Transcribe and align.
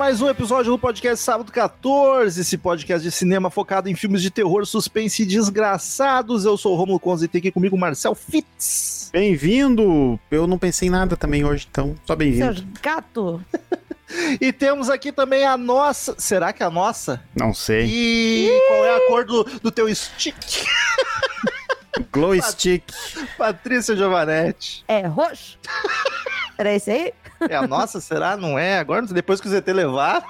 Mais 0.00 0.22
um 0.22 0.30
episódio 0.30 0.72
do 0.72 0.78
podcast 0.78 1.22
Sábado 1.22 1.52
14, 1.52 2.40
esse 2.40 2.56
podcast 2.56 3.06
de 3.06 3.14
cinema 3.14 3.50
focado 3.50 3.86
em 3.86 3.94
filmes 3.94 4.22
de 4.22 4.30
terror, 4.30 4.64
suspense 4.64 5.22
e 5.22 5.26
desgraçados. 5.26 6.46
Eu 6.46 6.56
sou 6.56 6.72
o 6.72 6.74
Romulo 6.74 6.98
Conza 6.98 7.26
e 7.26 7.28
tem 7.28 7.38
aqui 7.38 7.50
comigo 7.50 7.76
o 7.76 7.78
Marcel 7.78 8.14
Fitz. 8.14 9.10
Bem-vindo! 9.12 10.18
Eu 10.30 10.46
não 10.46 10.56
pensei 10.56 10.88
em 10.88 10.90
nada 10.90 11.18
também 11.18 11.44
hoje, 11.44 11.68
então 11.70 11.94
só 12.06 12.16
bem-vindo. 12.16 12.54
Seu 12.56 12.66
gato. 12.82 13.44
E 14.40 14.52
temos 14.52 14.90
aqui 14.90 15.12
também 15.12 15.46
a 15.46 15.56
nossa. 15.56 16.16
Será 16.18 16.52
que 16.52 16.64
é 16.64 16.66
a 16.66 16.70
nossa? 16.70 17.22
Não 17.32 17.54
sei. 17.54 17.86
E 17.86 18.48
qual 18.66 18.84
é 18.84 18.96
a 18.96 19.06
cor 19.06 19.24
do, 19.24 19.44
do 19.44 19.70
teu 19.70 19.94
stick? 19.94 20.34
Glow 22.10 22.34
Stick. 22.42 22.92
Patrícia 23.38 23.94
Giovanetti. 23.94 24.82
É 24.88 25.06
roxo? 25.06 25.56
Era 26.58 26.74
esse 26.74 26.90
aí? 26.90 27.14
É 27.48 27.56
a 27.56 27.66
nossa, 27.66 28.00
será? 28.00 28.36
Não 28.36 28.58
é? 28.58 28.78
Agora, 28.78 29.06
depois 29.06 29.40
que 29.40 29.48
o 29.48 29.50
ZT 29.50 29.72
levar. 29.72 30.22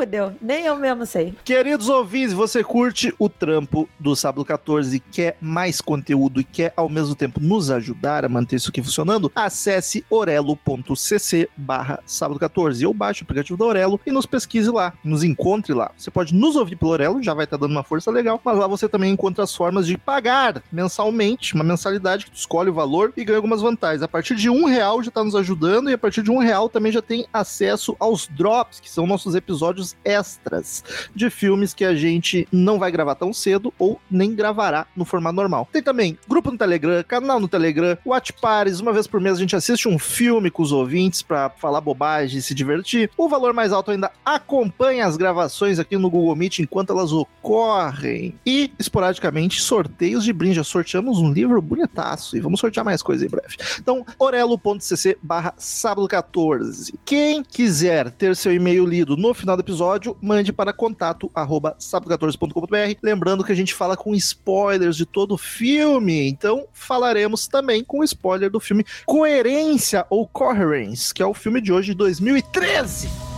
Fudeu. 0.00 0.32
Nem 0.40 0.64
eu 0.64 0.76
mesmo 0.76 1.04
sei. 1.04 1.34
Queridos 1.44 1.90
ouvintes, 1.90 2.32
você 2.32 2.64
curte 2.64 3.14
o 3.18 3.28
trampo 3.28 3.86
do 3.98 4.16
Sábado 4.16 4.46
14 4.46 4.96
e 4.96 4.98
quer 4.98 5.36
mais 5.42 5.82
conteúdo 5.82 6.40
e 6.40 6.44
quer 6.44 6.72
ao 6.74 6.88
mesmo 6.88 7.14
tempo 7.14 7.38
nos 7.38 7.70
ajudar 7.70 8.24
a 8.24 8.28
manter 8.30 8.56
isso 8.56 8.70
aqui 8.70 8.82
funcionando? 8.82 9.30
Acesse 9.34 10.02
orelo.cc 10.08 11.50
barra 11.54 12.00
sábado 12.06 12.40
14 12.40 12.86
ou 12.86 12.94
baixe 12.94 13.20
o 13.20 13.24
aplicativo 13.24 13.58
da 13.58 13.66
Orelo 13.66 14.00
e 14.06 14.10
nos 14.10 14.24
pesquise 14.24 14.70
lá, 14.70 14.94
nos 15.04 15.22
encontre 15.22 15.74
lá. 15.74 15.90
Você 15.98 16.10
pode 16.10 16.34
nos 16.34 16.56
ouvir 16.56 16.76
pelo 16.76 16.92
Orelo, 16.92 17.22
já 17.22 17.34
vai 17.34 17.44
estar 17.44 17.58
dando 17.58 17.72
uma 17.72 17.84
força 17.84 18.10
legal, 18.10 18.40
mas 18.42 18.56
lá 18.56 18.66
você 18.66 18.88
também 18.88 19.12
encontra 19.12 19.44
as 19.44 19.54
formas 19.54 19.86
de 19.86 19.98
pagar 19.98 20.62
mensalmente, 20.72 21.54
uma 21.54 21.64
mensalidade 21.64 22.24
que 22.24 22.30
tu 22.30 22.38
escolhe 22.38 22.70
o 22.70 22.74
valor 22.74 23.12
e 23.18 23.22
ganha 23.22 23.36
algumas 23.36 23.60
vantagens. 23.60 24.02
A 24.02 24.08
partir 24.08 24.34
de 24.34 24.48
um 24.48 24.64
real 24.64 25.02
já 25.02 25.10
está 25.10 25.22
nos 25.22 25.34
ajudando 25.34 25.90
e 25.90 25.92
a 25.92 25.98
partir 25.98 26.22
de 26.22 26.30
um 26.30 26.38
real 26.38 26.70
também 26.70 26.90
já 26.90 27.02
tem 27.02 27.26
acesso 27.30 27.94
aos 28.00 28.26
drops, 28.28 28.80
que 28.80 28.88
são 28.88 29.06
nossos 29.06 29.34
episódios 29.34 29.89
extras 30.04 30.82
de 31.14 31.30
filmes 31.30 31.74
que 31.74 31.84
a 31.84 31.94
gente 31.94 32.46
não 32.52 32.78
vai 32.78 32.90
gravar 32.90 33.14
tão 33.14 33.32
cedo 33.32 33.72
ou 33.78 34.00
nem 34.10 34.34
gravará 34.34 34.86
no 34.96 35.04
formato 35.04 35.36
normal. 35.36 35.68
Tem 35.72 35.82
também 35.82 36.18
grupo 36.28 36.50
no 36.50 36.58
Telegram, 36.58 37.04
canal 37.06 37.40
no 37.40 37.48
Telegram, 37.48 37.96
Watch 38.04 38.32
Pares, 38.34 38.80
uma 38.80 38.92
vez 38.92 39.06
por 39.06 39.20
mês 39.20 39.36
a 39.36 39.40
gente 39.40 39.56
assiste 39.56 39.88
um 39.88 39.98
filme 39.98 40.50
com 40.50 40.62
os 40.62 40.72
ouvintes 40.72 41.22
para 41.22 41.50
falar 41.50 41.80
bobagem 41.80 42.38
e 42.38 42.42
se 42.42 42.54
divertir. 42.54 43.10
O 43.16 43.28
valor 43.28 43.52
mais 43.52 43.72
alto 43.72 43.90
ainda 43.90 44.10
acompanha 44.24 45.06
as 45.06 45.16
gravações 45.16 45.78
aqui 45.78 45.96
no 45.96 46.10
Google 46.10 46.36
Meet 46.36 46.60
enquanto 46.60 46.92
elas 46.92 47.12
ocorrem. 47.12 48.34
E, 48.44 48.72
esporadicamente, 48.78 49.60
sorteios 49.60 50.24
de 50.24 50.32
brinde. 50.32 50.56
Já 50.56 50.64
sorteamos 50.64 51.18
um 51.18 51.32
livro 51.32 51.60
bonitaço 51.62 52.36
e 52.36 52.40
vamos 52.40 52.60
sortear 52.60 52.84
mais 52.84 53.02
coisa 53.02 53.24
em 53.24 53.28
breve. 53.28 53.56
Então, 53.78 54.04
orelo.cc 54.18 55.16
barra 55.22 55.54
sábado 55.56 56.08
14. 56.08 56.94
Quem 57.04 57.42
quiser 57.42 58.10
ter 58.10 58.34
seu 58.36 58.52
e-mail 58.52 58.84
lido 58.84 59.16
no 59.16 59.32
final 59.32 59.56
do 59.56 59.60
episódio, 59.60 59.79
mande 60.20 60.52
para 60.52 60.72
contato 60.72 61.30
arroba 61.34 61.76
sábado14.com.br. 61.78 62.98
Lembrando 63.02 63.44
que 63.44 63.52
a 63.52 63.56
gente 63.56 63.74
fala 63.74 63.96
com 63.96 64.14
spoilers 64.14 64.96
de 64.96 65.06
todo 65.06 65.34
o 65.34 65.38
filme, 65.38 66.28
então 66.28 66.66
falaremos 66.72 67.46
também 67.48 67.82
com 67.84 68.04
spoiler 68.04 68.50
do 68.50 68.60
filme 68.60 68.84
Coerência 69.06 70.06
ou 70.10 70.26
Coherence, 70.26 71.14
que 71.14 71.22
é 71.22 71.26
o 71.26 71.34
filme 71.34 71.60
de 71.60 71.72
hoje 71.72 71.88
de 71.88 71.94
2013. 71.94 73.29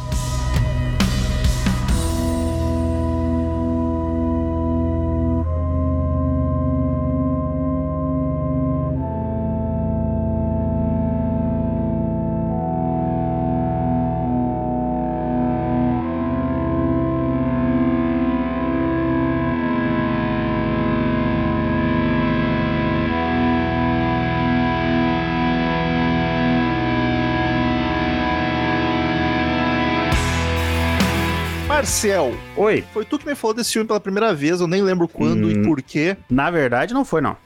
Marcel, 31.82 32.32
Oi. 32.56 32.84
foi 32.92 33.04
tu 33.04 33.18
que 33.18 33.26
me 33.26 33.34
falou 33.34 33.52
desse 33.52 33.72
filme 33.72 33.88
pela 33.88 33.98
primeira 33.98 34.32
vez, 34.32 34.60
eu 34.60 34.68
nem 34.68 34.80
lembro 34.82 35.08
quando 35.08 35.50
e 35.50 35.58
Hum. 35.58 35.62
por 35.64 35.82
quê. 35.82 36.16
Na 36.30 36.48
verdade, 36.48 36.94
não 36.94 37.04
foi, 37.04 37.20
não. 37.20 37.36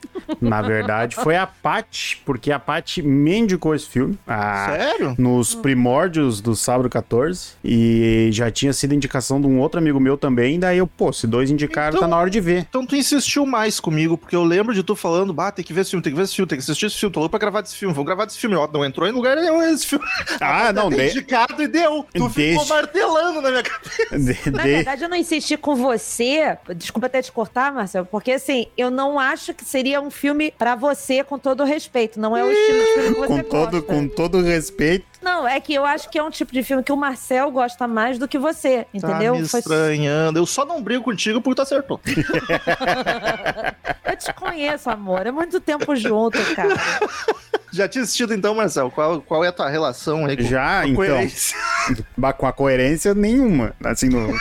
Na 0.41 0.63
verdade, 0.63 1.15
foi 1.17 1.37
a 1.37 1.47
Paty, 1.47 2.23
porque 2.25 2.51
a 2.53 2.59
Paty 2.59 3.03
me 3.03 3.37
indicou 3.39 3.75
esse 3.75 3.87
filme. 3.89 4.19
ah, 4.27 4.67
Sério? 4.77 5.15
Nos 5.19 5.55
primórdios 5.55 6.41
do 6.41 6.55
Sábado 6.57 6.89
14. 6.89 7.53
E 7.65 8.29
já 8.33 8.51
tinha 8.51 8.73
sido 8.73 8.95
indicação 8.95 9.41
de 9.41 9.47
um 9.47 9.59
outro 9.61 9.79
amigo 9.79 9.99
meu 10.01 10.17
também. 10.17 10.59
Daí 10.59 10.79
eu, 10.79 10.87
pô, 10.87 11.13
se 11.13 11.27
dois 11.27 11.51
indicaram, 11.51 11.91
Então- 11.97 12.01
tá 12.01 12.09
na 12.09 12.17
hora 12.17 12.31
de 12.31 12.41
ver. 12.41 12.67
Então 12.69 12.85
tu 12.87 12.97
insistiu 12.97 13.45
mais 13.47 13.79
comigo, 13.81 14.17
porque 14.17 14.35
eu 14.37 14.45
lembro 14.45 14.75
de 14.75 14.83
tu 14.83 14.95
falando, 14.97 15.33
bah, 15.33 15.51
tem 15.53 15.65
que 15.65 15.73
ver 15.73 15.83
esse 15.83 15.91
filme, 15.91 16.03
tem 16.03 16.13
que 16.13 16.17
ver 16.17 16.25
esse 16.25 16.35
filme, 16.35 16.49
tem 16.49 16.59
que 16.59 16.63
assistir 16.63 16.87
esse 16.87 16.97
filme, 16.97 17.13
tô 17.13 17.21
louco 17.21 17.31
pra 17.31 17.39
gravar 17.39 17.61
desse 17.61 17.77
filme, 17.77 17.95
vamos 17.95 18.07
gravar 18.07 18.25
desse 18.25 18.39
filme. 18.39 18.57
Ó, 18.57 18.69
não 18.73 18.85
entrou 18.85 19.07
em 19.09 19.13
lugar 19.13 19.37
nenhum 19.37 19.63
esse 19.63 19.87
filme. 19.87 20.05
Ah, 20.41 20.73
não, 20.73 20.91
Tá 20.91 20.97
de, 20.97 21.09
indicado 21.11 21.63
e 21.63 21.67
deu. 21.69 22.07
Tu 22.15 22.29
ficou 22.31 22.67
martelando 22.67 23.41
na 23.41 23.51
minha 23.51 23.63
cabeça. 23.63 24.19
de- 24.19 24.51
Na 24.51 24.63
de- 24.63 24.69
verdade, 24.71 25.03
eu 25.05 25.09
não 25.09 25.17
insisti 25.17 25.57
com 25.57 25.75
você. 25.75 26.57
Desculpa 26.77 27.07
até 27.07 27.23
te 27.23 27.33
cortar, 27.33 27.73
Marcelo, 27.73 28.07
porque 28.11 28.33
assim, 28.33 28.67
eu 28.77 28.91
não 28.91 29.19
acho 29.19 29.53
que 29.55 29.65
seria 29.65 30.01
um 30.01 30.11
filme 30.16 30.53
pra 30.56 30.75
você, 30.75 31.22
com 31.22 31.38
todo 31.38 31.62
o 31.62 31.65
respeito. 31.65 32.19
Não 32.19 32.37
é 32.37 32.43
o 32.43 32.50
estilo 32.50 32.78
de 32.78 32.87
filme 32.94 33.15
que 33.15 33.21
você 33.21 33.27
com, 33.27 33.37
gosta. 33.37 33.50
todo, 33.71 33.82
com 33.82 34.09
todo 34.09 34.43
respeito. 34.43 35.06
Não, 35.22 35.47
é 35.47 35.60
que 35.60 35.75
eu 35.75 35.84
acho 35.84 36.09
que 36.09 36.19
é 36.19 36.22
um 36.22 36.31
tipo 36.31 36.53
de 36.53 36.62
filme 36.62 36.82
que 36.82 36.93
o 36.93 36.97
Marcel 36.97 37.50
gosta 37.50 37.87
mais 37.88 38.19
do 38.19 38.28
que 38.28 38.38
você, 38.38 38.87
entendeu? 38.94 39.34
Tá 39.34 39.41
me 39.41 39.49
Foi- 39.49 39.60
estranhando. 39.60 40.38
Eu 40.38 40.47
só 40.47 40.65
não 40.65 40.81
brigo 40.82 41.03
contigo 41.04 41.41
porque 41.41 41.56
tu 41.56 41.62
acertou. 41.62 42.00
Eu 44.04 44.16
te 44.16 44.32
conheço, 44.34 44.88
amor. 44.88 45.27
É 45.27 45.31
muito 45.31 45.60
tempo 45.60 45.94
junto, 45.97 46.38
cara. 46.54 46.75
Já 47.77 47.89
tinha 47.89 48.03
assistido 48.05 48.33
então, 48.35 48.55
Marcel? 48.55 48.91
Qual, 48.91 49.21
qual 49.21 49.45
é 49.45 49.49
a 49.49 49.53
tua 49.53 49.69
relação 49.69 50.27
aí 50.27 50.37
com 50.37 50.43
Já, 50.45 50.81
a 50.81 50.85
então. 50.85 50.97
coerência? 50.97 51.57
Bah, 52.17 52.33
Com 52.33 52.47
a 52.47 52.53
coerência 52.53 53.15
nenhuma. 53.15 53.73
Assim, 53.85 54.09
no 54.09 54.31
o 54.33 54.39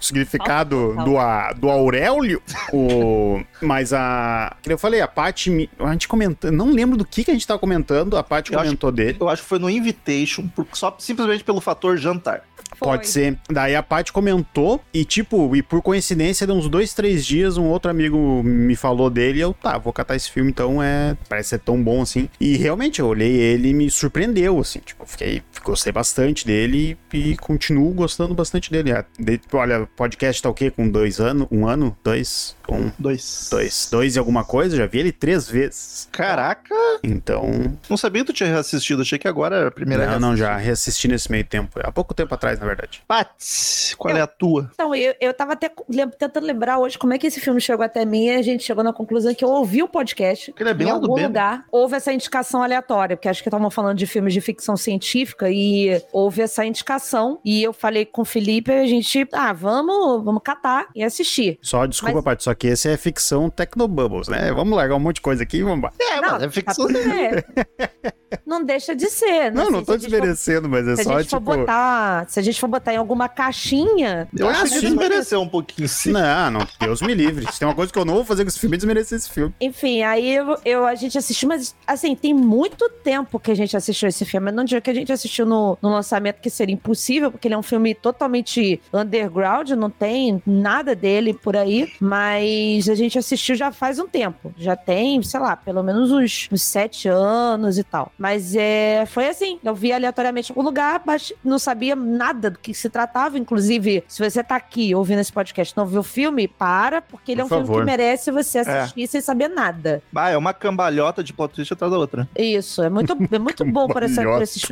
significado 0.00 0.94
do, 1.04 1.16
a, 1.18 1.52
do 1.52 1.68
Aurélio. 1.70 2.42
O, 2.72 3.40
mas 3.60 3.92
a. 3.92 4.56
que 4.62 4.72
Eu 4.72 4.78
falei, 4.78 5.00
a 5.00 5.06
Paty. 5.06 5.70
A 5.78 5.92
gente 5.92 6.08
comentando. 6.08 6.52
Não 6.54 6.70
lembro 6.72 6.96
do 6.96 7.04
que, 7.04 7.22
que 7.24 7.30
a 7.30 7.34
gente 7.34 7.46
tava 7.46 7.60
comentando. 7.60 8.16
A 8.16 8.22
Paty 8.22 8.52
Eu 8.52 8.58
acho- 8.58 8.66
comentou 8.68 8.90
dele. 8.90 9.16
Eu 9.20 9.28
acho 9.28 9.42
que 9.42 9.48
foi 9.48 9.58
no 9.58 9.70
Invitation, 9.70 10.48
por- 10.48 10.66
só 10.72 10.94
simplesmente 10.98 11.44
pelo 11.44 11.60
fator 11.60 11.96
jantar. 11.96 12.42
Pode 12.82 13.04
Foi. 13.04 13.12
ser. 13.12 13.38
Daí 13.50 13.74
a 13.76 13.82
Paty 13.82 14.12
comentou 14.12 14.82
e, 14.92 15.04
tipo, 15.04 15.54
e 15.56 15.62
por 15.62 15.80
coincidência, 15.82 16.46
de 16.46 16.52
uns 16.52 16.68
dois, 16.68 16.92
três 16.94 17.24
dias, 17.24 17.56
um 17.56 17.66
outro 17.66 17.90
amigo 17.90 18.42
me 18.42 18.74
falou 18.76 19.08
dele 19.08 19.38
e 19.38 19.42
eu, 19.42 19.54
tá, 19.54 19.78
vou 19.78 19.92
catar 19.92 20.16
esse 20.16 20.30
filme, 20.30 20.50
então 20.50 20.82
é. 20.82 21.16
Parece 21.28 21.50
ser 21.50 21.58
tão 21.60 21.82
bom 21.82 22.02
assim. 22.02 22.28
E 22.40 22.56
realmente, 22.56 23.00
eu 23.00 23.06
olhei 23.06 23.32
ele 23.32 23.68
e 23.68 23.74
me 23.74 23.90
surpreendeu, 23.90 24.58
assim. 24.58 24.80
Tipo, 24.80 25.02
eu 25.02 25.06
fiquei. 25.06 25.42
Gostei 25.64 25.92
bastante 25.92 26.46
dele 26.46 26.96
e, 27.12 27.36
continuo 27.36 27.92
gostando 27.92 28.34
bastante 28.34 28.70
dele. 28.70 28.90
É, 28.92 29.04
de- 29.18 29.40
olha, 29.52 29.82
o 29.82 29.86
podcast 29.86 30.42
tá 30.42 30.48
o 30.48 30.54
quê? 30.54 30.70
Com 30.70 30.88
dois 30.88 31.20
anos? 31.20 31.46
Um 31.50 31.66
ano? 31.66 31.96
Dois? 32.02 32.56
Um. 32.68 32.90
Dois. 32.98 33.48
Dois. 33.50 33.88
Dois 33.90 34.16
e 34.16 34.18
alguma 34.18 34.44
coisa? 34.44 34.76
Já 34.76 34.86
vi 34.86 34.98
ele 34.98 35.12
três 35.12 35.48
vezes. 35.48 36.08
Caraca, 36.10 36.74
Então. 37.02 37.76
não 37.88 37.96
sabia 37.96 38.22
que 38.24 38.32
tu 38.32 38.36
tinha 38.36 38.48
reassistido. 38.48 39.02
Achei 39.02 39.18
que 39.18 39.28
agora 39.28 39.56
era 39.56 39.68
a 39.68 39.70
primeira 39.70 40.06
Não, 40.12 40.30
não, 40.30 40.36
já 40.36 40.56
reassisti 40.56 41.06
nesse 41.08 41.30
meio 41.30 41.44
tempo. 41.44 41.78
Há 41.82 41.92
pouco 41.92 42.14
tempo 42.14 42.34
atrás, 42.34 42.58
na 42.58 42.66
verdade. 42.66 42.71
Pats, 43.06 43.94
qual 43.98 44.16
é 44.16 44.20
a 44.20 44.26
tua? 44.26 44.70
Então, 44.74 44.94
eu, 44.94 45.14
eu 45.20 45.32
tava 45.34 45.52
até 45.52 45.70
lem- 45.88 46.08
tentando 46.10 46.46
lembrar 46.46 46.78
hoje 46.78 46.98
como 46.98 47.12
é 47.12 47.18
que 47.18 47.26
esse 47.26 47.40
filme 47.40 47.60
chegou 47.60 47.84
até 47.84 48.04
mim 48.04 48.26
e 48.26 48.30
a 48.36 48.42
gente 48.42 48.62
chegou 48.64 48.82
na 48.84 48.92
conclusão 48.92 49.34
que 49.34 49.44
eu 49.44 49.48
ouvi 49.50 49.82
o 49.82 49.88
podcast. 49.88 50.54
Ele 50.58 50.68
é 50.70 50.74
bem 50.74 50.88
em 50.88 50.90
algum 50.90 51.14
B, 51.14 51.20
né? 51.22 51.26
lugar 51.26 51.64
houve 51.70 51.96
essa 51.96 52.12
indicação 52.12 52.62
aleatória, 52.62 53.16
porque 53.16 53.28
acho 53.28 53.42
que 53.42 53.48
estavam 53.48 53.70
falando 53.70 53.96
de 53.98 54.06
filmes 54.06 54.32
de 54.34 54.40
ficção 54.40 54.76
científica 54.76 55.48
e 55.50 56.00
houve 56.12 56.42
essa 56.42 56.64
indicação. 56.64 57.40
E 57.44 57.62
eu 57.62 57.72
falei 57.72 58.04
com 58.04 58.22
o 58.22 58.24
Felipe 58.24 58.70
e 58.70 58.80
a 58.80 58.86
gente, 58.86 59.26
ah, 59.32 59.52
vamos, 59.52 60.24
vamos 60.24 60.42
catar 60.44 60.88
e 60.94 61.02
assistir. 61.02 61.58
Só, 61.62 61.86
desculpa, 61.86 62.14
Mas- 62.16 62.24
Paty, 62.24 62.44
só 62.44 62.54
que 62.54 62.66
esse 62.68 62.88
é 62.88 62.96
ficção 62.96 63.50
Tecnobubbles, 63.50 64.28
né? 64.28 64.52
Vamos 64.52 64.76
largar 64.76 64.96
um 64.96 65.00
monte 65.00 65.16
de 65.16 65.22
coisa 65.22 65.42
aqui 65.42 65.58
e 65.58 65.62
vamos 65.62 65.78
embora. 65.78 65.94
É, 66.00 66.20
mas 66.20 66.42
é 66.42 66.46
tá 66.46 66.50
ficção. 66.50 66.86
tudo 66.86 66.98
bem. 67.02 68.12
Não 68.46 68.64
deixa 68.64 68.94
de 68.94 69.06
ser. 69.08 69.50
Não, 69.52 69.64
Assim, 69.64 69.72
não 69.72 69.84
tô 69.84 69.92
gente 69.92 70.02
for- 70.02 70.10
desmerecendo, 70.10 70.68
mas 70.68 70.86
é 70.88 70.94
Se 70.96 71.00
a 71.02 71.04
só, 71.04 71.18
gente 71.20 71.30
for 71.30 71.38
tipo... 71.38 71.56
botar, 71.56 72.28
se 72.28 72.38
a 72.38 72.42
gente 72.42 72.60
for 72.60 72.68
botar 72.68 72.92
em 72.94 72.96
alguma 72.96 73.28
caixinha, 73.28 74.28
Eu 74.36 74.48
Ah, 74.48 74.52
acho 74.62 74.74
que 74.74 74.80
desmereceu 74.80 75.40
um 75.40 75.48
pouquinho, 75.48 75.88
sim. 75.88 76.12
Não, 76.12 76.50
não, 76.50 76.66
Deus 76.80 77.00
me 77.02 77.14
livre. 77.14 77.50
Se 77.52 77.58
tem 77.58 77.68
uma 77.68 77.74
coisa 77.74 77.92
que 77.92 77.98
eu 77.98 78.04
não 78.04 78.14
vou 78.14 78.24
fazer 78.24 78.42
com 78.44 78.48
esse 78.48 78.58
filme, 78.58 78.76
é 78.76 78.78
desmerecer 78.78 79.16
esse 79.16 79.30
filme. 79.30 79.54
Enfim, 79.60 80.02
aí 80.02 80.34
eu, 80.34 80.56
eu- 80.64 80.86
a 80.86 80.94
gente 80.94 81.16
assistiu, 81.18 81.48
mas 81.48 81.74
assim, 81.86 82.14
tem 82.14 82.32
muito 82.34 82.88
tempo 82.88 83.38
que 83.38 83.50
a 83.50 83.54
gente 83.54 83.76
assistiu 83.76 84.08
esse 84.08 84.24
filme. 84.24 84.50
Eu 84.50 84.54
não 84.54 84.64
digo 84.64 84.80
que 84.80 84.90
a 84.90 84.94
gente 84.94 85.12
assistiu 85.12 85.46
no, 85.46 85.76
no 85.82 85.90
lançamento, 85.90 86.40
que 86.40 86.50
seria 86.50 86.74
impossível, 86.74 87.30
porque 87.30 87.48
ele 87.48 87.54
é 87.54 87.58
um 87.58 87.62
filme 87.62 87.94
totalmente 87.94 88.80
underground, 88.92 89.70
não 89.70 89.90
tem 89.90 90.42
nada 90.46 90.94
dele 90.94 91.34
por 91.34 91.56
aí, 91.56 91.90
mas 92.00 92.88
a 92.88 92.94
gente 92.94 93.18
assistiu 93.18 93.54
já 93.54 93.70
faz 93.72 93.98
um 93.98 94.06
tempo. 94.06 94.52
Já 94.56 94.76
tem, 94.76 95.22
sei 95.22 95.40
lá, 95.40 95.56
pelo 95.56 95.82
menos 95.82 96.10
uns, 96.10 96.48
uns 96.52 96.62
sete 96.62 97.08
anos 97.08 97.78
e 97.78 97.84
tal. 97.84 98.12
Mas 98.22 98.54
é, 98.54 99.04
foi 99.04 99.26
assim, 99.26 99.58
eu 99.64 99.74
vi 99.74 99.92
aleatoriamente 99.92 100.52
algum 100.52 100.62
lugar, 100.62 101.02
mas 101.04 101.32
não 101.44 101.58
sabia 101.58 101.96
nada 101.96 102.50
do 102.52 102.58
que 102.60 102.72
se 102.72 102.88
tratava. 102.88 103.36
Inclusive, 103.36 104.04
se 104.06 104.22
você 104.22 104.44
tá 104.44 104.54
aqui 104.54 104.94
ouvindo 104.94 105.18
esse 105.18 105.32
podcast 105.32 105.74
e 105.74 105.76
não 105.76 105.84
viu 105.84 106.02
o 106.02 106.04
filme, 106.04 106.46
para, 106.46 107.02
porque 107.02 107.32
ele 107.32 107.40
é 107.40 107.44
Por 107.44 107.46
um 107.46 107.48
filme 107.48 107.66
favor. 107.66 107.80
que 107.80 107.84
merece 107.84 108.30
você 108.30 108.60
assistir 108.60 109.08
sem 109.08 109.20
saber 109.20 109.48
nada. 109.48 110.00
Ah, 110.14 110.30
é 110.30 110.36
uma 110.36 110.54
cambalhota 110.54 111.24
de 111.24 111.32
plot 111.32 111.52
twist 111.52 111.72
atrás 111.72 111.90
da 111.90 111.98
outra. 111.98 112.28
Isso, 112.38 112.80
é 112.80 112.88
muito, 112.88 113.12
é 113.28 113.38
muito 113.40 113.64
bom 113.66 113.88
por 113.88 114.04
esse 114.04 114.20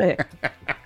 é. 0.00 0.16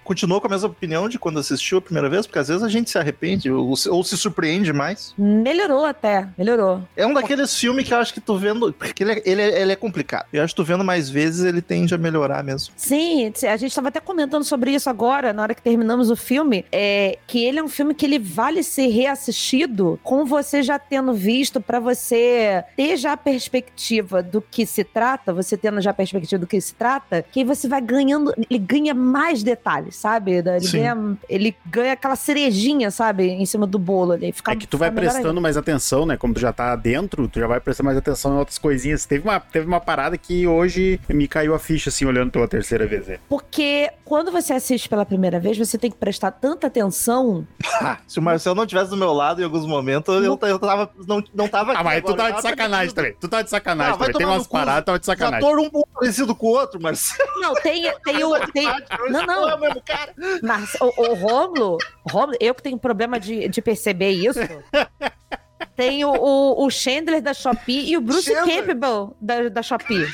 Continuou 0.05 0.41
com 0.41 0.47
a 0.47 0.51
mesma 0.51 0.69
opinião 0.69 1.09
de 1.09 1.19
quando 1.19 1.39
assistiu 1.39 1.79
a 1.79 1.81
primeira 1.81 2.09
vez? 2.09 2.27
Porque 2.27 2.39
às 2.39 2.49
vezes 2.49 2.63
a 2.63 2.69
gente 2.69 2.91
se 2.91 2.99
arrepende 2.99 3.51
ou, 3.51 3.75
se- 3.75 3.89
ou 3.89 4.05
se 4.05 4.17
surpreende 4.17 4.73
mais. 4.73 5.15
Melhorou 5.19 5.85
até, 5.85 6.29
melhorou. 6.37 6.83
É 6.97 7.07
um 7.07 7.15
daqueles 7.15 7.55
filmes 7.59 7.87
que 7.87 7.95
eu 7.95 7.99
acho 7.99 8.13
que 8.13 8.21
tu 8.21 8.37
vendo. 8.37 8.73
Porque 8.73 9.03
ele 9.03 9.13
é, 9.13 9.23
ele 9.25 9.43
é, 9.43 9.63
ele 9.63 9.73
é 9.73 9.77
complicado. 9.77 10.27
Eu 10.33 10.43
acho 10.45 10.55
que 10.55 10.61
tu 10.63 10.65
vendo 10.65 10.85
mais 10.85 11.09
vezes 11.09 11.45
ele 11.45 11.63
tende 11.63 11.95
a 11.95 11.99
melhorar 11.99 12.45
mesmo. 12.45 12.75
Sim, 12.77 13.33
a 13.49 13.57
gente 13.57 13.71
estava 13.71 13.89
até 13.89 14.01
comentando 14.01 14.45
sobre 14.45 14.73
isso 14.73 14.89
agora, 14.91 15.33
na 15.33 15.43
hora 15.43 15.55
que 15.55 15.63
terminamos 15.63 16.11
o 16.11 16.17
filme, 16.17 16.65
é 16.71 17.19
que 17.27 17.45
ele 17.45 17.59
é 17.59 17.63
um 17.63 17.69
filme 17.69 17.95
que 17.95 18.05
ele 18.05 18.19
vale 18.19 18.63
ser 18.63 18.89
reassistido 18.89 19.99
com 20.03 20.25
você 20.27 20.63
já 20.63 20.79
tendo 20.79 21.13
visto, 21.15 21.61
pra 21.61 21.81
você 21.81 22.63
ter 22.77 22.97
já 22.97 23.13
a 23.13 23.17
perspectiva 23.17 24.23
do 24.23 24.41
que 24.43 24.67
se 24.67 24.85
trata, 24.85 25.33
você 25.33 25.57
tendo 25.57 25.81
já 25.81 25.91
a 25.91 25.95
perspectiva 25.95 26.39
do 26.41 26.47
que 26.47 26.61
se 26.61 26.75
trata, 26.75 27.25
que 27.33 27.41
aí 27.41 27.45
você 27.45 27.67
vai 27.69 27.81
ganhando, 27.81 28.33
ele 28.51 28.59
ganha 28.59 28.93
mais 28.95 29.43
detalhes, 29.43 29.94
sabe? 29.95 30.33
Ele 30.33 30.61
Sim. 30.61 30.79
ganha, 30.79 31.17
ele 31.29 31.57
ganha 31.67 31.93
aquela 31.93 32.17
cerejinha, 32.17 32.91
sabe, 32.91 33.25
em 33.29 33.47
cima 33.47 33.67
do 33.67 33.79
bolo 33.79 34.13
ali. 34.13 34.33
Fica, 34.33 34.53
É 34.53 34.57
que 34.57 34.67
tu 34.67 34.77
vai 34.79 34.89
ainda. 34.89 35.01
prestando 35.01 35.41
mais 35.41 35.57
atenção, 35.57 36.05
né? 36.07 36.17
Como 36.17 36.35
tu 36.35 36.41
já 36.41 36.53
tá 36.53 36.75
dentro, 36.77 37.29
tu 37.29 37.39
já 37.41 37.47
vai 37.47 37.61
prestando 37.61 37.87
mais 37.87 37.99
atenção 37.99 38.35
em 38.35 38.39
outras 38.39 38.59
coisinhas. 38.59 39.05
Teve 39.07 39.27
uma, 39.29 39.41
teve 39.41 39.67
uma 39.67 39.81
parada 39.81 40.17
que 40.19 40.47
hoje 40.47 41.01
me 41.09 41.27
caiu 41.29 41.55
a 41.55 41.59
ficha, 41.59 41.89
assim, 41.91 42.05
olhando 42.05 42.31
pela 42.31 42.49
terceira 42.49 42.87
vez. 42.87 43.07
né? 43.07 43.19
Porque 43.29 43.91
quando 44.05 44.31
você 44.31 44.53
assiste 44.53 44.89
pela 44.89 45.05
primeira 45.07 45.39
vez, 45.41 45.57
você 45.59 45.77
tem 45.79 45.91
que 45.91 45.97
prestar 45.97 46.31
tanta 46.31 46.67
atenção. 46.67 47.47
Ah, 47.81 47.99
se 48.07 48.19
o 48.19 48.23
Marcel 48.23 48.55
não 48.55 48.67
tivesse 48.67 48.91
do 48.91 48.97
meu 48.97 49.13
lado 49.13 49.41
em 49.41 49.45
alguns 49.45 49.67
momentos, 49.67 50.15
eu, 50.25 50.39
eu 50.43 50.59
tava. 50.59 50.91
Não, 51.07 51.23
não 51.35 51.49
tava 51.49 51.73
aqui. 51.73 51.81
Ah, 51.81 51.85
mas 51.85 52.03
tu 52.03 52.13
agora, 52.13 52.17
tava 52.17 52.29
de 52.31 52.37
tava 52.37 52.49
sacanagem 52.49 52.87
pensando- 52.87 52.95
também. 52.97 53.17
Tu 53.21 53.29
tá 53.29 53.43
de 53.43 53.51
sacanagem 53.51 53.93
Ah, 53.95 53.97
também. 53.99 54.13
Tem 54.15 54.27
umas 54.27 54.47
paradas, 54.47 54.85
tava 54.85 54.99
de 54.99 55.07
sacanagem. 55.07 55.49
um 55.75 55.83
parecido 55.95 56.35
com 56.35 56.47
o 56.47 56.51
outro, 56.51 56.81
Marcel. 56.81 57.27
Não, 57.37 57.55
tem, 57.55 57.93
tem 58.05 58.25
o. 58.25 58.39
Tem, 58.53 58.65
não, 59.11 59.27
não. 59.27 59.59
Cara. 59.87 60.15
Mas 60.43 60.75
o, 60.81 60.87
o 61.03 61.15
Romulo, 61.15 61.79
Romulo, 62.09 62.37
eu 62.41 62.55
que 62.55 62.63
tenho 62.63 62.79
problema 62.79 63.21
de, 63.21 63.49
de 63.49 63.63
perceber 63.63 64.11
isso. 64.11 64.41
Tem 65.77 66.05
o, 66.05 66.13
o, 66.13 66.67
o 66.67 66.71
Chandler 66.71 67.21
da 67.21 67.35
Shopee 67.35 67.91
e 67.91 67.97
o 67.97 68.01
Bruce 68.01 68.33
Chandler? 68.33 68.65
Campbell 68.65 69.17
da, 69.21 69.49
da 69.49 69.63
Shopee. 69.63 70.07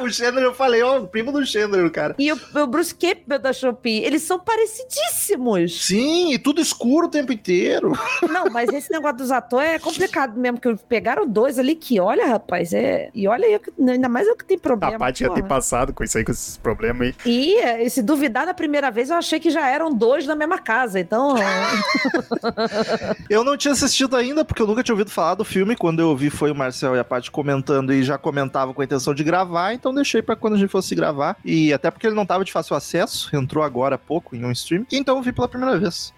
O 0.06 0.12
Chandler, 0.12 0.44
eu 0.44 0.54
falei, 0.54 0.82
ó, 0.82 0.98
o 0.98 1.06
primo 1.08 1.32
do 1.32 1.44
Chandler, 1.44 1.90
cara. 1.90 2.14
E 2.18 2.30
o, 2.30 2.38
o 2.54 2.66
Bruce 2.66 2.94
Campbell 2.94 3.38
da 3.38 3.52
Shopee. 3.52 4.04
Eles 4.04 4.22
são 4.22 4.38
parecidíssimos. 4.38 5.86
Sim, 5.86 6.32
e 6.32 6.38
tudo 6.38 6.60
escuro 6.60 7.06
o 7.06 7.10
tempo 7.10 7.32
inteiro. 7.32 7.92
Não, 8.30 8.50
mas 8.50 8.68
esse 8.72 8.90
negócio 8.92 9.16
dos 9.16 9.30
atores 9.32 9.70
é 9.70 9.78
complicado 9.78 10.38
mesmo, 10.38 10.60
que 10.60 10.74
pegaram 10.88 11.26
dois 11.26 11.58
ali 11.58 11.74
que, 11.74 11.98
olha, 11.98 12.26
rapaz, 12.26 12.72
é. 12.72 13.10
E 13.14 13.26
olha 13.26 13.46
eu. 13.46 13.60
Ainda 13.88 14.08
mais 14.08 14.26
eu 14.26 14.36
que 14.36 14.44
tenho 14.44 14.60
problema. 14.60 14.96
A 14.96 14.98
Paty 14.98 15.20
já 15.20 15.28
porra. 15.28 15.40
tem 15.40 15.48
passado 15.48 15.92
com 15.92 16.04
isso 16.04 16.18
aí, 16.18 16.24
com 16.24 16.32
esses 16.32 16.56
problemas 16.56 17.08
aí. 17.08 17.14
E 17.24 17.56
eh, 17.56 17.88
se 17.88 18.02
duvidar 18.02 18.46
na 18.46 18.54
primeira 18.54 18.90
vez, 18.90 19.10
eu 19.10 19.16
achei 19.16 19.40
que 19.40 19.50
já 19.50 19.66
eram 19.68 19.92
dois 19.92 20.26
na 20.26 20.36
mesma 20.36 20.58
casa. 20.58 21.00
Então. 21.00 21.34
Eu 23.28 23.44
não 23.44 23.56
tinha 23.56 23.72
assistido 23.72 24.16
ainda, 24.16 24.44
porque 24.44 24.62
eu 24.62 24.66
nunca 24.66 24.82
tinha 24.82 24.94
ouvido 24.94 25.10
falar 25.10 25.34
do 25.34 25.44
filme. 25.44 25.76
Quando 25.76 26.00
eu 26.00 26.08
ouvi, 26.08 26.30
foi 26.30 26.50
o 26.50 26.54
Marcel 26.54 26.94
e 26.94 26.98
a 26.98 27.04
Paty 27.04 27.30
comentando 27.30 27.92
e 27.92 28.02
já 28.02 28.16
comentavam 28.18 28.72
com 28.72 28.80
a 28.80 28.84
intenção 28.84 29.14
de 29.14 29.24
gravar, 29.24 29.72
então 29.72 29.85
deixei 29.94 30.22
pra 30.22 30.36
quando 30.36 30.54
a 30.54 30.58
gente 30.58 30.70
fosse 30.70 30.94
gravar. 30.94 31.36
E 31.44 31.72
até 31.72 31.90
porque 31.90 32.06
ele 32.06 32.16
não 32.16 32.26
tava 32.26 32.44
de 32.44 32.52
fácil 32.52 32.76
acesso, 32.76 33.34
entrou 33.34 33.64
agora 33.64 33.96
há 33.96 33.98
pouco 33.98 34.34
em 34.34 34.44
um 34.44 34.52
stream. 34.52 34.86
Então 34.90 35.16
eu 35.16 35.22
vi 35.22 35.32
pela 35.32 35.48
primeira 35.48 35.78
vez. 35.78 36.12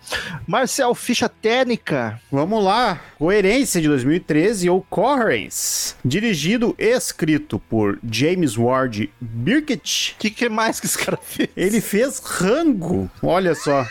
Marcel, 0.46 0.94
ficha 0.94 1.28
técnica. 1.28 2.20
Vamos 2.30 2.62
lá. 2.62 3.00
Coerência 3.18 3.80
de 3.80 3.88
2013, 3.88 4.70
Occurrence. 4.70 5.94
Dirigido 6.04 6.74
e 6.78 6.88
escrito 6.88 7.58
por 7.58 7.98
James 8.10 8.56
Ward 8.56 9.10
Birkitt. 9.20 10.14
O 10.16 10.20
que, 10.20 10.30
que 10.30 10.48
mais 10.48 10.80
que 10.80 10.86
esse 10.86 10.98
cara 10.98 11.18
fez? 11.20 11.48
Ele 11.56 11.80
fez 11.80 12.18
Rango. 12.18 13.10
Olha 13.22 13.54
só. 13.54 13.86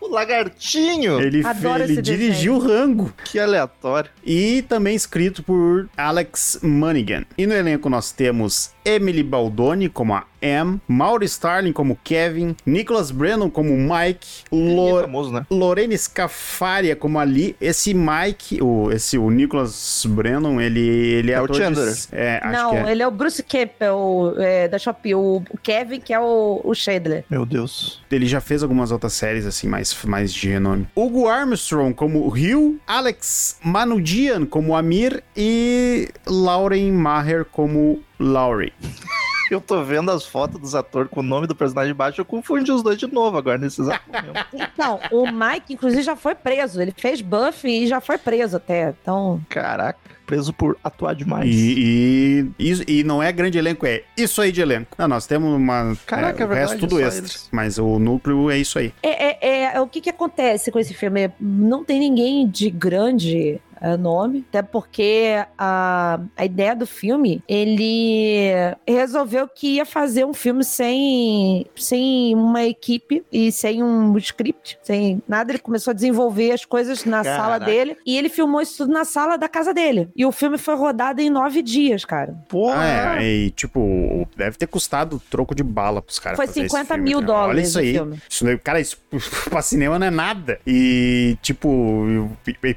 O 0.00 0.08
lagartinho. 0.08 1.20
Ele, 1.20 1.44
Adoro 1.46 1.82
ele 1.82 1.92
esse 1.94 2.02
dirigiu 2.02 2.58
Rango. 2.58 3.12
Que 3.24 3.38
aleatório. 3.38 4.10
E 4.24 4.62
também 4.68 4.94
escrito 4.94 5.42
por 5.42 5.88
Alex 5.96 6.60
Monaghan. 6.62 7.24
E 7.36 7.46
no 7.46 7.54
elenco 7.54 7.88
nós 7.88 8.12
temos 8.12 8.70
Emily 8.84 9.22
Baldoni 9.22 9.88
como 9.88 10.14
a 10.14 10.24
Em, 10.40 10.80
Mauro 10.86 11.24
Starling 11.24 11.72
como 11.72 11.98
Kevin, 12.04 12.54
Nicholas 12.64 13.10
Brennan 13.10 13.50
como 13.50 13.70
Mike, 13.76 14.44
Ele 14.52 14.70
é 14.70 14.74
Lo 14.92 15.00
famoso, 15.00 15.32
né? 15.32 15.44
Lorene 15.50 15.98
Scafaria 15.98 16.94
como 16.94 17.18
ali. 17.18 17.56
Esse 17.60 17.92
Mike, 17.92 18.62
o, 18.62 18.90
esse, 18.92 19.18
o 19.18 19.28
Nicholas 19.30 20.04
Brennan, 20.08 20.62
ele, 20.62 20.80
ele 20.80 21.32
é, 21.32 21.34
É 21.34 21.40
o 21.40 21.44
ator 21.44 21.56
de- 21.56 21.62
Chandler. 21.62 21.94
é, 22.12 22.40
acho 22.42 22.62
não, 22.62 22.70
que 22.70 22.76
é. 22.76 22.92
ele 22.92 23.02
é 23.02 23.06
o 23.08 23.10
Bruce 23.10 23.42
Campbell 23.42 24.34
é, 24.38 24.68
da 24.68 24.78
Shopee. 24.78 25.14
O, 25.16 25.42
o 25.50 25.58
Kevin, 25.60 25.98
que 26.00 26.14
é 26.14 26.20
o, 26.20 26.60
o 26.62 26.72
Chandler. 26.74 27.24
Meu 27.28 27.44
Deus. 27.44 28.00
Ele 28.10 28.26
já 28.26 28.40
fez 28.40 28.62
algumas 28.62 28.92
outras 28.92 29.12
séries, 29.14 29.44
assim, 29.44 29.66
mais, 29.66 29.87
mais 30.06 30.32
de 30.32 30.48
renome. 30.48 30.86
Hugo 30.94 31.28
Armstrong 31.28 31.94
como 31.94 32.28
Rio, 32.28 32.78
Alex 32.86 33.58
Manudian 33.62 34.46
como 34.46 34.76
Amir 34.76 35.22
e 35.36 36.08
Lauren 36.26 36.92
Maher 36.92 37.44
como 37.44 38.00
Laurie. 38.18 38.72
Eu 39.54 39.60
tô 39.60 39.82
vendo 39.82 40.10
as 40.10 40.24
fotos 40.26 40.60
dos 40.60 40.74
atores 40.74 41.10
com 41.10 41.20
o 41.20 41.22
nome 41.22 41.46
do 41.46 41.54
personagem 41.54 41.92
embaixo, 41.92 42.20
eu 42.20 42.24
confundi 42.24 42.70
os 42.70 42.82
dois 42.82 42.98
de 42.98 43.06
novo 43.06 43.36
agora, 43.38 43.58
nesse 43.58 43.80
exato 43.80 44.02
momento. 44.06 44.46
Então, 44.78 45.00
o 45.10 45.26
Mike, 45.30 45.74
inclusive, 45.74 46.02
já 46.02 46.14
foi 46.14 46.34
preso. 46.34 46.80
Ele 46.80 46.94
fez 46.96 47.20
buff 47.20 47.66
e 47.66 47.86
já 47.86 48.00
foi 48.00 48.16
preso 48.18 48.56
até. 48.58 48.94
Então, 49.02 49.40
Caraca, 49.48 49.98
preso 50.26 50.52
por 50.52 50.76
atuar 50.84 51.14
demais. 51.14 51.48
E, 51.52 52.46
e, 52.58 52.70
isso- 52.70 52.84
e 52.86 53.02
não 53.02 53.22
é 53.22 53.32
grande 53.32 53.58
elenco, 53.58 53.84
é 53.86 54.02
isso 54.16 54.40
aí 54.40 54.52
de 54.52 54.60
elenco. 54.60 54.94
Não, 54.98 55.08
nós 55.08 55.26
temos 55.26 55.52
uma. 55.54 55.96
Caraca, 56.06 56.40
é, 56.40 56.42
é 56.42 56.44
o 56.44 56.48
verdade, 56.48 56.70
resto 56.72 56.86
tudo 56.86 57.00
extra. 57.00 57.18
eles. 57.20 57.48
Mas 57.50 57.78
o 57.78 57.98
núcleo 57.98 58.50
é 58.50 58.58
isso 58.58 58.78
aí. 58.78 58.92
é, 59.02 59.48
é, 59.48 59.74
é- 59.74 59.80
o 59.80 59.86
que 59.88 60.00
que 60.00 60.10
acontece 60.10 60.70
com 60.70 60.78
esse 60.78 60.94
filme? 60.94 61.30
Não 61.40 61.84
tem 61.84 61.98
ninguém 61.98 62.48
de 62.48 62.70
grande 62.70 63.54
é, 63.54 63.60
nome, 63.96 64.44
até 64.48 64.62
porque 64.62 65.34
a, 65.56 66.20
a 66.36 66.44
ideia 66.44 66.74
do 66.74 66.86
filme, 66.86 67.42
ele 67.48 68.52
resolveu 68.86 69.48
que 69.48 69.76
ia 69.76 69.86
fazer 69.86 70.24
um 70.24 70.34
filme 70.34 70.64
sem, 70.64 71.66
sem 71.76 72.34
uma 72.34 72.64
equipe 72.64 73.24
e 73.32 73.50
sem 73.52 73.82
um 73.82 74.16
script, 74.18 74.78
sem 74.82 75.22
nada. 75.28 75.52
Ele 75.52 75.58
começou 75.58 75.90
a 75.90 75.94
desenvolver 75.94 76.52
as 76.52 76.64
coisas 76.64 77.04
na 77.04 77.22
Caraca. 77.22 77.42
sala 77.42 77.58
dele 77.58 77.96
e 78.06 78.16
ele 78.16 78.28
filmou 78.28 78.60
isso 78.60 78.78
tudo 78.78 78.92
na 78.92 79.04
sala 79.04 79.36
da 79.36 79.48
casa 79.48 79.72
dele. 79.74 80.08
E 80.16 80.24
o 80.26 80.32
filme 80.32 80.58
foi 80.58 80.74
rodado 80.76 81.20
em 81.20 81.30
nove 81.30 81.62
dias, 81.62 82.04
cara. 82.04 82.34
Porra. 82.48 82.76
Ah, 83.16 83.22
é, 83.22 83.26
e 83.28 83.50
tipo, 83.50 84.26
deve 84.36 84.56
ter 84.56 84.66
custado 84.66 85.20
troco 85.30 85.54
de 85.54 85.62
bala 85.62 86.02
pros 86.02 86.18
caras. 86.18 86.36
Foi 86.36 86.46
fazer 86.46 86.60
esse 86.60 86.68
50 86.70 86.94
filme, 86.94 87.08
mil 87.10 87.20
né? 87.20 87.26
dólares 87.26 87.58
Olha 87.58 87.60
isso 87.66 87.78
aí. 87.78 87.92
filme. 87.92 88.18
Isso, 88.28 88.44
daí, 88.44 88.58
cara, 88.58 88.80
isso 88.80 88.96
pra 89.50 89.62
cinema 89.62 89.98
não 89.98 90.06
é 90.06 90.10
nada. 90.10 90.58
E, 90.66 91.36
tipo, 91.42 91.68
eu- 92.08 92.30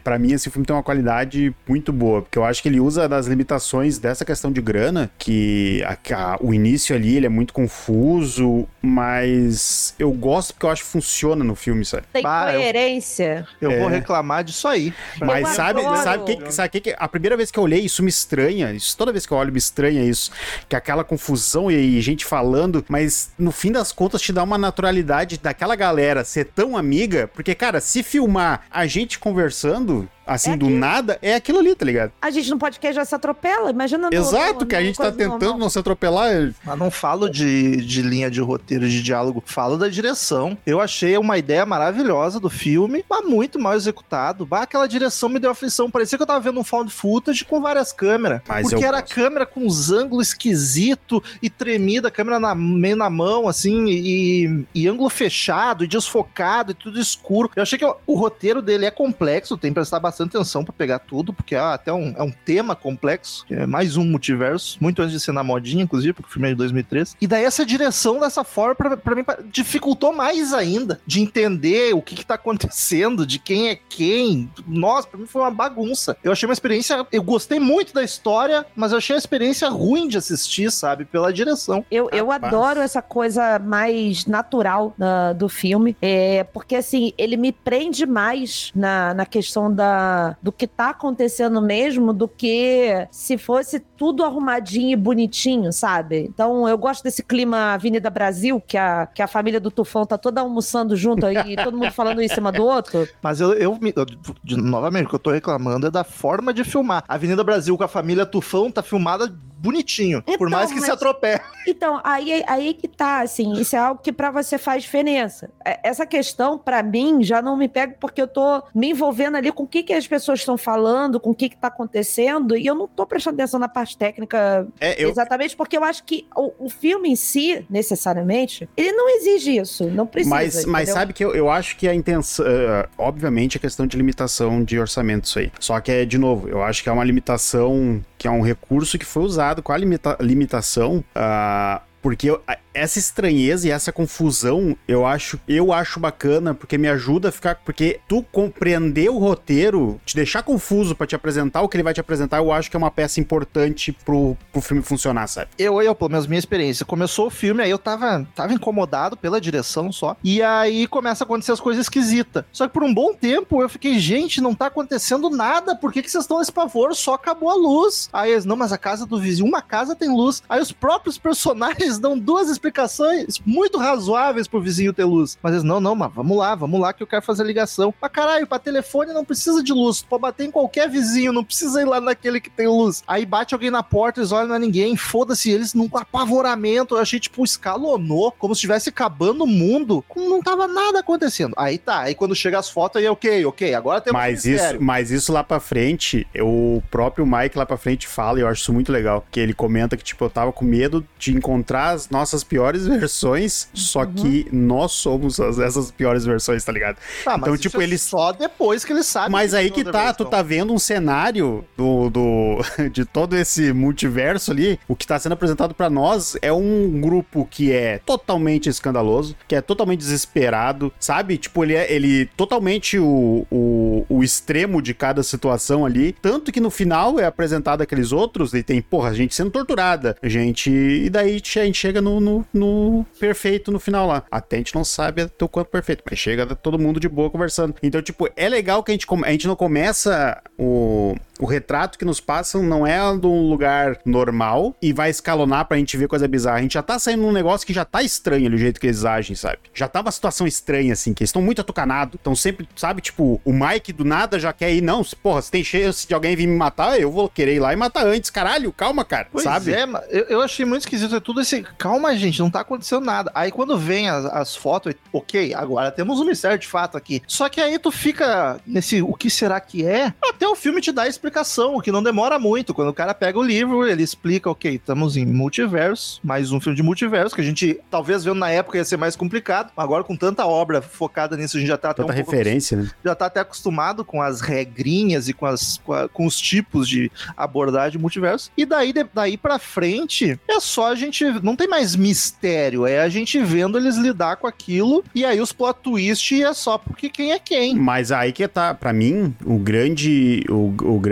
pra 0.04 0.18
mim 0.20 0.34
esse 0.34 0.50
filme 0.50 0.66
tem 0.66 0.76
uma 0.76 0.84
qualidade 0.92 1.56
muito 1.68 1.94
boa, 1.94 2.22
porque 2.22 2.38
eu 2.38 2.44
acho 2.44 2.62
que 2.62 2.68
ele 2.68 2.80
usa 2.80 3.08
das 3.08 3.26
limitações 3.26 3.98
dessa 3.98 4.26
questão 4.26 4.52
de 4.52 4.62
grana, 4.62 5.10
que 5.18 5.82
a, 5.86 6.34
a, 6.34 6.38
o 6.42 6.54
início 6.54 6.94
ali 6.94 7.16
ele 7.16 7.26
é 7.26 7.30
muito 7.30 7.54
confuso, 7.54 8.68
mas 8.82 9.96
eu 9.98 10.12
gosto 10.12 10.54
porque 10.54 10.66
eu 10.66 10.70
acho 10.70 10.84
que 10.84 10.90
funciona 10.90 11.44
no 11.46 11.56
filme, 11.56 11.86
sabe? 11.86 12.04
Tem 12.12 12.22
Bah, 12.22 12.52
eu- 12.54 12.60
coerência. 12.60 13.48
Eu 13.62 13.72
É. 13.72 13.80
vou 13.80 13.88
reclamar 13.88 14.44
disso 14.44 14.68
aí. 14.68 14.94
Mas 15.20 15.48
Eu 15.48 15.56
sabe, 15.56 15.80
adoro. 15.82 16.04
sabe 16.04 16.36
que, 16.36 16.52
sabe 16.54 16.82
que, 16.82 16.96
a 16.98 17.08
primeira 17.08 17.38
vez 17.38 17.50
que 17.50 17.58
eu 17.58 17.64
olhei 17.64 17.80
isso 17.80 18.04
me 18.04 18.10
estranha, 18.10 18.72
isso 18.74 18.98
toda 18.98 19.12
vez 19.14 19.26
que 19.26 19.32
eu 19.32 19.38
olho 19.38 19.52
me 19.52 19.58
estranha 19.58 20.04
isso, 20.04 20.32
que 20.68 20.76
é 20.76 20.78
aquela 20.78 21.04
confusão 21.06 21.72
e, 21.72 22.02
gente 22.02 22.26
falando, 22.26 22.84
mas 22.90 23.32
no 23.40 23.52
fim 23.52 23.72
das 23.72 23.92
contas 23.94 24.22
te 24.22 24.34
dá 24.34 24.44
uma 24.44 24.58
naturalidade 24.58 25.38
daquela 25.38 25.76
galera 25.76 26.24
ser 26.26 26.46
tão 26.46 26.76
amiga, 26.76 27.30
porque 27.34 27.56
cara, 27.56 27.80
se 27.80 28.04
filmar 28.04 28.62
a 28.70 28.86
gente 28.86 29.18
conversando 29.20 30.08
assim 30.34 30.52
É 30.54 30.58
do 30.58 30.70
nada, 30.70 31.18
é 31.22 31.36
aquilo 31.36 31.60
ali, 31.60 31.76
tá 31.76 31.86
ligado? 31.86 32.12
A 32.22 32.30
gente 32.30 32.50
no 32.50 32.58
podcast 32.58 32.96
já 32.96 33.06
se 33.06 33.14
atropela, 33.16 33.70
imagina 33.72 34.10
no- 34.10 34.16
Exato, 34.16 34.62
no- 34.62 34.66
que 34.66 34.76
a 34.76 34.82
gente 34.84 34.98
tá 34.98 35.12
tentando 35.12 35.40
normal. 35.42 35.58
não 35.60 35.70
se 35.70 35.80
atropelar. 35.80 36.54
Mas 36.64 36.78
não 36.80 36.90
falo 36.92 37.30
de, 37.30 37.78
de 37.78 38.02
linha 38.02 38.30
de 38.30 38.42
roteiro, 38.42 38.88
de 38.88 39.02
diálogo, 39.02 39.44
falo 39.46 39.78
da 39.78 39.88
direção. 39.88 40.58
Eu 40.66 40.80
achei 40.80 41.18
uma 41.18 41.38
ideia 41.38 41.66
maravilhosa 41.66 42.40
do 42.40 42.50
filme, 42.50 43.04
mas 43.10 43.26
muito 43.26 43.60
mal 43.60 43.74
executado. 43.76 44.46
Bah, 44.46 44.62
aquela 44.64 44.88
direção 44.88 45.30
me 45.30 45.40
deu 45.40 45.52
aflição. 45.52 45.90
Parecia 45.90 46.18
que 46.18 46.22
eu 46.22 46.28
tava 46.28 46.40
vendo 46.40 46.60
um 46.60 46.64
found 46.64 46.92
footage 46.92 47.46
com 47.46 47.62
várias 47.62 47.92
câmeras. 47.92 48.42
Mas 48.48 48.70
porque 48.70 48.84
era 48.86 49.02
gosto. 49.02 49.14
câmera 49.16 49.46
com 49.46 49.66
uns 49.66 49.92
ângulos 49.92 50.28
esquisitos 50.30 51.22
e 51.42 51.50
tremida, 51.50 52.08
a 52.08 52.12
câmera 52.12 52.40
na- 52.40 52.56
meio 52.56 52.96
na 52.96 53.10
mão, 53.10 53.48
assim, 53.48 53.86
e, 53.88 54.66
e 54.74 54.88
ângulo 54.88 55.10
fechado 55.10 55.84
e 55.84 55.88
desfocado 55.88 56.72
e 56.72 56.74
tudo 56.76 57.00
escuro. 57.00 57.50
Eu 57.56 57.64
achei 57.64 57.78
que 57.80 57.86
o, 57.86 57.96
o 58.06 58.16
roteiro 58.16 58.62
dele 58.62 58.86
é 58.86 58.92
complexo, 58.92 59.58
tem 59.58 59.72
que 59.72 59.76
prestar 59.76 60.00
bastante 60.00 60.21
atenção 60.28 60.64
pra 60.64 60.74
pegar 60.74 61.00
tudo, 61.00 61.34
porque 61.34 61.56
é 61.56 61.60
até 61.60 61.92
um, 61.92 62.14
é 62.18 62.24
um 62.24 62.32
tema 62.32 62.76
complexo, 62.76 63.46
que 63.46 63.54
é 63.54 63.66
mais 63.66 63.98
um 63.98 64.04
multiverso, 64.04 64.78
muito 64.82 65.02
antes 65.02 65.14
de 65.14 65.20
ser 65.20 65.32
na 65.32 65.44
modinha, 65.44 65.84
inclusive, 65.84 66.14
porque 66.14 66.30
o 66.30 66.32
filme 66.34 66.48
é 66.48 66.52
de 66.52 66.58
2003. 66.58 67.16
E 67.22 67.28
daí 67.28 67.44
essa 67.44 67.66
direção 67.66 68.20
dessa 68.20 68.44
forma, 68.44 68.76
pra, 68.76 68.98
pra 68.98 69.16
mim, 69.16 69.24
pa- 69.24 69.38
dificultou 69.52 70.14
mais 70.14 70.54
ainda, 70.54 71.00
de 71.06 71.22
entender 71.22 71.94
o 71.94 72.02
que 72.02 72.16
que 72.16 72.26
tá 72.26 72.36
acontecendo, 72.36 73.26
de 73.26 73.40
quem 73.40 73.70
é 73.70 73.76
quem. 73.76 74.50
Nossa, 74.68 75.08
pra 75.08 75.20
mim 75.20 75.26
foi 75.26 75.42
uma 75.42 75.52
bagunça. 75.52 76.16
Eu 76.24 76.32
achei 76.32 76.48
uma 76.48 76.54
experiência, 76.54 77.06
eu 77.12 77.24
gostei 77.24 77.60
muito 77.60 77.94
da 77.94 78.04
história, 78.04 78.66
mas 78.76 78.92
eu 78.92 78.98
achei 78.98 79.16
a 79.16 79.20
experiência 79.20 79.70
ruim 79.70 80.08
de 80.08 80.18
assistir, 80.18 80.72
sabe, 80.72 81.06
pela 81.06 81.32
direção. 81.34 81.86
Eu, 81.92 82.10
eu 82.12 82.32
adoro 82.32 82.80
essa 82.80 83.02
coisa 83.02 83.60
mais 83.60 84.26
natural 84.26 84.94
da- 84.98 85.34
do 85.34 85.48
filme, 85.50 85.96
é, 86.02 86.44
porque 86.44 86.76
assim, 86.76 87.14
ele 87.18 87.38
me 87.38 87.52
prende 87.52 88.06
mais 88.06 88.72
na, 88.76 89.14
na 89.14 89.26
questão 89.26 89.74
da, 89.74 90.01
do 90.42 90.52
que 90.52 90.68
tá 90.68 90.90
acontecendo 90.90 91.62
mesmo 91.62 92.14
do 92.14 92.28
que 92.28 93.08
se 93.12 93.38
fosse 93.38 93.80
tudo 93.80 94.24
arrumadinho 94.24 94.92
e 94.92 94.96
bonitinho, 94.96 95.72
sabe? 95.72 96.26
Então 96.34 96.68
eu 96.68 96.78
gosto 96.78 97.04
desse 97.04 97.24
clima 97.24 97.74
Avenida 97.74 98.10
Brasil, 98.10 98.62
que 98.66 98.78
a, 98.78 99.06
que 99.08 99.22
a 99.22 99.28
família 99.28 99.60
do 99.60 99.70
Tufão 99.72 100.06
tá 100.06 100.18
toda 100.18 100.42
almoçando 100.42 100.96
junto 100.96 101.26
e 101.30 101.56
todo 101.64 101.78
mundo 101.78 101.92
falando 101.92 102.22
em 102.22 102.28
cima 102.28 102.52
do 102.52 102.64
outro. 102.66 103.08
Mas 103.22 103.40
eu, 103.42 103.54
eu, 103.54 103.78
eu- 103.96 104.06
de- 104.44 104.58
novamente, 104.58 105.06
o 105.06 105.10
que 105.10 105.16
eu 105.16 105.20
tô 105.20 105.32
reclamando 105.32 105.88
é 105.88 105.92
da 105.92 106.04
forma 106.04 106.54
de 106.54 106.64
filmar. 106.64 107.04
A 107.08 107.16
Avenida 107.16 107.44
Brasil 107.44 107.78
com 107.78 107.84
a 107.84 107.88
família 107.88 108.26
Tufão 108.26 108.72
tá 108.72 108.82
filmada 108.82 109.34
bonitinho, 109.62 110.22
por 110.24 110.34
Então, 110.34 110.50
mais 110.50 110.70
que 110.72 110.76
se 110.80 110.88
mas- 110.88 110.90
atropele. 110.90 111.40
Então, 111.68 112.02
aí, 112.04 112.44
aí 112.48 112.74
que 112.74 112.88
tá, 112.88 113.22
assim, 113.22 113.54
isso 113.54 113.76
é 113.76 113.80
algo 113.80 114.02
que 114.02 114.12
pra 114.12 114.32
você 114.32 114.58
faz 114.58 114.82
diferença. 114.84 115.50
É- 115.64 115.80
Essa 115.84 116.06
questão, 116.06 116.58
pra 116.58 116.82
mim, 116.82 117.24
já 117.24 117.42
não 117.42 117.56
me 117.56 117.68
pega 117.68 117.96
porque 118.00 118.22
eu 118.22 118.28
tô 118.28 118.64
me 118.74 118.90
envolvendo 118.90 119.38
ali 119.38 119.52
com 119.52 119.64
o 119.64 119.68
que, 119.68 119.84
que 119.84 119.94
as 119.94 120.08
pessoas 120.08 120.40
estão 120.40 120.58
falando, 120.58 121.20
com 121.20 121.30
o 121.32 121.36
que, 121.36 121.50
que 121.50 121.58
tá 121.58 121.68
acontecendo, 121.68 122.56
e 122.58 122.66
eu 122.66 122.74
não 122.74 122.88
tô 122.88 123.06
prestando 123.06 123.36
atenção 123.36 123.60
na 123.60 123.68
parte 123.70 123.96
técnica 123.98 124.68
É, 124.80 125.04
eu, 125.04 125.10
exatamente 125.10 125.56
porque 125.56 125.78
eu 125.78 125.84
acho 125.84 126.04
que 126.04 126.26
o, 126.36 126.66
o 126.66 126.70
filme 126.70 127.10
em 127.10 127.16
si, 127.16 127.66
necessariamente, 127.70 128.68
ele 128.76 128.92
não 128.94 129.10
exige 129.18 129.58
isso, 129.58 129.86
não 129.90 130.08
precisa. 130.08 130.34
Mas, 130.36 130.66
mas 130.66 130.90
sabe 130.90 131.14
que 131.14 131.24
eu, 131.24 131.36
eu 131.36 131.50
acho 131.50 131.78
que 131.78 131.88
a 131.88 131.94
intenção. 131.94 132.46
eh, 132.48 132.88
obviamente, 132.98 133.58
a 133.58 133.60
questão 133.60 133.86
de 133.86 133.96
limitação 133.98 134.64
de 134.64 134.80
orçamento, 134.80 135.26
isso 135.26 135.38
aí. 135.40 135.52
Só 135.60 135.80
que 135.80 135.92
é, 135.92 136.06
de 136.06 136.18
novo, 136.18 136.48
eu 136.48 136.64
acho 136.64 136.82
que 136.82 136.90
é 136.90 136.92
uma 136.92 137.04
limitação, 137.04 138.02
que 138.22 138.28
é 138.28 138.32
um 138.32 138.42
recurso 138.42 139.00
que 139.00 139.06
foi 139.06 139.24
usado 139.24 139.64
com 139.64 139.72
a 139.74 139.78
limita- 139.78 140.16
limitação. 140.22 141.04
ah, 141.16 141.82
porque 142.04 142.30
essa 142.74 143.00
estranheza 143.00 143.68
e 143.68 143.72
essa 143.72 143.92
confusão, 143.92 144.76
eu 144.88 145.06
acho, 145.06 145.40
eu 145.48 145.74
acho 145.74 146.00
bacana, 146.00 146.54
porque 146.54 146.78
me 146.78 146.88
ajuda 146.88 147.30
a 147.30 147.32
ficar. 147.32 147.56
Porque 147.56 148.00
tu 148.08 148.24
compreender 148.32 149.10
o 149.10 149.18
roteiro, 149.18 150.00
te 150.06 150.16
deixar 150.16 150.44
confuso 150.44 150.96
pra 150.96 151.08
te 151.08 151.16
apresentar 151.16 151.62
o 151.62 151.70
que 151.70 151.78
ele 151.78 151.84
vai 151.84 151.94
te 151.94 152.00
apresentar, 152.00 152.38
eu 152.38 152.52
acho 152.52 152.70
que 152.70 152.76
é 152.76 152.80
uma 152.80 152.92
peça 152.92 153.20
importante 153.20 153.92
pro, 153.92 154.38
pro 154.52 154.62
filme 154.62 154.82
funcionar, 154.82 155.28
sabe? 155.28 155.50
Eu, 155.58 155.82
eu, 155.82 155.94
pelo 155.96 156.12
menos 156.12 156.28
minha 156.28 156.40
experiência, 156.40 156.86
começou 156.86 157.28
o 157.28 157.30
filme, 157.30 157.64
aí 157.64 157.70
eu 157.70 157.80
tava, 157.80 158.28
tava 158.36 158.54
incomodado 158.54 159.18
pela 159.18 159.42
direção 159.42 159.92
só, 159.92 160.16
e 160.24 160.42
aí 160.42 160.88
começa 160.88 161.24
a 161.24 161.26
acontecer 161.26 161.52
as 161.52 161.60
coisas 161.60 161.86
esquisitas. 161.86 162.44
Só 162.52 162.68
que 162.68 162.74
por 162.74 162.84
um 162.84 162.94
bom 162.94 163.14
tempo 163.14 163.62
eu 163.62 163.70
fiquei, 163.70 164.00
gente, 164.00 164.42
não 164.42 164.54
tá 164.54 164.68
acontecendo 164.68 165.30
nada, 165.30 165.76
por 165.76 165.92
que, 165.92 166.02
que 166.02 166.10
vocês 166.10 166.24
estão 166.24 166.40
nesse 166.40 166.52
pavor? 166.52 166.96
Só 166.96 167.14
acabou 167.14 167.50
a 167.50 167.56
luz. 167.56 168.10
Aí 168.14 168.32
eles, 168.32 168.46
não, 168.46 168.56
mas 168.56 168.72
a 168.72 168.78
casa 168.78 169.06
do 169.06 169.20
vizinho, 169.20 169.48
uma 169.48 169.62
casa 169.62 169.96
tem 169.96 170.10
luz. 170.10 170.44
Aí 170.48 170.62
os 170.62 170.72
próprios 170.72 171.18
personagens 171.18 171.98
dão 172.00 172.18
duas 172.18 172.50
explicações 172.62 173.40
muito 173.46 173.78
razoáveis 173.80 174.48
pro 174.48 174.62
vizinho 174.62 174.94
ter 174.94 175.04
luz. 175.04 175.38
Mas 175.42 175.54
eles, 175.54 175.64
não, 175.64 175.82
não, 175.82 175.96
mas 175.96 176.14
vamos 176.14 176.38
lá, 176.38 176.54
vamos 176.54 176.80
lá 176.80 176.94
que 176.94 177.02
eu 177.02 177.08
quero 177.08 177.24
fazer 177.24 177.42
a 177.42 177.46
ligação. 177.46 177.94
Mas 178.00 178.12
caralho, 178.12 178.46
pra 178.46 178.60
telefone 178.60 179.14
não 179.14 179.26
precisa 179.26 179.64
de 179.64 179.74
luz, 179.74 180.02
pode 180.02 180.22
bater 180.22 180.46
em 180.46 180.52
qualquer 180.52 180.88
vizinho, 180.90 181.34
não 181.34 181.44
precisa 181.44 181.82
ir 181.82 181.86
lá 181.86 182.00
naquele 182.00 182.40
que 182.40 182.50
tem 182.50 182.68
luz. 182.68 183.04
Aí 183.08 183.26
bate 183.26 183.54
alguém 183.54 183.72
na 183.72 183.82
porta, 183.82 184.20
eles 184.20 184.32
olham, 184.32 184.54
é 184.54 184.60
ninguém, 184.60 184.96
foda-se 184.96 185.50
eles 185.50 185.74
num 185.74 185.90
apavoramento. 185.94 186.96
Eu 186.96 187.02
achei, 187.02 187.20
tipo, 187.20 187.44
escalonou, 187.44 188.32
como 188.34 188.54
se 188.54 188.60
estivesse 188.60 188.90
acabando 188.90 189.44
o 189.44 189.48
mundo, 189.48 190.06
não 190.16 190.42
tava 190.42 190.68
nada 190.68 191.00
acontecendo. 191.00 191.54
Aí 191.58 191.78
tá, 191.78 192.02
aí 192.02 192.14
quando 192.14 192.36
chega 192.36 192.60
as 192.60 192.70
fotos, 192.70 193.02
aí 193.02 193.08
ok, 193.08 193.46
ok, 193.46 193.74
agora 193.74 194.02
temos 194.02 194.20
Mas 194.20 194.46
um 194.46 194.52
isso, 194.52 194.78
mas 194.80 195.12
isso 195.12 195.34
lá 195.34 195.44
pra 195.44 195.60
frente, 195.60 196.28
o 196.40 196.82
próprio 196.92 197.26
Mike 197.26 197.58
lá 197.58 197.66
pra 197.66 197.78
frente 197.78 198.08
fala, 198.08 198.40
e 198.40 198.42
eu 198.42 198.48
acho 198.48 198.62
isso 198.62 198.74
muito 198.74 198.92
legal, 198.92 199.26
que 199.32 199.40
ele 199.40 199.54
comenta 199.54 199.98
que, 199.98 200.04
tipo, 200.04 200.24
eu 200.24 200.30
tava 200.30 200.52
com 200.52 200.64
medo 200.64 201.06
de 201.18 201.34
encontrar 201.34 201.92
as 201.92 202.10
nossas 202.10 202.44
piores 202.52 202.86
versões, 202.86 203.70
só 203.74 204.02
Uhum. 204.02 204.14
que 204.14 204.46
nós 204.52 204.92
somos 204.92 205.40
as- 205.40 205.58
essas 205.58 205.90
piores 205.90 206.26
versões, 206.26 206.66
tá 206.66 206.72
ligado? 206.74 206.98
Tá, 207.24 207.38
então, 207.38 207.56
tipo, 207.56 207.80
é 207.80 207.84
eles- 207.86 208.02
Só 208.02 208.34
depois 208.34 208.84
que 208.84 208.92
eles 208.92 209.06
sabem. 209.06 209.32
Mas 209.32 209.54
aí 209.54 209.72
tem 209.72 209.86
que 209.86 209.90
tá, 209.90 210.14
tu 210.14 210.26
tá 210.26 210.42
vendo 210.42 210.74
um 210.74 210.78
cenário 210.80 211.64
do, 211.78 212.10
do 212.10 212.58
de 212.92 213.06
todo 213.06 213.38
esse 213.38 213.72
multiverso 213.72 214.52
ali. 214.52 214.78
O 214.86 214.98
que 214.98 215.08
tá 215.08 215.18
sendo 215.18 215.32
apresentado 215.32 215.74
pra 215.74 215.90
nós 215.90 216.36
é 216.42 216.52
um 216.52 217.00
grupo 217.00 217.48
que 217.50 217.72
é 217.72 218.00
totalmente 218.06 218.68
escandaloso, 218.68 219.34
que 219.48 219.56
é 219.56 219.62
totalmente 219.62 220.00
desesperado, 220.00 220.92
sabe? 221.00 221.38
Tipo, 221.38 221.64
ele 221.64 221.76
é 221.76 221.90
ele 221.92 222.26
totalmente 222.36 223.00
o, 223.00 223.46
o, 223.50 224.06
o 224.10 224.24
extremo 224.24 224.82
de 224.82 224.94
cada 224.94 225.24
situação 225.24 225.86
ali. 225.86 226.12
Tanto 226.22 226.52
que 226.52 226.60
no 226.60 226.70
final 226.70 227.18
é 227.18 227.24
apresentado 227.26 227.82
aqueles 227.82 228.12
outros 228.12 228.54
e 228.54 228.62
tem, 228.62 228.82
porra, 228.82 229.14
gente 229.14 229.34
sendo 229.34 229.52
torturada, 229.52 230.18
gente. 230.22 230.70
E 230.70 231.10
daí 231.10 231.36
a 231.36 231.64
gente 231.64 231.78
chega 231.78 232.02
no, 232.02 232.20
no, 232.20 232.41
no 232.54 233.06
perfeito 233.20 233.72
no 233.72 233.80
final 233.80 234.08
lá. 234.08 234.24
Até 234.30 234.58
a 234.58 234.60
gente 234.60 234.76
não 234.76 234.84
sabe 234.84 235.24
até 235.24 235.46
o 235.46 235.50
quanto 235.50 235.68
perfeito, 235.68 236.04
mas 236.10 236.20
chega 236.20 236.56
todo 236.56 236.80
mundo 236.80 237.00
de 237.00 237.10
boa 237.10 237.30
conversando. 237.30 237.76
Então, 237.82 238.02
tipo, 238.02 238.30
é 238.36 238.50
legal 238.50 238.84
que 238.84 238.92
a 238.92 238.94
gente, 238.94 239.08
a 239.26 239.32
gente 239.32 239.48
não 239.48 239.56
começa 239.56 240.42
o, 240.58 241.16
o 241.42 241.46
retrato 241.46 241.98
que 241.98 242.06
nos 242.06 242.20
passam 242.22 242.62
não 242.64 242.86
é 242.86 243.00
de 243.18 243.26
um 243.28 243.50
lugar 243.50 243.98
normal 244.06 244.76
e 244.82 244.94
vai 244.94 245.10
escalonar 245.10 245.66
pra 245.66 245.78
gente 245.78 245.98
ver 245.98 246.08
coisa 246.08 246.28
bizarra. 246.28 246.58
A 246.58 246.62
gente 246.62 246.74
já 246.76 246.84
tá 246.84 247.00
saindo 247.00 247.24
num 247.24 247.32
negócio 247.32 247.66
que 247.66 247.74
já 247.74 247.84
tá 247.84 248.04
estranho 248.04 248.46
ali, 248.46 248.56
o 248.56 248.60
jeito 248.60 248.80
que 248.80 248.88
eles 248.88 249.04
agem, 249.04 249.36
sabe? 249.36 249.58
Já 249.74 249.88
tá 249.88 250.02
uma 250.02 250.12
situação 250.12 250.46
estranha, 250.46 250.94
assim, 250.94 251.14
que 251.14 251.24
eles 251.24 251.30
estão 251.30 251.42
muito 251.42 251.62
atucanados. 251.62 252.18
Então 252.22 252.36
sempre, 252.36 252.68
sabe, 252.76 253.02
tipo, 253.02 253.42
o 253.44 253.52
Mike 253.52 253.92
do 253.92 254.06
nada 254.06 254.40
já 254.40 254.54
quer 254.54 254.72
ir, 254.74 254.82
não, 254.82 255.04
se- 255.04 255.16
porra, 255.16 255.42
se 255.42 255.50
tem 255.52 255.64
chance 255.64 256.08
de 256.08 256.14
alguém 256.14 256.36
vir 256.36 256.48
me 256.48 256.56
matar, 256.56 257.00
eu 257.00 257.12
vou 257.12 257.28
querer 257.28 257.56
ir 257.56 257.60
lá 257.60 257.74
e 257.74 257.76
matar 257.76 258.06
antes. 258.06 258.30
Caralho, 258.30 258.72
calma, 258.72 259.04
cara, 259.04 259.28
Pois 259.32 259.44
sabe? 259.44 259.74
é, 259.74 259.84
eu, 260.10 260.26
eu 260.30 260.42
achei 260.42 260.66
muito 260.66 260.82
esquisito. 260.82 261.16
É 261.16 261.20
tudo 261.20 261.42
esse. 261.42 261.64
Calma, 261.78 262.16
gente, 262.16 262.40
não 262.40 262.52
tá 262.52 262.62
acontecendo 262.62 263.04
nada. 263.04 263.32
Aí 263.34 263.52
quando 263.52 263.78
vem 263.78 264.10
as, 264.10 264.26
as 264.26 264.56
fotos, 264.56 264.94
ok, 265.12 265.54
agora 265.56 265.92
temos 265.92 266.20
um 266.20 266.26
mistério 266.26 266.58
de 266.60 266.68
fato 266.68 266.98
aqui. 266.98 267.22
Só 267.28 267.50
que 267.50 267.60
aí 267.60 267.80
tu 267.80 267.92
fica 267.92 268.60
nesse 268.66 269.02
o 269.02 269.14
que 269.14 269.30
será 269.30 269.60
que 269.60 269.86
é? 269.86 270.14
Até 270.24 270.48
o 270.48 270.56
filme 270.56 270.82
te 270.82 270.92
dá 270.92 271.04
a 271.04 271.08
explicação, 271.36 271.76
o 271.76 271.82
que 271.82 271.92
não 271.92 272.04
demora 272.04 272.38
muito. 272.38 272.74
Quando 272.74 272.90
o 272.90 272.94
cara 272.94 273.14
pega 273.14 273.40
o 273.40 273.42
livro, 273.44 273.88
ele 273.88 274.04
explica, 274.04 274.50
ok, 274.50 274.76
estamos 274.76 275.16
em 275.16 275.26
multiverso, 275.26 276.20
mais 276.24 276.52
um 276.52 276.60
filme 276.60 276.76
de 276.76 276.84
multiverso, 276.84 277.34
que 277.34 277.42
a 277.42 277.44
gente 277.44 277.80
talvez 277.90 278.24
vendo 278.26 278.36
na 278.38 278.50
época 278.50 278.78
ia 278.78 278.84
ser 278.84 278.98
mais 278.98 279.16
complicado, 279.16 279.72
agora 279.78 280.04
com 280.04 280.16
tanta 280.16 280.46
obra 280.46 280.82
focada 280.82 281.38
nisso, 281.38 281.56
a 281.56 281.60
gente 281.60 281.70
já 281.70 281.78
tá 281.78 281.92
até 281.92 282.02
Tanta 282.04 282.12
um 282.14 282.16
pouco 282.18 282.32
referência, 282.32 282.78
né? 282.78 282.90
já 283.04 283.16
tá 283.16 283.28
até 283.28 283.40
acostumado 283.40 284.04
com 284.04 284.22
as 284.22 284.42
regrinhas 284.42 285.30
e 285.30 285.34
com, 285.34 285.46
as, 285.46 285.78
com, 285.84 285.94
a- 285.94 286.10
com 286.10 286.26
os 286.26 286.40
tipos 286.40 286.88
de 286.88 287.10
abordagem 287.38 288.00
multiverso. 288.00 288.52
E 288.58 288.66
daí, 288.66 288.92
de- 288.92 289.06
daí 289.14 289.38
pra 289.38 289.58
frente, 289.58 290.38
é 290.48 290.60
só 290.60 290.92
a 290.92 290.96
gente. 290.96 291.24
Não 291.42 291.56
tem 291.56 291.68
mais 291.68 291.96
mistério, 291.96 292.86
é 292.86 293.00
a 293.00 293.10
gente 293.10 293.40
vendo 293.40 293.78
eles 293.78 293.96
lidar 293.98 294.36
com 294.38 294.48
aquilo. 294.48 295.04
E 295.16 295.24
aí 295.24 295.40
os 295.40 295.52
plot 295.54 295.80
twist 295.82 296.44
é 296.44 296.54
só 296.54 296.78
porque 296.78 297.10
quem 297.10 297.32
é 297.32 297.40
quem. 297.40 297.76
Mas 297.76 298.12
aí 298.12 298.32
que 298.32 298.48
tá, 298.48 298.74
pra 298.74 298.92
mim, 298.92 299.34
o 299.46 299.58
grande, 299.58 300.44
o, 300.50 300.74
o 300.96 301.00
grande 301.00 301.11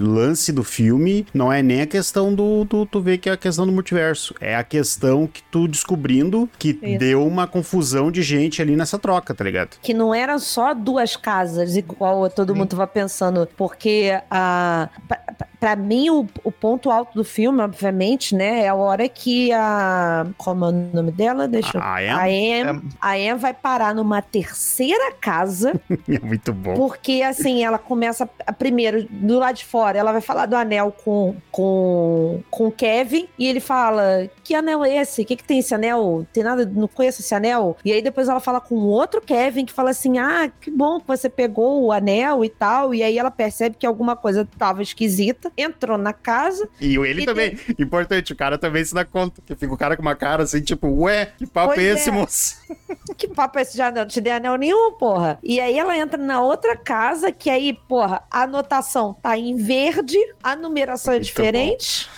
lance 0.00 0.52
do 0.52 0.62
filme 0.62 1.26
não 1.32 1.52
é 1.52 1.62
nem 1.62 1.82
a 1.82 1.86
questão 1.86 2.34
do, 2.34 2.64
do 2.64 2.86
tu 2.86 3.00
ver 3.00 3.18
que 3.18 3.28
é 3.28 3.32
a 3.32 3.36
questão 3.36 3.66
do 3.66 3.72
multiverso, 3.72 4.34
é 4.40 4.56
a 4.56 4.64
questão 4.64 5.26
que 5.26 5.42
tu 5.50 5.66
descobrindo 5.66 6.48
que 6.58 6.78
Isso. 6.82 6.98
deu 6.98 7.26
uma 7.26 7.46
confusão 7.46 8.10
de 8.10 8.22
gente 8.22 8.60
ali 8.62 8.76
nessa 8.76 8.98
troca, 8.98 9.34
tá 9.34 9.44
ligado? 9.44 9.76
que 9.82 9.94
não 9.94 10.14
era 10.14 10.38
só 10.38 10.74
duas 10.74 11.16
casas, 11.16 11.76
igual 11.76 12.28
todo 12.30 12.54
mundo 12.54 12.68
tava 12.68 12.86
pensando, 12.86 13.48
porque 13.56 14.20
a. 14.30 14.88
Pra 15.60 15.76
mim, 15.76 16.08
o, 16.08 16.26
o 16.42 16.50
ponto 16.50 16.90
alto 16.90 17.12
do 17.14 17.22
filme, 17.22 17.60
obviamente, 17.60 18.34
né, 18.34 18.62
é 18.62 18.68
a 18.68 18.74
hora 18.74 19.06
que 19.08 19.52
a. 19.52 20.26
Como 20.38 20.64
é 20.64 20.68
o 20.68 20.72
nome 20.72 21.12
dela? 21.12 21.46
Deixa 21.46 21.76
eu. 21.76 21.82
A 21.82 21.98
Am? 21.98 22.18
A 22.18 22.30
Em, 22.30 22.82
a 23.00 23.18
Em 23.18 23.34
vai 23.36 23.52
parar 23.52 23.94
numa 23.94 24.22
terceira 24.22 25.12
casa, 25.20 25.78
É 26.08 26.18
muito 26.18 26.52
bom. 26.54 26.74
porque 26.74 27.20
assim, 27.22 27.62
ela 27.62 27.76
começa 27.78 28.28
a- 28.46 28.52
primeiro 28.54 29.06
do 29.10 29.38
lado 29.38 29.56
de 29.56 29.64
fora, 29.66 29.98
ela 29.98 30.12
vai 30.12 30.22
falar 30.22 30.46
do 30.46 30.56
anel 30.56 30.92
com 31.04 31.36
com 31.50 32.40
com 32.50 32.66
o 32.68 32.72
Kevin 32.72 33.28
e 33.38 33.46
ele 33.46 33.60
fala: 33.60 34.28
"Que 34.42 34.54
anel 34.54 34.84
é 34.84 34.96
esse? 34.96 35.22
O 35.22 35.24
que 35.26 35.36
que 35.36 35.44
tem 35.44 35.58
esse 35.58 35.74
anel? 35.74 36.26
Tem 36.32 36.42
nada, 36.42 36.64
não 36.64 36.88
conheço 36.88 37.20
esse 37.20 37.34
anel". 37.34 37.76
E 37.84 37.92
aí 37.92 38.00
depois 38.00 38.28
ela 38.28 38.40
fala 38.40 38.60
com 38.60 38.76
outro 38.76 39.20
Kevin 39.20 39.66
que 39.66 39.72
fala 39.72 39.90
assim: 39.90 40.18
"Ah, 40.18 40.50
que 40.60 40.70
bom 40.70 40.98
que 41.00 41.06
você 41.06 41.28
pegou 41.28 41.82
o 41.84 41.92
anel 41.92 42.42
e 42.44 42.48
tal". 42.48 42.94
E 42.94 43.02
aí 43.02 43.18
ela 43.18 43.30
percebe 43.30 43.76
que 43.78 43.86
alguma 43.86 44.16
coisa 44.16 44.48
tava 44.58 44.82
esquisita, 44.82 45.49
entrou 45.56 45.96
na 45.98 46.12
casa. 46.12 46.68
E 46.80 46.96
ele 46.96 47.22
E 47.22 47.24
também, 47.26 47.58
importante, 47.78 48.32
o 48.32 48.36
cara 48.36 48.56
também 48.58 48.84
se 48.84 48.94
dá 48.94 49.04
conta, 49.04 49.40
que 49.44 49.54
fica 49.54 49.72
o 49.72 49.76
cara 49.76 49.96
com 49.96 50.02
uma 50.02 50.14
cara 50.16 50.42
assim, 50.42 50.60
tipo, 50.60 50.88
ué, 51.02 51.32
que 51.38 51.46
papo 51.46 51.74
Pois 51.74 51.78
é 51.86 51.92
esse, 51.92 52.08
é. 52.08 52.12
moço? 52.12 52.56
Que 53.16 53.28
papo 53.28 53.58
é 53.58 53.62
esse 53.62 53.80
anel? 53.82 54.04
Não 54.04 54.08
te 54.08 54.20
dei 54.20 54.32
anel 54.32 54.56
nenhum, 54.56 54.92
porra. 54.92 55.38
E 55.42 55.60
aí 55.60 55.78
ela 55.78 55.96
entra 55.98 56.16
na 56.16 56.40
outra 56.40 56.74
casa, 56.76 57.30
que 57.30 57.50
aí, 57.50 57.74
porra, 57.88 58.22
a 58.30 58.42
anotação 58.44 59.12
tá 59.14 59.36
em 59.36 59.56
verde, 59.56 60.16
a 60.42 60.56
numeração 60.56 61.12
é 61.12 61.16
Muito 61.16 61.26
diferente. 61.26 62.08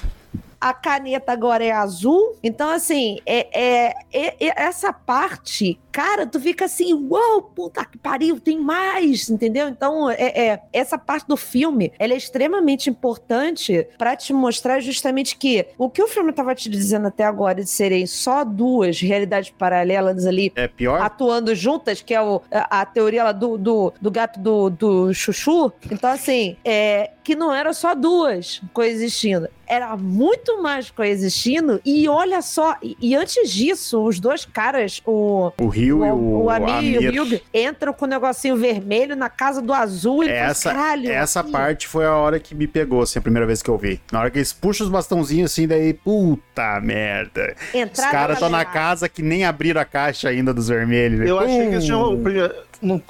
A 0.61 0.73
caneta 0.73 1.33
agora 1.33 1.65
é 1.65 1.73
azul. 1.73 2.39
Então, 2.41 2.71
assim, 2.71 3.19
é, 3.27 3.49
é- 3.53 3.95
é- 4.13 4.37
é- 4.47 4.63
essa 4.63 4.93
parte, 4.93 5.81
cara, 5.93 6.27
tu 6.27 6.41
fica 6.41 6.65
assim, 6.65 6.95
uau, 7.11 7.43
puta 7.43 7.85
que 7.85 7.99
pariu, 7.99 8.41
tem 8.41 8.59
mais, 8.59 9.29
entendeu? 9.29 9.69
Então, 9.69 10.11
é, 10.11 10.15
é- 10.49 10.61
essa 10.73 10.97
parte 10.99 11.29
do 11.29 11.37
filme, 11.37 11.93
ela 11.99 12.15
é 12.15 12.17
extremamente 12.17 12.89
importante 12.91 13.87
pra 13.99 14.17
te 14.17 14.33
mostrar 14.33 14.81
justamente 14.81 15.37
que 15.37 15.67
o 15.79 15.89
que 15.91 16.03
o 16.03 16.09
filme 16.09 16.33
tava 16.33 16.55
te 16.55 16.69
dizendo 16.71 17.09
até 17.09 17.25
agora 17.25 17.57
de 17.63 17.69
serem 17.69 18.07
só 18.07 18.43
duas 18.45 19.01
realidades 19.01 19.51
paralelas 19.51 20.27
ali 20.27 20.51
É 20.57 20.67
pior? 20.67 21.01
atuando 21.01 21.55
juntas, 21.55 22.01
que 22.01 22.15
é 22.15 22.21
o- 22.23 22.41
a, 22.51 22.81
a 22.81 22.87
teoria 22.87 23.25
lá 23.25 23.33
do, 23.33 23.59
do, 23.59 23.93
do 24.01 24.11
gato 24.11 24.41
do, 24.41 24.71
do 24.71 25.13
chuchu. 25.15 25.73
Então, 25.91 26.11
assim, 26.11 26.57
é, 26.65 27.11
que 27.23 27.37
não 27.37 27.53
era 27.55 27.73
só 27.73 27.95
duas 27.95 28.61
coexistindo. 28.73 29.49
Era 29.67 29.97
muito 29.97 30.61
mais 30.63 30.91
coexistindo. 30.91 31.81
E 31.85 32.07
olha 32.09 32.43
só, 32.43 32.77
e, 32.83 32.97
e 33.01 33.15
antes 33.15 33.51
disso, 33.51 34.03
os 34.05 34.19
dois 34.21 34.45
caras, 34.45 35.01
o, 35.07 35.51
O 35.59 35.69
Rio 35.85 36.05
e 36.07 36.11
o, 36.11 36.15
o, 36.15 36.45
o 36.45 36.51
Amir 36.51 37.03
e 37.03 37.19
o 37.19 37.23
Amir. 37.23 37.43
Entram 37.53 37.93
com 37.93 38.05
o 38.05 38.09
negocinho 38.09 38.57
vermelho 38.57 39.17
na 39.17 39.29
casa 39.29 39.61
do 39.61 39.73
azul 39.73 40.23
e 40.25 40.29
Essa, 40.29 40.73
caralho. 40.73 41.11
essa 41.11 41.41
aqui." 41.41 41.51
parte 41.53 41.89
foi 41.89 42.05
a 42.07 42.15
hora 42.15 42.39
que 42.39 42.55
me 42.55 42.67
pegou, 42.67 43.03
assim, 43.03 43.19
a 43.19 43.23
primeira 43.23 43.47
vez 43.47 43.63
que 43.63 43.69
eu 43.71 43.77
vi. 43.79 44.01
Na 44.11 44.21
hora 44.21 44.31
que 44.31 44.39
eles 44.39 44.53
puxam 44.53 44.87
os 44.87 44.93
bastãozinhos 44.93 45.51
assim, 45.53 45.67
daí, 45.67 45.93
puta 45.95 46.81
merda. 46.81 47.55
Os 47.59 47.75
Entraram 47.75 48.11
caras 48.11 48.37
estão 48.37 48.49
na 48.49 48.65
casa. 48.65 49.09
que 49.09 49.23
nem 49.23 49.45
abriram 49.45 49.81
a 49.81 49.85
caixa 49.85 50.29
ainda 50.29 50.53
dos 50.55 50.69
vermelhos. 50.69 51.19
né? 51.21 51.29
Eu 51.31 51.39
achei 51.39 51.69
que 51.69 51.75
eles 51.75 51.85
tinham. 51.85 52.23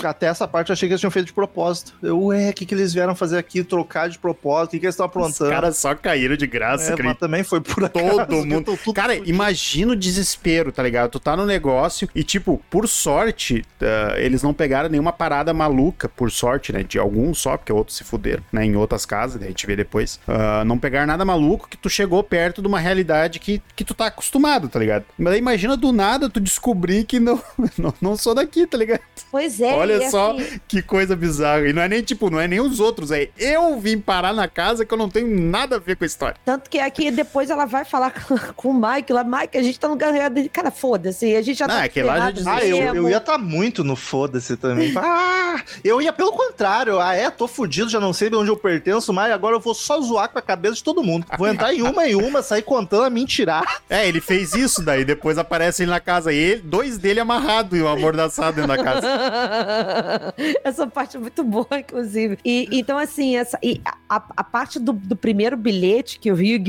Até 0.05 0.26
essa 0.26 0.47
parte 0.47 0.71
eu 0.71 0.73
achei 0.75 0.88
que 0.88 0.93
eles 0.93 1.00
tinham 1.00 1.11
feito 1.11 1.26
de 1.26 1.33
propósito. 1.33 1.95
Eu, 2.02 2.21
ué, 2.25 2.50
o 2.50 2.52
que, 2.52 2.67
que 2.67 2.75
eles 2.75 2.93
vieram 2.93 3.14
fazer 3.14 3.38
aqui? 3.38 3.62
Trocar 3.64 4.09
de 4.09 4.19
propósito? 4.19 4.69
O 4.69 4.71
que, 4.73 4.81
que 4.81 4.87
eles 4.87 4.95
estão 4.95 5.07
Os 5.07 5.11
aprontando? 5.11 5.50
caras 5.50 5.76
só 5.76 5.95
caíram 5.95 6.37
de 6.37 6.47
graça, 6.47 6.85
É, 6.85 6.91
mas 6.91 6.95
acredito. 6.95 7.19
também 7.19 7.43
foi 7.43 7.61
por 7.61 7.85
acaso. 7.85 8.11
Todo 8.11 8.26
que 8.26 8.35
mundo. 8.47 8.76
tô 8.85 8.93
Cara, 8.93 9.14
fudido. 9.14 9.31
imagina 9.31 9.93
o 9.93 9.97
desespero, 9.97 10.71
tá 10.73 10.83
ligado? 10.83 11.11
Tu 11.11 11.21
tá 11.21 11.37
no 11.37 11.47
negócio 11.47 12.09
e, 12.14 12.23
tipo, 12.23 12.61
por 12.71 12.87
sorte, 12.88 13.64
ah, 13.81 14.14
eles 14.19 14.43
não 14.43 14.52
pegaram 14.52 14.88
nenhuma 14.88 15.12
parada 15.12 15.52
maluca, 15.55 16.09
por 16.09 16.31
sorte, 16.31 16.73
né? 16.73 16.83
De 16.83 16.99
alguns 16.99 17.38
só, 17.38 17.57
porque 17.57 17.73
outros 17.73 17.97
se 17.97 18.05
fuderam, 18.05 18.43
né? 18.52 18.64
Em 18.64 18.76
outras 18.76 19.07
casas, 19.07 19.38
daí 19.38 19.47
a 19.49 19.50
gente 19.50 19.67
vê 19.67 19.76
depois. 19.76 20.21
Ah, 20.26 20.64
não 20.64 20.79
pegaram 20.79 21.07
nada 21.07 21.25
maluco 21.25 21.69
que 21.69 21.76
tu 21.76 21.88
chegou 21.88 22.23
perto 22.23 22.61
de 22.61 22.69
uma 22.69 22.79
realidade 22.79 23.38
que, 23.38 23.62
que 23.75 23.85
tu 23.85 23.95
tá 23.95 24.07
acostumado, 24.07 24.69
tá 24.69 24.79
ligado? 24.79 25.05
Mas 25.19 25.33
aí 25.35 25.38
imagina 25.38 25.76
do 25.76 25.93
nada 25.93 26.29
tu 26.29 26.41
descobrir 26.41 27.05
que 27.05 27.19
não, 27.21 27.41
não, 27.79 27.95
não 28.00 28.17
sou 28.17 28.35
daqui, 28.35 28.67
tá 28.67 28.76
ligado? 28.76 29.00
Pois 29.31 29.61
é. 29.61 29.62
Olha 29.64 29.95
e 29.95 30.11
só 30.11 30.33
assim, 30.33 30.61
que 30.66 30.83
coisa 30.83 31.14
bizarra. 31.14 31.69
E 31.69 31.73
não 31.73 31.83
é 31.83 31.88
nem, 31.88 32.02
tipo, 32.02 32.31
não 32.31 32.40
é 32.40 32.49
nem 32.49 32.61
os 32.61 32.81
outros, 32.81 33.11
é 33.11 33.28
eu 33.38 33.78
vim 33.78 33.99
parar 33.99 34.33
na 34.33 34.49
casa 34.49 34.85
que 34.85 34.92
eu 34.92 34.99
não 34.99 35.09
tenho 35.09 35.28
nada 35.28 35.76
a 35.76 35.78
ver 35.78 35.97
com 35.97 36.04
a 36.04 36.07
história. 36.07 36.37
Tanto 36.44 36.68
que 36.68 36.79
aqui 36.79 37.11
depois 37.11 37.51
ela 37.51 37.64
vai 37.66 37.85
falar 37.85 38.12
com, 38.57 38.68
o 38.70 38.75
Mike 38.75 39.12
lá, 39.12 39.25
Mike, 39.25 39.57
a 39.57 39.62
gente 39.62 39.79
tá 39.79 39.88
no 39.88 39.96
ganhado 39.96 40.35
dele. 40.35 40.48
Cara, 40.48 40.70
foda-se, 40.70 41.37
a 41.37 41.42
gente 41.42 41.59
já 41.59 41.66
Ah, 41.66 41.68
tá. 41.68 41.85
aquele 41.85 42.07
lá 42.07 42.31
já. 42.31 42.55
Ah, 42.55 42.64
eu, 42.64 42.94
eu 42.94 43.09
ia 43.09 43.18
estar 43.18 43.38
muito 43.38 43.85
no 43.85 43.96
foda-se 43.96 44.57
também. 44.57 44.92
Ah, 45.05 45.61
eu 45.85 46.01
ia 46.01 46.12
pelo 46.12 46.33
contrário. 46.33 46.98
Ah, 46.98 47.14
é, 47.14 47.29
tô 47.29 47.46
fudido, 47.46 47.90
já 47.90 48.01
não 48.01 48.12
sei 48.12 48.31
de 48.31 48.37
onde 48.37 48.51
eu 48.51 48.57
pertenço, 48.57 49.12
mas 49.12 49.31
agora 49.33 49.57
eu 49.57 49.61
vou 49.61 49.75
só 49.75 50.01
zoar 50.01 50.29
com 50.29 50.38
a 50.38 50.42
cabeça 50.42 50.77
de 50.77 50.85
todo 50.85 51.03
mundo. 51.03 51.27
Vou 51.37 51.46
entrar 51.48 51.75
em 51.75 51.83
uma 51.83 52.07
em 52.09 52.14
uma, 52.14 52.42
sair 52.42 52.62
contando 52.62 53.05
a 53.05 53.11
mentirar. 53.11 53.83
É, 53.90 54.09
ele 54.09 54.20
fez 54.20 54.55
isso 54.55 54.83
daí, 54.83 55.05
depois 55.05 55.37
aparece 55.38 55.83
ele 55.83 55.90
na 55.90 56.01
casa 56.01 56.33
e 56.33 56.37
ele, 56.37 56.62
dois 56.62 56.96
dele 56.98 57.20
amarrados 57.20 57.79
e 57.79 57.83
um 57.83 57.88
amordaçado 57.88 58.57
dentro 58.57 58.68
da 58.77 58.83
casa. 58.83 59.07
essa 60.64 60.87
parte 60.87 61.16
é 61.16 61.20
muito 61.20 61.42
boa, 61.44 61.66
inclusive. 61.78 62.38
E, 62.44 62.68
então, 62.72 62.98
assim, 62.98 63.37
essa, 63.37 63.59
e 63.62 63.81
a, 64.09 64.22
a 64.37 64.44
parte 64.44 64.78
do, 64.78 64.92
do 64.92 65.16
primeiro 65.16 65.57
bilhete 65.57 66.18
que 66.18 66.31
o 66.31 66.35
Hugh 66.35 66.68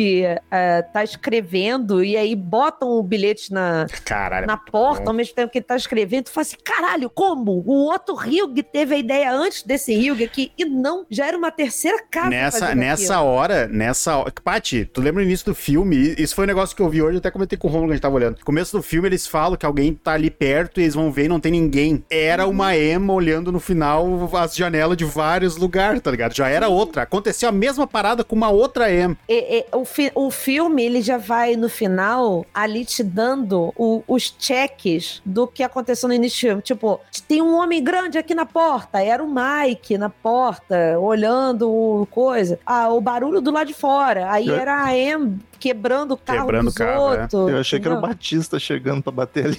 eh, 0.51 0.81
tá 0.93 1.03
escrevendo, 1.03 2.03
e 2.03 2.15
aí 2.15 2.35
botam 2.35 2.89
o 2.89 3.03
bilhete 3.03 3.51
na, 3.51 3.85
Caralho. 4.05 4.47
na 4.47 4.57
porta, 4.57 5.09
ao 5.09 5.13
mesmo 5.13 5.35
tempo 5.35 5.51
que 5.51 5.59
ele 5.59 5.65
tá 5.65 5.75
escrevendo, 5.75 6.25
tu 6.25 6.31
fala 6.31 6.43
assim, 6.43 6.57
caralho, 6.63 7.09
como? 7.09 7.63
O 7.65 7.85
outro 7.91 8.15
Hugh 8.15 8.63
teve 8.71 8.95
a 8.95 8.97
ideia 8.97 9.31
antes 9.33 9.63
desse 9.63 9.93
Hugh 9.93 10.23
aqui, 10.23 10.51
e 10.57 10.65
não, 10.65 11.05
já 11.09 11.27
era 11.27 11.37
uma 11.37 11.51
terceira 11.51 12.01
casa 12.09 12.29
Nessa, 12.29 12.75
nessa 12.75 13.15
aquilo. 13.15 13.29
hora, 13.29 13.67
nessa 13.67 14.17
hora. 14.17 14.33
Paty, 14.43 14.85
tu 14.85 15.01
lembra 15.01 15.21
o 15.21 15.25
início 15.25 15.45
do 15.45 15.55
filme? 15.55 16.15
Isso 16.17 16.35
foi 16.35 16.45
um 16.45 16.47
negócio 16.47 16.75
que 16.75 16.81
eu 16.81 16.89
vi 16.89 17.01
hoje, 17.01 17.15
eu 17.15 17.19
até 17.19 17.31
comentei 17.31 17.57
com 17.57 17.67
o 17.67 17.71
Romulo 17.71 17.89
que 17.89 17.93
a 17.93 17.95
gente 17.95 18.01
tava 18.01 18.15
olhando. 18.15 18.37
No 18.39 18.45
começo 18.45 18.75
do 18.75 18.81
filme, 18.83 19.07
eles 19.07 19.27
falam 19.27 19.57
que 19.57 19.65
alguém 19.65 19.93
tá 19.93 20.13
ali 20.13 20.29
perto 20.29 20.79
e 20.79 20.83
eles 20.83 20.95
vão 20.95 21.11
ver 21.11 21.25
e 21.25 21.27
não 21.27 21.39
tem 21.39 21.51
ninguém. 21.51 22.03
Era 22.09 22.47
uma 22.47 22.62
Emma 22.71 23.13
olhando 23.13 23.51
no 23.51 23.59
final 23.59 24.29
as 24.33 24.55
janelas 24.55 24.95
de 24.97 25.05
vários 25.05 25.57
lugares, 25.57 26.01
tá 26.01 26.11
ligado? 26.11 26.35
Já 26.35 26.47
era 26.49 26.67
outra. 26.69 27.01
Aconteceu 27.03 27.49
a 27.49 27.51
mesma 27.51 27.87
parada 27.87 28.23
com 28.23 28.35
uma 28.35 28.49
outra 28.49 28.93
Emma. 28.93 29.17
E- 29.27 29.59
e- 29.59 29.65
o, 29.75 29.83
fi- 29.85 30.11
o 30.15 30.29
filme, 30.29 30.83
ele 30.83 31.01
já 31.01 31.17
vai, 31.17 31.55
no 31.55 31.67
final, 31.69 32.45
ali 32.53 32.85
te 32.85 33.03
dando 33.03 33.73
o- 33.77 34.03
os 34.07 34.33
cheques 34.37 35.21
do 35.25 35.47
que 35.47 35.63
aconteceu 35.63 36.07
no 36.07 36.13
início 36.15 36.37
do 36.39 36.47
filme. 36.49 36.61
Tipo, 36.61 36.99
tem 37.27 37.41
um 37.41 37.55
homem 37.57 37.83
grande 37.83 38.17
aqui 38.17 38.35
na 38.35 38.45
porta. 38.45 39.01
Era 39.01 39.23
o 39.23 39.27
Mike 39.33 39.97
na 39.97 40.09
porta, 40.09 40.97
olhando 40.99 41.69
o 41.69 42.05
coisa. 42.11 42.59
Ah, 42.65 42.89
o 42.89 43.01
barulho 43.01 43.41
do 43.41 43.51
lado 43.51 43.67
de 43.67 43.73
fora. 43.73 44.31
Aí 44.31 44.47
Eu- 44.47 44.55
era 44.55 44.83
a 44.83 44.95
Em 44.95 45.39
quebrando 45.63 46.15
o 46.15 46.17
carro 46.17 46.41
Quebrando 46.41 46.65
dos 46.65 46.75
o 46.75 46.77
carro, 46.77 47.13
é. 47.13 47.21
outros. 47.21 47.49
Eu 47.49 47.57
achei 47.57 47.79
que 47.79 47.87
era 47.87 47.97
o? 47.97 48.01
Batista 48.01 48.59
chegando 48.59 49.01
pra 49.01 49.13
bater 49.13 49.45
ali. 49.45 49.57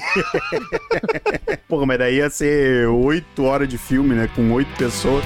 Porra, 1.66 1.86
mas 1.86 1.98
daí 1.98 2.16
ia 2.16 2.28
ser 2.28 2.86
oito 2.88 3.44
horas 3.44 3.66
de 3.66 3.78
filme, 3.78 4.14
né? 4.14 4.28
Com 4.36 4.52
oito 4.52 4.70
pessoas. 4.76 5.24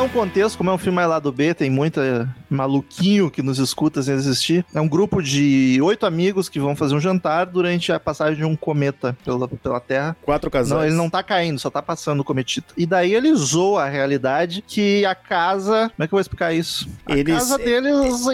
Dar 0.00 0.04
um 0.04 0.08
contexto, 0.08 0.56
como 0.56 0.70
é 0.70 0.72
um 0.72 0.78
filme 0.78 0.96
mais 0.96 1.08
lá 1.08 1.18
do 1.18 1.30
B, 1.30 1.52
tem 1.52 1.68
muita 1.68 2.26
maluquinho 2.48 3.30
que 3.30 3.42
nos 3.42 3.58
escuta 3.58 4.02
sem 4.02 4.14
existir. 4.14 4.64
É 4.74 4.80
um 4.80 4.88
grupo 4.88 5.22
de 5.22 5.78
oito 5.82 6.06
amigos 6.06 6.48
que 6.48 6.58
vão 6.58 6.74
fazer 6.74 6.94
um 6.94 7.00
jantar 7.00 7.44
durante 7.44 7.92
a 7.92 8.00
passagem 8.00 8.36
de 8.36 8.44
um 8.44 8.56
cometa 8.56 9.16
pela, 9.24 9.46
pela 9.46 9.78
Terra. 9.78 10.16
Quatro 10.22 10.50
casais. 10.50 10.70
Não, 10.70 10.84
ele 10.86 10.94
não 10.94 11.10
tá 11.10 11.22
caindo, 11.22 11.58
só 11.58 11.68
tá 11.70 11.82
passando 11.82 12.20
o 12.20 12.24
cometito. 12.24 12.72
E 12.78 12.86
daí 12.86 13.14
ele 13.14 13.34
zoa 13.34 13.84
a 13.84 13.88
realidade 13.88 14.64
que 14.66 15.04
a 15.04 15.14
casa. 15.14 15.90
Como 15.94 16.04
é 16.04 16.08
que 16.08 16.14
eu 16.14 16.16
vou 16.16 16.20
explicar 16.20 16.52
isso? 16.54 16.88
A 17.06 17.16
Eles- 17.16 17.34
casa 17.34 17.58
deles. 17.58 18.24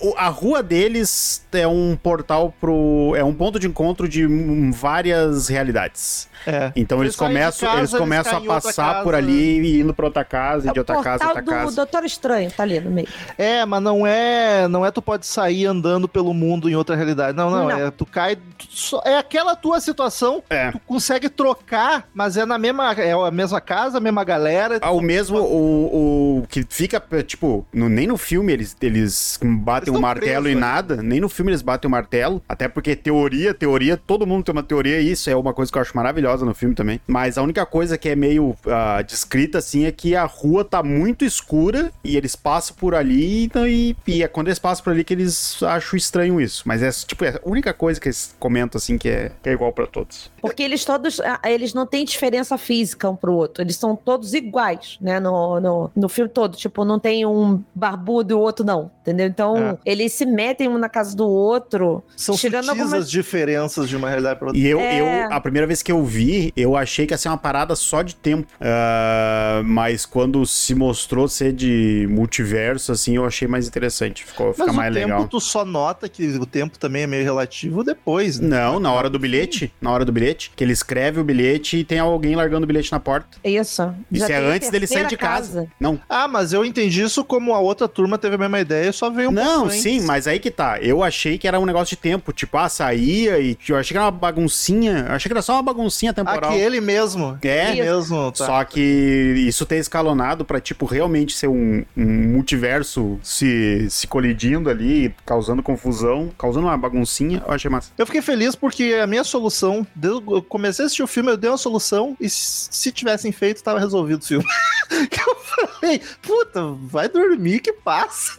O- 0.00 0.14
A 0.16 0.28
rua 0.28 0.62
deles 0.62 1.44
é 1.50 1.66
um 1.66 1.96
portal 2.00 2.54
pro. 2.60 3.14
É 3.16 3.24
um 3.24 3.34
ponto 3.34 3.58
de 3.58 3.66
encontro 3.66 4.08
de 4.08 4.24
várias 4.72 5.48
realidades. 5.48 6.28
É. 6.46 6.72
Então 6.76 6.98
eles 6.98 7.08
Eles 7.08 7.14
de 7.14 7.18
começam, 7.18 7.68
casa, 7.68 7.80
eles 7.80 7.90
eles 7.92 8.00
começam 8.00 8.32
caem 8.32 8.44
a 8.44 8.48
passar 8.48 9.02
por 9.02 9.14
ali 9.14 9.60
e 9.60 9.80
indo 9.80 9.92
pra 9.94 10.06
outra 10.06 10.24
casa, 10.24 10.68
e 10.68 10.72
de 10.72 10.78
É 10.78 10.80
o 10.80 10.82
outra 10.82 11.02
casa, 11.02 11.26
outra 11.26 11.42
do 11.42 11.50
casa. 11.50 11.76
Doutor 11.76 12.04
Estranho, 12.04 12.50
tá 12.50 12.62
ali 12.62 12.80
no 12.80 12.90
meio. 12.90 13.08
É, 13.36 13.64
mas 13.64 13.82
não 13.82 14.06
é, 14.06 14.66
não 14.68 14.84
é 14.84 14.90
tu 14.90 15.00
pode 15.02 15.26
sair 15.26 15.66
andando 15.66 16.08
pelo 16.08 16.32
mundo 16.34 16.68
em 16.68 16.74
outra 16.76 16.94
realidade. 16.96 17.36
Não, 17.36 17.50
não, 17.50 17.64
Não. 17.68 17.70
é 17.70 17.90
tu 17.90 18.04
cai, 18.06 18.36
tu 18.36 18.66
só- 18.70 19.02
é 19.04 19.16
aquela 19.16 19.54
tua 19.56 19.80
situação, 19.80 20.42
É. 20.50 20.70
tu 20.70 20.78
consegue 20.80 21.28
trocar, 21.28 22.08
mas 22.14 22.36
é 22.36 22.44
na 22.44 22.58
mesma, 22.58 22.92
é 22.92 23.12
a 23.12 23.30
mesma 23.30 23.60
casa, 23.60 23.98
a 23.98 24.00
mesma 24.00 24.24
galera. 24.24 24.78
Ah, 24.80 24.90
o 24.90 25.00
mesmo, 25.00 25.38
o, 25.38 26.38
o 26.42 26.46
que 26.48 26.64
fica, 26.68 27.02
tipo, 27.22 27.66
no- 27.72 27.88
nem 27.88 28.06
no 28.06 28.16
filme 28.16 28.52
eles, 28.52 28.76
eles 28.80 29.38
batem 29.42 29.88
Eles 29.88 29.88
o 29.88 29.92
tão 29.92 30.00
martelo 30.00 30.42
presos 30.44 30.58
e 30.58 30.60
nada, 30.60 30.96
nem 31.02 31.20
no 31.20 31.28
filme 31.28 31.50
eles 31.50 31.62
batem 31.62 31.88
o 31.88 31.90
martelo, 31.90 32.42
até 32.48 32.68
porque 32.68 32.94
teoria, 32.94 33.52
teoria, 33.54 33.96
todo 33.96 34.26
mundo 34.26 34.44
tem 34.44 34.52
uma 34.52 34.62
teoria, 34.62 35.00
e 35.00 35.10
isso 35.12 35.28
é 35.30 35.36
uma 35.36 35.52
coisa 35.52 35.70
que 35.72 35.78
eu 35.78 35.82
acho 35.82 35.96
maravilhosa 35.96 36.27
no 36.36 36.54
filme 36.54 36.74
também. 36.74 37.00
Mas 37.06 37.38
a 37.38 37.42
única 37.42 37.64
coisa 37.64 37.96
que 37.96 38.08
é 38.08 38.16
meio 38.16 38.56
ah, 38.66 39.02
descrita, 39.02 39.58
assim, 39.58 39.84
é 39.84 39.92
que 39.92 40.14
a 40.14 40.24
rua 40.24 40.64
tá 40.64 40.82
muito 40.82 41.24
escura 41.24 41.92
e 42.02 42.16
eles 42.16 42.36
passam 42.36 42.76
por 42.76 42.94
ali, 42.94 43.44
então, 43.44 43.66
e, 43.66 43.96
e 44.06 44.22
é 44.22 44.28
quando 44.28 44.48
eles 44.48 44.58
passam 44.58 44.84
por 44.84 44.92
ali 44.92 45.04
que 45.04 45.14
eles 45.14 45.62
acham 45.62 45.96
estranho 45.96 46.40
isso. 46.40 46.62
Mas 46.66 46.82
é, 46.82 46.90
tipo, 46.90 47.24
é 47.24 47.30
a 47.30 47.40
única 47.44 47.72
coisa 47.72 48.00
que 48.00 48.08
eles 48.08 48.34
comentam, 48.38 48.78
assim, 48.78 48.98
que 48.98 49.08
é, 49.08 49.32
que 49.42 49.48
é 49.48 49.52
igual 49.52 49.72
pra 49.72 49.86
todos. 49.86 50.30
Porque 50.40 50.62
eles 50.62 50.84
todos, 50.84 51.20
ah, 51.20 51.40
eles 51.46 51.74
não 51.74 51.86
têm 51.86 52.04
diferença 52.04 52.56
física 52.58 53.08
um 53.10 53.16
pro 53.16 53.32
outro. 53.34 53.62
Eles 53.62 53.76
são 53.76 53.94
todos 53.96 54.34
iguais, 54.34 54.96
né? 55.00 55.18
No, 55.20 55.60
no, 55.60 55.90
no 55.94 56.08
filme 56.08 56.30
todo. 56.30 56.56
Tipo, 56.56 56.84
não 56.84 56.98
tem 56.98 57.24
um 57.26 57.62
barbudo 57.74 58.32
e 58.32 58.34
o 58.34 58.38
outro 58.40 58.64
não. 58.64 58.90
Entendeu? 59.02 59.26
Então, 59.26 59.56
É. 59.56 59.78
eles 59.84 60.12
se 60.12 60.26
metem 60.26 60.68
um 60.68 60.78
na 60.78 60.88
casa 60.88 61.16
do 61.16 61.26
outro. 61.26 62.02
São 62.16 62.36
tirando 62.36 62.64
sutis 62.66 62.80
algumas- 62.80 63.02
as 63.04 63.10
diferenças 63.10 63.88
de 63.88 63.96
uma 63.96 64.08
realidade 64.08 64.38
pra 64.38 64.48
outra. 64.48 64.60
E 64.60 64.66
eu, 64.66 64.78
É. 64.80 65.26
eu, 65.26 65.32
a 65.32 65.40
primeira 65.40 65.66
vez 65.66 65.82
que 65.82 65.90
eu 65.90 66.04
vi, 66.04 66.52
eu 66.56 66.76
achei 66.76 67.06
que 67.06 67.14
ia 67.14 67.18
ser 67.18 67.28
uma 67.28 67.38
parada 67.38 67.74
só 67.74 68.02
de 68.02 68.14
tempo. 68.14 68.46
Ah, 68.60 69.62
mas 69.64 70.04
quando 70.06 70.44
se 70.46 70.74
mostrou 70.74 71.26
ser 71.28 71.52
de 71.52 72.06
multiverso, 72.10 72.92
assim, 72.92 73.16
eu 73.16 73.24
achei 73.24 73.48
mais 73.48 73.66
interessante. 73.66 74.24
Ficou, 74.24 74.52
fica 74.52 74.66
Mas 74.66 74.76
mais 74.76 74.90
o 74.92 74.94
tempo 74.94 75.06
legal. 75.12 75.28
tu 75.28 75.40
só 75.40 75.64
nota 75.64 76.08
que 76.08 76.26
o 76.36 76.46
tempo 76.46 76.78
também 76.78 77.02
é 77.02 77.06
meio 77.06 77.24
relativo 77.24 77.82
depois, 77.82 78.38
né? 78.38 78.48
Não, 78.48 78.78
na 78.78 78.92
hora 78.92 79.08
do 79.10 79.18
bilhete. 79.18 79.72
Na 79.80 79.90
hora 79.90 80.04
do 80.04 80.12
bilhete. 80.12 80.27
Que 80.54 80.64
ele 80.64 80.72
escreve 80.72 81.20
o 81.20 81.24
bilhete 81.24 81.78
e 81.78 81.84
tem 81.84 81.98
alguém 81.98 82.34
largando 82.36 82.64
o 82.64 82.66
bilhete 82.66 82.92
na 82.92 83.00
porta. 83.00 83.38
Isso. 83.44 83.94
Isso 84.10 84.26
Já 84.26 84.34
é 84.34 84.38
antes 84.38 84.70
dele 84.70 84.86
sair 84.86 85.06
de 85.06 85.16
terceira 85.16 85.34
casa. 85.34 85.66
Não, 85.78 86.00
Ah, 86.08 86.26
mas 86.28 86.52
eu 86.52 86.64
entendi 86.64 87.02
isso 87.02 87.24
como 87.24 87.54
a 87.54 87.58
outra 87.60 87.88
turma 87.88 88.18
teve 88.18 88.34
a 88.34 88.38
mesma 88.38 88.60
ideia 88.60 88.90
e 88.90 88.92
só 88.92 89.10
veio 89.10 89.28
um 89.30 89.32
não, 89.32 89.60
pouco 89.62 89.74
sim, 89.74 90.00
mas 90.02 90.26
aí 90.26 90.38
que 90.38 90.50
tá. 90.50 90.78
Eu 90.80 91.02
achei 91.02 91.38
que 91.38 91.46
era 91.48 91.58
um 91.58 91.66
negócio 91.66 91.96
de 91.96 92.00
tempo. 92.00 92.32
Tipo, 92.32 92.56
ah, 92.58 92.68
saía 92.68 93.38
e 93.38 93.56
eu 93.68 93.76
achei 93.76 93.92
que 93.94 93.96
era 93.98 94.04
uma 94.04 94.10
baguncinha. 94.10 95.06
Eu 95.08 95.14
achei 95.14 95.28
que 95.28 95.32
era 95.32 95.42
só 95.42 95.54
uma 95.54 95.62
baguncinha 95.62 96.12
temporal. 96.12 96.50
Aquele 96.50 96.80
mesmo. 96.80 97.38
É. 97.42 97.72
Ele 97.72 97.82
mesmo, 97.82 98.30
tá. 98.32 98.46
Só 98.46 98.64
que 98.64 98.80
isso 98.80 99.64
ter 99.66 99.76
escalonado 99.76 100.44
pra, 100.44 100.60
tipo, 100.60 100.86
realmente 100.86 101.34
ser 101.34 101.48
um, 101.48 101.84
um 101.96 102.04
multiverso 102.48 103.18
se, 103.22 103.86
se 103.90 104.06
colidindo 104.06 104.70
ali, 104.70 105.14
causando 105.26 105.62
confusão, 105.62 106.30
causando 106.38 106.66
uma 106.66 106.76
baguncinha, 106.76 107.42
eu 107.46 107.52
achei 107.52 107.70
massa. 107.70 107.90
Eu 107.96 108.06
fiquei 108.06 108.22
feliz 108.22 108.54
porque 108.54 108.98
a 109.02 109.06
minha 109.06 109.24
solução, 109.24 109.86
desde- 109.94 110.17
eu 110.26 110.42
comecei 110.42 110.84
a 110.84 110.86
assistir 110.86 111.02
o 111.02 111.06
filme, 111.06 111.30
eu 111.30 111.36
dei 111.36 111.50
uma 111.50 111.56
solução 111.58 112.16
e 112.20 112.28
se 112.28 112.68
se 112.70 112.92
tivessem 112.92 113.32
feito, 113.32 113.62
tava 113.62 113.78
resolvido 113.78 114.22
o 114.22 114.26
filme. 114.26 114.44
que 115.10 115.20
eu 115.20 115.34
falei, 115.36 116.00
puta, 116.22 116.62
vai 116.82 117.08
dormir 117.08 117.60
que 117.60 117.72
passa. 117.72 118.38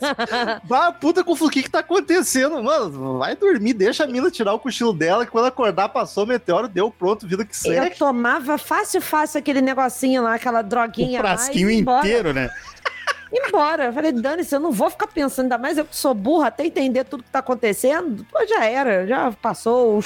vai, 0.64 0.92
puta, 0.92 1.22
com 1.24 1.32
o 1.32 1.50
que 1.50 1.62
que 1.62 1.70
tá 1.70 1.80
acontecendo? 1.80 2.62
Mano, 2.62 3.18
vai 3.18 3.34
dormir, 3.36 3.72
deixa 3.72 4.04
a 4.04 4.06
mina 4.06 4.30
tirar 4.30 4.52
o 4.54 4.58
cochilo 4.58 4.92
dela, 4.92 5.24
que 5.24 5.32
quando 5.32 5.46
acordar 5.46 5.88
passou 5.88 6.24
o 6.24 6.26
meteoro, 6.26 6.68
deu 6.68 6.90
pronto, 6.90 7.26
vida 7.26 7.44
que 7.44 7.52
Eu 7.52 7.56
segue. 7.74 7.96
tomava 7.96 8.58
fácil, 8.58 9.00
fácil 9.00 9.38
aquele 9.38 9.60
negocinho 9.60 10.22
lá, 10.22 10.34
aquela 10.34 10.60
Um 10.60 10.68
droguinha 10.68 11.22
lá. 11.22 11.36
frasquinho 11.36 11.70
ia 11.70 11.78
embora. 11.80 12.06
inteiro, 12.06 12.32
né? 12.32 12.50
embora. 13.38 13.86
Eu 13.86 13.92
falei, 13.92 14.12
dane-se, 14.12 14.54
eu 14.54 14.60
não 14.60 14.72
vou 14.72 14.90
ficar 14.90 15.06
pensando, 15.06 15.44
ainda 15.44 15.58
mais 15.58 15.78
eu 15.78 15.84
que 15.84 15.96
sou 15.96 16.14
burra, 16.14 16.48
até 16.48 16.64
entender 16.66 17.04
tudo 17.04 17.22
que 17.22 17.30
tá 17.30 17.38
acontecendo. 17.40 18.24
Pô, 18.30 18.44
já 18.46 18.64
era, 18.64 19.06
já 19.06 19.32
passou 19.42 19.98
o 19.98 20.00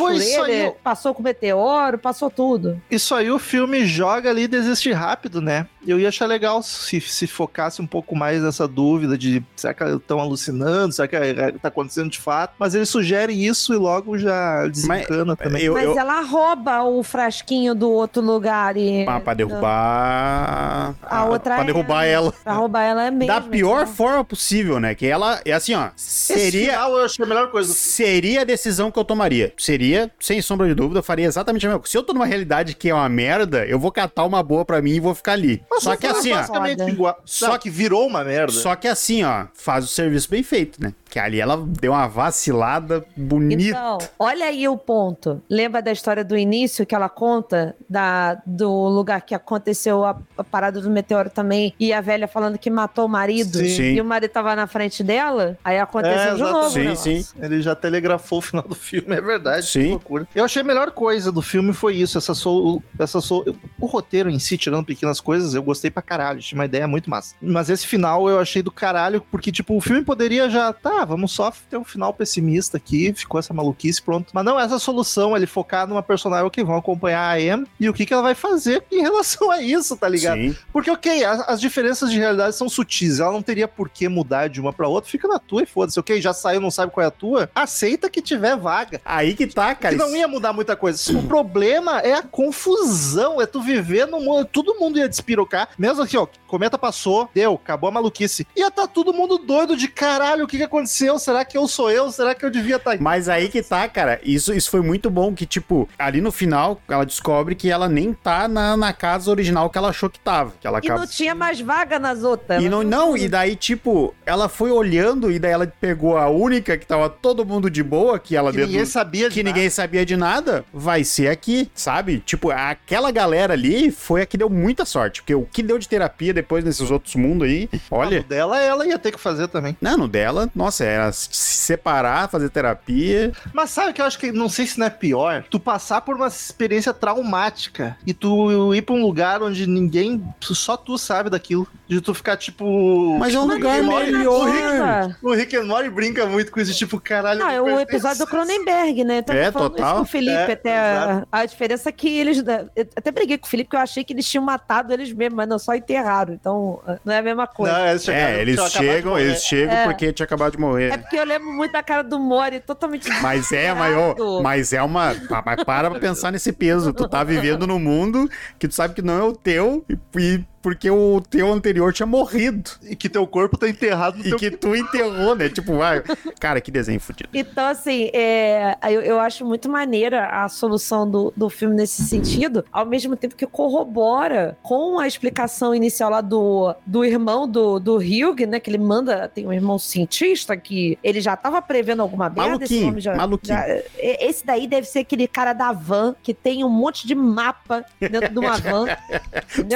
eu- 0.48 0.76
passou 0.82 1.14
com 1.14 1.20
o 1.20 1.24
meteoro, 1.24 1.98
passou 1.98 2.30
tudo. 2.30 2.80
Isso 2.90 3.14
aí 3.14 3.30
o 3.30 3.38
filme 3.38 3.84
joga 3.86 4.30
ali 4.30 4.42
e 4.42 4.48
desiste 4.48 4.92
rápido, 4.92 5.40
né? 5.40 5.66
Eu 5.86 5.98
ia 5.98 6.08
achar 6.08 6.26
legal 6.26 6.62
se, 6.62 7.00
se 7.00 7.26
focasse 7.26 7.80
um 7.80 7.86
pouco 7.86 8.14
mais 8.14 8.42
nessa 8.42 8.68
dúvida 8.68 9.16
de 9.16 9.42
será 9.56 9.72
que 9.72 9.84
estão 9.84 10.20
alucinando, 10.20 10.92
será 10.92 11.08
que 11.08 11.16
é- 11.16 11.52
tá 11.52 11.68
acontecendo 11.68 12.10
de 12.10 12.18
fato? 12.18 12.54
Mas 12.58 12.74
ele 12.74 12.84
sugere 12.84 13.32
isso 13.32 13.72
e 13.72 13.76
logo 13.76 14.18
já 14.18 14.66
desencana 14.66 15.34
também. 15.36 15.62
Eu, 15.62 15.74
Mas 15.74 15.84
eu, 15.84 15.98
ela 15.98 16.20
rouba 16.22 16.82
o 16.84 17.02
frasquinho 17.02 17.74
do 17.74 17.90
outro 17.90 18.22
lugar 18.22 18.76
e... 18.76 19.06
ah, 19.08 19.20
pra 19.20 19.34
derrubar. 19.34 20.94
A 21.02 21.24
outra 21.24 21.54
Pra 21.54 21.62
é- 21.62 21.66
derrubar 21.66 22.04
ela. 22.04 22.32
Pra 22.44 22.52
roubar 22.52 22.82
ela 22.82 23.04
é 23.04 23.10
mesmo. 23.18 23.34
Da 23.34 23.40
pior 23.40 23.82
então. 23.82 23.94
forma 23.94 24.24
possível, 24.24 24.80
né? 24.80 24.94
Que 24.94 25.06
ela 25.06 25.40
é 25.44 25.52
assim, 25.52 25.74
ó. 25.74 25.88
Esse 25.96 26.34
Seria. 26.34 26.72
final 26.72 26.98
eu 26.98 27.04
achei 27.04 27.24
a 27.24 27.28
melhor 27.28 27.50
coisa. 27.50 27.72
Seria 27.72 28.42
a 28.42 28.44
decisão 28.44 28.90
que 28.90 28.98
eu 28.98 29.04
tomaria. 29.04 29.52
Seria, 29.58 30.10
sem 30.20 30.40
sombra 30.40 30.66
de 30.68 30.74
dúvida, 30.74 31.00
eu 31.00 31.02
faria 31.02 31.26
exatamente 31.26 31.66
a 31.66 31.68
mesma 31.68 31.80
coisa. 31.80 31.90
Se 31.90 31.98
eu 31.98 32.02
tô 32.02 32.12
numa 32.12 32.26
realidade 32.26 32.74
que 32.74 32.88
é 32.88 32.94
uma 32.94 33.08
merda, 33.08 33.66
eu 33.66 33.78
vou 33.78 33.90
catar 33.92 34.24
uma 34.24 34.42
boa 34.42 34.64
pra 34.64 34.80
mim 34.80 34.92
e 34.92 35.00
vou 35.00 35.14
ficar 35.14 35.32
ali. 35.32 35.62
Mas 35.70 35.82
Só 35.82 35.96
que 35.96 36.06
é 36.06 36.10
assim, 36.10 36.32
ó. 36.32 36.88
igual. 36.88 37.20
Só 37.24 37.46
Só 37.46 37.58
que 37.58 37.68
virou 37.68 38.06
uma 38.06 38.24
merda. 38.24 38.52
Só 38.52 38.74
que 38.76 38.86
assim, 38.86 39.24
ó, 39.24 39.46
faz 39.54 39.84
o 39.84 39.88
serviço 39.88 40.30
bem 40.30 40.42
feito, 40.42 40.80
né? 40.82 40.94
Que 41.08 41.18
ali 41.18 41.40
ela 41.40 41.56
deu 41.56 41.92
uma 41.92 42.06
vacilada 42.06 43.04
bonita. 43.16 43.62
Então, 43.62 43.98
olha 44.18 44.46
aí 44.46 44.68
o 44.68 44.76
ponto. 44.76 45.42
Lembra 45.48 45.80
da 45.80 45.90
história 45.90 46.24
do 46.24 46.36
início 46.36 46.84
que 46.86 46.94
ela 46.94 47.08
conta 47.08 47.74
da, 47.88 48.40
do 48.46 48.70
lugar 48.88 49.22
que 49.22 49.34
aconteceu 49.34 50.04
a, 50.04 50.18
a 50.36 50.44
parada 50.44 50.80
do 50.80 50.90
meteoro 50.90 51.30
também 51.30 51.74
e 51.78 51.92
a 51.92 52.00
velha 52.00 52.28
falando 52.28 52.58
que 52.58 52.70
matou 52.70 53.06
o 53.06 53.08
marido 53.08 53.58
Sim. 53.58 53.94
E 53.94 54.00
o 54.00 54.04
marido 54.04 54.30
tava 54.30 54.54
na 54.54 54.66
frente 54.66 55.02
dela? 55.02 55.56
Aí 55.64 55.78
aconteceu 55.78 56.18
É, 56.18 56.34
de 56.34 56.42
novo. 56.42 56.66
o 56.66 56.70
Sim, 56.70 56.94
sim. 56.94 57.24
Ele 57.40 57.62
já 57.62 57.74
telegrafou 57.74 58.38
o 58.38 58.42
final 58.42 58.64
do 58.66 58.74
filme, 58.74 59.14
é 59.14 59.20
verdade. 59.20 59.66
Sim. 59.66 59.82
Que 59.82 59.90
loucura. 59.90 60.28
Eu 60.34 60.44
achei 60.44 60.62
a 60.62 60.64
melhor 60.64 60.90
coisa 60.90 61.32
do 61.32 61.42
filme 61.42 61.72
foi 61.72 61.96
isso, 61.96 62.18
essa 62.18 62.34
sou, 62.34 62.82
essa 62.98 63.20
sou, 63.20 63.44
o 63.80 63.86
roteiro 63.86 64.30
em 64.30 64.38
si, 64.38 64.58
tirando 64.58 64.84
pequenas 64.84 65.20
coisas, 65.20 65.54
eu 65.54 65.62
gostei 65.62 65.90
pra 65.90 66.02
caralho, 66.02 66.40
tinha 66.40 66.58
uma 66.58 66.64
ideia 66.64 66.86
muito 66.86 67.08
massa. 67.08 67.34
Mas 67.40 67.70
esse 67.70 67.86
final 67.86 68.28
eu 68.28 68.38
achei 68.38 68.62
do 68.62 68.70
caralho, 68.70 69.24
porque 69.30 69.50
tipo, 69.52 69.76
o 69.76 69.80
filme 69.80 70.02
poderia 70.02 70.48
já, 70.48 70.72
tá, 70.72 70.97
vamos 71.04 71.32
só 71.32 71.52
ter 71.68 71.76
um 71.76 71.84
final 71.84 72.12
pessimista 72.12 72.76
aqui, 72.76 73.12
ficou 73.12 73.38
essa 73.38 73.54
maluquice, 73.54 74.02
pronto. 74.02 74.30
Mas 74.32 74.44
não, 74.44 74.58
essa 74.58 74.78
solução, 74.78 75.36
ele 75.36 75.46
focar 75.46 75.86
numa 75.86 76.02
personagem 76.02 76.48
que 76.50 76.64
vão 76.64 76.76
acompanhar 76.76 77.28
a 77.30 77.40
Em 77.40 77.66
e 77.80 77.88
o 77.88 77.94
que 77.94 78.04
que 78.04 78.12
ela 78.12 78.22
vai 78.22 78.34
fazer 78.34 78.84
em 78.90 79.00
relação 79.00 79.50
a 79.50 79.62
isso, 79.62 79.96
tá 79.96 80.08
ligado? 80.08 80.38
Sim. 80.38 80.56
Porque, 80.72 80.90
ok, 80.90 81.24
as, 81.24 81.48
as 81.48 81.60
diferenças 81.60 82.10
de 82.10 82.18
realidade 82.18 82.54
são 82.56 82.68
sutis. 82.68 83.20
Ela 83.20 83.32
não 83.32 83.42
teria 83.42 83.66
por 83.66 83.88
que 83.88 84.08
mudar 84.08 84.48
de 84.48 84.60
uma 84.60 84.72
pra 84.72 84.88
outra. 84.88 85.10
Fica 85.10 85.26
na 85.26 85.38
tua 85.38 85.62
e 85.62 85.66
foda-se. 85.66 85.98
Ok, 85.98 86.20
já 86.20 86.32
saiu, 86.32 86.60
não 86.60 86.70
sabe 86.70 86.92
qual 86.92 87.04
é 87.04 87.08
a 87.08 87.10
tua. 87.10 87.50
Aceita 87.54 88.10
que 88.10 88.20
tiver 88.20 88.56
vaga. 88.56 89.00
Aí 89.04 89.34
que 89.34 89.46
tá, 89.46 89.74
cara. 89.74 89.94
Que 89.94 90.00
não 90.00 90.14
ia 90.14 90.28
mudar 90.28 90.52
muita 90.52 90.76
coisa. 90.76 91.18
O 91.18 91.22
problema 91.24 92.00
é 92.00 92.14
a 92.14 92.22
confusão. 92.22 93.40
É 93.40 93.46
tu 93.46 93.60
viver 93.60 94.06
no 94.06 94.20
mundo. 94.20 94.44
Todo 94.44 94.74
mundo 94.74 94.98
ia 94.98 95.08
despirocar. 95.08 95.68
Mesmo 95.78 96.02
aqui, 96.02 96.16
ó. 96.16 96.26
Cometa 96.46 96.78
passou, 96.78 97.28
deu, 97.34 97.54
acabou 97.54 97.88
a 97.88 97.92
maluquice. 97.92 98.46
Ia 98.56 98.70
tá 98.70 98.86
todo 98.86 99.12
mundo 99.12 99.38
doido 99.38 99.76
de 99.76 99.88
caralho. 99.88 100.44
O 100.44 100.48
que, 100.48 100.56
que 100.56 100.62
aconteceu? 100.62 100.87
Será 100.88 101.44
que 101.44 101.56
eu 101.56 101.66
sou 101.68 101.90
eu? 101.90 102.10
Será 102.10 102.34
que 102.34 102.44
eu 102.44 102.50
devia 102.50 102.76
estar. 102.76 102.92
Tá... 102.92 102.98
Mas 103.00 103.28
aí 103.28 103.48
que 103.48 103.62
tá, 103.62 103.88
cara. 103.88 104.20
Isso, 104.22 104.52
isso 104.52 104.70
foi 104.70 104.80
muito 104.80 105.10
bom. 105.10 105.34
Que, 105.34 105.46
tipo, 105.46 105.88
ali 105.98 106.20
no 106.20 106.32
final, 106.32 106.80
ela 106.88 107.04
descobre 107.04 107.54
que 107.54 107.70
ela 107.70 107.88
nem 107.88 108.12
tá 108.12 108.48
na, 108.48 108.76
na 108.76 108.92
casa 108.92 109.30
original 109.30 109.68
que 109.70 109.78
ela 109.78 109.88
achou 109.90 110.08
que 110.10 110.18
tava. 110.18 110.52
Que 110.60 110.66
ela 110.66 110.78
E 110.78 110.86
acaba... 110.86 111.00
não 111.00 111.06
tinha 111.06 111.34
mais 111.34 111.60
vaga 111.60 111.98
nas 111.98 112.22
outras. 112.22 112.62
E 112.62 112.68
não, 112.68 112.82
não, 112.82 113.16
e 113.16 113.28
daí, 113.28 113.54
tipo, 113.56 114.14
ela 114.24 114.48
foi 114.48 114.70
olhando 114.70 115.30
e 115.30 115.38
daí 115.38 115.52
ela 115.52 115.66
pegou 115.80 116.16
a 116.16 116.28
única 116.28 116.76
que 116.78 116.86
tava 116.86 117.08
todo 117.08 117.44
mundo 117.44 117.70
de 117.70 117.82
boa, 117.82 118.18
que 118.18 118.34
ela 118.36 118.50
Que 118.52 118.58
ninguém 118.64 118.84
sabia 118.84 119.28
de 119.28 119.34
que 119.34 119.42
nada. 119.42 119.54
ninguém 119.54 119.70
sabia 119.70 120.04
de 120.06 120.16
nada, 120.16 120.64
vai 120.72 121.04
ser 121.04 121.28
aqui, 121.28 121.70
sabe? 121.74 122.18
Tipo, 122.24 122.50
aquela 122.50 123.10
galera 123.10 123.52
ali 123.54 123.90
foi 123.90 124.22
a 124.22 124.26
que 124.26 124.36
deu 124.36 124.48
muita 124.48 124.84
sorte, 124.84 125.20
porque 125.22 125.34
o 125.34 125.42
que 125.44 125.62
deu 125.62 125.78
de 125.78 125.88
terapia 125.88 126.32
depois 126.32 126.64
nesses 126.64 126.90
outros 126.90 127.14
mundos 127.14 127.46
aí, 127.48 127.68
Ah, 127.74 127.78
olha, 127.90 128.18
no 128.18 128.24
dela, 128.24 128.60
ela 128.60 128.86
ia 128.86 128.98
ter 128.98 129.12
que 129.12 129.20
fazer 129.20 129.48
também. 129.48 129.76
não, 129.80 129.96
no 129.96 130.08
dela, 130.08 130.50
nossa 130.54 130.77
Era 130.84 131.12
se 131.12 131.28
separar, 131.32 132.28
fazer 132.28 132.48
terapia. 132.50 133.32
Mas 133.52 133.70
sabe 133.70 133.92
que 133.92 134.00
eu 134.00 134.06
acho 134.06 134.18
que, 134.18 134.32
não 134.32 134.48
sei 134.48 134.66
se 134.66 134.78
não 134.78 134.86
é 134.86 134.90
pior, 134.90 135.44
tu 135.50 135.58
passar 135.60 136.00
por 136.00 136.16
uma 136.16 136.28
experiência 136.28 136.92
traumática 136.92 137.96
e 138.06 138.14
tu 138.14 138.74
ir 138.74 138.82
pra 138.82 138.94
um 138.94 139.02
lugar 139.02 139.42
onde 139.42 139.66
ninguém, 139.66 140.22
só 140.40 140.76
tu 140.76 140.96
sabe 140.98 141.30
daquilo. 141.30 141.66
De 141.86 142.00
tu 142.02 142.12
ficar 142.12 142.36
tipo. 142.36 143.16
Mas 143.18 143.34
é 143.34 143.38
um 143.38 143.42
Tipo, 143.48 143.54
lugar 143.54 143.82
melhor. 143.82 144.26
O 144.40 144.44
Rick, 144.44 144.62
Ah. 144.62 145.16
o 145.22 145.32
Rick 145.34 145.56
and 145.56 145.64
Morty 145.64 145.88
brinca 145.88 146.26
muito 146.26 146.52
com 146.52 146.60
isso, 146.60 146.74
tipo, 146.76 147.00
caralho. 147.00 147.40
Não, 147.40 147.48
é 147.48 147.60
o 147.62 147.80
episódio 147.80 148.18
do 148.18 148.26
Cronenberg, 148.26 149.04
né? 149.04 149.24
Eu 149.26 149.34
É, 149.34 149.50
total. 149.50 149.86
Isso 149.88 149.96
com 149.96 150.02
o 150.02 150.04
Felipe, 150.04 150.32
É, 150.36 150.52
até 150.52 150.78
a, 150.78 151.26
a 151.32 151.46
diferença 151.46 151.88
é 151.88 151.92
que 151.92 152.08
eles. 152.18 152.38
Eu 152.76 152.86
até 152.94 153.10
briguei 153.10 153.38
com 153.38 153.46
o 153.46 153.48
Felipe, 153.50 153.70
que 153.70 153.76
eu 153.76 153.80
achei 153.80 154.04
que 154.04 154.12
eles 154.12 154.28
tinham 154.28 154.44
matado 154.44 154.92
eles 154.92 155.10
mesmos, 155.12 155.36
mas 155.36 155.48
não 155.48 155.58
só 155.58 155.74
enterraram. 155.74 156.34
Então, 156.34 156.80
não 157.04 157.12
é 157.14 157.18
a 157.18 157.22
mesma 157.22 157.46
coisa. 157.46 157.78
Não, 157.78 157.86
eles 157.88 158.04
chegaram- 158.04 158.26
É, 158.34 158.40
eles 158.42 158.70
chegam, 158.70 159.18
eles 159.18 159.42
chegam 159.44 159.74
É. 159.74 159.84
porque 159.84 160.12
tinha 160.12 160.24
acabado 160.24 160.52
de 160.52 160.58
morrer. 160.60 160.67
É 160.76 160.96
porque 160.96 161.16
eu 161.16 161.24
lembro 161.24 161.52
muito 161.52 161.72
da 161.72 161.82
cara 161.82 162.02
do 162.02 162.18
Mori, 162.18 162.60
totalmente. 162.60 163.08
Mas 163.22 163.52
é, 163.52 163.72
desesperado. 163.72 164.42
mas 164.42 164.72
é 164.72 164.82
uma. 164.82 165.14
Mas 165.44 165.64
para 165.64 165.90
pra 165.90 166.00
pensar 166.00 166.32
nesse 166.32 166.52
peso. 166.52 166.92
Tu 166.92 167.08
tá 167.08 167.22
vivendo 167.24 167.66
num 167.66 167.78
mundo 167.78 168.28
que 168.58 168.68
tu 168.68 168.74
sabe 168.74 168.94
que 168.94 169.02
não 169.02 169.18
é 169.18 169.22
o 169.22 169.32
teu 169.32 169.84
e, 169.88 169.96
e 170.18 170.44
porque 170.68 170.90
o 170.90 171.22
teu 171.22 171.50
anterior 171.50 171.94
tinha 171.94 172.04
morrido. 172.06 172.70
E 172.82 172.94
que 172.94 173.08
teu 173.08 173.26
corpo 173.26 173.56
tá 173.56 173.66
enterrado 173.66 174.18
no 174.18 174.24
E 174.26 174.28
teu 174.28 174.38
que 174.38 174.50
tu 174.50 174.76
enterrou, 174.76 175.34
né? 175.34 175.48
Tipo, 175.48 175.78
vai. 175.78 176.02
Cara, 176.38 176.60
que 176.60 176.70
desenho 176.70 177.00
fudido. 177.00 177.30
Então, 177.32 177.66
assim, 177.66 178.10
é, 178.12 178.76
eu, 178.90 179.00
eu 179.00 179.18
acho 179.18 179.46
muito 179.46 179.66
maneira 179.68 180.26
a 180.26 180.46
solução 180.48 181.10
do, 181.10 181.32
do 181.34 181.48
filme 181.48 181.74
nesse 181.74 182.02
sentido, 182.02 182.64
ao 182.70 182.84
mesmo 182.84 183.16
tempo 183.16 183.34
que 183.34 183.46
corrobora 183.46 184.58
com 184.62 184.98
a 184.98 185.06
explicação 185.06 185.74
inicial 185.74 186.10
lá 186.10 186.20
do, 186.20 186.74
do 186.84 187.02
irmão 187.02 187.48
do, 187.48 187.78
do 187.78 187.96
Hugh, 187.96 188.46
né? 188.46 188.60
Que 188.60 188.68
ele 188.68 188.76
manda, 188.78 189.26
tem 189.28 189.46
um 189.46 189.52
irmão 189.52 189.78
cientista 189.78 190.54
que 190.54 190.98
ele 191.02 191.20
já 191.22 191.34
tava 191.34 191.62
prevendo 191.62 192.02
alguma 192.02 192.28
merda. 192.28 192.42
esse 192.64 192.74
Maluquinho, 192.74 192.88
homem 192.88 193.00
já, 193.00 193.14
maluquinho. 193.14 193.56
já- 193.56 193.66
é- 193.66 194.28
esse 194.28 194.44
daí 194.44 194.66
deve 194.66 194.86
ser 194.86 194.98
aquele 195.00 195.26
cara 195.26 195.54
da 195.54 195.72
van 195.72 196.14
que 196.22 196.34
tem 196.34 196.62
um 196.62 196.68
monte 196.68 197.06
de 197.06 197.14
mapa 197.14 197.84
dentro 197.98 198.28
de 198.28 198.38
uma 198.38 198.56
van. 198.60 198.86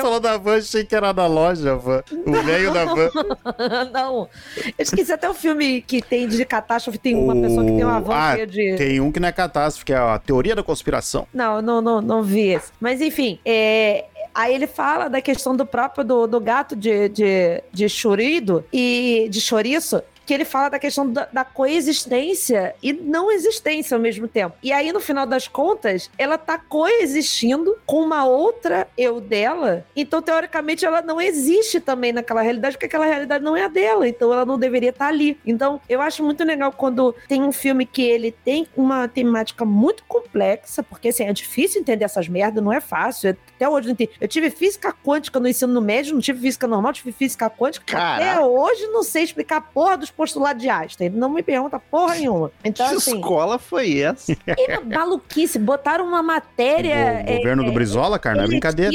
Falou 0.00 0.20
da 0.20 0.37
van, 0.37 0.61
achei 0.83 0.85
que 0.85 0.95
era 0.95 1.12
da 1.12 1.27
loja, 1.27 1.77
van. 1.77 2.03
O 2.27 2.33
velho 2.42 2.73
da 2.73 2.85
van. 2.85 3.09
Não. 3.92 4.29
Eu 4.57 4.73
esqueci 4.79 5.12
até 5.12 5.29
o 5.29 5.35
filme 5.35 5.81
que 5.83 6.03
tem 6.03 6.29
de 6.29 6.45
catástrofe, 6.45 6.99
tem 6.99 7.14
uma 7.14 7.35
O- 7.35 7.40
pessoa 7.42 7.64
que 7.64 7.73
tem 7.73 7.85
uma 7.85 8.01
van 8.01 8.14
Ah, 8.14 8.45
de. 8.45 8.77
Tem 8.77 9.01
um 9.01 9.11
que 9.12 9.21
não 9.21 9.29
é 9.29 9.33
catástrofe, 9.33 9.85
que 9.85 9.92
é 9.92 9.97
a 9.97 10.18
teoria 10.18 10.55
da 10.55 10.62
conspiração. 10.62 11.27
Não, 11.33 11.62
não, 11.62 11.81
não, 11.81 12.01
não 12.01 12.23
vi 12.23 12.49
esse. 12.49 12.73
Mas 12.81 13.01
enfim, 13.01 13.38
é, 13.45 14.07
Aí 14.35 14.55
ele 14.55 14.66
fala 14.66 15.09
da 15.09 15.21
questão 15.21 15.55
do 15.55 15.66
próprio 15.66 16.03
do, 16.03 16.27
do 16.27 16.40
gato 16.40 16.75
de, 16.75 17.07
de, 17.11 17.62
de 17.71 17.87
chorido 17.87 18.64
e 18.73 19.27
de 19.31 19.42
chouriço. 19.42 20.03
Que 20.26 20.35
ele 20.35 20.44
fala 20.44 20.68
da 20.68 20.78
questão 20.78 21.11
da, 21.11 21.28
da 21.32 21.44
coexistência 21.44 22.74
e 22.82 22.92
não 22.92 23.30
existência 23.30 23.96
ao 23.96 24.00
mesmo 24.00 24.28
tempo. 24.28 24.56
E 24.62 24.72
aí, 24.72 24.92
no 24.92 25.00
final 25.00 25.26
das 25.26 25.48
contas, 25.48 26.11
ela 26.16 26.38
tá 26.38 26.58
coexistindo 26.58 27.76
com 27.87 28.02
uma 28.02 28.24
outra 28.24 28.88
eu 28.96 29.20
dela. 29.20 29.85
Então, 29.96 30.22
teoricamente, 30.22 30.85
ela 30.85 31.02
não 31.02 31.20
existe 31.20 31.80
também 31.80 32.12
naquela 32.12 32.42
realidade, 32.42 32.76
porque 32.76 32.87
aquela 32.87 33.06
realidade 33.06 33.44
não 33.44 33.56
é 33.56 33.64
a 33.64 33.68
dela. 33.68 34.08
Então, 34.08 34.32
ela 34.32 34.44
não 34.44 34.58
deveria 34.58 34.90
estar 34.90 35.08
ali. 35.08 35.38
Então, 35.44 35.80
eu 35.88 36.00
acho 36.00 36.22
muito 36.22 36.44
legal 36.44 36.72
quando 36.72 37.14
tem 37.28 37.42
um 37.42 37.52
filme 37.52 37.87
que 37.87 38.02
ele 38.02 38.32
tem 38.44 38.66
uma 38.76 39.08
temática 39.08 39.64
muito 39.64 40.04
complexa, 40.04 40.82
porque 40.82 41.08
assim, 41.08 41.24
é 41.24 41.32
difícil 41.32 41.80
entender 41.80 42.04
essas 42.04 42.28
merdas, 42.28 42.62
não 42.62 42.72
é 42.72 42.80
fácil. 42.80 43.37
Até 43.62 43.68
hoje 43.68 43.87
não 43.87 43.92
entendi. 43.92 44.11
Eu 44.20 44.27
tive 44.27 44.51
física 44.51 44.92
quântica 44.92 45.38
no 45.38 45.46
ensino 45.46 45.81
médio, 45.81 46.14
não 46.14 46.20
tive 46.20 46.40
física 46.40 46.66
normal, 46.66 46.92
tive 46.92 47.12
física 47.12 47.48
quântica. 47.48 47.85
Até 47.96 48.25
Caraca. 48.25 48.40
hoje 48.44 48.87
não 48.88 49.05
sei 49.05 49.22
explicar 49.22 49.59
a 49.59 49.61
porra 49.61 49.96
dos 49.96 50.11
postulados 50.11 50.61
de 50.61 50.68
Einstein. 50.68 51.11
Não 51.11 51.29
me 51.29 51.44
pergunta 51.44 51.79
porra 51.79 52.16
nenhuma. 52.16 52.51
Então, 52.64 52.88
que 52.88 52.96
assim, 52.96 53.14
escola 53.16 53.59
foi 53.61 54.01
essa? 54.01 54.33
é 54.46 54.81
maluquice. 54.81 55.61
Botaram 55.61 56.05
uma 56.05 56.22
matéria. 56.22 57.25
o 57.29 57.37
governo 57.37 57.62
é, 57.62 57.66
do 57.66 57.72
Brizola, 57.72 58.18
cara, 58.18 58.38
não 58.38 58.44
é 58.44 58.46
brincadeira. 58.48 58.90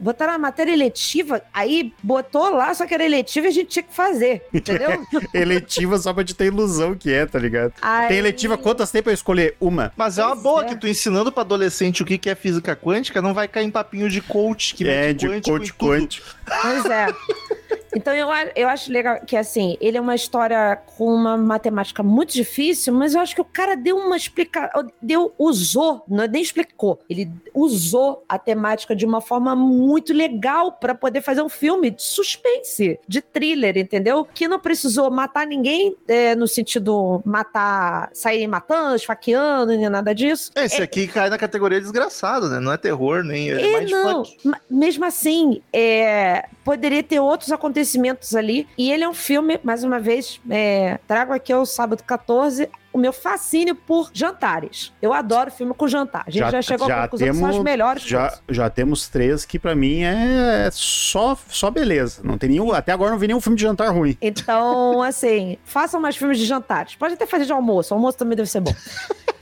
Botaram 0.00 0.32
uma 0.32 0.38
matéria 0.38 0.72
eletiva, 0.72 1.40
aí 1.54 1.92
botou 2.02 2.50
lá, 2.50 2.74
só 2.74 2.86
que 2.86 2.94
era 2.94 3.04
eletiva 3.04 3.46
e 3.46 3.50
a 3.50 3.52
gente 3.52 3.68
tinha 3.68 3.82
que 3.84 3.94
fazer, 3.94 4.42
entendeu? 4.52 4.88
Eletiva 5.32 5.96
só 5.98 6.12
pra 6.12 6.24
te 6.24 6.34
ter 6.34 6.46
ilusão 6.46 6.94
que 6.94 7.12
é, 7.12 7.24
tá 7.26 7.38
ligado? 7.38 7.72
Aí- 7.80 8.08
Tem 8.08 8.18
eletiva, 8.18 8.56
quantas 8.58 8.90
tem 8.90 9.02
pra 9.02 9.12
eu 9.12 9.14
escolher? 9.14 9.56
Uma. 9.60 9.92
Mas 9.96 10.18
é 10.18 10.22
uma 10.24 10.30
Pois 10.32 10.42
boa 10.42 10.62
é. 10.64 10.68
que 10.68 10.76
tu 10.76 10.88
ensinando 10.88 11.30
pra 11.30 11.42
adolescente 11.42 12.02
o 12.02 12.06
que 12.06 12.18
que 12.18 12.28
é 12.30 12.34
física 12.34 12.74
quântica, 12.74 13.22
não 13.22 13.34
vai 13.34 13.46
cair 13.46 13.66
em 13.66 13.70
papinho 13.70 14.07
de 14.08 14.20
coach 14.20 14.74
que 14.74 14.88
é, 14.88 15.08
mete 15.08 15.20
de 15.20 15.40
coach 15.40 15.68
em 15.68 15.72
tudo. 15.72 15.78
quântico. 15.78 16.26
Pois 16.62 16.84
é. 16.86 17.06
Então 17.98 18.14
eu, 18.14 18.28
eu 18.54 18.68
acho 18.68 18.92
legal 18.92 19.20
que 19.26 19.36
assim, 19.36 19.76
ele 19.80 19.98
é 19.98 20.00
uma 20.00 20.14
história 20.14 20.76
com 20.96 21.12
uma 21.12 21.36
matemática 21.36 22.00
muito 22.00 22.32
difícil, 22.32 22.94
mas 22.94 23.12
eu 23.12 23.20
acho 23.20 23.34
que 23.34 23.40
o 23.40 23.44
cara 23.44 23.74
deu 23.74 23.96
uma 23.96 24.16
explicação, 24.16 24.86
deu, 25.02 25.34
usou, 25.36 26.04
não 26.06 26.22
é 26.22 26.28
nem 26.28 26.40
explicou, 26.40 27.00
ele 27.10 27.28
usou 27.52 28.22
a 28.28 28.38
temática 28.38 28.94
de 28.94 29.04
uma 29.04 29.20
forma 29.20 29.56
muito 29.56 30.12
legal 30.12 30.70
pra 30.70 30.94
poder 30.94 31.22
fazer 31.22 31.42
um 31.42 31.48
filme 31.48 31.90
de 31.90 32.00
suspense, 32.00 33.00
de 33.08 33.20
thriller, 33.20 33.76
entendeu? 33.76 34.24
Que 34.24 34.46
não 34.46 34.60
precisou 34.60 35.10
matar 35.10 35.44
ninguém, 35.44 35.96
é, 36.06 36.36
no 36.36 36.46
sentido 36.46 37.20
matar, 37.24 38.10
sair 38.12 38.46
matando, 38.46 38.94
esfaqueando, 38.94 39.76
nem 39.76 39.88
nada 39.88 40.14
disso. 40.14 40.52
Esse 40.54 40.80
aqui 40.80 41.08
cai 41.08 41.28
na 41.28 41.36
categoria 41.36 41.80
desgraçado, 41.80 42.48
né? 42.48 42.60
Não 42.60 42.72
é 42.72 42.76
terror, 42.76 43.24
nem 43.24 43.50
é, 43.50 43.60
É, 43.60 43.72
mais 43.72 43.90
não. 43.90 44.22
Mesmo 44.70 45.04
assim, 45.04 45.60
é, 45.72 46.48
poderia 46.64 47.02
ter 47.02 47.18
outros 47.18 47.50
acontecimentos 47.50 47.87
ali. 48.36 48.66
E 48.76 48.90
ele 48.90 49.04
é 49.04 49.08
um 49.08 49.14
filme, 49.14 49.58
mais 49.62 49.84
uma 49.84 49.98
vez, 49.98 50.40
é, 50.50 50.98
trago 51.06 51.32
aqui 51.32 51.52
ao 51.52 51.64
sábado 51.64 52.02
14 52.04 52.68
o 52.92 52.98
meu 52.98 53.12
fascínio 53.12 53.74
por 53.74 54.10
jantares. 54.12 54.92
Eu 55.00 55.12
adoro 55.12 55.50
filme 55.50 55.72
com 55.74 55.86
jantar. 55.86 56.24
A 56.26 56.30
gente 56.30 56.50
já, 56.50 56.62
chegou 56.62 56.90
à 56.90 57.02
conclusão 57.02 57.28
que 57.28 57.34
são 57.34 57.50
os 57.50 57.58
melhores 57.58 58.02
já, 58.02 58.30
filmes. 58.30 58.44
já 58.50 58.70
temos 58.70 59.08
três 59.08 59.44
que 59.44 59.58
pra 59.58 59.74
mim 59.74 60.02
é 60.02 60.68
só, 60.72 61.38
só 61.48 61.70
beleza. 61.70 62.20
Não 62.24 62.36
tem 62.36 62.50
nenhum. 62.50 62.72
Até 62.72 62.92
agora 62.92 63.12
não 63.12 63.18
vi 63.18 63.28
nenhum 63.28 63.40
filme 63.40 63.56
de 63.56 63.62
jantar 63.62 63.92
ruim. 63.92 64.16
Então, 64.20 65.02
assim, 65.02 65.58
façam 65.64 66.00
mais 66.00 66.16
filmes 66.16 66.38
de 66.38 66.44
jantares. 66.44 66.96
Pode 66.96 67.14
até 67.14 67.26
fazer 67.26 67.44
de 67.44 67.52
almoço. 67.52 67.94
Almoço 67.94 68.18
também 68.18 68.36
deve 68.36 68.48
ser 68.48 68.60
bom. 68.60 68.74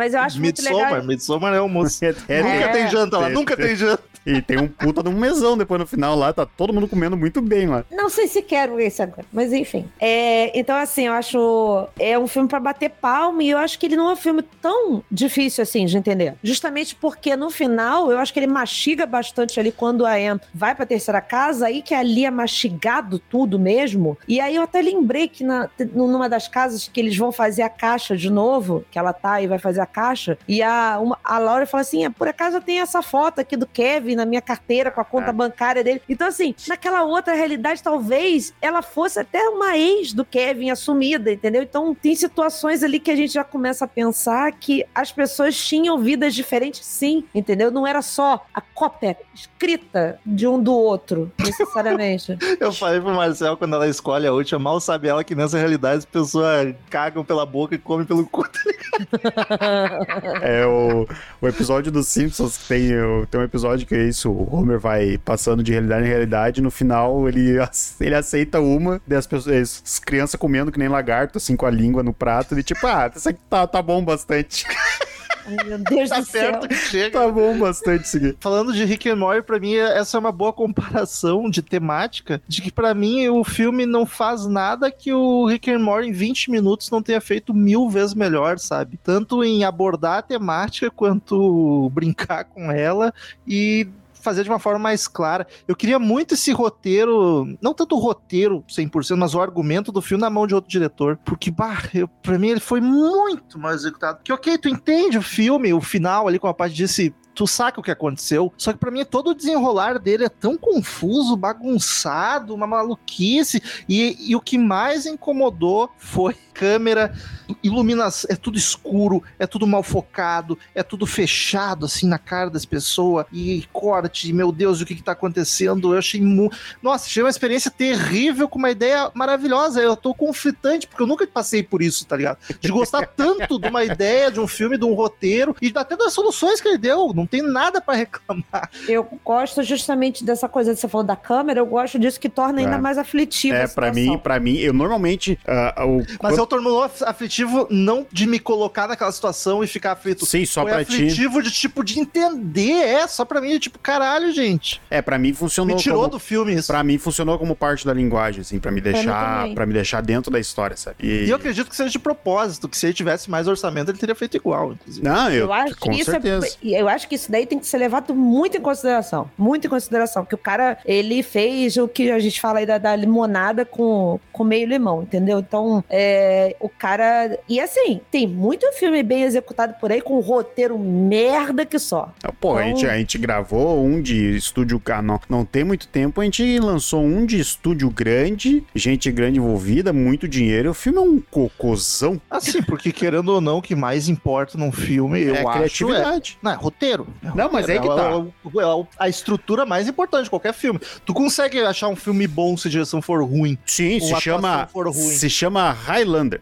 Mas 0.00 0.14
eu 0.14 0.20
acho 0.20 0.40
muito 0.40 0.62
Midsommar, 0.62 0.90
legal. 0.92 1.06
Midsommar 1.06 1.54
é 1.54 1.58
almoço. 1.58 2.00
É, 2.02 2.14
é, 2.28 2.42
Nunca 2.42 2.64
É. 2.64 2.68
tem 2.68 2.88
janta 2.88 3.18
lá, 3.18 3.28
nunca 3.28 3.54
tem 3.56 3.76
janta. 3.76 4.02
E 4.24 4.40
tem 4.42 4.58
um 4.58 4.68
puta 4.68 5.02
de 5.02 5.08
um 5.08 5.18
mesão 5.18 5.56
depois 5.56 5.80
no 5.80 5.86
final 5.86 6.14
lá. 6.14 6.30
Tá 6.32 6.44
todo 6.46 6.72
mundo 6.74 6.86
comendo 6.86 7.16
muito 7.16 7.40
bem 7.40 7.66
lá. 7.66 7.84
Não 7.90 8.08
sei 8.10 8.26
se 8.28 8.42
quero 8.42 8.78
esse 8.78 9.02
agora, 9.02 9.24
mas 9.32 9.50
enfim. 9.52 9.86
É, 9.98 10.58
então, 10.58 10.76
assim, 10.76 11.06
eu 11.06 11.12
acho. 11.14 11.88
É 11.98 12.18
um 12.18 12.26
filme 12.26 12.46
pra 12.48 12.60
bater 12.60 12.90
palma 12.90 13.42
e 13.42 13.50
eu 13.50 13.58
acho 13.58 13.78
que 13.78 13.86
ele 13.86 13.96
não 13.96 14.10
é 14.10 14.12
um 14.12 14.16
filme 14.16 14.42
tão 14.60 15.02
difícil 15.10 15.62
assim 15.62 15.84
de 15.86 15.96
entender. 15.96 16.34
Justamente 16.42 16.94
porque 16.94 17.34
no 17.34 17.50
final, 17.50 18.10
eu 18.10 18.18
acho 18.18 18.32
que 18.32 18.38
ele 18.38 18.46
mastiga 18.46 19.04
bastante 19.06 19.58
ali 19.58 19.72
quando 19.72 20.04
a 20.06 20.12
Anne 20.14 20.40
vai 20.54 20.74
pra 20.74 20.84
terceira 20.86 21.20
casa, 21.20 21.66
aí 21.66 21.80
que 21.82 21.94
ali 21.94 22.24
é 22.24 22.30
mastigado 22.30 23.18
tudo 23.18 23.58
mesmo. 23.58 24.18
E 24.28 24.38
aí 24.40 24.54
eu 24.56 24.62
até 24.62 24.82
lembrei 24.82 25.28
que 25.28 25.42
na, 25.44 25.68
numa 25.94 26.28
das 26.28 26.46
casas 26.46 26.88
que 26.88 27.00
eles 27.00 27.16
vão 27.16 27.32
fazer 27.32 27.62
a 27.62 27.68
caixa 27.70 28.16
de 28.16 28.30
novo, 28.30 28.84
que 28.90 28.98
ela 28.98 29.12
tá 29.14 29.40
e 29.40 29.46
vai 29.46 29.58
fazer 29.58 29.80
a 29.80 29.86
caixa, 29.90 30.38
e 30.48 30.62
a, 30.62 30.98
uma- 31.00 31.18
a 31.22 31.38
Laura 31.38 31.66
fala 31.66 31.82
assim: 31.82 32.04
"Ah, 32.04 32.10
por 32.10 32.26
acaso 32.28 32.56
eu 32.56 32.62
tenho 32.62 32.82
essa 32.82 33.02
foto 33.02 33.40
aqui 33.40 33.56
do 33.56 33.66
Kevin 33.66 34.14
na 34.14 34.24
minha 34.24 34.40
carteira 34.40 34.90
com 34.90 35.00
a 35.00 35.04
conta 35.04 35.30
É. 35.30 35.32
bancária 35.32 35.84
dele. 35.84 36.00
Então, 36.08 36.26
assim, 36.28 36.54
naquela 36.68 37.02
outra 37.02 37.34
realidade, 37.34 37.82
talvez 37.82 38.54
ela 38.62 38.82
fosse 38.82 39.18
até 39.20 39.40
uma 39.48 39.76
ex 39.76 40.12
do 40.12 40.24
Kevin 40.24 40.70
assumida, 40.70 41.32
entendeu? 41.32 41.62
Então, 41.62 41.94
tem 41.94 42.14
situações 42.14 42.82
ali 42.82 42.98
que 43.00 43.10
a 43.10 43.16
gente 43.16 43.32
já 43.34 43.44
começa 43.44 43.84
a 43.84 43.88
pensar 43.88 44.52
que 44.52 44.84
as 44.94 45.10
pessoas 45.12 45.56
tinham 45.56 45.98
vidas 45.98 46.34
diferentes, 46.34 46.84
sim, 46.84 47.24
entendeu? 47.34 47.70
Não 47.70 47.86
era 47.86 48.02
só 48.02 48.44
a 48.54 48.60
cópia 48.60 49.16
escrita 49.34 50.18
de 50.24 50.46
um 50.46 50.62
do 50.62 50.74
outro, 50.74 51.30
necessariamente. 51.38 52.36
Eu 52.60 52.72
falei 52.72 53.00
pro 53.00 53.10
Marcel 53.14 53.56
quando 53.56 53.74
ela 53.74 53.88
escolhe 53.88 54.26
a 54.26 54.32
última, 54.32 54.58
mal 54.58 54.80
sabe 54.80 55.08
ela 55.08 55.24
que 55.24 55.34
nessa 55.34 55.58
realidade 55.58 55.98
as 55.98 56.04
pessoas 56.04 56.74
cagam 56.88 57.24
pela 57.24 57.44
boca 57.46 57.74
e 57.74 57.78
comem 57.78 58.06
pelo 58.06 58.26
cu. 58.26 58.44
É 60.42 60.64
o, 60.66 61.06
o 61.40 61.48
episódio 61.48 61.92
dos 61.92 62.08
Simpsons 62.08 62.56
que 62.56 62.68
tem, 62.68 62.88
tem 63.30 63.40
um 63.40 63.44
episódio 63.44 63.86
que 63.86 63.94
é 63.94 64.04
isso: 64.04 64.30
o 64.30 64.54
Homer 64.54 64.78
vai 64.78 65.18
passando 65.18 65.62
de 65.62 65.72
realidade 65.72 66.04
em 66.04 66.08
realidade. 66.08 66.60
No 66.60 66.70
final, 66.70 67.28
ele, 67.28 67.56
ele 68.00 68.14
aceita 68.14 68.60
uma, 68.60 69.00
daí 69.06 69.18
as, 69.18 69.26
pessoas, 69.26 69.82
as 69.84 69.98
crianças 69.98 70.36
comendo 70.36 70.72
que 70.72 70.78
nem 70.78 70.88
lagarto, 70.88 71.38
assim, 71.38 71.56
com 71.56 71.66
a 71.66 71.70
língua 71.70 72.02
no 72.02 72.12
prato. 72.12 72.58
E 72.58 72.62
tipo, 72.62 72.86
ah, 72.86 73.10
isso 73.14 73.28
aqui 73.28 73.40
tá, 73.48 73.66
tá 73.66 73.82
bom 73.82 74.04
bastante. 74.04 74.66
Ai, 75.58 75.64
meu 75.66 75.78
Deus 75.78 76.08
Tá 76.10 76.20
do 76.20 76.26
céu. 76.26 76.52
perto 76.52 76.68
que 76.68 76.74
chega. 76.74 77.18
tá 77.18 77.28
bom 77.28 77.58
bastante 77.58 78.16
aqui. 78.16 78.36
Falando 78.40 78.72
de 78.72 78.84
Rick 78.84 79.08
and 79.08 79.16
Morty, 79.16 79.42
pra 79.42 79.58
mim 79.58 79.74
essa 79.74 80.16
é 80.16 80.20
uma 80.20 80.32
boa 80.32 80.52
comparação 80.52 81.48
de 81.50 81.62
temática, 81.62 82.40
de 82.46 82.62
que 82.62 82.70
pra 82.72 82.94
mim 82.94 83.28
o 83.28 83.42
filme 83.44 83.86
não 83.86 84.04
faz 84.06 84.46
nada 84.46 84.90
que 84.90 85.12
o 85.12 85.46
Rick 85.46 85.70
and 85.70 85.78
Morty 85.80 86.08
em 86.08 86.12
20 86.12 86.50
minutos 86.50 86.90
não 86.90 87.02
tenha 87.02 87.20
feito 87.20 87.52
mil 87.54 87.88
vezes 87.88 88.14
melhor, 88.14 88.58
sabe? 88.58 88.98
Tanto 89.02 89.42
em 89.44 89.64
abordar 89.64 90.18
a 90.18 90.22
temática 90.22 90.90
quanto 90.90 91.90
brincar 91.94 92.44
com 92.44 92.70
ela 92.70 93.12
e 93.46 93.88
fazer 94.20 94.44
de 94.44 94.50
uma 94.50 94.58
forma 94.58 94.78
mais 94.78 95.08
clara. 95.08 95.46
Eu 95.66 95.76
queria 95.76 95.98
muito 95.98 96.34
esse 96.34 96.52
roteiro, 96.52 97.46
não 97.60 97.74
tanto 97.74 97.96
o 97.96 97.98
roteiro 97.98 98.64
100%, 98.68 99.16
mas 99.16 99.34
o 99.34 99.40
argumento 99.40 99.92
do 99.92 100.02
filme 100.02 100.20
na 100.20 100.30
mão 100.30 100.46
de 100.46 100.54
outro 100.54 100.70
diretor. 100.70 101.18
Porque, 101.24 101.50
bah, 101.50 101.82
eu, 101.94 102.08
pra 102.08 102.38
mim 102.38 102.48
ele 102.48 102.60
foi 102.60 102.80
muito 102.80 103.58
mal 103.58 103.72
executado. 103.72 104.20
Que, 104.22 104.32
ok, 104.32 104.58
tu 104.58 104.68
entende 104.68 105.18
o 105.18 105.22
filme, 105.22 105.72
o 105.72 105.80
final 105.80 106.28
ali 106.28 106.38
com 106.38 106.48
a 106.48 106.54
parte 106.54 106.76
desse 106.76 107.14
tu 107.40 107.46
saca 107.46 107.80
o 107.80 107.82
que 107.82 107.90
aconteceu. 107.90 108.52
Só 108.54 108.70
que 108.70 108.78
para 108.78 108.90
mim 108.90 109.02
todo 109.02 109.30
o 109.30 109.34
desenrolar 109.34 109.98
dele 109.98 110.24
é 110.24 110.28
tão 110.28 110.58
confuso, 110.58 111.34
bagunçado, 111.38 112.54
uma 112.54 112.66
maluquice. 112.66 113.62
E, 113.88 114.30
e 114.30 114.36
o 114.36 114.42
que 114.42 114.58
mais 114.58 115.06
incomodou 115.06 115.90
foi 115.96 116.36
câmera, 116.60 117.14
iluminação, 117.62 118.28
é 118.30 118.36
tudo 118.36 118.58
escuro, 118.58 119.22
é 119.38 119.46
tudo 119.46 119.66
mal 119.66 119.82
focado, 119.82 120.58
é 120.74 120.82
tudo 120.82 121.06
fechado 121.06 121.86
assim 121.86 122.06
na 122.06 122.18
cara 122.18 122.50
das 122.50 122.66
pessoas 122.66 123.24
e 123.32 123.64
corte, 123.72 124.30
meu 124.30 124.52
Deus, 124.52 124.82
o 124.82 124.84
que 124.84 124.94
que 124.94 125.02
tá 125.02 125.12
acontecendo? 125.12 125.94
Eu 125.94 125.98
achei 125.98 126.20
muito, 126.20 126.54
nossa, 126.82 127.06
achei 127.06 127.22
uma 127.22 127.30
experiência 127.30 127.70
terrível 127.70 128.46
com 128.46 128.58
uma 128.58 128.70
ideia 128.70 129.10
maravilhosa. 129.14 129.80
Eu 129.80 129.96
tô 129.96 130.12
conflitante 130.12 130.86
porque 130.86 131.02
eu 131.02 131.06
nunca 131.06 131.26
passei 131.26 131.62
por 131.62 131.80
isso, 131.80 132.04
tá 132.04 132.14
ligado? 132.14 132.36
De 132.60 132.68
gostar 132.70 133.06
tanto 133.06 133.58
de 133.58 133.68
uma 133.68 133.82
ideia, 133.86 134.30
de 134.30 134.38
um 134.38 134.46
filme, 134.46 134.76
de 134.76 134.84
um 134.84 134.92
roteiro 134.92 135.56
e 135.62 135.72
até 135.74 135.96
das 135.96 136.12
soluções 136.12 136.60
que 136.60 136.68
ele 136.68 136.76
deu, 136.78 137.14
não 137.14 137.26
tem 137.30 137.42
nada 137.42 137.80
para 137.80 137.94
reclamar. 137.96 138.70
Eu 138.88 139.06
gosto 139.24 139.62
justamente 139.62 140.24
dessa 140.24 140.48
coisa 140.48 140.74
que 140.74 140.80
você 140.80 140.88
falou 140.88 141.06
da 141.06 141.16
câmera, 141.16 141.60
eu 141.60 141.66
gosto 141.66 141.98
disso 141.98 142.18
que 142.18 142.28
torna 142.28 142.60
ainda 142.60 142.76
É. 142.76 142.78
mais 142.78 142.98
aflitivo. 142.98 143.54
É, 143.54 143.64
a 143.64 143.68
pra 143.68 143.88
situação. 143.88 144.12
mim, 144.14 144.18
para 144.18 144.40
mim, 144.40 144.56
eu 144.58 144.72
normalmente. 144.72 145.38
ah, 145.46 145.84
o, 145.86 146.04
Mas 146.22 146.36
eu 146.36 146.46
tornou 146.46 146.82
af- 146.82 147.02
aflitivo 147.02 147.66
não 147.70 148.06
de 148.10 148.26
me 148.26 148.38
colocar 148.38 148.88
naquela 148.88 149.12
situação 149.12 149.62
e 149.62 149.66
ficar 149.66 149.92
aflito. 149.92 150.26
Sim, 150.26 150.44
só 150.44 150.62
Foi 150.62 150.72
pra 150.72 150.84
ti. 150.84 150.92
aflitivo 150.94 151.42
de 151.42 151.50
tipo 151.50 151.84
de 151.84 151.98
entender, 152.00 152.72
é, 152.72 153.06
só 153.06 153.24
pra 153.24 153.40
mim, 153.40 153.58
tipo, 153.58 153.78
caralho, 153.78 154.32
gente. 154.32 154.80
É, 154.90 155.00
pra 155.02 155.18
mim 155.18 155.32
funcionou. 155.32 155.76
Me 155.76 155.82
tirou 155.82 155.98
como, 156.00 156.10
do 156.10 156.18
filme 156.18 156.54
isso. 156.54 156.66
Pra 156.66 156.82
mim 156.82 156.98
funcionou 156.98 157.38
como 157.38 157.54
parte 157.54 157.86
da 157.86 157.92
linguagem, 157.92 158.40
assim, 158.42 158.58
pra 158.58 158.70
me 158.70 158.80
deixar, 158.80 159.48
para 159.54 159.66
me 159.66 159.72
deixar 159.72 160.00
dentro 160.02 160.30
da 160.30 160.38
história, 160.40 160.76
sabe? 160.76 160.96
E, 161.00 161.26
E 161.26 161.30
eu 161.30 161.36
acredito 161.36 161.68
que 161.68 161.76
seja 161.76 161.90
de 161.90 161.98
propósito, 161.98 162.68
que 162.68 162.76
se 162.76 162.86
ele 162.86 162.94
tivesse 162.94 163.30
mais 163.30 163.46
orçamento, 163.46 163.90
ele 163.90 163.98
teria 163.98 164.14
feito 164.14 164.36
igual, 164.36 164.72
inclusive. 164.72 165.04
não, 165.06 165.28
eu, 165.30 165.46
Eu 165.46 165.52
acho, 165.52 165.76
com 165.76 165.90
que 165.90 166.00
isso 166.00 166.10
certeza. 166.10 166.46
é, 166.64 166.80
eu 166.82 166.88
acho 166.88 167.08
que 167.10 167.16
isso 167.16 167.30
daí 167.30 167.44
tem 167.44 167.58
que 167.58 167.66
ser 167.66 167.76
levado 167.78 168.14
muito 168.14 168.56
em 168.56 168.60
consideração. 168.60 169.28
Muito 169.36 169.66
em 169.66 169.70
consideração. 169.70 170.24
Que 170.24 170.34
o 170.36 170.38
cara, 170.38 170.78
ele 170.86 171.24
fez 171.24 171.76
o 171.76 171.88
que 171.88 172.08
a 172.12 172.20
gente 172.20 172.40
fala 172.40 172.60
aí 172.60 172.66
da, 172.66 172.78
da 172.78 172.94
limonada 172.94 173.64
com, 173.64 174.20
com 174.32 174.44
meio 174.44 174.68
limão, 174.68 175.02
entendeu? 175.02 175.40
Então, 175.40 175.82
é, 175.90 176.54
o 176.60 176.68
cara. 176.68 177.36
E 177.48 177.58
assim, 177.58 178.00
tem 178.12 178.28
muito 178.28 178.70
filme 178.74 179.02
bem 179.02 179.24
executado 179.24 179.74
por 179.80 179.90
aí 179.90 180.00
com 180.00 180.16
um 180.16 180.20
roteiro 180.20 180.78
merda 180.78 181.66
que 181.66 181.78
só. 181.80 182.12
Pô, 182.40 182.56
a, 182.56 182.66
Então- 182.68 182.76
gente, 182.78 182.86
a 182.86 182.96
gente 182.96 183.18
gravou 183.18 183.84
um 183.84 184.00
de 184.00 184.36
estúdio. 184.36 184.80
ah, 184.86 185.02
Não, 185.02 185.20
não 185.28 185.44
tem 185.44 185.64
muito 185.64 185.88
tempo, 185.88 186.20
a 186.20 186.24
gente 186.24 186.58
lançou 186.60 187.02
um 187.02 187.26
de 187.26 187.40
estúdio 187.40 187.90
grande, 187.90 188.64
gente 188.72 189.10
grande 189.10 189.38
envolvida, 189.38 189.92
muito 189.92 190.28
dinheiro. 190.28 190.70
O 190.70 190.74
filme 190.74 190.98
é 190.98 191.02
um 191.02 191.20
cocôzão. 191.20 192.20
Assim, 192.30 192.62
porque 192.62 192.92
querendo 192.92 193.30
ou 193.30 193.40
não, 193.40 193.58
o 193.58 193.62
que 193.62 193.74
mais 193.74 194.08
importa 194.08 194.56
num 194.56 194.70
filme, 194.70 195.20
eu 195.22 195.34
é 195.34 195.38
acho, 195.40 195.48
é... 195.48 195.52
criatividade. 195.54 196.38
Não, 196.40 196.52
é 196.52 196.54
roteiro. 196.54 196.99
É 197.22 197.28
Não, 197.34 197.50
mas 197.50 197.62
roteiro. 197.66 197.82
aí 197.82 197.88
que 197.88 197.94
tá. 197.96 198.10
É 198.10 198.14
o- 198.16 198.60
é 198.60 198.66
o- 198.66 198.86
a 198.98 199.08
estrutura 199.08 199.64
mais 199.66 199.88
importante 199.88 200.24
de 200.24 200.30
qualquer 200.30 200.52
filme. 200.54 200.80
Tu 201.04 201.12
consegue 201.14 201.60
achar 201.60 201.88
um 201.88 201.96
filme 201.96 202.26
bom 202.26 202.56
se 202.56 202.68
a 202.68 202.70
direção 202.70 203.00
for 203.02 203.22
ruim. 203.24 203.56
Sim, 203.66 204.00
se 204.00 204.14
a 204.14 204.20
chama, 204.20 204.48
atuação 204.62 204.72
for 204.72 204.86
ruim. 204.88 205.14
se 205.16 205.30
chama 205.30 205.70
Highlander. 205.72 206.40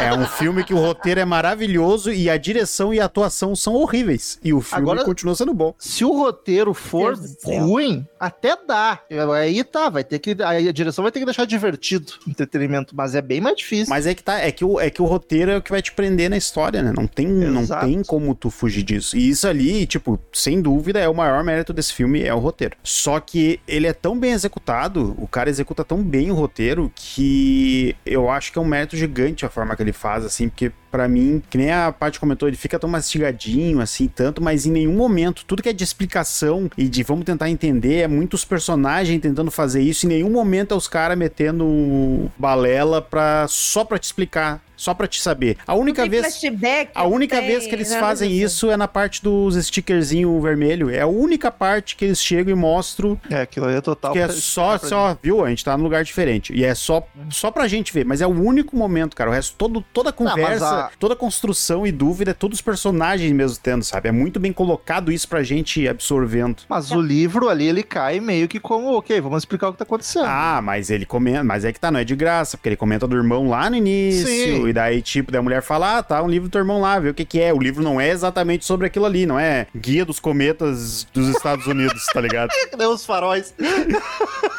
É 0.00 0.12
um 0.14 0.26
filme 0.26 0.62
que 0.64 0.74
o 0.74 0.78
roteiro 0.78 1.20
é 1.20 1.24
maravilhoso 1.24 2.12
e 2.12 2.28
a 2.28 2.36
direção 2.36 2.92
e 2.92 3.00
a 3.00 3.04
atuação 3.06 3.54
são 3.56 3.74
horríveis. 3.74 4.38
E 4.42 4.52
o 4.52 4.60
filme 4.60 4.82
Agora- 4.82 5.04
continua 5.04 5.34
sendo 5.34 5.54
bom. 5.54 5.74
Se 5.78 6.04
o 6.04 6.12
roteiro 6.12 6.74
for 6.74 7.18
ruim, 7.44 8.06
até 8.18 8.56
dá. 8.66 9.00
Aí 9.34 9.62
tá, 9.64 9.88
vai 9.88 10.04
ter 10.04 10.18
que. 10.18 10.36
Aí 10.44 10.68
a 10.68 10.72
direção 10.72 11.02
vai 11.02 11.12
ter 11.12 11.18
que 11.20 11.24
deixar 11.24 11.44
divertido 11.46 12.12
o 12.26 12.30
entretenimento, 12.30 12.94
mas 12.96 13.14
é 13.14 13.22
bem 13.22 13.40
mais 13.40 13.56
difícil. 13.56 13.86
Mas 13.88 14.06
é 14.06 14.14
que 14.14 14.22
tá, 14.22 14.38
é 14.40 14.50
que 14.50 14.64
o, 14.64 14.80
é 14.80 14.90
que 14.90 15.00
o 15.02 15.04
roteiro 15.04 15.50
é 15.50 15.56
o 15.56 15.62
que 15.62 15.70
vai 15.70 15.82
te 15.82 15.92
prender 15.92 16.28
na 16.30 16.36
história, 16.36 16.82
né? 16.82 16.92
Não 16.96 17.06
tem, 17.06 17.26
não 17.26 17.66
tem 17.66 18.02
como 18.02 18.34
tu 18.34 18.45
fugir 18.50 18.82
disso. 18.82 19.16
E 19.16 19.28
isso 19.28 19.46
ali, 19.46 19.86
tipo, 19.86 20.18
sem 20.32 20.60
dúvida, 20.60 20.98
é 20.98 21.08
o 21.08 21.14
maior 21.14 21.42
mérito 21.44 21.72
desse 21.72 21.92
filme, 21.92 22.22
é 22.22 22.34
o 22.34 22.38
roteiro. 22.38 22.76
Só 22.82 23.20
que 23.20 23.60
ele 23.66 23.86
é 23.86 23.92
tão 23.92 24.18
bem 24.18 24.32
executado, 24.32 25.14
o 25.18 25.26
cara 25.26 25.50
executa 25.50 25.84
tão 25.84 26.02
bem 26.02 26.30
o 26.30 26.34
roteiro, 26.34 26.90
que 26.94 27.94
eu 28.04 28.30
acho 28.30 28.52
que 28.52 28.58
é 28.58 28.62
um 28.62 28.66
mérito 28.66 28.96
gigante 28.96 29.44
a 29.44 29.48
forma 29.48 29.76
que 29.76 29.82
ele 29.82 29.92
faz, 29.92 30.24
assim, 30.24 30.48
porque 30.48 30.72
pra 30.90 31.08
mim, 31.08 31.42
que 31.50 31.58
nem 31.58 31.70
a 31.70 31.92
parte 31.92 32.18
comentou, 32.18 32.48
ele 32.48 32.56
fica 32.56 32.78
tão 32.78 32.88
mastigadinho, 32.88 33.80
assim, 33.80 34.08
tanto, 34.08 34.42
mas 34.42 34.64
em 34.64 34.70
nenhum 34.70 34.94
momento, 34.94 35.44
tudo 35.44 35.62
que 35.62 35.68
é 35.68 35.72
de 35.72 35.84
explicação 35.84 36.70
e 36.76 36.88
de 36.88 37.02
vamos 37.02 37.26
tentar 37.26 37.50
entender, 37.50 37.96
é 37.96 38.08
muitos 38.08 38.46
personagens 38.46 39.20
tentando 39.20 39.50
fazer 39.50 39.82
isso, 39.82 40.06
em 40.06 40.08
nenhum 40.08 40.30
momento 40.30 40.72
é 40.72 40.76
os 40.76 40.88
caras 40.88 41.18
metendo 41.18 42.30
balela 42.38 43.02
pra, 43.02 43.46
só 43.48 43.84
pra 43.84 43.98
te 43.98 44.04
explicar, 44.04 44.62
só 44.76 44.92
pra 44.94 45.06
te 45.06 45.20
saber. 45.20 45.56
A 45.66 45.74
única 45.74 46.02
Não 46.02 46.10
vez... 46.10 46.22
flashback, 46.22 46.90
A 46.94 47.02
não 47.04 47.12
única 47.12 47.38
tem 47.38 47.46
vez 47.48 47.66
que 47.66 47.74
eles 47.74 47.94
fazem 47.94 48.30
isso 48.32 48.70
é 48.70 48.76
na 48.76 48.86
parte 48.86 49.22
dos 49.22 49.56
stickerzinho 49.56 50.38
vermelho. 50.40 50.90
É 50.90 51.00
a 51.00 51.06
única 51.06 51.50
parte 51.50 51.96
que 51.96 52.04
eles 52.04 52.20
chegam 52.22 52.52
e 52.52 52.54
mostram 52.56 53.18
É, 53.30 53.40
aquilo 53.42 53.66
aí 53.66 53.76
é 53.76 53.80
total. 53.80 54.12
que 54.12 54.18
é 54.18 54.28
só, 54.28 54.76
só, 54.78 55.16
viu? 55.22 55.44
A 55.44 55.48
gente 55.48 55.64
tá 55.64 55.76
num 55.76 55.84
lugar 55.84 56.04
diferente. 56.04 56.52
E 56.54 56.64
é 56.64 56.74
só, 56.74 57.06
só 57.30 57.50
pra 57.50 57.66
gente 57.68 57.92
ver. 57.92 58.04
Mas 58.04 58.20
é 58.20 58.26
o 58.26 58.30
único 58.30 58.76
momento, 58.76 59.16
cara. 59.16 59.30
O 59.30 59.32
resto, 59.32 59.54
todo, 59.56 59.84
toda 59.92 60.10
a 60.10 60.12
conversa, 60.12 60.66
a- 60.86 60.90
toda 60.98 61.14
a 61.14 61.16
construção 61.16 61.86
e 61.86 61.92
dúvida, 61.92 62.32
é 62.32 62.34
todos 62.34 62.58
os 62.58 62.62
personagens 62.62 63.30
mesmo 63.32 63.58
tendo, 63.62 63.84
sabe? 63.84 64.08
É 64.08 64.12
muito 64.12 64.38
bem 64.38 64.52
colocado 64.52 65.10
isso 65.10 65.28
pra 65.28 65.42
gente 65.42 65.80
ir 65.80 65.88
absorvendo. 65.88 66.62
Mas 66.68 66.90
o 66.90 67.00
livro 67.00 67.48
ali, 67.48 67.66
ele 67.66 67.82
cai 67.82 68.20
meio 68.20 68.48
que 68.48 68.60
como, 68.60 68.92
ok, 68.96 69.20
vamos 69.20 69.38
explicar 69.42 69.68
o 69.68 69.72
que 69.72 69.78
tá 69.78 69.84
acontecendo. 69.84 70.26
Ah, 70.26 70.60
mas 70.62 70.90
ele 70.90 71.06
comenta, 71.06 71.44
mas 71.44 71.64
é 71.64 71.72
que 71.72 71.80
tá, 71.80 71.90
não 71.90 72.00
é 72.00 72.04
de 72.04 72.14
graça, 72.16 72.56
porque 72.56 72.68
ele 72.68 72.76
comenta 72.76 73.06
do 73.06 73.16
irmão 73.16 73.48
lá 73.48 73.70
no 73.70 73.76
início, 73.76 74.26
Sim. 74.26 74.65
E 74.68 74.72
daí, 74.72 75.00
tipo, 75.02 75.30
da 75.32 75.40
mulher 75.42 75.62
fala, 75.62 75.98
ah, 75.98 76.02
tá, 76.02 76.22
um 76.22 76.28
livro 76.28 76.48
do 76.48 76.52
teu 76.52 76.60
irmão 76.60 76.80
lá, 76.80 76.98
vê 76.98 77.08
o 77.10 77.14
que 77.14 77.24
que 77.24 77.40
é. 77.40 77.52
O 77.52 77.58
livro 77.58 77.82
não 77.82 78.00
é 78.00 78.08
exatamente 78.10 78.64
sobre 78.64 78.86
aquilo 78.86 79.04
ali, 79.06 79.26
não 79.26 79.38
é 79.38 79.66
Guia 79.74 80.04
dos 80.04 80.18
Cometas 80.18 81.06
dos 81.12 81.28
Estados 81.28 81.66
Unidos, 81.66 82.04
tá 82.12 82.20
ligado? 82.20 82.50
Cadê 82.70 82.86
os 82.86 83.04
faróis? 83.04 83.54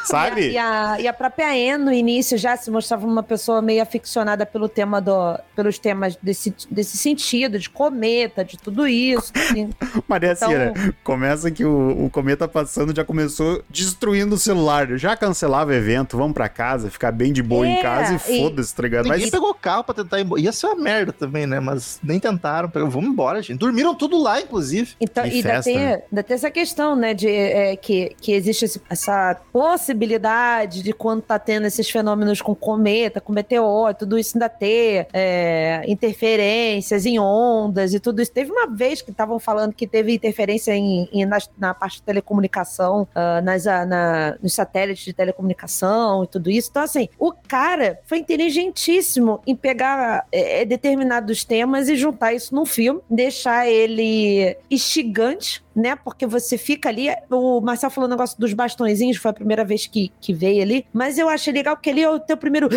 Sabe? 0.04 0.50
E 0.50 0.58
a, 0.58 0.96
e 1.00 1.06
a 1.06 1.12
própria 1.12 1.48
Anne, 1.74 1.84
no 1.84 1.92
início, 1.92 2.38
já 2.38 2.56
se 2.56 2.70
mostrava 2.70 3.06
uma 3.06 3.22
pessoa 3.22 3.60
meio 3.60 3.82
aficionada 3.82 4.46
pelo 4.46 4.68
tema 4.68 5.00
do, 5.00 5.38
pelos 5.54 5.78
temas 5.78 6.16
desse, 6.22 6.54
desse 6.70 6.96
sentido, 6.96 7.58
de 7.58 7.68
cometa, 7.68 8.44
de 8.44 8.56
tudo 8.56 8.86
isso. 8.86 9.32
assim. 9.34 9.70
Maria 10.08 10.32
Então- 10.32 10.48
Cira, 10.48 10.72
começa 11.04 11.50
que 11.50 11.64
o, 11.64 12.04
o 12.06 12.10
cometa 12.10 12.48
passando 12.48 12.94
já 12.94 13.04
começou 13.04 13.62
destruindo 13.68 14.34
o 14.34 14.38
celular. 14.38 14.96
Já 14.96 15.16
cancelava 15.16 15.70
o 15.70 15.74
evento, 15.74 16.16
vamos 16.16 16.32
pra 16.34 16.48
casa, 16.48 16.90
ficar 16.90 17.12
bem 17.12 17.32
de 17.32 17.42
boa 17.42 17.66
em 17.66 17.78
É, 17.78 17.82
casa 17.82 18.12
e 18.14 18.16
e- 18.16 18.42
foda-se, 18.42 18.74
tá 18.74 18.82
ligado? 18.82 19.04
Ninguém 19.04 19.20
Mas 19.22 19.30
pegou 19.30 19.52
carro 19.54 19.84
pra 19.84 19.94
tentar 20.02 20.18
ir 20.18 20.24
embora. 20.24 20.40
Ia 20.40 20.52
ser 20.52 20.66
uma 20.66 20.76
merda 20.76 21.12
também, 21.12 21.46
né? 21.46 21.60
Mas 21.60 21.98
nem 22.02 22.18
tentaram. 22.18 22.68
Pegou, 22.68 22.88
Vamos 22.90 23.10
embora, 23.10 23.42
gente. 23.42 23.58
Dormiram 23.58 23.94
tudo 23.94 24.16
lá, 24.20 24.40
inclusive. 24.40 24.94
Então, 25.00 25.24
e 25.26 25.30
ainda 25.36 25.62
tem, 25.62 25.76
né? 25.78 26.02
ainda 26.10 26.22
tem 26.22 26.34
essa 26.34 26.50
questão, 26.50 26.96
né, 26.96 27.14
de 27.14 27.28
é, 27.28 27.76
que, 27.76 28.14
que 28.20 28.32
existe 28.32 28.64
esse- 28.64 28.82
essa 28.88 29.36
possibilidade 29.52 30.82
de 30.82 30.92
quando 30.92 31.22
tá 31.22 31.38
tendo 31.38 31.66
esses 31.66 31.88
fenômenos 31.90 32.40
com 32.42 32.54
cometa, 32.54 33.20
com 33.20 33.32
meteoro, 33.32 33.94
tudo 33.94 34.18
isso 34.18 34.36
ainda 34.36 34.48
ter 34.48 35.06
é, 35.12 35.82
interferências 35.86 37.06
em 37.06 37.18
ondas 37.18 37.94
e 37.94 38.00
tudo 38.00 38.20
isso. 38.22 38.30
Teve 38.32 38.50
uma 38.50 38.66
vez 38.66 39.00
que 39.02 39.10
estavam 39.10 39.38
falando 39.38 39.72
que 39.72 39.86
teve 39.86 40.14
interferência 40.14 40.72
em, 40.74 41.08
em- 41.12 41.24
nas- 41.26 41.50
na, 41.58 41.72
parte 41.74 41.96
de 41.96 42.02
telecomunicação, 42.02 43.06
ah, 43.14 43.40
nas, 43.40 43.66
ah, 43.66 43.84
na- 43.86 44.36
nos 44.42 44.52
satélites 44.54 45.04
de 45.04 45.12
telecomunicação 45.12 46.24
e 46.24 46.26
tudo 46.26 46.50
isso. 46.50 46.68
Então, 46.70 46.82
assim, 46.82 47.08
o 47.18 47.32
cara 47.32 47.98
foi 48.04 48.18
inteligentíssimo 48.18 49.40
em 49.46 49.56
pegar 49.56 49.87
é, 50.32 50.64
determinados 50.64 51.44
temas 51.44 51.88
e 51.88 51.96
juntar 51.96 52.32
isso 52.32 52.54
num 52.54 52.66
filme, 52.66 53.00
deixar 53.08 53.68
ele 53.68 54.56
instigante, 54.70 55.62
né? 55.78 55.96
Porque 55.96 56.26
você 56.26 56.58
fica 56.58 56.88
ali. 56.88 57.08
O 57.30 57.60
Marcel 57.60 57.90
falou 57.90 58.08
o 58.08 58.10
negócio 58.10 58.38
dos 58.38 58.52
bastõezinhos, 58.52 59.16
foi 59.16 59.30
a 59.30 59.34
primeira 59.34 59.64
vez 59.64 59.86
que, 59.86 60.12
que 60.20 60.34
veio 60.34 60.62
ali. 60.62 60.84
Mas 60.92 61.18
eu 61.18 61.28
achei 61.28 61.52
legal 61.52 61.76
porque 61.76 61.90
ali 61.90 62.02
é 62.02 62.10
o 62.10 62.18
teu 62.18 62.36
primeiro. 62.36 62.68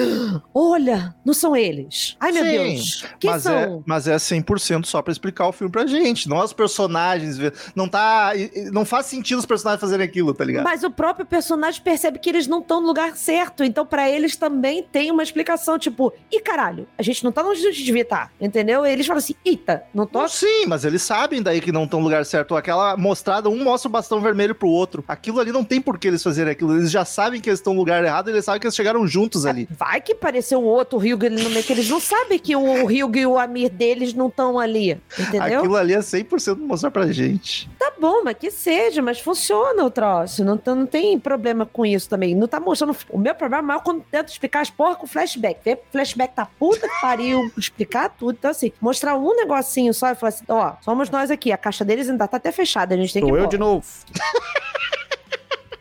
Olha, 0.53 1.15
não 1.25 1.33
são 1.33 1.55
eles. 1.55 2.15
Ai, 2.19 2.31
meu 2.31 2.43
Sim, 2.43 2.51
Deus. 2.51 3.05
Quem 3.19 3.29
mas, 3.29 3.45
é, 3.45 3.65
são? 3.65 3.83
mas 3.85 4.07
é 4.07 4.15
100% 4.15 4.85
só 4.85 5.01
pra 5.01 5.11
explicar 5.11 5.47
o 5.47 5.51
filme 5.51 5.71
pra 5.71 5.85
gente. 5.85 6.29
Não 6.29 6.37
os 6.37 6.53
personagens. 6.53 7.37
Não 7.75 7.87
tá. 7.87 8.31
Não 8.71 8.85
faz 8.85 9.07
sentido 9.07 9.39
os 9.39 9.45
personagens 9.45 9.81
fazerem 9.81 10.05
aquilo, 10.05 10.33
tá 10.33 10.45
ligado? 10.45 10.63
Mas 10.63 10.83
o 10.83 10.91
próprio 10.91 11.25
personagem 11.25 11.81
percebe 11.81 12.19
que 12.19 12.29
eles 12.29 12.47
não 12.47 12.59
estão 12.59 12.79
no 12.79 12.87
lugar 12.87 13.15
certo. 13.15 13.63
Então, 13.63 13.85
pra 13.85 14.09
eles 14.09 14.35
também 14.35 14.83
tem 14.83 15.11
uma 15.11 15.23
explicação. 15.23 15.79
Tipo, 15.79 16.13
e 16.31 16.39
caralho, 16.39 16.87
a 16.97 17.03
gente 17.03 17.23
não 17.23 17.31
tá 17.31 17.43
onde 17.43 17.65
a 17.65 17.71
gente 17.71 17.83
devia 17.83 18.03
estar. 18.03 18.31
Entendeu? 18.39 18.85
Eles 18.85 19.07
falam 19.07 19.19
assim: 19.19 19.35
eita, 19.43 19.83
não 19.93 20.05
tô 20.05 20.27
sim, 20.27 20.65
mas 20.67 20.85
eles 20.85 21.01
sabem 21.01 21.41
daí 21.41 21.59
que 21.59 21.71
não 21.71 21.83
estão 21.85 21.99
no 21.99 22.05
lugar 22.05 22.25
certo. 22.25 22.55
Aquela 22.55 22.90
mostrada, 22.97 23.49
um 23.49 23.63
mostra 23.63 23.89
o 23.89 23.91
bastão 23.91 24.21
vermelho 24.21 24.55
pro 24.55 24.67
outro. 24.67 25.03
Aquilo 25.07 25.39
ali 25.39 25.51
não 25.51 25.63
tem 25.63 25.81
por 25.81 25.97
que 25.97 26.07
eles 26.07 26.23
fazerem 26.23 26.51
aquilo. 26.51 26.75
Eles 26.77 26.91
já 26.91 27.05
sabem 27.05 27.39
que 27.39 27.49
eles 27.49 27.59
estão 27.59 27.73
no 27.73 27.79
lugar 27.79 28.03
errado, 28.03 28.29
eles 28.29 28.45
sabem 28.45 28.59
que 28.59 28.67
eles 28.67 28.75
chegaram 28.75 29.05
juntos 29.07 29.45
ali. 29.45 29.67
Vai 29.71 30.01
que 30.01 30.15
pareceu 30.15 30.61
o 30.61 30.65
outro 30.65 30.97
Ryuga 30.97 31.27
ali 31.27 31.43
no 31.43 31.49
meio, 31.49 31.63
que 31.63 31.73
eles 31.73 31.89
não 31.89 31.99
sabem 31.99 32.39
que 32.39 32.55
o 32.55 32.85
Ryuga 32.85 33.19
e 33.19 33.25
o 33.25 33.37
Amir 33.37 33.69
deles 33.69 34.13
não 34.13 34.27
estão 34.27 34.59
ali, 34.59 34.99
entendeu? 35.17 35.59
Aquilo 35.59 35.75
ali 35.75 35.93
é 35.93 35.99
100% 35.99 36.57
mostrar 36.57 36.91
pra 36.91 37.11
gente. 37.11 37.69
Tá 37.77 37.91
bom, 37.99 38.23
mas 38.23 38.37
que 38.37 38.49
seja, 38.49 39.01
mas 39.01 39.19
funciona 39.19 39.83
o 39.83 39.91
troço. 39.91 40.43
Não, 40.43 40.59
não 40.65 40.85
tem 40.85 41.19
problema 41.19 41.65
com 41.65 41.85
isso 41.85 42.09
também. 42.09 42.35
Não 42.35 42.47
tá 42.47 42.59
mostrando. 42.59 42.95
O 43.09 43.17
meu 43.17 43.35
problema 43.35 43.63
é 43.63 43.67
maior 43.67 43.81
quando 43.81 44.03
tento 44.09 44.29
explicar 44.29 44.61
as 44.61 44.69
porra 44.69 44.95
com 44.95 45.07
flashback. 45.07 45.59
Vê, 45.63 45.79
flashback 45.91 46.35
tá 46.35 46.45
puta 46.45 46.87
que 46.87 47.01
pariu, 47.01 47.51
explicar 47.57 48.09
tudo. 48.09 48.35
Então, 48.37 48.51
assim, 48.51 48.71
mostrar 48.79 49.15
um 49.15 49.35
negocinho 49.35 49.93
só 49.93 50.09
e 50.09 50.15
falar 50.15 50.29
assim: 50.29 50.45
ó, 50.47 50.73
somos 50.81 51.09
nós 51.09 51.29
aqui. 51.29 51.51
A 51.51 51.57
caixa 51.57 51.85
deles 51.85 52.09
ainda 52.09 52.27
tá 52.27 52.37
até 52.37 52.51
fechada, 52.51 52.80
a 52.89 52.97
gente 52.97 53.13
tem 53.13 53.21
que 53.21 53.27
Sou 53.27 53.37
ir 53.37 53.41
eu 53.41 53.47
de 53.47 53.57
novo. 53.57 53.85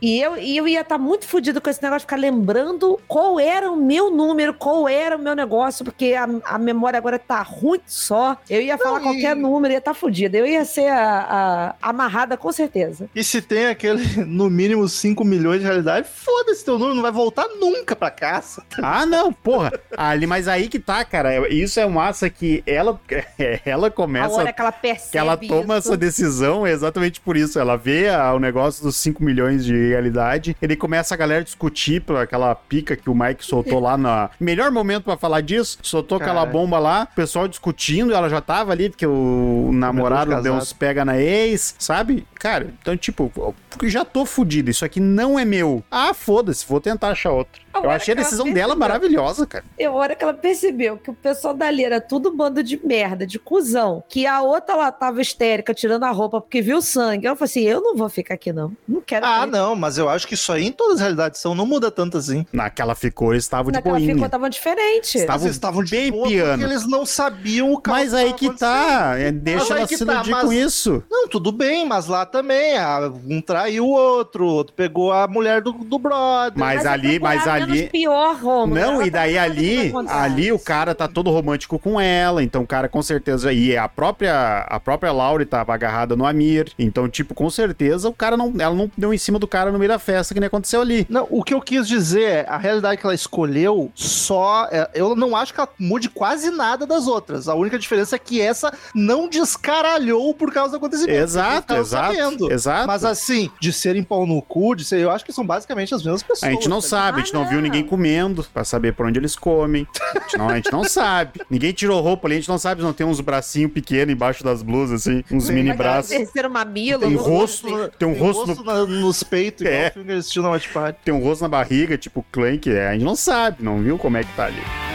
E 0.03 0.21
eu, 0.21 0.37
e 0.37 0.57
eu 0.57 0.67
ia 0.67 0.81
estar 0.81 0.99
muito 0.99 1.27
fudido 1.27 1.61
com 1.61 1.69
esse 1.69 1.83
negócio 1.83 2.01
de 2.01 2.05
ficar 2.07 2.17
lembrando 2.17 2.99
qual 3.07 3.39
era 3.39 3.71
o 3.71 3.77
meu 3.77 4.11
número, 4.11 4.55
qual 4.55 4.89
era 4.89 5.17
o 5.17 5.19
meu 5.19 5.35
negócio, 5.35 5.85
porque 5.85 6.15
a, 6.15 6.27
a 6.45 6.59
memória 6.59 6.97
agora 6.99 7.19
tá 7.19 7.43
ruim 7.43 7.81
só. 7.87 8.37
Eu 8.49 8.61
ia 8.63 8.79
falar 8.79 9.01
e- 9.01 9.03
qualquer 9.03 9.37
número, 9.37 9.73
ia 9.73 9.79
estar 9.79 9.93
fudido. 9.95 10.37
Eu 10.37 10.47
ia 10.47 10.65
ser 10.65 10.89
a, 10.89 11.75
a- 11.83 11.89
amarrada 11.91 12.37
com 12.37 12.51
certeza. 12.51 13.09
E 13.15 13.23
se 13.23 13.43
tem 13.43 13.67
aquele, 13.67 14.25
no 14.25 14.49
mínimo, 14.49 14.89
5 14.89 15.25
milhões 15.25 15.61
de 15.61 15.67
realidade, 15.67 16.09
foda-se 16.09 16.65
teu 16.65 16.75
número, 16.79 16.95
não 16.95 17.03
vai 17.03 17.13
voltar 17.13 17.47
nunca 17.61 17.95
pra 17.95 18.11
casa. 18.11 18.63
Ah, 18.83 19.05
não, 19.05 19.33
porra. 19.33 19.73
Ali, 19.97 20.27
mas 20.27 20.49
aí 20.49 20.69
que 20.69 20.79
tá, 20.79 21.05
cara. 21.05 21.49
Isso 21.53 21.79
é 21.79 21.87
massa 21.87 22.31
que 22.31 22.63
ela, 22.67 22.99
ela 23.65 23.89
a 23.89 23.91
começa. 23.91 24.35
hora 24.35 24.53
que 24.53 24.61
ela 24.61 24.73
percebe 24.73 25.11
Que 25.13 25.19
ela 25.19 25.37
toma 25.37 25.79
isso. 25.79 25.89
essa 25.89 25.97
decisão 25.97 26.67
é 26.67 26.71
exatamente 26.73 27.21
por 27.21 27.37
isso. 27.37 27.59
Ela 27.59 27.77
vê 27.77 28.09
a- 28.09 28.33
o 28.33 28.39
negócio 28.39 28.83
dos 28.83 28.97
5 28.97 29.23
milhões 29.23 29.65
de 29.65 29.90
realidade. 29.91 30.57
Ele 30.61 30.77
começa 30.77 31.15
a 31.15 31.17
galera 31.17 31.45
discutir 31.45 32.01
por 32.01 32.17
aquela 32.17 32.55
pica 32.55 32.97
que 32.97 33.11
o 33.11 33.15
Mike 33.15 33.45
soltou 33.45 33.81
lá 33.81 33.97
na. 33.97 34.31
Melhor 34.39 34.71
momento 34.71 35.05
pra 35.05 35.17
falar 35.17 35.41
disso. 35.41 35.79
Soltou 35.83 36.19
aquela 36.19 36.45
bomba 36.47 36.79
lá, 36.79 37.09
o 37.11 37.15
pessoal 37.15 37.47
discutindo. 37.47 38.15
Ela 38.15 38.29
já 38.29 38.41
tava 38.41 38.73
ali, 38.73 38.91
porque 38.91 39.07
o 39.07 39.71
namorado 39.73 40.31
casado. 40.31 40.45
deu 40.45 40.55
uns 40.55 40.73
pega 40.73 41.05
na 41.05 41.19
ex, 41.19 41.75
sabe? 41.79 42.27
Cara, 42.35 42.73
então, 42.81 42.97
tipo, 42.97 43.31
porque 43.71 43.89
já 43.89 44.05
tô 44.05 44.25
fudido. 44.25 44.71
Isso 44.71 44.85
aqui 44.85 45.01
não 45.01 45.39
é 45.39 45.45
meu. 45.45 45.85
Ah, 45.91 46.15
foda-se, 46.15 46.67
vou 46.67 46.81
tentar 46.81 47.11
achar 47.11 47.33
outro. 47.33 47.61
A 47.73 47.79
Eu 47.79 47.91
achei 47.91 48.13
a 48.13 48.17
que 48.17 48.21
ela 48.21 48.25
decisão 48.25 48.45
percebeu. 48.47 48.63
dela 48.69 48.75
maravilhosa, 48.77 49.47
cara. 49.47 49.65
Eu, 49.79 49.93
a 49.93 49.95
hora 49.97 50.17
que 50.17 50.25
ela 50.25 50.35
percebeu 50.35 50.97
que 50.97 51.11
o 51.11 51.15
pessoal 51.15 51.55
dali 51.55 51.85
era 51.85 52.01
tudo 52.01 52.31
bando 52.35 52.63
de 52.63 52.81
merda, 52.85 53.27
de 53.27 53.39
cuzão, 53.39 54.03
que 54.09 54.27
a 54.27 54.41
outra 54.43 54.75
lá 54.75 54.91
tava 54.93 55.21
histérica, 55.21 55.73
tirando 55.73 56.05
a 56.05 56.11
roupa 56.11 56.41
porque 56.41 56.61
viu 56.61 56.83
sangue. 56.83 57.27
Eu 57.27 57.37
falei 57.37 57.51
assim: 57.51 57.61
eu 57.63 57.81
não 57.81 57.97
vou 57.97 58.09
ficar 58.09 58.35
aqui, 58.35 58.53
não. 58.53 58.73
Não 58.89 59.01
quero. 59.01 59.25
Ah, 59.25 59.47
não, 59.47 59.77
mas 59.77 59.99
eu 59.99 60.09
acho 60.09 60.27
que 60.27 60.35
isso 60.35 60.53
aí 60.53 60.67
em 60.67 60.73
todas 60.73 60.95
as 60.97 61.01
realidades 61.01 61.41
são, 61.41 61.55
não 61.55 61.65
muda 61.67 61.91
tanto 61.91 62.17
assim. 62.19 62.45
Naquela 62.53 62.95
ficou, 62.95 63.33
eles 63.33 63.45
estavam 63.45 63.71
de 63.71 63.79
Naquela 63.79 63.99
boinha. 63.99 64.15
ficou, 64.15 64.29
tava 64.29 64.51
diferente. 64.51 65.17
Estava 65.19 65.33
Mas 65.35 65.43
eles 65.45 65.57
estavam 65.57 65.85
de 65.85 65.91
bem 65.91 66.11
boa 66.11 66.27
piano. 66.29 66.59
porque 66.59 66.73
eles 66.73 66.87
não 66.89 67.07
sabiam 67.07 67.73
o 67.73 67.81
caos 67.81 67.99
Mas 67.99 68.15
aí 68.15 68.33
que 68.33 68.51
tá, 68.57 69.15
é, 69.19 69.31
Mas 69.31 69.41
deixa 69.43 69.77
ela 69.79 69.87
que 69.87 69.97
se 69.97 70.05
tá, 70.05 70.15
iludir 70.15 70.31
mas- 70.33 70.45
com 70.45 70.53
isso. 70.53 71.03
Não, 71.11 71.29
tudo 71.29 71.53
bem, 71.53 71.87
mas 71.87 72.07
lá 72.07 72.27
também, 72.27 72.77
ah, 72.79 73.11
um 73.29 73.41
traiu 73.41 73.87
o 73.87 73.91
outro, 73.93 74.45
o 74.45 74.49
outro 74.53 74.75
pegou 74.75 75.13
a 75.13 75.27
mulher 75.29 75.61
do, 75.63 75.73
do 75.73 75.99
brother. 75.99 76.53
Mas, 76.59 76.85
é 76.85 76.89
ali, 76.89 77.19
mas 77.19 77.45
menos 77.45 77.60
ali. 77.65 77.89
pior, 77.89 78.37
Romulo. 78.37 78.81
Não, 78.81 78.95
Ela 78.95 79.07
e 79.07 79.11
daí 79.11 79.35
tá 79.35 79.45
que 79.45 79.51
ali, 79.51 79.93
ali 80.09 80.53
o 80.53 80.59
cara 80.59 80.95
tá 80.95 81.07
todo 81.09 81.31
romântico 81.31 81.79
com 81.79 82.01
ela, 82.01 82.43
então 82.43 82.63
o 82.63 82.67
cara 82.67 82.89
com 82.89 83.03
certeza 83.03 83.53
e 83.53 83.77
a 83.77 83.89
própria 83.89 84.67
a 84.69 84.81
própria 84.81 85.13
Laura 85.13 85.45
tava 85.45 85.75
agarrada 85.75 86.17
no 86.17 86.27
Amir, 86.27 86.73
então 86.79 87.09
tipo, 87.09 87.35
com 87.35 87.49
certeza 87.51 88.09
o 88.09 88.15
cara 88.15 88.37
não 88.37 88.53
ela 88.59 88.75
não 88.75 88.91
deu 88.97 89.13
em 89.13 89.19
cima 89.19 89.39
do 89.39 89.47
cara 89.47 89.73
no 89.73 89.79
meio 89.79 89.89
da 89.89 89.99
festa 89.99 90.35
que 90.35 90.41
nem 90.41 90.47
aconteceu 90.47 90.81
ali. 90.81 91.07
Não, 91.09 91.27
o 91.31 91.43
que 91.43 91.55
eu 91.55 91.61
quis 91.61 91.87
dizer 91.87 92.31
é, 92.31 92.47
a 92.49 92.57
realidade 92.57 93.01
que 93.01 93.07
ela 93.07 93.15
escolheu 93.15 93.91
só. 93.95 94.69
é, 94.71 94.89
eu 94.95 95.17
não 95.17 95.35
acho 95.35 95.53
que 95.53 95.61
ela 95.61 95.69
mude 95.79 96.09
quase 96.09 96.51
nada 96.51 96.87
das 96.87 97.07
outras. 97.07 97.49
A 97.49 97.55
única 97.55 97.79
diferença 97.79 98.17
é 98.17 98.19
que 98.19 98.41
essa 98.41 98.73
não 98.95 99.29
descaralhou 99.29 100.33
por 100.35 100.53
causa 100.53 100.73
do 100.73 100.77
acontecimento. 100.77 101.19
Exato, 101.19 101.75
exato. 101.75 102.15
sabendo. 102.15 102.53
Exato. 102.53 102.87
Mas 102.87 103.05
assim, 103.05 103.51
de 103.61 103.73
serem 103.73 104.03
pau 104.03 104.27
no 104.27 104.41
cu, 104.41 104.75
de 104.75 104.85
ser, 104.85 105.01
eu 105.01 105.11
acho 105.11 105.25
que 105.25 105.33
são 105.33 105.45
basicamente 105.45 105.95
as 105.95 106.03
mesmas 106.03 106.23
pessoas. 106.23 106.45
a 106.45 106.53
gente 106.53 106.69
não 106.69 106.81
tá 106.81 106.89
sabe, 106.89 107.21
a 107.21 107.25
gente 107.25 107.35
não 107.35 107.49
viu 107.51 107.57
não. 107.57 107.63
ninguém 107.63 107.85
comendo 107.85 108.45
pra 108.53 108.65
saber 108.65 108.95
por 108.95 109.07
onde 109.07 109.19
eles 109.19 109.37
comem. 109.37 109.87
A 110.17 110.21
gente 110.21 110.39
não, 110.39 110.49
a 110.49 110.57
gente 110.57 110.73
não 110.73 110.85
sabe. 110.85 111.41
Ninguém 111.51 111.73
tirou 111.73 112.01
roupa 112.01 112.27
ali, 112.29 112.37
a 112.37 112.39
gente 112.39 112.49
não 112.49 112.59
sabe 112.59 112.81
se 112.81 112.87
não 112.87 112.93
tem 112.93 113.07
uns 113.07 113.21
bracinhos 113.21 113.73
pequenos 113.73 114.13
embaixo 114.15 114.43
das 114.43 114.63
blusas, 114.63 115.03
assim, 115.07 115.23
uns 115.31 115.45
Sim, 115.45 115.55
mini 115.55 115.73
braços. 115.73 116.11
Terceiro 116.11 116.51
mamilo. 116.51 117.01
Tem 117.01 117.15
rosto, 117.15 117.69
sei. 117.69 117.89
tem 117.99 118.09
um 118.09 118.15
rosto 118.15 118.55
no 118.55 118.65
na- 118.65 118.87
nos 118.87 119.23
peitos, 119.23 119.63
igual 119.63 119.75
É. 119.75 119.89
o 119.89 119.93
filme 119.93 120.07
que 120.07 120.13
eles 120.13 120.21
assistiram 120.21 120.45
na 120.45 120.51
Watch 120.51 120.69
Party. 120.69 120.99
tem 121.05 121.13
um 121.15 121.23
rosto 121.23 121.43
na 121.43 121.49
barriga, 121.49 121.99
tipo 121.99 122.25
Clank, 122.33 122.71
é, 122.71 122.89
a 122.89 122.93
gente 122.93 123.05
não 123.05 123.17
sabe, 123.17 123.63
não 123.63 123.81
viu 123.83 123.99
como 123.99 124.17
é 124.17 124.25
que 124.25 124.33
tá 124.35 124.47
ali. 124.47 124.90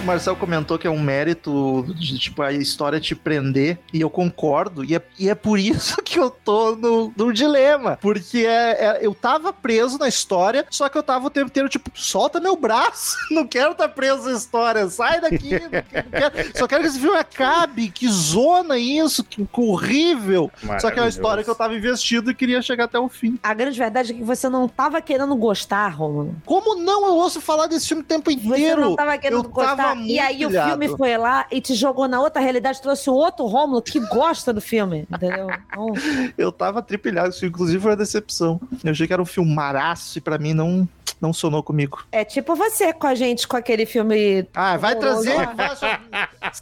O 0.00 0.06
Mar- 0.06 0.20
Marcel 0.20 0.34
comentou 0.36 0.78
que 0.78 0.86
é 0.86 0.90
um 0.90 1.00
mérito 1.00 1.84
de, 1.96 2.18
tipo, 2.18 2.42
a 2.42 2.52
história 2.52 3.00
te 3.00 3.14
prender, 3.14 3.78
e 3.92 4.00
eu 4.00 4.10
concordo, 4.10 4.84
e 4.84 4.94
é, 4.94 5.02
e 5.18 5.28
é 5.30 5.34
por 5.34 5.58
isso 5.58 5.96
que 6.04 6.18
eu 6.18 6.30
tô 6.30 6.74
no, 6.76 7.12
no 7.16 7.32
dilema, 7.32 7.98
porque 8.02 8.38
é, 8.46 8.98
é- 8.98 8.98
eu 9.02 9.14
tava 9.14 9.52
preso 9.52 9.98
na 9.98 10.08
história, 10.08 10.66
só 10.70 10.88
que 10.88 10.98
eu 10.98 11.02
tava 11.02 11.26
o 11.26 11.30
tempo 11.30 11.46
inteiro, 11.48 11.68
tipo, 11.68 11.90
solta 11.94 12.38
meu 12.40 12.56
braço, 12.56 13.16
não 13.30 13.46
quero 13.46 13.72
estar 13.72 13.88
preso 13.88 14.24
na 14.28 14.32
história, 14.36 14.88
sai 14.88 15.20
daqui, 15.20 15.50
não 15.60 15.70
quero- 15.70 15.86
não 16.10 16.20
quero- 16.20 16.58
só 16.58 16.66
quero 16.66 16.82
que 16.82 16.88
esse 16.88 17.00
filme 17.00 17.16
acabe, 17.18 17.90
que 17.90 18.08
zona 18.08 18.78
isso, 18.78 19.22
que, 19.24 19.44
que 19.46 19.60
horrível, 19.60 20.50
só 20.80 20.90
que 20.90 20.98
é 20.98 21.02
uma 21.02 21.08
história 21.08 21.42
que 21.44 21.48
eu 21.50 21.54
tava 21.54 21.74
investido 21.74 22.30
e 22.30 22.34
queria 22.34 22.60
chegar 22.62 22.84
até 22.84 22.98
o 22.98 23.08
fim. 23.08 23.38
A 23.42 23.54
grande 23.54 23.78
verdade 23.78 24.12
é 24.12 24.14
que 24.16 24.22
você 24.24 24.48
não 24.48 24.68
tava 24.68 25.00
querendo 25.00 25.34
gostar, 25.36 25.88
Romulo. 25.88 26.34
Como 26.44 26.74
não? 26.76 27.06
Eu 27.06 27.14
ouço 27.14 27.40
falar 27.40 27.66
desse 27.66 27.86
filme 27.88 28.02
o 28.02 28.06
tempo 28.06 28.30
Você 28.30 28.36
inteiro. 28.36 28.80
não 28.82 28.96
tava 28.96 29.16
querendo 29.18 29.44
eu 29.44 29.48
gostar. 29.50 29.76
tava 29.76 29.94
E 30.06 30.18
aí 30.18 30.44
o 30.46 30.50
filme 30.50 30.88
foi 30.96 31.16
lá 31.16 31.46
e 31.50 31.60
te 31.60 31.74
jogou 31.74 32.08
na 32.08 32.20
outra 32.20 32.40
realidade, 32.40 32.80
trouxe 32.80 33.08
o 33.10 33.14
outro 33.14 33.46
Rômulo 33.46 33.82
que 33.82 34.00
gosta 34.00 34.52
do 34.52 34.60
filme, 34.60 35.06
entendeu? 35.10 35.48
Então, 35.68 35.92
Eu 36.36 36.52
tava 36.52 36.82
tripilhado, 36.82 37.30
isso 37.30 37.44
inclusive 37.46 37.80
foi 37.80 37.90
uma 37.90 37.96
decepção. 37.96 38.60
Eu 38.84 38.90
achei 38.92 39.06
que 39.06 39.12
era 39.12 39.22
um 39.22 39.26
filmaraço 39.26 40.18
e 40.18 40.20
pra 40.20 40.38
mim 40.38 40.54
não, 40.54 40.88
não 41.20 41.32
sonou 41.32 41.62
comigo. 41.62 42.04
é 42.12 42.24
tipo 42.24 42.54
você 42.54 42.92
com 42.92 43.06
a 43.06 43.14
gente, 43.14 43.46
com 43.48 43.56
aquele 43.56 43.86
filme. 43.86 44.46
Ah, 44.54 44.76
vai 44.76 44.96
trazer, 44.96 45.34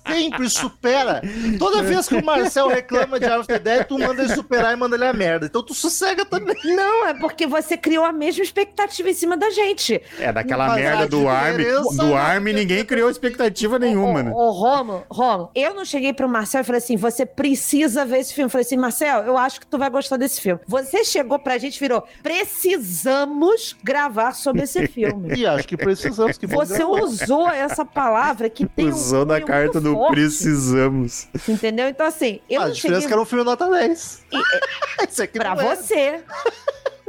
sempre 0.07 0.49
supera. 0.49 1.23
Toda 1.59 1.83
vez 1.83 2.09
que 2.09 2.15
o 2.17 2.25
Marcel 2.25 2.69
reclama 2.69 3.19
de 3.19 3.27
After 3.27 3.61
Dead, 3.61 3.87
tu 3.87 3.99
manda 3.99 4.23
ele 4.23 4.35
superar 4.35 4.73
e 4.73 4.77
manda 4.77 4.97
ele 4.97 5.05
a 5.07 5.13
merda. 5.13 5.47
Então 5.47 5.63
tu 5.63 5.75
sossega 5.75 6.25
também. 6.25 6.57
Não, 6.65 7.07
é 7.07 7.15
porque 7.15 7.47
você 7.47 7.77
criou 7.77 8.05
a 8.05 8.13
mesma 8.13 8.43
expectativa 8.43 9.09
em 9.11 9.15
cima 9.15 9.37
da 9.37 9.51
gente. 9.51 10.01
É, 10.19 10.33
daquela 10.33 10.69
Mas 10.69 10.77
merda 10.83 11.07
do 11.07 11.29
Army. 11.29 11.59
diferença 11.65 11.97
Do 12.05 12.15
Army 12.15 12.53
que- 12.53 12.59
ninguém 12.61 12.85
criou 12.85 13.11
expectativa 13.11 13.79
nenhuma, 13.79 14.23
né? 14.23 14.31
Ô, 14.35 14.51
Romulo, 14.51 15.05
Romulo, 15.11 15.51
eu 15.55 15.75
não 15.75 15.85
cheguei 15.85 16.13
pro 16.13 16.29
Marcel 16.29 16.61
e 16.61 16.65
falei 16.65 16.79
assim: 16.79 16.97
você 16.97 17.25
precisa 17.25 18.05
ver 18.05 18.19
esse 18.19 18.35
filme. 18.35 18.47
Eu 18.47 18.51
falei 18.51 18.65
assim, 18.67 18.77
Marcel, 18.77 19.23
eu 19.25 19.37
acho 19.37 19.61
que 19.61 19.67
tu 19.67 19.79
vai 19.79 19.91
gostar 19.91 20.17
desse 20.17 20.41
filme. 20.41 20.61
Você 20.67 21.05
chegou 21.05 21.39
pra 21.39 21.59
gente 21.59 21.77
e 21.77 21.81
virou: 21.81 22.05
precisamos 22.23 23.77
gravar 23.83 24.33
sobre 24.39 24.63
esse 24.63 24.87
filme. 24.87 25.29
E 25.39 25.47
acho 25.47 25.69
que 25.69 25.77
precisamos. 25.77 26.39
Que 26.39 26.47
Você 26.47 26.83
usou 26.85 27.49
essa 27.49 27.85
palavra 27.85 28.49
que 28.49 28.67
tem 28.67 28.89
Usou 28.89 29.23
um 29.23 29.27
da 29.27 29.35
cunho 29.37 29.47
carta 29.47 29.81
do 29.81 29.93
forte, 29.95 30.13
precisamos. 30.13 31.29
Entendeu? 31.49 31.89
Então, 31.89 32.07
assim, 32.07 32.41
eu 32.49 32.63
Ah, 32.63 32.65
a 32.67 32.71
diferença 32.71 32.99
é 32.99 33.01
cheguei 33.03 33.07
que 33.09 33.13
era 33.13 33.23
um 33.23 33.25
filme 33.25 33.45
nota 33.45 33.69
10. 33.71 34.25
Esse 35.09 35.23
aqui 35.23 35.39
pra 35.39 35.55
não 35.55 35.63
é. 35.63 35.77
você. 35.77 36.23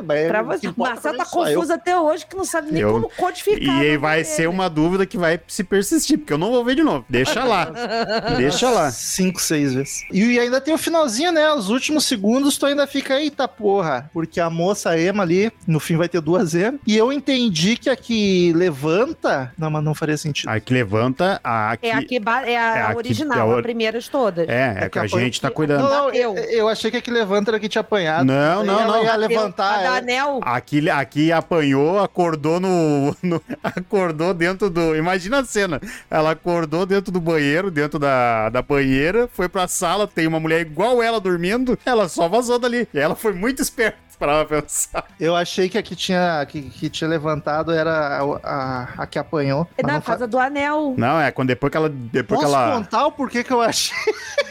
Pra 0.04 0.42
o 0.42 0.50
que 0.50 0.60
você. 0.62 0.68
importa 0.68 0.94
Marcel 0.94 1.14
pra 1.14 1.24
tá 1.26 1.30
sou 1.30 1.48
eu. 1.48 1.54
confuso 1.56 1.74
até 1.74 2.00
hoje 2.00 2.26
que 2.26 2.36
não 2.36 2.46
sabe 2.46 2.72
nem 2.72 2.82
Eu- 2.82 2.94
como 2.94 3.10
codificar. 3.16 3.62
E 3.62 3.70
aí 3.70 3.76
nome 3.88 3.98
vai 3.98 4.24
dele. 4.24 4.26
ser 4.36 4.48
uma 4.50 4.70
dúvida 4.70 5.06
que 5.06 5.18
vai 5.18 5.40
se 5.48 5.64
persistir, 5.64 6.18
porque 6.18 6.34
eu 6.34 6.38
não 6.38 6.52
vou 6.52 6.64
ver 6.64 6.76
de 6.76 6.84
novo. 6.84 7.06
Deixa 7.10 7.44
lá. 7.44 7.66
Deixa 8.38 8.70
lá. 8.70 8.92
Cinco, 8.92 9.42
seis 9.42 9.74
vezes. 9.74 10.04
E 10.12 10.40
ainda 10.40 10.60
tem 10.62 10.74
o 10.74 10.78
finalzinho, 10.78 11.32
né? 11.32 11.52
Os 11.54 11.70
últimos 11.70 12.06
segundos 12.06 12.58
tu 12.58 12.66
ainda 12.66 12.86
fica, 12.88 13.20
eita 13.20 13.48
porra. 13.48 14.10
Porque 14.14 14.40
a 14.40 14.50
moça 14.50 14.98
Ema 14.98 15.24
ali, 15.24 15.52
no 15.68 15.80
fim 15.80 15.96
vai 15.98 16.08
ter 16.10 16.22
duas 16.22 16.54
E. 16.54 16.74
E 16.86 16.98
eu 16.98 17.12
entendi 17.12 17.76
que 17.78 17.90
a 17.90 17.96
que 17.96 18.54
levanta. 18.54 19.54
Não, 19.58 19.70
mas 19.70 19.84
não 19.84 19.94
faria 19.94 20.18
sentido. 20.18 20.50
Aí 20.50 20.60
que 20.62 20.74
levanta 20.74 21.40
a 21.44 21.76
que. 21.78 21.88
É 21.88 21.94
a, 21.94 22.04
que 22.04 22.20
ba- 22.20 22.48
é 22.48 22.58
a 22.58 22.78
é 22.78 22.82
a 22.84 22.88
que- 22.92 22.96
original, 22.98 23.38
é 23.38 23.42
a 23.42 23.46
or- 23.46 23.60
a 23.60 23.62
primeira 23.64 24.00
de 24.00 24.10
todas. 24.10 24.48
É, 24.48 24.54
é 24.54 24.86
É 24.86 24.90
que 24.90 24.98
a 25.00 25.02
que 25.04 25.08
apanha- 25.08 25.26
gente 25.26 25.42
tá 25.42 25.48
Não, 25.50 25.56
cuidando. 25.56 25.90
não, 25.90 26.10
eu, 26.12 26.36
eu 26.36 26.68
achei 26.68 26.90
que 26.92 26.98
a 26.98 27.02
que 27.02 27.12
levanta 27.12 27.52
era 27.52 27.60
que 27.60 27.68
tinha 27.70 27.82
apanhado. 27.82 28.26
Não, 28.26 28.58
Daí 28.66 28.68
não, 28.68 28.80
ela 28.82 28.98
não. 28.98 29.04
ia 29.04 29.14
A 29.14 29.16
levantar. 29.16 29.84
Anel. 29.98 30.40
Aqui, 30.44 30.90
aqui 30.90 31.32
apanhou, 31.32 32.00
acordou 32.00 32.60
no, 32.60 33.16
no- 33.24 33.42
Acordou 33.64 34.34
dentro 34.34 34.70
do. 34.70 34.96
Imagina 34.96 35.40
a 35.40 35.46
cena. 35.46 35.80
Ela 36.10 36.32
acordou 36.32 36.86
dentro 36.86 37.12
do 37.12 37.20
banheiro, 37.20 37.70
dentro 37.72 38.00
da, 38.00 38.50
da 38.50 38.62
banheira, 38.62 39.28
foi 39.34 39.48
pra 39.50 39.68
sala, 39.68 40.08
tem 40.08 40.28
uma 40.28 40.40
mulher 40.40 40.62
igual 40.62 41.02
ela 41.02 41.20
dormindo, 41.20 41.78
ela 41.86 42.08
só 42.10 42.28
vazou 42.28 42.58
dali. 42.60 42.88
E 42.94 43.00
ela 43.00 43.16
foi 43.16 43.34
muito 43.34 43.62
esperta 43.62 43.98
pra 44.20 44.44
pensar. 44.46 45.06
Eu 45.20 45.36
achei 45.36 45.70
que 45.70 45.78
a 45.78 45.82
que 45.82 45.96
tinha, 45.96 46.46
que, 46.48 46.62
que 46.62 46.90
tinha 46.90 47.10
levantado 47.10 47.72
era 47.72 48.20
a, 48.20 48.22
a, 48.44 48.88
a 49.00 49.08
que 49.08 49.18
apanhou. 49.18 49.66
É 49.78 49.82
na 49.86 49.94
não 49.94 50.02
fa- 50.02 50.12
casa 50.14 50.28
do 50.28 50.38
anel. 50.38 50.94
Não, 50.98 51.20
é 51.20 51.32
quando 51.32 51.48
depois 51.48 51.72
que 51.72 51.78
ela. 51.78 51.90
Depois 51.90 52.42
Posso 52.42 52.52
que 52.54 52.60
ela. 52.60 52.76
contar 52.76 53.06
o 53.08 53.12
porquê 53.12 53.44
que 53.44 53.52
eu 53.54 53.62
achei? 53.62 53.96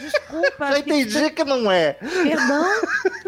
Desculpa. 0.01 0.67
Já 0.73 0.79
entendi 0.79 1.31
que 1.31 1.45
não 1.45 1.71
é. 1.71 1.93
Perdão. 1.93 2.65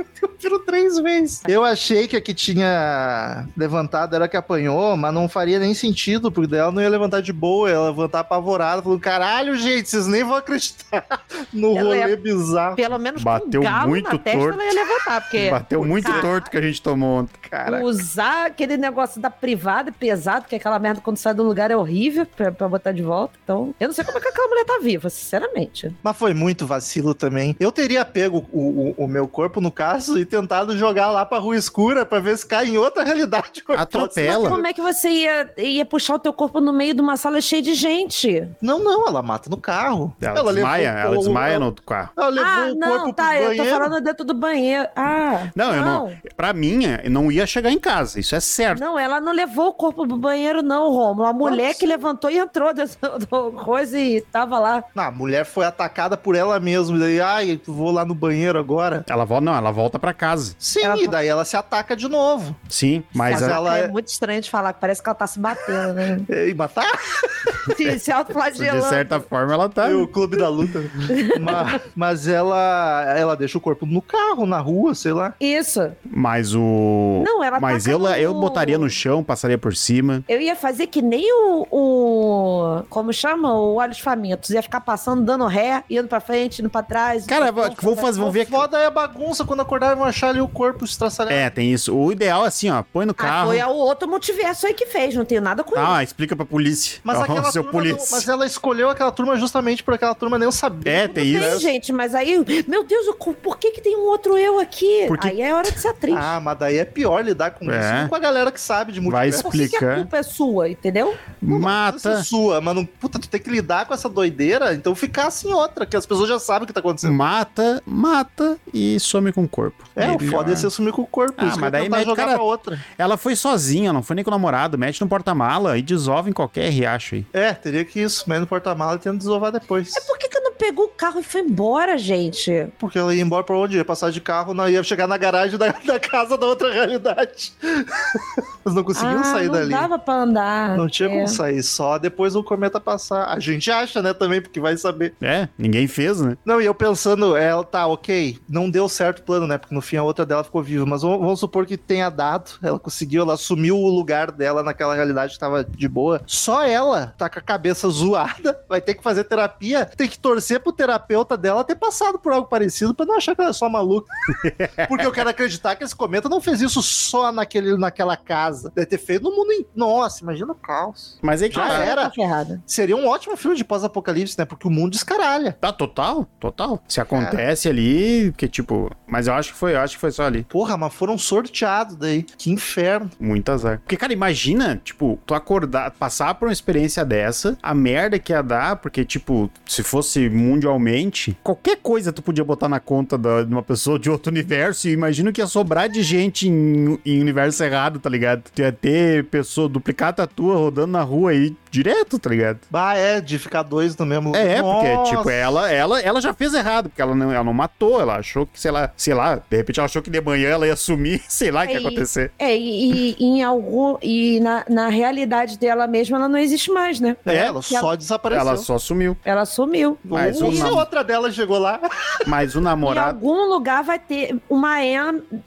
prefiro 0.20 0.58
três 0.60 0.98
vezes. 0.98 1.42
Eu 1.46 1.62
achei 1.64 2.06
que 2.08 2.16
a 2.16 2.20
que 2.20 2.32
tinha 2.32 3.46
levantado 3.56 4.14
era 4.14 4.24
a 4.24 4.28
que 4.28 4.36
apanhou, 4.36 4.96
mas 4.96 5.12
não 5.12 5.28
faria 5.28 5.58
nem 5.58 5.74
sentido, 5.74 6.30
porque 6.32 6.54
ela 6.54 6.70
não 6.72 6.80
ia 6.82 6.88
levantar 6.88 7.20
de 7.20 7.32
boa, 7.32 7.68
ia 7.70 7.80
levantar 7.80 8.20
apavorada, 8.20 8.82
falando: 8.82 9.00
caralho, 9.00 9.56
gente, 9.56 9.88
vocês 9.88 10.06
nem 10.06 10.24
vão 10.24 10.36
acreditar 10.36 11.04
no 11.52 11.70
Ela 11.76 11.82
rolê 11.82 12.08
ia- 12.10 12.16
bizarro. 12.16 12.76
Pelo 12.76 12.98
menos 12.98 13.22
Bateu 13.22 13.60
com 13.62 13.66
um 13.68 13.70
galo 13.70 13.88
muito 13.88 14.12
na 14.12 14.18
testa 14.18 14.38
torto. 14.38 14.60
ela 14.60 14.64
ia 14.64 14.74
levantar, 14.84 15.20
porque 15.22 15.50
Bateu 15.50 15.84
muito 15.84 16.04
Cara, 16.10 16.20
torto 16.30 16.50
que 16.50 16.56
a 16.56 16.62
gente 16.62 16.80
tomou 16.80 17.20
ontem. 17.20 17.32
Caraca. 17.48 17.84
usar 17.84 18.46
aquele 18.46 18.76
negócio 18.76 19.20
da 19.20 19.30
privada 19.30 19.90
é 19.90 19.92
pesado, 19.92 20.46
que 20.46 20.54
aquela 20.56 20.78
merda 20.78 21.00
quando 21.00 21.16
sai 21.16 21.34
do 21.34 21.42
lugar 21.42 21.70
é 21.70 21.76
horrível 21.76 22.26
pra, 22.26 22.52
pra 22.52 22.68
botar 22.68 22.92
de 22.92 23.02
volta. 23.02 23.34
Então, 23.42 23.74
eu 23.80 23.88
não 23.88 23.94
sei 23.94 24.04
como 24.04 24.18
é 24.18 24.20
que 24.20 24.28
aquela 24.28 24.48
mulher 24.48 24.64
tá 24.64 24.78
viva, 24.82 25.10
sinceramente. 25.10 25.94
Mas 26.02 26.16
foi 26.16 26.34
muito 26.34 26.66
vacilo 26.66 27.14
também. 27.14 27.56
Eu 27.58 27.72
teria 27.72 28.04
pego 28.04 28.46
o, 28.52 28.94
o, 28.98 29.04
o 29.04 29.08
meu 29.08 29.26
corpo, 29.26 29.60
no 29.60 29.70
caso, 29.70 30.18
e 30.18 30.24
tentado 30.24 30.76
jogar 30.76 31.10
lá 31.10 31.24
pra 31.26 31.38
rua 31.38 31.56
escura 31.56 32.06
pra 32.06 32.20
ver 32.20 32.36
se 32.38 32.46
cai 32.46 32.68
em 32.68 32.78
outra 32.78 33.02
realidade. 33.02 33.62
Atropela. 33.76 34.48
Como 34.48 34.66
é 34.66 34.72
que 34.72 34.80
você 34.80 35.08
ia, 35.08 35.50
ia 35.58 35.84
puxar 35.84 36.14
o 36.14 36.18
teu 36.18 36.32
corpo 36.32 36.60
no 36.60 36.72
meio 36.72 36.94
de 36.94 37.00
uma 37.00 37.16
sala 37.16 37.40
cheia 37.40 37.62
de 37.62 37.74
gente? 37.74 38.46
Não, 38.60 38.78
não, 38.78 39.08
ela 39.08 39.22
mata 39.22 39.50
no 39.50 39.56
carro. 39.56 40.14
Ela, 40.20 40.52
desmaia, 40.52 40.94
levou 40.94 41.14
ela 41.14 41.18
desmaia 41.18 41.58
no 41.58 41.66
outro 41.66 41.84
carro. 41.84 42.10
Ela 42.16 42.28
levou 42.28 42.50
ah, 42.50 42.70
o 42.70 42.74
não, 42.74 42.88
corpo 42.88 43.12
tá, 43.12 43.28
pro 43.28 43.36
eu 43.36 43.50
tô 43.50 43.56
banheiro. 43.56 43.78
falando 43.78 44.04
dentro 44.04 44.24
do 44.24 44.34
banheiro. 44.34 44.88
Ah, 44.94 45.48
Não, 45.54 45.74
eu 45.74 45.84
não. 45.84 46.12
Pra 46.36 46.52
mim, 46.52 46.80
eu 47.02 47.10
não 47.10 47.30
ia 47.30 47.46
chegar 47.46 47.70
em 47.70 47.78
casa, 47.78 48.18
isso 48.20 48.34
é 48.34 48.40
certo. 48.40 48.80
Não, 48.80 48.98
ela 48.98 49.20
não 49.20 49.32
levou 49.32 49.68
o 49.68 49.72
corpo 49.72 50.06
pro 50.06 50.16
banheiro, 50.16 50.62
não, 50.62 50.90
Romulo. 50.92 51.26
A 51.26 51.32
mulher 51.32 51.68
Nossa. 51.68 51.78
que 51.78 51.86
levantou 51.86 52.30
e 52.30 52.38
entrou 52.38 52.72
do 52.74 53.52
coisa 53.52 53.98
e 53.98 54.20
tava 54.20 54.58
lá. 54.58 54.84
Não, 54.94 55.04
a 55.04 55.10
mulher 55.10 55.44
foi 55.44 55.64
atacada 55.64 56.16
por 56.16 56.34
ela 56.34 56.58
mesma. 56.60 56.96
E 56.96 57.00
daí, 57.00 57.20
ai, 57.20 57.60
eu 57.66 57.72
vou 57.74 57.90
lá 57.90 58.04
no 58.04 58.14
banheiro 58.14 58.58
agora. 58.58 59.04
Ela 59.08 59.24
volta, 59.24 59.44
não, 59.44 59.54
ela 59.54 59.70
volta 59.70 59.98
pra 59.98 60.12
casa. 60.12 60.54
Sim, 60.58 60.82
Ela- 60.82 60.98
e 61.02 61.08
daí 61.08 61.28
ela 61.28 61.44
se 61.44 61.56
ataca 61.56 61.96
de 61.96 62.08
novo. 62.08 62.54
Sim, 62.68 63.02
mas 63.14 63.40
Mas 63.40 63.42
a- 63.44 63.54
ela 63.54 63.78
é 63.78 63.84
é- 63.84 63.88
muito 63.88 64.08
estranho 64.08 64.40
de 64.40 64.50
falar, 64.50 64.72
parece 64.74 65.02
que 65.02 65.08
ela 65.08 65.14
tá 65.14 65.26
se 65.26 65.38
batendo, 65.38 65.94
né? 65.94 66.20
E 66.48 66.54
matar? 66.54 66.86
se, 67.76 67.98
se 67.98 68.04
de 68.06 68.12
autoflagelando. 68.12 68.84
certa 68.88 69.20
forma 69.20 69.52
ela 69.52 69.68
tá. 69.68 69.88
É 69.90 69.94
o 69.94 70.06
clube 70.08 70.36
da 70.36 70.48
luta. 70.48 70.80
mas, 71.40 71.80
mas 71.94 72.28
ela, 72.28 73.04
ela 73.16 73.36
deixa 73.36 73.58
o 73.58 73.60
corpo 73.60 73.86
no 73.86 74.00
carro, 74.02 74.46
na 74.46 74.58
rua, 74.58 74.94
sei 74.94 75.12
lá. 75.12 75.34
Isso. 75.40 75.90
Mas 76.12 76.54
o. 76.54 77.22
Não, 77.24 77.42
ela 77.42 77.60
Mas 77.60 77.84
taca 77.84 77.94
eu, 77.94 77.98
no- 78.00 78.08
eu 78.08 78.34
botaria 78.34 78.76
no 78.78 78.90
chão, 78.90 79.22
passaria 79.22 79.56
por 79.56 79.74
cima. 79.76 80.24
Eu 80.28 80.40
ia 80.40 80.56
fazer 80.56 80.88
que 80.88 81.00
nem 81.00 81.32
o, 81.32 81.66
o- 81.70 82.82
Como 82.88 83.12
chama? 83.12 83.54
O 83.54 83.76
Olhos 83.76 83.98
Famintos. 84.00 84.50
Ia 84.50 84.62
ficar 84.62 84.80
passando, 84.80 85.22
dando 85.22 85.46
ré, 85.46 85.84
indo 85.88 86.08
pra 86.08 86.20
frente, 86.20 86.60
indo 86.60 86.68
pra 86.70 86.82
trás. 86.82 87.26
Cara, 87.26 87.52
vou, 87.52 87.64
vou 87.80 87.96
fazer, 87.96 88.18
vamos 88.18 88.34
ver 88.34 88.46
foda 88.46 88.78
é 88.78 88.86
a 88.86 88.90
bagunça. 88.90 89.44
Quando 89.44 89.60
acordar, 89.60 89.94
vão 89.94 90.04
achar 90.04 90.30
ali 90.30 90.40
o 90.40 90.48
corpo 90.48 90.84
estraçalhado. 90.84 91.34
É, 91.34 91.48
tem 91.50 91.72
isso. 91.72 91.94
O 91.96 92.10
ideal 92.12 92.44
é 92.44 92.48
assim, 92.48 92.70
ó, 92.70 92.82
põe 92.82 93.04
no 93.06 93.12
Ah, 93.12 93.14
carro. 93.14 93.48
foi 93.48 93.62
o 93.62 93.68
outro 93.70 94.08
multiverso 94.08 94.66
aí 94.66 94.74
que 94.74 94.86
fez, 94.86 95.14
não 95.14 95.24
tenho 95.24 95.40
nada 95.40 95.62
com 95.62 95.76
isso. 95.76 95.84
Ah, 95.86 96.02
explica 96.02 96.34
pra 96.34 96.44
polícia. 96.44 96.98
Mas 97.04 97.20
aquela 97.20 97.50
seu 97.52 97.62
turma 97.62 97.82
não- 97.82 97.90
polícia. 97.94 98.16
mas 98.16 98.28
ela 98.28 98.46
escolheu 98.46 98.90
aquela 98.90 99.12
turma 99.12 99.36
justamente 99.36 99.82
por 99.82 99.94
aquela 99.94 100.14
turma 100.14 100.38
nem 100.38 100.50
sabia. 100.50 100.92
É, 100.92 101.08
tem 101.08 101.32
Tem, 101.32 101.36
isso. 101.50 101.60
gente, 101.60 101.92
mas 101.92 102.14
aí, 102.14 102.36
meu 102.66 102.82
Deus, 102.84 103.06
o- 103.08 103.14
por 103.34 103.58
que 103.58 103.70
que 103.70 103.80
tem 103.80 103.96
um 103.96 104.06
outro 104.08 104.36
eu 104.36 104.58
aqui? 104.58 105.04
Porque- 105.06 105.28
Aí 105.28 105.40
é 105.42 105.54
hora 105.54 105.70
de 105.70 105.78
ser 105.78 105.88
atriz. 106.00 106.16
Ah, 106.18 106.40
mas 106.40 106.58
daí 106.58 106.78
é 106.78 106.84
pior 106.84 107.24
lidar 107.24 107.50
com 107.52 107.70
É. 107.70 108.00
isso 108.00 108.08
com 108.08 108.14
a 108.14 108.18
galera 108.18 108.50
que 108.50 108.60
sabe 108.60 108.92
de 108.92 109.00
Vai 109.00 109.26
multiverso. 109.30 109.42
por 109.42 109.52
que, 109.52 109.58
que 109.58 109.62
a 109.62 109.66
explicar. 109.66 109.96
culpa 109.96 110.16
é 110.18 110.22
sua, 110.22 110.68
entendeu? 110.68 111.10
Isso 111.42 111.54
é 111.54 111.58
Mata. 111.58 112.22
sua, 112.22 112.60
mas 112.60 112.74
não, 112.74 112.84
puta, 112.84 113.18
tu 113.18 113.28
tem 113.28 113.40
que 113.40 113.50
lidar 113.50 113.86
com 113.86 113.94
essa 113.94 114.08
doideira, 114.08 114.74
então 114.74 114.94
ficar 114.94 115.26
assim 115.28 115.52
outra, 115.52 115.84
que 115.86 115.96
as 115.96 116.06
pessoas 116.06 116.28
já 116.28 116.38
sabem 116.38 116.64
o 116.64 116.66
que 116.66 116.72
tá 116.72 116.80
acontecendo. 116.80 117.12
Mata, 117.14 117.82
mata 117.86 118.56
e 118.72 118.98
some 119.00 119.32
com 119.32 119.44
o 119.44 119.48
corpo. 119.48 119.84
É, 119.94 120.06
o 120.10 120.18
Melhor. 120.18 120.30
foda 120.30 120.52
é 120.52 120.56
você 120.56 120.70
sumir 120.70 120.92
com 120.92 121.02
o 121.02 121.06
corpo, 121.06 121.34
Ah, 121.38 121.44
mas 121.46 121.56
eu 121.62 121.70
daí 121.70 121.88
mete 121.88 122.04
jogar 122.04 122.24
cara- 122.24 122.34
pra 122.36 122.42
outra. 122.42 122.78
Ela 122.98 123.16
foi 123.16 123.36
sozinha, 123.36 123.92
não 123.92 124.02
foi 124.02 124.14
nem 124.16 124.24
com 124.24 124.30
o 124.30 124.34
namorado. 124.34 124.78
Mete 124.78 125.00
no 125.00 125.08
porta-mala 125.08 125.76
e 125.78 125.82
desova 125.82 126.28
em 126.28 126.32
qualquer 126.32 126.70
riacho 126.70 127.16
aí. 127.16 127.26
É, 127.32 127.52
teria 127.52 127.84
que 127.84 128.00
isso, 128.00 128.24
mas 128.26 128.40
no 128.40 128.46
porta-mala 128.46 128.94
e 128.96 128.98
tenta 128.98 129.16
desovar 129.18 129.52
depois. 129.52 129.92
Por 130.06 130.18
que 130.18 130.28
que 130.28 130.40
não 130.40 130.49
pegou 130.60 130.84
o 130.84 130.88
carro 130.88 131.20
e 131.20 131.22
foi 131.22 131.40
embora, 131.40 131.96
gente? 131.96 132.68
Porque 132.78 132.98
ela 132.98 133.14
ia 133.14 133.22
embora 133.22 133.42
pra 133.42 133.56
onde? 133.56 133.78
Ia 133.78 133.84
passar 133.84 134.10
de 134.12 134.20
carro, 134.20 134.52
não 134.52 134.68
ia 134.68 134.82
chegar 134.82 135.06
na 135.06 135.16
garagem 135.16 135.56
da, 135.58 135.72
da 135.84 135.98
casa 135.98 136.36
da 136.36 136.46
outra 136.46 136.70
realidade. 136.70 137.52
Eles 137.62 138.74
não 138.74 138.84
conseguiam 138.84 139.20
ah, 139.20 139.24
sair 139.24 139.46
não 139.46 139.54
dali. 139.54 139.70
dava 139.70 139.98
pra 139.98 140.14
andar. 140.22 140.76
Não 140.76 140.86
tinha 140.86 141.08
É. 141.08 141.12
como 141.12 141.26
sair, 141.28 141.62
só 141.62 141.96
depois 141.98 142.36
o 142.36 142.44
cometa 142.44 142.78
passar. 142.78 143.24
A 143.28 143.38
gente 143.40 143.70
acha, 143.70 144.02
né, 144.02 144.12
também, 144.12 144.40
porque 144.42 144.60
vai 144.60 144.76
saber. 144.76 145.14
É, 145.22 145.48
ninguém 145.56 145.86
fez, 145.88 146.20
né? 146.20 146.36
Não, 146.44 146.60
e 146.60 146.66
eu 146.66 146.74
pensando, 146.74 147.34
ela 147.36 147.64
tá, 147.64 147.86
ok, 147.86 148.38
não 148.48 148.68
deu 148.70 148.86
certo 148.88 149.20
o 149.20 149.22
plano, 149.22 149.46
né? 149.46 149.56
Porque 149.56 149.74
no 149.74 149.80
fim 149.80 149.96
a 149.96 150.02
outra 150.02 150.26
dela 150.26 150.44
ficou 150.44 150.62
viva. 150.62 150.84
Mas 150.84 151.00
vamos, 151.00 151.20
vamos 151.20 151.40
supor 151.40 151.64
que 151.64 151.78
tenha 151.78 152.10
dado, 152.10 152.50
ela 152.62 152.78
conseguiu, 152.78 153.22
ela 153.22 153.32
assumiu 153.34 153.78
o 153.78 153.88
lugar 153.88 154.30
dela 154.30 154.62
naquela 154.62 154.94
realidade 154.94 155.32
que 155.32 155.38
tava 155.38 155.64
de 155.64 155.88
boa. 155.88 156.20
Só 156.26 156.62
ela 156.62 157.14
tá 157.16 157.30
com 157.30 157.38
a 157.38 157.42
cabeça 157.42 157.88
zoada, 157.88 158.60
vai 158.68 158.80
ter 158.80 158.94
que 158.94 159.02
fazer 159.02 159.24
terapia, 159.24 159.86
tem 159.96 160.08
que 160.08 160.18
torcer 160.18 160.49
pro 160.58 160.72
terapeuta 160.72 161.36
dela 161.36 161.64
ter 161.64 161.76
passado 161.76 162.18
por 162.18 162.32
algo 162.32 162.48
parecido 162.48 162.94
pra 162.94 163.06
não 163.06 163.16
achar 163.16 163.34
que 163.34 163.40
ela 163.40 163.50
é 163.50 163.54
só 163.54 163.68
maluca. 163.68 164.12
Porque 164.88 165.06
eu 165.06 165.12
quero 165.12 165.30
acreditar 165.30 165.76
que 165.76 165.84
esse 165.84 165.94
cometa 165.94 166.28
não 166.28 166.40
fez 166.40 166.60
isso 166.60 166.82
só 166.82 167.30
naquele, 167.30 167.76
naquela 167.76 168.16
casa. 168.16 168.72
Deve 168.74 168.86
ter 168.86 168.98
feito 168.98 169.22
no 169.24 169.34
mundo. 169.34 169.52
In... 169.52 169.64
Nossa, 169.74 170.22
imagina 170.22 170.52
o 170.52 170.54
caos. 170.54 171.18
Mas 171.22 171.42
aí 171.42 171.48
que 171.48 171.56
Já 171.56 171.68
tá. 171.68 171.84
era. 171.84 172.02
Tá 172.04 172.10
ferrada. 172.10 172.62
Seria 172.66 172.96
um 172.96 173.06
ótimo 173.06 173.36
filme 173.36 173.56
de 173.56 173.64
pós-apocalipse, 173.64 174.38
né? 174.38 174.44
Porque 174.44 174.66
o 174.66 174.70
mundo 174.70 174.92
descaralha. 174.92 175.56
Tá 175.60 175.72
total, 175.72 176.26
total. 176.38 176.82
Se 176.88 177.00
acontece 177.00 177.68
ali, 177.68 178.32
que 178.36 178.48
tipo, 178.48 178.90
mas 179.06 179.26
eu 179.26 179.34
acho 179.34 179.52
que 179.52 179.58
foi, 179.58 179.74
eu 179.74 179.80
acho 179.80 179.94
que 179.94 180.00
foi 180.00 180.10
só 180.10 180.24
ali. 180.24 180.44
Porra, 180.44 180.76
mas 180.76 180.94
foram 180.94 181.18
sorteados 181.18 181.96
daí. 181.96 182.22
Que 182.22 182.50
inferno. 182.50 183.10
Muito 183.18 183.50
azar. 183.50 183.80
Porque, 183.80 183.96
cara, 183.96 184.12
imagina, 184.12 184.80
tipo, 184.82 185.18
tu 185.26 185.34
acordar, 185.34 185.90
passar 185.92 186.34
por 186.34 186.48
uma 186.48 186.52
experiência 186.52 187.04
dessa, 187.04 187.56
a 187.62 187.74
merda 187.74 188.18
que 188.18 188.32
ia 188.32 188.42
dar, 188.42 188.76
porque, 188.76 189.04
tipo, 189.04 189.50
se 189.66 189.82
fosse 189.82 190.28
mundialmente, 190.40 191.36
qualquer 191.42 191.76
coisa 191.76 192.12
tu 192.12 192.22
podia 192.22 192.44
botar 192.44 192.68
na 192.68 192.80
conta 192.80 193.16
da- 193.18 193.42
de 193.42 193.52
uma 193.52 193.62
pessoa 193.62 193.98
de 193.98 194.10
outro 194.10 194.30
universo, 194.30 194.88
e 194.88 194.92
imagino 194.92 195.32
que 195.32 195.40
ia 195.40 195.46
sobrar 195.46 195.88
de 195.88 196.02
gente 196.02 196.48
em, 196.48 196.98
em 197.04 197.20
universo 197.20 197.62
errado, 197.62 197.98
tá 197.98 198.08
ligado? 198.08 198.44
Tu 198.54 198.62
ia 198.62 198.72
ter 198.72 199.24
pessoa, 199.24 199.68
duplicata 199.68 200.26
tua 200.26 200.56
rodando 200.56 200.92
na 200.92 201.02
rua 201.02 201.30
aí 201.32 201.54
direto, 201.70 202.18
tá 202.18 202.30
ligado? 202.30 202.58
Bah, 202.70 202.94
é, 202.96 203.20
de 203.20 203.38
ficar 203.38 203.62
dois 203.62 203.96
no 203.96 204.04
mesmo 204.06 204.34
É, 204.34 204.56
é, 204.58 204.62
porque, 204.62 204.92
Nossa. 204.94 205.16
tipo, 205.16 205.30
ela, 205.30 205.70
ela, 205.70 206.00
ela 206.00 206.20
já 206.20 206.32
fez 206.34 206.52
errado, 206.54 206.88
porque 206.88 207.00
ela 207.00 207.14
não, 207.14 207.32
ela 207.32 207.44
não 207.44 207.52
matou, 207.54 208.00
ela 208.00 208.16
achou 208.16 208.46
que, 208.46 208.58
sei 208.60 208.70
lá, 208.70 208.90
sei 208.96 209.14
lá, 209.14 209.36
de 209.36 209.56
repente 209.56 209.78
ela 209.78 209.86
achou 209.86 210.02
que 210.02 210.10
de 210.10 210.20
manhã 210.20 210.48
ela 210.50 210.66
ia 210.66 210.76
sumir, 210.76 211.22
sei 211.28 211.50
lá 211.50 211.64
o 211.64 211.66
que 211.66 211.72
ia 211.74 211.78
acontecer. 211.80 212.32
É, 212.38 212.56
e, 212.56 213.16
e 213.18 213.24
em 213.24 213.42
algum. 213.42 213.96
E 214.02 214.40
na, 214.40 214.64
na 214.68 214.88
realidade 214.88 215.58
dela 215.58 215.86
mesma, 215.86 216.16
ela 216.18 216.28
não 216.28 216.38
existe 216.38 216.70
mais, 216.70 216.98
né? 217.00 217.16
É, 217.24 217.36
ela 217.36 217.60
Que 217.62 217.74
ela- 217.74 217.80
só 217.86 217.94
desapareceu. 217.96 218.40
Ela 218.46 218.56
só 218.56 218.78
sumiu. 218.78 219.16
Ela 219.24 219.44
sumiu. 219.44 219.98
Mas 220.04 220.40
Ou 220.42 220.52
se 220.52 220.58
nam- 220.62 220.74
outra 220.76 221.02
dela 221.04 221.30
chegou 221.30 221.58
lá. 221.58 221.80
Mas 222.26 222.54
o 222.54 222.58
Em 222.58 222.62
namorado. 222.62 223.16
algum 223.16 223.48
lugar 223.48 223.82
vai 223.84 223.98
ter 223.98 224.36
uma 224.48 224.82
E, 224.84 224.94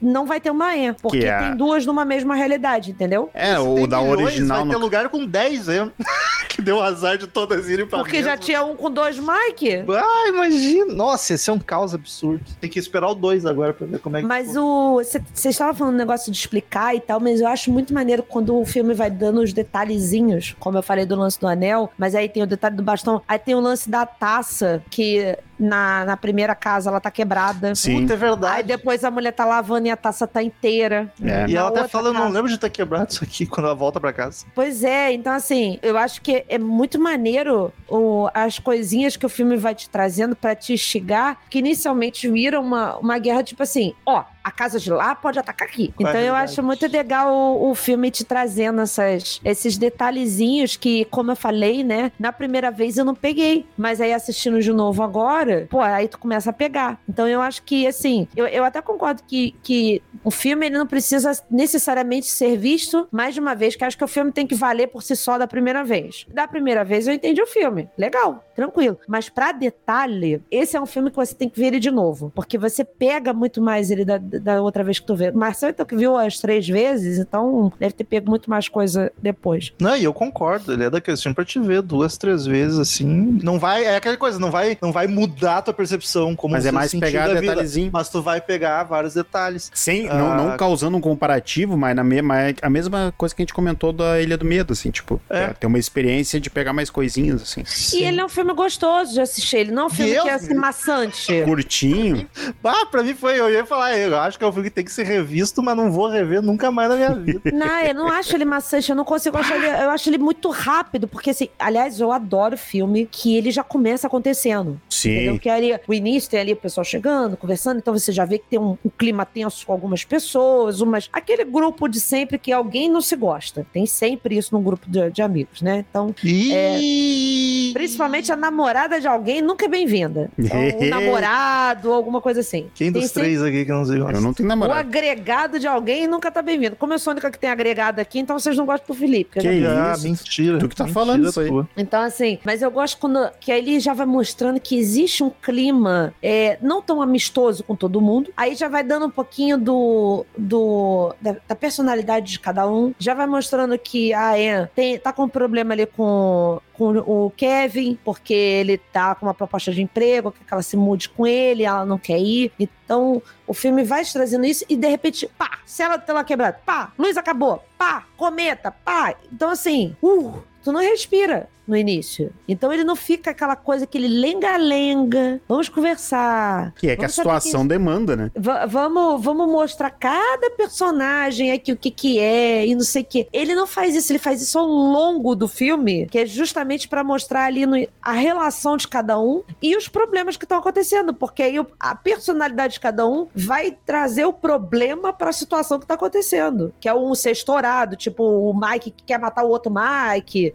não 0.00 0.26
vai 0.26 0.40
ter 0.40 0.50
uma 0.50 0.76
E. 0.76 0.92
Porque 0.94 1.18
Que 1.20 1.26
é- 1.26 1.38
tem 1.38 1.56
duas 1.56 1.84
numa 1.86 2.04
mesma 2.04 2.34
realidade, 2.34 2.90
entendeu? 2.90 3.30
É, 3.34 3.54
Se 3.56 3.60
o 3.60 3.86
da 3.86 4.00
milhões, 4.00 4.20
original. 4.22 4.58
Vai 4.60 4.68
ter 4.68 4.72
No... 4.74 4.78
lugar 4.78 5.08
com 5.08 5.26
10, 5.26 5.68
hein? 5.68 5.92
que 6.48 6.62
deu 6.62 6.80
azar 6.80 7.18
de 7.18 7.26
todas 7.26 7.68
irem 7.68 7.86
pra 7.86 7.98
Porque 7.98 8.18
já 8.22 8.30
mesma. 8.30 8.36
tinha 8.38 8.64
um 8.64 8.76
com 8.76 8.90
dois 8.90 9.18
Mike. 9.18 9.84
Ah, 9.88 10.28
imagina. 10.28 10.92
Nossa, 10.94 11.34
esse 11.34 11.50
é 11.50 11.52
um 11.52 11.58
caos 11.58 11.94
absurdo. 11.94 12.44
Tem 12.60 12.70
que 12.70 12.78
esperar 12.78 13.08
o 13.10 13.14
2 13.14 13.44
agora 13.46 13.72
pra 13.72 13.86
ver 13.86 13.98
como 13.98 14.16
é 14.16 14.20
que 14.20 14.26
Mas 14.26 14.48
ficou. 14.48 14.98
o. 15.00 15.04
Você 15.04 15.48
estava 15.48 15.74
falando 15.74 15.94
um 15.94 15.98
negócio 15.98 16.30
de 16.30 16.38
explicar 16.38 16.94
e 16.94 17.00
tal, 17.00 17.18
mas 17.20 17.40
eu 17.40 17.48
acho 17.48 17.70
muito 17.72 17.92
maneiro 17.92 18.22
quando 18.22 18.56
o 18.58 18.64
filme 18.64 18.94
vai 18.94 19.10
dando 19.10 19.40
os 19.40 19.52
detalhezinhos, 19.52 20.54
como 20.60 20.78
eu 20.78 20.82
falei 20.82 21.04
do 21.06 21.16
lance 21.16 21.38
do 21.40 21.46
anel, 21.46 21.90
mas 21.98 22.14
aí 22.14 22.28
tem 22.28 22.42
o 22.42 22.46
detalhe 22.46 22.76
do 22.76 22.82
bastão, 22.82 23.22
aí 23.26 23.38
tem 23.38 23.54
o 23.54 23.60
lance 23.60 23.88
da 23.90 24.06
taça, 24.06 24.82
que 24.90 25.36
na, 25.58 26.04
na 26.04 26.16
primeira 26.16 26.54
casa 26.54 26.90
ela 26.90 27.00
tá 27.00 27.10
quebrada. 27.10 27.74
Sim. 27.74 28.02
Puta, 28.02 28.14
é 28.14 28.16
verdade. 28.16 28.56
Aí 28.56 28.62
depois 28.62 29.04
a 29.04 29.10
mulher 29.10 29.32
tá 29.32 29.44
lavando 29.44 29.86
e 29.86 29.90
a 29.90 29.96
taça 29.96 30.26
tá 30.26 30.42
inteira. 30.42 31.12
É. 31.22 31.46
E 31.48 31.56
ela 31.56 31.68
até 31.68 31.88
fala, 31.88 32.08
eu 32.08 32.12
não 32.12 32.22
casa. 32.22 32.34
lembro 32.34 32.50
de 32.50 32.58
ter 32.58 32.70
quebrado 32.70 33.10
isso 33.12 33.24
aqui 33.24 33.46
quando 33.46 33.66
ela 33.66 33.74
volta 33.74 34.00
pra 34.00 34.12
casa. 34.12 34.46
Pois 34.54 34.84
é, 34.84 35.12
então 35.12 35.32
assim, 35.32 35.78
eu 35.82 35.96
acho 35.96 36.20
que 36.20 36.44
é 36.48 36.58
muito 36.58 37.00
maneiro 37.00 37.72
o, 37.88 38.28
as 38.34 38.58
coisinhas 38.58 39.16
que 39.16 39.26
o 39.26 39.28
filme 39.28 39.56
vai 39.56 39.74
te 39.74 39.88
trazendo 39.88 40.34
pra 40.34 40.54
te 40.54 40.72
instigar, 40.72 41.38
que 41.48 41.58
inicialmente 41.58 42.28
viram 42.28 42.62
uma, 42.62 42.96
uma 42.96 43.18
guerra 43.18 43.42
tipo 43.42 43.62
assim, 43.62 43.94
ó, 44.06 44.24
a 44.44 44.50
casa 44.50 44.78
de 44.78 44.90
lá 44.90 45.14
pode 45.14 45.38
atacar 45.38 45.66
aqui. 45.66 45.92
Qual 45.96 46.06
é 46.06 46.10
então 46.10 46.20
eu 46.20 46.34
acho 46.34 46.62
muito 46.62 46.86
legal 46.86 47.34
o, 47.34 47.70
o 47.70 47.74
filme 47.74 48.10
te 48.10 48.24
trazendo 48.24 48.82
essas, 48.82 49.40
esses 49.42 49.78
detalhezinhos 49.78 50.76
que, 50.76 51.06
como 51.06 51.32
eu 51.32 51.36
falei, 51.36 51.82
né, 51.82 52.12
na 52.18 52.30
primeira 52.30 52.70
vez 52.70 52.98
eu 52.98 53.04
não 53.04 53.14
peguei, 53.14 53.66
mas 53.76 54.00
aí 54.00 54.12
assistindo 54.12 54.60
de 54.60 54.72
novo 54.72 55.02
agora, 55.02 55.66
pô, 55.70 55.80
aí 55.80 56.08
tu 56.08 56.18
começa 56.18 56.50
a 56.50 56.52
pegar. 56.52 57.00
Então 57.08 57.26
eu 57.26 57.40
acho 57.40 57.62
que, 57.62 57.86
assim, 57.86 58.28
eu, 58.36 58.46
eu 58.46 58.64
até 58.64 58.82
concordo 58.82 59.22
que, 59.26 59.54
que 59.62 60.02
o 60.22 60.30
filme 60.30 60.66
ele 60.66 60.76
não 60.76 60.86
precisa 60.86 61.32
necessariamente 61.50 62.26
ser 62.26 62.56
visto 62.58 63.08
mais 63.10 63.34
de 63.34 63.40
uma 63.40 63.54
vez, 63.54 63.74
que 63.74 63.84
acho 63.84 63.96
que 63.96 64.04
o 64.04 64.08
filme 64.08 64.30
tem 64.30 64.46
que 64.46 64.54
valer 64.54 64.88
por 64.88 65.02
si 65.02 65.16
só 65.16 65.38
da 65.38 65.46
primeira 65.46 65.82
vez. 65.82 66.26
Da 66.28 66.46
primeira 66.46 66.84
vez 66.84 67.06
eu 67.06 67.14
entendi 67.14 67.40
o 67.40 67.46
filme. 67.46 67.88
Legal, 67.96 68.44
tranquilo. 68.54 68.98
Mas 69.08 69.28
pra 69.28 69.52
detalhe, 69.52 70.42
esse 70.50 70.76
é 70.76 70.80
um 70.80 70.86
filme 70.86 71.10
que 71.10 71.16
você 71.16 71.34
tem 71.34 71.48
que 71.48 71.58
ver 71.58 71.68
ele 71.68 71.80
de 71.80 71.90
novo. 71.90 72.30
Porque 72.34 72.58
você 72.58 72.84
pega 72.84 73.32
muito 73.32 73.62
mais 73.62 73.90
ele 73.90 74.04
da, 74.04 74.18
da 74.40 74.60
outra 74.62 74.82
vez 74.84 74.98
que 74.98 75.06
tu 75.06 75.14
vê. 75.14 75.30
Marcelo, 75.30 75.72
então, 75.72 75.86
que 75.86 75.96
viu 75.96 76.16
as 76.16 76.38
três 76.38 76.66
vezes, 76.68 77.18
então 77.18 77.72
deve 77.78 77.92
ter 77.94 78.04
pego 78.04 78.28
muito 78.30 78.48
mais 78.50 78.68
coisa 78.68 79.12
depois. 79.20 79.72
Não, 79.80 79.96
e 79.96 80.04
eu 80.04 80.12
concordo, 80.12 80.72
ele 80.72 80.84
é 80.84 80.90
daquele 80.90 81.16
filme 81.16 81.34
pra 81.34 81.44
te 81.44 81.58
ver 81.60 81.82
duas, 81.82 82.16
três 82.16 82.46
vezes, 82.46 82.78
assim. 82.78 83.38
Não 83.42 83.58
vai, 83.58 83.84
é 83.84 83.96
aquela 83.96 84.16
coisa, 84.16 84.38
não 84.38 84.50
vai, 84.50 84.76
não 84.80 84.92
vai 84.92 85.06
mudar 85.06 85.58
a 85.58 85.62
tua 85.62 85.74
percepção 85.74 86.34
como 86.36 86.52
Mas 86.54 86.66
é 86.66 86.72
mais 86.72 86.94
pegar 86.94 87.28
detalhezinho. 87.28 87.90
Mas 87.92 88.08
tu 88.08 88.22
vai 88.22 88.40
pegar 88.40 88.82
vários 88.84 89.14
detalhes. 89.14 89.70
Sem, 89.74 90.08
Ah. 90.08 90.14
não, 90.14 90.36
não 90.36 90.56
causando 90.56 90.96
um 90.96 91.00
comparativo, 91.00 91.76
mas 91.76 91.94
na 91.96 92.04
mesma, 92.04 92.40
é 92.40 92.54
a 92.62 92.70
mesma 92.70 93.12
coisa 93.16 93.34
que 93.34 93.42
a 93.42 93.44
gente 93.44 93.54
comentou 93.54 93.92
da 93.92 94.20
Ilha 94.20 94.36
do 94.36 94.44
Medo, 94.44 94.72
assim, 94.72 94.90
tipo, 94.90 95.20
É. 95.30 95.44
é, 95.44 95.46
ter 95.52 95.66
uma 95.66 95.78
experiência 95.78 96.40
de 96.40 96.50
pegar 96.50 96.72
mais 96.72 96.90
coisinhas, 96.90 97.42
assim. 97.42 97.62
E 97.96 98.04
ele 98.04 98.20
é 98.20 98.24
um 98.24 98.28
filme 98.28 98.52
gostoso 98.54 99.12
de 99.14 99.20
assistir, 99.20 99.56
ele 99.58 99.72
não 99.72 99.84
é 99.84 99.86
um 99.86 99.90
filme 99.90 100.12
Deus 100.12 100.22
que 100.24 100.28
é 100.30 100.34
assim, 100.34 100.54
maçante. 100.54 101.42
Curtinho. 101.44 102.26
Ah, 102.62 102.86
pra 102.86 103.02
mim 103.02 103.14
foi, 103.14 103.38
eu 103.38 103.50
ia 103.50 103.64
falar, 103.66 103.96
eu 103.96 104.14
acho 104.24 104.38
que 104.38 104.44
é 104.44 104.48
um 104.48 104.52
filme 104.52 104.68
que 104.68 104.74
tem 104.74 104.84
que 104.84 104.92
ser 104.92 105.04
revisto, 105.04 105.62
mas 105.62 105.76
não 105.76 105.90
vou 105.90 106.08
rever 106.08 106.42
nunca 106.42 106.70
mais 106.70 106.88
na 106.90 106.96
minha 106.96 107.14
vida. 107.14 107.40
Não, 107.52 107.80
eu 107.80 107.94
não 107.94 108.08
acho 108.08 108.34
ele 108.36 108.44
maçante, 108.44 108.90
eu 108.90 108.96
não 108.96 109.04
consigo 109.04 109.36
achar 109.38 109.56
ele. 109.56 109.66
Eu 109.66 109.90
acho 109.90 110.08
ele 110.10 110.18
muito 110.18 110.50
rápido, 110.50 111.06
porque 111.06 111.30
assim, 111.30 111.48
aliás, 111.58 112.00
eu 112.00 112.10
adoro 112.12 112.56
filme 112.58 113.08
que 113.10 113.36
ele 113.36 113.50
já 113.50 113.62
começa 113.62 114.06
acontecendo. 114.06 114.80
Entendeu? 115.04 115.32
Sim. 115.34 115.38
Que 115.38 115.48
ali, 115.48 115.78
o 115.86 115.94
início 115.94 116.30
tem 116.30 116.40
ali 116.40 116.52
o 116.52 116.56
pessoal 116.56 116.84
chegando, 116.84 117.36
conversando, 117.36 117.78
então 117.78 117.92
você 117.96 118.10
já 118.12 118.24
vê 118.24 118.38
que 118.38 118.46
tem 118.48 118.58
um, 118.58 118.76
um 118.84 118.90
clima 118.90 119.24
tenso 119.24 119.64
com 119.66 119.72
algumas 119.72 120.04
pessoas, 120.04 120.80
umas. 120.80 121.08
Aquele 121.12 121.44
grupo 121.44 121.88
de 121.88 122.00
sempre 122.00 122.38
que 122.38 122.52
alguém 122.52 122.90
não 122.90 123.00
se 123.00 123.14
gosta. 123.16 123.66
Tem 123.72 123.86
sempre 123.86 124.36
isso 124.36 124.54
num 124.54 124.62
grupo 124.62 124.86
de, 124.88 125.10
de 125.10 125.22
amigos, 125.22 125.62
né? 125.62 125.84
Então, 125.88 126.14
E... 126.24 127.70
principalmente 127.72 128.32
a 128.32 128.36
namorada 128.36 129.00
de 129.00 129.06
alguém 129.06 129.40
nunca 129.42 129.64
é 129.66 129.68
bem-vinda. 129.68 130.30
Então, 130.38 130.58
o 130.78 130.84
namorado, 130.88 131.92
alguma 131.92 132.20
coisa 132.20 132.40
assim. 132.40 132.66
Quem 132.74 132.92
Tem 132.92 133.00
dos 133.02 133.10
sempre- 133.10 133.22
três 133.28 133.42
aqui 133.42 133.64
que 133.64 133.70
não 133.72 133.84
se 133.84 133.92
gosta? 134.14 134.24
Eu 134.24 134.26
não 134.26 134.34
tenho 134.34 134.46
O 134.46 134.48
namorado. 134.48 134.78
agregado 134.80 135.58
de 135.58 135.66
alguém 135.66 136.06
nunca 136.06 136.30
tá 136.30 136.40
bem-vindo. 136.42 136.76
Como 136.76 136.92
eu 136.92 136.98
sou 136.98 137.10
a 137.10 137.14
única 137.14 137.30
que 137.30 137.38
tem 137.38 137.50
agregado 137.50 138.00
aqui, 138.00 138.18
então 138.18 138.38
vocês 138.38 138.56
não 138.56 138.64
gostam 138.66 138.94
do 138.94 138.98
Felipe. 138.98 139.30
que 139.32 139.38
eu 139.38 139.42
Que 139.52 139.60
já- 139.60 139.90
Ah, 139.90 139.94
isso? 139.94 140.04
mentira. 140.04 140.58
Tu 140.58 140.68
que 140.68 140.76
tá 140.76 140.84
Mentira 140.84 141.00
falando 141.00 141.28
isso 141.28 141.40
aí. 141.40 141.50
Então, 141.76 142.02
assim, 142.02 142.38
mas 142.44 142.62
eu 142.62 142.70
gosto 142.70 142.98
quando. 142.98 143.30
Que 143.40 143.52
aí 143.52 143.60
ele 143.60 143.80
já 143.80 143.92
vai 143.94 144.06
mostrando 144.06 144.58
que 144.60 144.76
existe 144.76 145.22
um 145.22 145.30
clima 145.30 146.14
é, 146.22 146.58
não 146.62 146.80
tão 146.82 147.00
amistoso 147.02 147.62
com 147.64 147.74
todo 147.76 148.00
mundo. 148.00 148.30
Aí 148.36 148.54
já 148.54 148.68
vai 148.68 148.82
dando 148.84 149.06
um 149.06 149.10
pouquinho 149.10 149.58
do. 149.58 150.24
do 150.36 151.14
da, 151.20 151.36
da 151.48 151.54
personalidade 151.54 152.32
de 152.32 152.38
cada 152.40 152.66
um. 152.68 152.92
Já 152.98 153.14
vai 153.14 153.26
mostrando 153.26 153.78
que 153.78 154.12
a 154.12 154.32
Anne 154.32 154.68
tem, 154.74 154.98
tá 154.98 155.12
com 155.12 155.24
um 155.24 155.28
problema 155.28 155.72
ali 155.74 155.86
com. 155.86 156.60
Com 156.76 156.98
o 156.98 157.30
Kevin, 157.30 157.98
porque 158.04 158.34
ele 158.34 158.78
tá 158.78 159.14
com 159.14 159.26
uma 159.26 159.34
proposta 159.34 159.72
de 159.72 159.80
emprego, 159.80 160.32
quer 160.32 160.44
que 160.44 160.52
ela 160.52 160.62
se 160.62 160.76
mude 160.76 161.08
com 161.08 161.26
ele, 161.26 161.62
ela 161.62 161.86
não 161.86 161.98
quer 161.98 162.18
ir. 162.18 162.52
Então, 162.58 163.22
o 163.46 163.54
filme 163.54 163.84
vai 163.84 164.04
te 164.04 164.12
trazendo 164.12 164.44
isso 164.44 164.64
e 164.68 164.76
de 164.76 164.88
repente, 164.88 165.30
pá, 165.38 165.58
cela 165.64 165.98
tela 165.98 166.24
quebrada, 166.24 166.60
pá, 166.66 166.92
luz 166.98 167.16
acabou, 167.16 167.62
pá, 167.78 168.04
cometa, 168.16 168.72
pá. 168.72 169.14
Então, 169.32 169.50
assim, 169.50 169.96
uh, 170.02 170.42
tu 170.62 170.72
não 170.72 170.80
respira 170.80 171.48
no 171.66 171.76
início. 171.76 172.32
Então 172.48 172.72
ele 172.72 172.84
não 172.84 172.94
fica 172.96 173.30
aquela 173.30 173.56
coisa, 173.56 173.84
aquele 173.84 174.08
lenga-lenga. 174.08 175.40
Vamos 175.48 175.68
conversar. 175.68 176.72
Que 176.76 176.90
é 176.90 176.96
que 176.96 177.04
a 177.04 177.08
situação 177.08 177.66
demanda, 177.66 178.16
né? 178.16 178.30
Va- 178.36 178.66
vamos, 178.66 179.22
vamos 179.24 179.48
mostrar 179.48 179.90
cada 179.90 180.50
personagem 180.50 181.52
aqui 181.52 181.72
o 181.72 181.76
que 181.76 181.90
que 181.90 182.18
é 182.18 182.66
e 182.66 182.74
não 182.74 182.82
sei 182.84 183.02
o 183.02 183.04
que. 183.04 183.28
Ele 183.32 183.54
não 183.54 183.66
faz 183.66 183.94
isso, 183.94 184.12
ele 184.12 184.18
faz 184.18 184.40
isso 184.42 184.58
ao 184.58 184.66
longo 184.66 185.34
do 185.34 185.48
filme, 185.48 186.06
que 186.06 186.18
é 186.18 186.26
justamente 186.26 186.88
pra 186.88 187.02
mostrar 187.04 187.44
ali 187.44 187.66
no- 187.66 187.86
a 188.02 188.12
relação 188.12 188.76
de 188.76 188.86
cada 188.88 189.18
um 189.18 189.42
e 189.62 189.76
os 189.76 189.88
problemas 189.88 190.36
que 190.36 190.44
estão 190.44 190.58
acontecendo, 190.58 191.14
porque 191.14 191.42
aí 191.42 191.56
a 191.80 191.94
personalidade 191.94 192.74
de 192.74 192.80
cada 192.80 193.06
um 193.06 193.26
vai 193.34 193.76
trazer 193.86 194.24
o 194.24 194.32
problema 194.32 195.12
pra 195.12 195.32
situação 195.32 195.78
que 195.78 195.86
tá 195.86 195.94
acontecendo, 195.94 196.72
que 196.80 196.88
é 196.88 196.94
um 196.94 197.14
ser 197.14 197.30
estourado, 197.32 197.96
tipo 197.96 198.22
o 198.24 198.52
Mike 198.58 198.90
que 198.90 199.04
quer 199.04 199.18
matar 199.18 199.44
o 199.44 199.48
outro 199.48 199.72
Mike, 199.72 200.52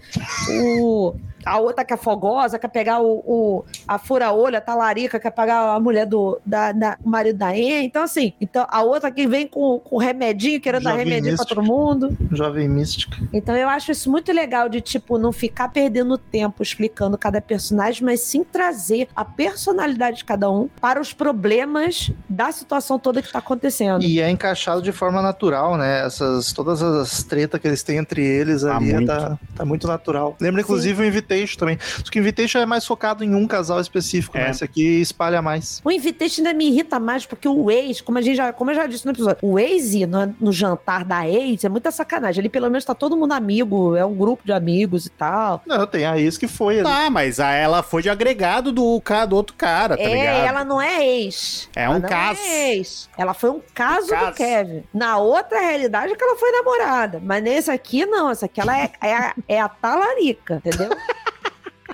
o 0.62 0.99
tipo, 1.00 1.16
a 1.46 1.60
outra 1.60 1.84
que 1.86 1.94
é 1.94 1.98
fogosa, 1.98 2.58
quer 2.60 2.68
pegar 2.70 3.00
o, 3.02 3.24
o- 3.26 3.66
a 3.88 3.98
fura-olho, 3.98 4.58
a 4.58 4.62
talarica, 4.62 5.20
quer 5.20 5.32
pegar 5.32 5.74
a 5.76 5.80
mulher 5.80 6.06
do 6.06 6.40
da, 6.46 6.72
da- 6.72 6.98
o 7.04 7.10
marido 7.10 7.38
da 7.38 7.56
En. 7.58 7.86
Então, 7.86 8.04
assim, 8.04 8.34
então, 8.40 8.66
a 8.70 8.82
outra 8.84 9.12
que 9.12 9.28
vem 9.28 9.48
com, 9.48 9.80
com 9.80 9.98
remedinho, 9.98 10.60
querendo 10.62 10.84
dar 10.84 10.92
Jovem 10.92 11.06
remedinho 11.06 11.36
pra 11.36 11.44
mística. 11.44 11.56
todo 11.56 11.64
mundo. 11.66 12.18
Jovem 12.32 12.68
mística. 12.70 13.18
Então, 13.34 13.56
eu 13.56 13.68
acho 13.70 13.92
isso 13.92 14.10
muito 14.10 14.32
legal 14.32 14.70
de, 14.70 14.82
tipo, 14.82 15.18
não 15.18 15.32
ficar 15.32 15.70
perdendo 15.70 16.18
tempo 16.18 16.62
explicando 16.64 17.18
cada 17.18 17.42
personagem, 17.42 18.04
mas 18.04 18.22
sim 18.22 18.44
trazer 18.44 19.08
a 19.16 19.24
personalidade 19.26 20.18
de 20.18 20.26
cada 20.26 20.50
um 20.50 20.68
para 20.80 21.00
os 21.02 21.14
problemas 21.14 22.12
da 22.28 22.52
situação 22.52 23.00
toda 23.00 23.22
que 23.22 23.32
tá 23.32 23.40
acontecendo. 23.40 24.04
E 24.04 24.20
é 24.22 24.30
encaixado 24.30 24.82
de 24.82 24.92
forma 24.92 25.22
natural, 25.22 25.78
né? 25.78 26.06
Essas, 26.06 26.52
todas 26.54 26.82
as 26.82 27.24
tretas 27.24 27.60
que 27.60 27.68
eles 27.68 27.84
têm 27.84 27.98
entre 27.98 28.24
eles 28.26 28.64
Ah, 28.64 28.78
ali 28.78 28.94
muito. 28.94 29.08
tá, 29.08 29.38
tá 29.56 29.66
muito 29.66 29.88
natural. 29.88 30.36
Lembra, 30.40 30.62
inclusive, 30.62 31.02
o 31.02 31.06
Invitation 31.30 31.58
também. 31.60 31.78
Só 31.82 32.12
que 32.12 32.20
o 32.20 32.22
Invitation 32.22 32.60
é 32.60 32.66
mais 32.66 32.86
focado 32.86 33.24
em 33.24 33.36
um 33.36 33.48
casal 33.48 33.80
específico, 33.80 34.38
É. 34.38 34.46
né? 34.46 34.50
Esse 34.52 34.64
aqui 34.64 35.02
espalha 35.02 35.42
mais. 35.42 35.82
O 35.84 35.92
Invitation 35.92 36.42
ainda 36.42 36.54
me 36.54 36.68
irrita 36.70 37.00
mais, 37.00 37.26
porque 37.26 37.48
o 37.48 37.70
ex, 37.70 38.02
como, 38.02 38.18
a 38.18 38.22
gente 38.22 38.36
já, 38.38 38.52
como 38.52 38.72
eu 38.72 38.76
já 38.76 38.88
disse 38.88 39.06
no 39.06 39.12
episódio, 39.12 39.38
o 39.42 39.60
ex 39.60 39.94
ir 39.94 40.08
no, 40.08 40.36
no 40.40 40.52
jantar 40.52 41.04
da 41.06 41.28
ex 41.28 41.64
é 41.64 41.70
muita 41.70 41.92
sacanagem. 41.92 42.40
Ali 42.42 42.50
pelo 42.50 42.68
menos 42.70 42.84
tá 42.86 42.94
todo 42.96 43.16
mundo 43.16 43.34
amigo, 43.34 43.96
é 43.96 44.06
um 44.06 44.16
grupo 44.16 44.44
de 44.46 44.52
amigos 44.52 45.06
e 45.06 45.10
tal. 45.10 45.62
Não, 45.66 45.86
tem 45.86 46.06
a 46.06 46.18
ex 46.18 46.38
que 46.38 46.48
foi 46.48 46.76
ali. 46.80 46.84
Tá, 46.84 47.10
mas 47.10 47.40
a, 47.40 47.52
ela 47.52 47.84
foi 47.84 48.02
de 48.02 48.10
agregado 48.10 48.72
do, 48.72 49.02
do 49.28 49.36
outro 49.36 49.56
cara, 49.56 49.96
tá 49.98 50.04
é, 50.04 50.08
ligado? 50.08 50.46
ela 50.48 50.64
não 50.64 50.82
é 50.82 51.06
ex. 51.06 51.70
É 51.76 51.84
Ela 51.84 51.96
um 51.96 52.00
não 52.00 52.10
caso. 52.10 52.40
É 52.42 52.74
ex. 52.76 53.10
Ela 53.18 53.34
foi 53.34 53.50
um 53.50 53.62
caso, 53.74 54.08
Caso. 54.10 54.28
do 54.32 54.34
Kevin. 54.34 54.84
Na 54.94 55.18
outra 55.18 55.60
realidade 55.60 56.14
é 56.14 56.16
que 56.16 56.24
ela 56.24 56.36
foi 56.38 56.52
namorada. 56.52 57.22
Mas 57.24 57.44
nesse 57.44 57.70
aqui, 57.72 58.06
não. 58.06 58.30
Essa 58.30 58.46
aqui 58.46 58.60
ela 58.62 58.78
é, 58.78 58.92
é, 59.02 59.14
a- 59.14 59.36
é 59.48 59.60
a 59.62 59.68
talarica, 59.70 60.56
entendeu? 60.66 60.90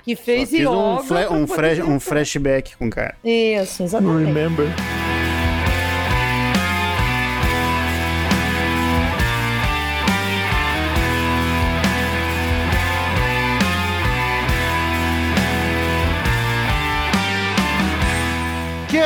que 0.06 0.14
fez 0.16 0.48
Fiz 0.50 0.60
um, 0.66 0.72
yoga. 0.94 1.02
fla- 1.02 1.24
pra 1.26 1.34
um, 1.36 1.46
flash- 1.48 1.80
um 1.80 2.00
flashback 2.00 2.76
com 2.76 2.86
o 2.86 2.90
cara. 2.90 3.14
Isso, 3.24 3.82
exatamente. 3.82 4.24
Remember. 4.26 4.66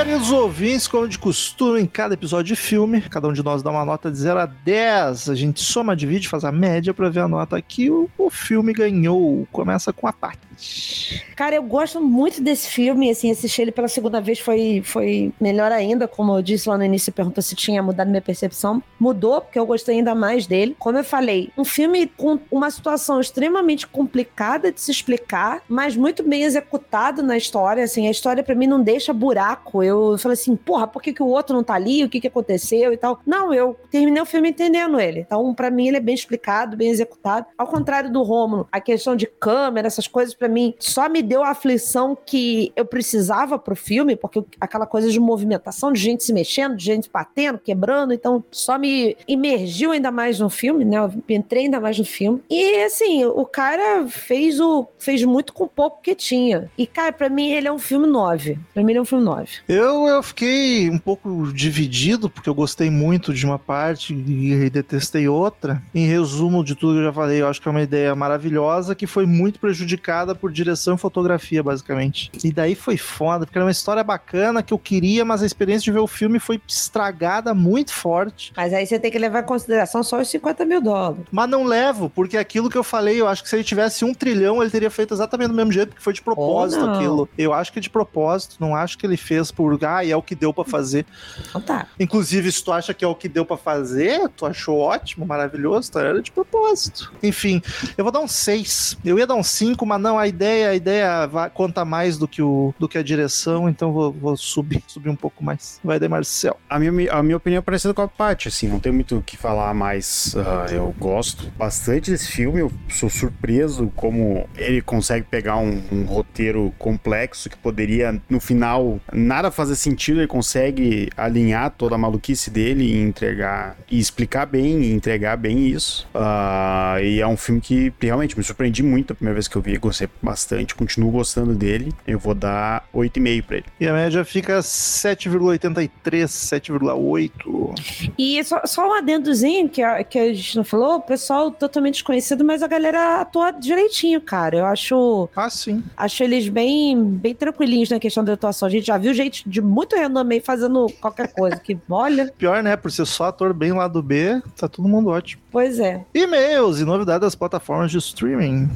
Queridos 0.03 0.33
ouvintes, 0.33 0.89
como 0.89 1.07
de 1.07 1.19
costume, 1.19 1.83
em 1.83 1.85
cada 1.85 2.15
episódio 2.15 2.55
de 2.55 2.57
filme, 2.57 3.03
cada 3.03 3.29
um 3.29 3.35
de 3.35 3.43
nós 3.43 3.63
dá 3.63 3.71
uma 3.71 3.85
nota 3.85 4.11
de 4.11 4.17
0 4.17 4.41
a 4.41 4.47
10. 4.47 5.29
A 5.29 5.35
gente 5.35 5.61
soma, 5.61 5.95
divide, 5.95 6.27
faz 6.27 6.43
a 6.43 6.51
média 6.51 6.95
pra 6.95 7.11
ver 7.11 7.21
a 7.21 7.29
nota 7.29 7.61
que 7.61 7.91
o, 7.91 8.09
o 8.17 8.31
filme 8.31 8.73
ganhou. 8.73 9.47
Começa 9.53 9.93
com 9.93 10.07
a 10.07 10.13
Paty. 10.13 11.23
Cara, 11.37 11.57
eu 11.57 11.63
gosto 11.63 12.01
muito 12.01 12.43
desse 12.43 12.69
filme, 12.69 13.11
assim, 13.11 13.31
assistir 13.31 13.63
ele 13.63 13.73
pela 13.73 13.89
segunda 13.89 14.23
vez 14.23 14.39
foi, 14.39 14.83
foi 14.85 15.33
melhor 15.41 15.71
ainda, 15.71 16.09
como 16.09 16.37
eu 16.37 16.43
disse 16.43 16.69
lá 16.69 16.79
no 16.79 16.85
início, 16.85 17.13
perguntou 17.13 17.43
se 17.43 17.55
tinha 17.55 17.83
mudado 17.83 18.09
minha 18.09 18.23
percepção. 18.23 18.83
Mudou, 18.99 19.43
porque 19.43 19.59
eu 19.59 19.67
gostei 19.67 19.97
ainda 19.97 20.15
mais 20.15 20.47
dele. 20.47 20.77
Como 20.79 20.97
eu 20.97 21.05
falei, 21.05 21.51
um 21.59 21.65
filme 21.65 22.07
com 22.07 22.39
uma 22.51 22.71
situação 22.71 23.21
extremamente 23.21 23.87
complicada 23.87 24.73
de 24.73 24.81
se 24.81 24.91
explicar, 24.91 25.63
mas 25.69 25.95
muito 25.95 26.23
bem 26.23 26.43
executado 26.43 27.23
na 27.23 27.37
história, 27.37 27.85
assim, 27.85 28.09
a 28.09 28.11
história 28.11 28.43
pra 28.43 28.55
mim 28.55 28.67
não 28.67 28.83
deixa 28.83 29.13
buraco. 29.13 29.83
Eu 29.83 29.90
falei 30.19 30.35
assim, 30.35 30.57
porra, 30.57 30.87
por 30.87 31.03
que, 31.03 31.13
que 31.13 31.23
o 31.23 31.27
outro 31.27 31.55
não 31.55 31.63
tá 31.63 31.75
ali? 31.75 32.05
O 32.05 32.09
que, 32.09 32.21
que 32.21 32.29
aconteceu 32.29 32.93
e 32.93 32.97
tal? 32.97 33.21
Não, 33.27 33.53
eu 33.53 33.77
terminei 33.91 34.23
o 34.23 34.27
filme 34.27 34.51
entendendo 34.51 35.01
ele. 35.01 35.21
Então, 35.21 35.55
pra 35.55 35.71
mim, 35.71 35.89
ele 35.89 35.97
é 35.97 36.01
bem 36.01 36.15
explicado, 36.15 36.77
bem 36.77 36.91
executado. 36.91 37.47
Ao 37.57 37.67
contrário 37.67 38.11
do 38.11 38.23
Rômulo, 38.23 38.69
a 38.71 38.81
questão 38.81 39.17
de 39.17 39.27
câmera, 39.27 39.87
essas 39.87 40.07
coisas, 40.07 40.35
pra 40.35 40.49
mim, 40.49 40.75
só 40.79 41.09
me 41.09 41.23
deu 41.23 41.43
a 41.43 41.51
aflição 41.51 42.17
que 42.27 42.73
eu 42.77 42.85
precisava 42.85 43.59
pro 43.59 43.77
filme, 43.77 44.17
porque 44.17 44.43
aquela 44.61 44.87
coisa 44.87 45.11
de 45.11 45.21
movimentação, 45.21 45.93
de 45.93 46.01
gente 46.01 46.25
se 46.25 46.33
mexendo, 46.33 46.77
de 46.77 46.85
gente 46.85 47.11
batendo, 47.13 47.59
quebrando, 47.59 48.13
então 48.13 48.43
só 48.51 48.79
me 48.79 49.17
imergiu 49.27 49.93
ainda 49.93 50.11
mais 50.11 50.41
no 50.41 50.51
filme, 50.51 50.85
né? 50.85 50.99
Eu 50.99 51.13
entrei 51.29 51.65
ainda 51.65 51.81
mais 51.81 51.99
no 51.99 52.05
filme. 52.05 52.43
E 52.51 52.83
assim, 52.83 53.25
o 53.25 53.45
cara 53.45 54.07
fez 54.09 54.61
o 54.61 54.87
fez 54.99 55.25
muito 55.25 55.53
com 55.53 55.67
pouco 55.67 56.01
que 56.03 56.15
tinha. 56.15 56.71
E 56.77 56.87
cara, 56.87 57.13
pra 57.13 57.29
mim 57.29 57.51
ele 57.51 57.69
é 57.69 57.73
um 57.73 57.79
filme 57.79 58.07
9. 58.07 58.59
Pra 58.73 58.83
mim 58.83 58.93
ele 58.93 58.99
é 58.99 59.03
um 59.03 59.07
filme 59.07 59.25
9. 59.25 59.49
Eu, 59.69 59.80
eu 60.09 60.23
fiquei 60.23 60.91
um 60.91 60.99
pouco 60.99 61.53
dividido, 61.53 62.29
porque 62.29 62.49
eu 62.49 62.55
gostei 62.55 62.91
muito 62.91 63.33
de 63.33 63.45
uma 63.47 63.59
parte 63.59 64.15
e 64.15 64.71
detestei 64.71 65.29
outra. 65.29 65.83
Em 65.95 66.07
resumo 66.07 66.65
de 66.65 66.75
tudo 66.75 66.95
que 66.95 67.01
eu 67.01 67.05
já 67.05 67.13
falei, 67.13 67.41
eu 67.41 67.49
acho 67.49 67.61
que 67.61 67.69
é 67.69 67.71
uma 67.71 67.83
ideia 67.83 68.15
maravilhosa 68.15 68.95
que 68.95 69.07
foi 69.07 69.27
muito 69.27 69.59
prejudicada 69.61 70.35
por 70.35 70.51
direção 70.51 70.95
e 70.95 70.99
fotografia, 70.99 71.63
basicamente. 71.63 72.31
E 72.43 72.53
daí 72.53 72.75
foi 72.75 72.97
foda, 72.97 73.47
porque 73.47 73.59
era 73.59 73.65
uma 73.65 73.71
história 73.71 74.03
bacana 74.03 74.63
que 74.63 74.73
eu 74.73 74.79
queria, 74.79 75.25
mas 75.25 75.43
a 75.43 75.47
experiência 75.47 75.85
de 75.85 75.93
ver 75.93 76.01
o 76.01 76.07
filme 76.07 76.39
foi 76.39 76.61
estragada 76.67 77.55
muito 77.55 77.93
forte. 77.93 78.53
Mas 78.57 78.73
aí 78.73 78.87
você 78.87 78.99
tem 78.99 79.11
que 79.11 79.19
levar 79.19 79.43
em 79.43 79.47
consideração 79.47 80.03
só 80.03 80.21
os 80.21 80.29
50 80.29 80.65
mil 80.65 80.81
dólares. 80.81 81.25
Mas 81.31 81.49
não 81.49 81.65
levo, 81.65 82.11
porque 82.11 82.37
aquilo 82.37 82.71
que 82.71 82.79
eu 82.79 82.85
falei, 82.85 83.21
eu 83.21 83.29
acho 83.29 83.43
que 83.43 83.49
se 83.49 83.57
ele 83.57 83.65
tivesse 83.65 84.05
um 84.05 84.15
trilhão, 84.15 84.61
ele 84.61 84.71
teria 84.71 84.91
feito 84.91 85.15
exatamente 85.15 85.49
do 85.49 85.55
mesmo 85.55 85.73
jeito, 85.73 85.91
porque 85.91 86.03
foi 86.03 86.13
de 86.13 86.23
propósito 86.23 86.87
não. 86.87 86.95
aquilo. 86.95 87.29
Eu 87.37 87.53
acho 87.53 87.73
que 87.73 87.79
é 87.79 87.83
de 87.83 87.91
propósito, 87.91 88.57
não 88.59 88.75
acho 88.75 88.99
que 88.99 89.07
ele 89.07 89.17
fez 89.17 89.51
por, 89.61 89.79
ah, 89.85 90.07
é 90.07 90.17
o 90.17 90.23
que 90.23 90.35
deu 90.35 90.55
pra 90.55 90.65
fazer. 90.65 91.05
Então 91.49 91.61
tá. 91.61 91.87
Inclusive, 91.99 92.51
se 92.51 92.65
tu 92.65 92.73
acha 92.73 92.95
que 92.95 93.05
é 93.05 93.09
o 93.09 93.15
que 93.15 93.29
deu 93.29 93.45
pra 93.45 93.59
fazer, 93.59 94.27
tu 94.31 94.47
achou 94.47 94.79
ótimo, 94.79 95.27
maravilhoso, 95.27 95.93
tá? 95.93 96.01
Era 96.01 96.23
de 96.23 96.33
propósito. 96.33 97.13
Enfim, 97.23 97.61
eu 97.99 98.03
vou 98.03 98.11
dar 98.11 98.21
um 98.21 98.29
6. 98.29 98.97
Eu 99.05 99.19
ia 99.19 99.27
dar 99.27 99.35
um 99.35 99.43
5, 99.43 99.85
mas 99.85 100.01
não, 100.01 100.19
a 100.19 100.27
ideia, 100.27 100.71
a 100.71 100.75
ideia 100.75 101.27
vai, 101.27 101.51
conta 101.51 101.85
mais 101.85 102.17
do 102.17 102.27
que, 102.27 102.41
o, 102.41 102.75
do 102.79 102.89
que 102.89 102.97
a 102.97 103.03
direção, 103.03 103.69
então 103.69 103.93
vou, 103.93 104.11
vou 104.13 104.37
subir, 104.37 104.83
subir 104.87 105.11
um 105.11 105.17
pouco 105.17 105.45
mais. 105.45 105.79
Vai 105.85 106.01
de 106.01 106.09
Marcel. 106.09 106.59
A 106.69 106.79
minha, 106.79 107.13
a 107.13 107.23
minha 107.23 107.37
opinião 107.37 107.59
é 107.59 107.63
parecida 107.63 107.93
com 107.93 108.01
a 108.01 108.09
Paty, 108.09 108.49
assim, 108.49 108.67
não 108.67 108.81
tem 108.81 108.93
muito 108.93 109.19
o 109.19 109.23
que 109.23 109.37
falar 109.37 109.75
mais. 109.75 110.35
Uh, 110.35 110.73
eu 110.73 110.95
gosto 110.99 111.51
bastante 111.59 112.11
desse 112.11 112.29
filme, 112.29 112.61
eu 112.61 112.73
sou 112.89 113.11
surpreso 113.11 113.93
como 113.95 114.49
ele 114.57 114.81
consegue 114.81 115.27
pegar 115.27 115.57
um, 115.57 115.83
um, 115.93 116.05
roteiro 116.05 116.73
complexo 116.79 117.51
que 117.51 117.59
poderia, 117.59 118.21
no 118.29 118.41
final, 118.41 118.99
nada 119.13 119.50
fazer 119.51 119.77
sentido, 119.77 120.21
ele 120.21 120.27
consegue 120.27 121.11
alinhar 121.17 121.71
toda 121.71 121.95
a 121.95 121.99
maluquice 121.99 122.51
dele 122.51 122.85
e 122.85 123.03
entregar, 123.03 123.77
e 123.91 123.99
explicar 123.99 124.47
bem, 124.47 124.83
e 124.83 124.93
entregar 124.93 125.37
bem 125.37 125.69
isso. 125.69 126.09
Uh, 126.15 127.01
e 127.03 127.21
é 127.21 127.27
um 127.27 127.37
filme 127.37 127.61
que 127.61 127.93
realmente 128.01 128.37
me 128.37 128.45
surpreendi 128.45 128.83
muito 128.83 129.13
a 129.13 129.17
primeira 129.17 129.35
vez 129.35 129.49
que 129.49 129.57
eu 129.57 129.63
vi, 129.63 129.77
gostei 129.77 130.09
bastante, 130.23 130.75
continuo 130.75 131.11
gostando 131.11 131.55
dele. 131.55 131.93
Eu 132.07 132.19
vou 132.19 132.35
dar 132.35 132.85
8,5 132.95 133.43
pra 133.43 133.57
ele. 133.59 133.67
E 133.79 133.87
a 133.87 133.93
média 133.93 134.25
fica 134.25 134.59
7,83, 134.61 135.91
7,8. 136.27 138.13
E 138.19 138.43
só, 138.45 138.63
só 138.65 138.89
um 138.89 138.95
adendozinho 138.95 139.69
que 139.69 139.83
a, 139.83 140.03
que 140.05 140.19
a 140.19 140.33
gente 140.33 140.57
não 140.57 140.65
falou, 140.65 140.97
o 140.97 141.01
pessoal 141.01 141.51
totalmente 141.51 141.95
desconhecido, 141.95 142.45
mas 142.45 142.63
a 142.63 142.69
galera 142.69 143.21
atua 143.21 143.51
direitinho, 143.51 144.21
cara. 144.21 144.59
Eu 144.59 144.67
acho. 144.67 145.29
Ah, 145.35 145.51
sim. 145.51 145.83
Acho 145.97 146.25
eles 146.25 146.49
bem, 146.49 147.03
bem 147.03 147.35
tranquilinhos 147.35 147.91
na 147.91 147.99
questão 147.99 148.25
da 148.25 148.33
atuação. 148.33 148.67
A 148.67 148.71
gente 148.71 148.87
já 148.87 148.99
viu 148.99 149.13
gente 149.15 149.40
de 149.47 149.61
muito 149.61 149.97
renome 149.97 150.41
fazendo 150.41 150.87
qualquer 151.01 151.33
coisa. 151.33 151.57
Que, 151.57 151.79
olha. 151.89 152.33
Pior, 152.39 152.63
né? 152.63 152.77
Por 152.77 152.91
ser 152.91 153.07
só 153.07 153.25
ator 153.25 153.53
bem 153.53 153.73
lá 153.73 153.89
do 153.89 154.03
B, 154.03 154.43
tá 154.57 154.69
todo 154.69 154.89
mundo 154.89 155.11
ótimo. 155.11 155.43
Pois 155.51 155.79
é. 155.79 156.05
E-mails 156.15 156.81
e 156.81 156.85
novidades 156.85 157.21
das 157.21 157.35
plataformas 157.35 157.91
de 157.91 157.99
streaming. 157.99 158.69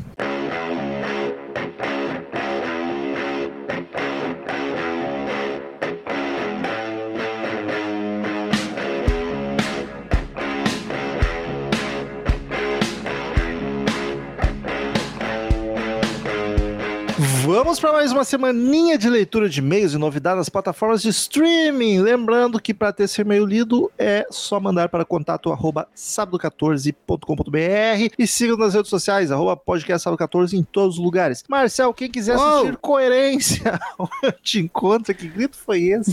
Vamos 17.54 17.78
para 17.78 17.92
mais 17.92 18.10
uma 18.10 18.24
semaninha 18.24 18.98
de 18.98 19.08
leitura 19.08 19.48
de 19.48 19.60
e-mails 19.60 19.94
e 19.94 19.96
novidades 19.96 20.38
das 20.38 20.48
plataformas 20.48 21.02
de 21.02 21.10
streaming. 21.10 22.00
Lembrando 22.00 22.60
que 22.60 22.74
para 22.74 22.92
ter 22.92 23.06
seu 23.06 23.24
e-mail 23.24 23.46
lido 23.46 23.92
é 23.96 24.26
só 24.28 24.58
mandar 24.58 24.88
para 24.88 25.04
contato 25.04 25.52
arroba 25.52 25.86
sábado14.com.br 25.94 28.12
e 28.18 28.26
siga 28.26 28.56
nas 28.56 28.74
redes 28.74 28.90
sociais, 28.90 29.30
arroba 29.30 29.56
podcast 29.56 30.08
sábado14 30.08 30.54
em 30.54 30.64
todos 30.64 30.98
os 30.98 31.04
lugares. 31.04 31.44
Marcel, 31.48 31.94
quem 31.94 32.10
quiser 32.10 32.34
assistir 32.34 32.76
Coerência, 32.78 33.78
te 34.42 34.58
encontra, 34.58 35.14
que 35.14 35.28
grito 35.28 35.56
foi 35.56 35.84
esse? 35.84 36.10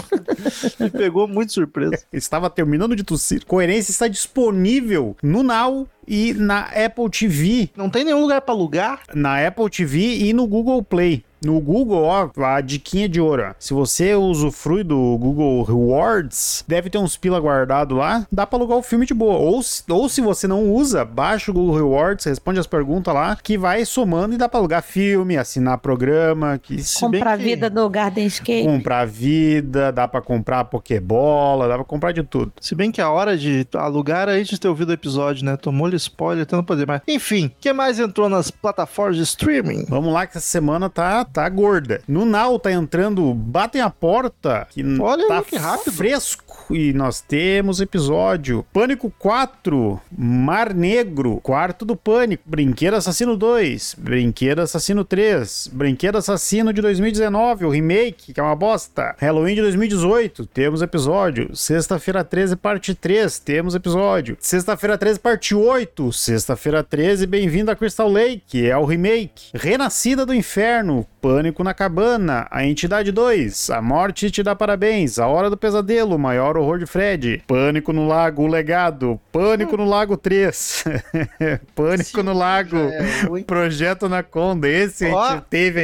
Me 0.80 0.92
pegou 0.92 1.28
muito 1.28 1.54
surpresa. 1.54 2.04
Estava 2.14 2.52
terminando 2.52 2.96
de 2.96 3.04
tossir. 3.04 3.48
Coerência 3.48 3.90
está 3.90 4.08
disponível 4.08 5.18
no 5.24 5.42
Now 5.42 5.88
e 6.08 6.36
na 6.36 6.66
Apple 6.66 7.10
TV. 7.10 7.72
Não 7.76 7.90
tem 7.90 8.04
nenhum 8.04 8.22
lugar 8.22 8.42
para 8.42 8.54
alugar? 8.54 9.02
Na 9.12 9.44
Apple 9.44 9.72
TV 9.72 10.18
e 10.18 10.34
no 10.34 10.46
Google 10.46 10.84
Play. 10.84 11.26
No 11.44 11.60
Google, 11.60 12.04
ó, 12.04 12.30
a 12.44 12.62
diquinha 12.62 13.10
de 13.10 13.20
ouro. 13.20 13.48
Ó. 13.50 13.54
Se 13.58 13.74
você 13.74 14.14
usufrui 14.14 14.84
do 14.84 15.18
Google 15.18 15.64
Rewards, 15.64 16.64
deve 16.68 16.90
ter 16.90 17.00
uns 17.00 17.18
pila 17.18 17.40
guardado 17.40 17.96
lá, 17.96 18.28
dá 18.32 18.46
pra 18.46 18.60
alugar 18.60 18.78
o 18.78 18.84
filme 18.84 19.06
de 19.06 19.14
boa. 19.14 19.38
Ou, 19.38 19.62
ou 19.90 20.10
se 20.10 20.22
você 20.22 20.48
não 20.48 20.72
usa, 20.72 21.04
baixa 21.04 21.50
o 21.50 21.54
Google 21.54 21.76
Rewards, 21.76 22.26
responde 22.26 22.60
as 22.60 22.68
perguntas 22.68 23.14
lá, 23.14 23.36
que 23.42 23.58
vai 23.58 23.86
somando 23.86 24.36
e 24.36 24.38
dá 24.38 24.48
pra 24.48 24.60
alugar 24.60 24.84
filme, 24.84 25.38
assinar 25.38 25.80
programa. 25.80 26.60
Que, 26.60 26.78
comprar 27.00 27.38
que... 27.38 27.44
vida 27.44 27.70
no 27.70 27.90
Gardenscape. 27.90 28.64
Comprar 28.64 29.06
vida, 29.06 29.92
dá 29.92 30.08
pra 30.08 30.22
comprar 30.22 30.66
Pokébola, 30.66 31.68
dá 31.68 31.76
pra 31.76 31.86
comprar 31.86 32.12
de 32.12 32.24
tudo. 32.24 32.52
Se 32.62 32.76
bem 32.76 32.92
que 32.92 33.02
a 33.02 33.10
hora 33.10 33.36
de 33.38 33.68
alugar 33.74 34.30
é 34.30 34.34
antes 34.34 34.52
de 34.52 34.60
ter 34.60 34.68
ouvido 34.68 34.90
o 34.90 34.94
episódio, 34.94 35.44
né? 35.44 35.58
Tomou-lhe 35.58 35.96
spoiler, 35.96 36.46
não 36.52 36.64
poder 36.64 36.86
mais. 36.86 37.02
Enfim, 37.08 37.48
o 37.48 37.52
que 37.60 37.74
mais 37.74 38.00
entrou 38.00 38.30
nas 38.30 38.52
plataformas 38.52 39.16
de 39.18 39.24
streaming? 39.24 39.86
Vamos 39.88 40.14
lá 40.14 40.28
que 40.28 40.38
essa 40.38 40.46
semana 40.46 40.90
tá 40.90 41.26
tá 41.34 41.48
gorda. 41.50 42.02
No 42.08 42.26
Now 42.26 42.60
tá 42.60 42.72
entrando 42.72 43.34
Batem 43.34 43.82
a 43.82 43.90
Porta, 43.90 44.68
que 44.70 44.84
Olha 45.00 45.28
tá 45.28 45.42
que 45.42 45.58
rápido. 45.58 45.94
fresco. 45.94 46.52
E 46.70 46.94
nós 46.94 47.20
temos 47.22 47.82
episódio 47.82 48.66
Pânico 48.72 49.12
4, 49.20 50.00
Mar 50.18 50.74
Negro, 50.74 51.40
Quarto 51.42 51.84
do 51.84 51.96
Pânico, 51.96 52.44
Brinquedo 52.46 52.96
Assassino 52.96 53.36
2, 53.36 53.96
Brinquedo 53.98 54.62
Assassino 54.62 55.04
3, 55.04 55.70
Brinquedo 55.74 56.18
Assassino 56.18 56.72
de 56.72 56.82
2019, 56.82 57.66
o 57.66 57.70
remake, 57.70 58.34
que 58.34 58.40
é 58.40 58.44
uma 58.44 58.56
bosta. 58.56 59.16
Halloween 59.20 59.56
de 59.56 59.62
2018, 59.62 60.46
temos 60.46 60.82
episódio. 60.82 61.56
Sexta-feira 61.56 62.24
13, 62.24 62.56
parte 62.56 62.94
3, 62.94 63.40
temos 63.40 63.76
episódio. 63.76 64.38
Sexta-feira 64.40 64.98
13, 64.98 65.20
parte 65.20 65.54
8, 65.56 66.12
Sexta-feira 66.14 66.84
13, 66.84 67.26
Bem-vindo 67.28 67.72
a 67.72 67.76
Crystal 67.76 68.10
Lake, 68.10 68.66
é 68.66 68.78
o 68.78 68.86
remake. 68.86 69.50
Renascida 69.54 70.26
do 70.26 70.34
Inferno, 70.34 71.06
Pânico 71.22 71.64
na 71.64 71.74
Cabana, 71.74 72.48
A 72.50 72.66
Entidade 72.66 73.12
2, 73.12 73.70
A 73.70 73.80
Morte 73.82 74.32
Te 74.32 74.42
Dá 74.42 74.56
Parabéns, 74.56 75.20
A 75.20 75.28
Hora 75.28 75.52
do 75.52 75.56
Pesadelo, 75.56 76.18
Maior 76.18 76.58
Horror 76.58 76.80
de 76.80 76.88
Fred, 76.88 77.44
Pânico 77.46 77.94
no 77.94 78.08
Lago, 78.08 78.42
O 78.42 78.48
Legado, 78.48 79.22
Pânico 79.32 79.78
no 79.78 79.86
Lago 79.86 80.18
3, 80.18 80.84
Pânico 81.76 82.22
Sim, 82.22 82.24
no 82.24 82.34
Lago, 82.34 82.78
é 82.78 83.44
Projeto 83.46 84.08
Anaconda. 84.08 84.68
Esse 84.68 85.06
oh, 85.06 85.20
a 85.20 85.34
gente 85.36 85.44
teve 85.50 85.82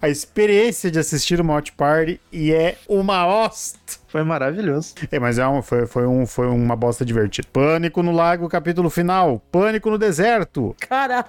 a, 0.00 0.06
a 0.06 0.08
experiência 0.08 0.90
de 0.90 0.98
assistir 0.98 1.38
o 1.38 1.46
Watch 1.46 1.72
Party 1.72 2.18
e 2.32 2.50
é 2.50 2.76
uma 2.88 3.26
hosta. 3.26 4.01
Foi 4.12 4.22
maravilhoso. 4.22 4.94
É, 5.10 5.18
mas 5.18 5.38
é 5.38 5.48
um, 5.48 5.62
foi, 5.62 5.86
foi, 5.86 6.06
um, 6.06 6.26
foi 6.26 6.46
uma 6.46 6.76
bosta 6.76 7.02
divertida. 7.02 7.48
Pânico 7.50 8.02
no 8.02 8.12
Lago, 8.12 8.46
capítulo 8.46 8.90
final. 8.90 9.42
Pânico 9.50 9.88
no 9.88 9.96
Deserto. 9.96 10.76
Caralho. 10.86 11.24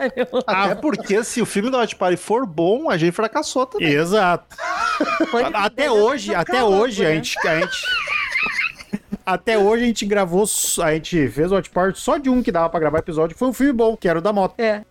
Até 0.45 0.75
porque 0.75 1.23
se 1.23 1.41
o 1.41 1.45
filme 1.45 1.69
do 1.69 1.77
Hot 1.77 1.95
Party 1.95 2.17
for 2.17 2.45
bom, 2.45 2.89
a 2.89 2.97
gente 2.97 3.13
fracassou 3.13 3.65
também. 3.65 3.87
Exato. 3.87 4.57
até 5.53 5.89
hoje, 5.89 6.35
até 6.35 6.61
hoje, 6.61 7.05
a 7.05 7.07
né? 7.07 7.15
gente... 7.15 7.47
A 7.47 7.61
gente... 7.61 7.85
Até 9.25 9.57
hoje 9.57 9.83
a 9.83 9.87
gente 9.87 10.05
gravou, 10.05 10.43
a 10.83 10.93
gente 10.93 11.29
fez 11.29 11.49
o 11.49 11.55
Watch 11.55 11.69
Party 11.69 11.97
só 11.97 12.17
de 12.17 12.29
um 12.29 12.43
que 12.43 12.51
dava 12.51 12.69
pra 12.69 12.81
gravar 12.81 12.99
episódio. 12.99 13.37
Foi 13.37 13.47
um 13.47 13.53
filme 13.53 13.71
bom, 13.71 13.95
que 13.95 14.09
era 14.09 14.19
o 14.19 14.21
da 14.21 14.33
moto. 14.33 14.59
É. 14.59 14.83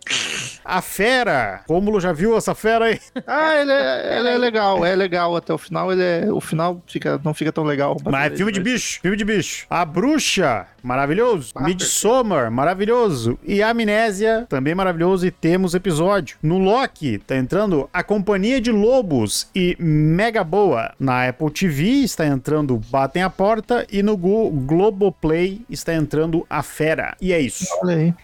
A 0.63 0.81
Fera. 0.81 1.61
Rômulo 1.67 1.99
já 1.99 2.13
viu 2.13 2.37
essa 2.37 2.55
fera 2.55 2.85
aí? 2.85 2.99
Ah, 3.25 3.55
ele 3.55 3.71
é, 3.71 4.19
ele 4.19 4.29
é 4.29 4.37
legal, 4.37 4.85
é 4.85 4.95
legal 4.95 5.35
até 5.35 5.53
o 5.53 5.57
final. 5.57 5.91
Ele 5.91 6.03
é, 6.03 6.31
o 6.31 6.39
final 6.41 6.81
fica, 6.87 7.19
não 7.23 7.33
fica 7.33 7.51
tão 7.51 7.63
legal. 7.63 7.97
Mas 8.03 8.33
é 8.33 8.35
filme 8.35 8.51
de 8.51 8.59
bicho, 8.59 8.99
filme 9.01 9.17
de 9.17 9.25
bicho. 9.25 9.65
A 9.69 9.83
Bruxa, 9.85 10.67
maravilhoso. 10.83 11.51
Ah, 11.55 11.63
Midsommar, 11.63 12.51
maravilhoso. 12.51 13.39
E 13.43 13.63
Amnésia, 13.63 14.45
também 14.49 14.75
maravilhoso. 14.75 15.25
E 15.25 15.31
temos 15.31 15.73
episódio. 15.73 16.37
No 16.43 16.57
Loki, 16.57 17.17
tá 17.17 17.35
entrando 17.35 17.89
A 17.93 18.03
Companhia 18.03 18.59
de 18.59 18.71
Lobos 18.71 19.47
e 19.55 19.75
Mega 19.79 20.43
Boa. 20.43 20.93
Na 20.99 21.27
Apple 21.27 21.49
TV 21.49 22.03
está 22.03 22.25
entrando 22.25 22.79
Batem 22.89 23.23
a 23.23 23.29
Porta 23.29 23.87
e 23.91 24.03
no 24.03 24.17
Globoplay 24.17 25.61
está 25.69 25.93
entrando 25.93 26.45
A 26.49 26.61
Fera. 26.61 27.15
E 27.21 27.31
é 27.31 27.39
isso. 27.39 27.65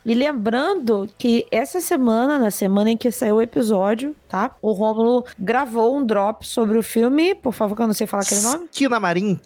E 0.06 0.14
lembrando 0.14 1.10
que 1.18 1.46
essa 1.52 1.80
semana 1.80 2.38
na 2.38 2.52
semana 2.52 2.92
em 2.92 2.98
que 2.98 3.12
saiu 3.12 3.36
o 3.36 3.42
episódio, 3.42 4.16
tá? 4.28 4.52
O 4.62 4.72
Rômulo 4.74 5.26
gravou 5.38 5.98
um 5.98 6.06
drop 6.06 6.46
sobre 6.46 6.78
o 6.78 6.84
filme, 6.84 7.34
por 7.36 7.54
favor, 7.54 7.76
que 7.76 7.82
eu 7.82 7.88
não 7.88 7.94
sei 7.94 8.06
falar 8.08 8.24
aquele 8.24 8.42
nome. 8.42 8.66
Esquina 8.72 9.00
Marim. 9.00 9.40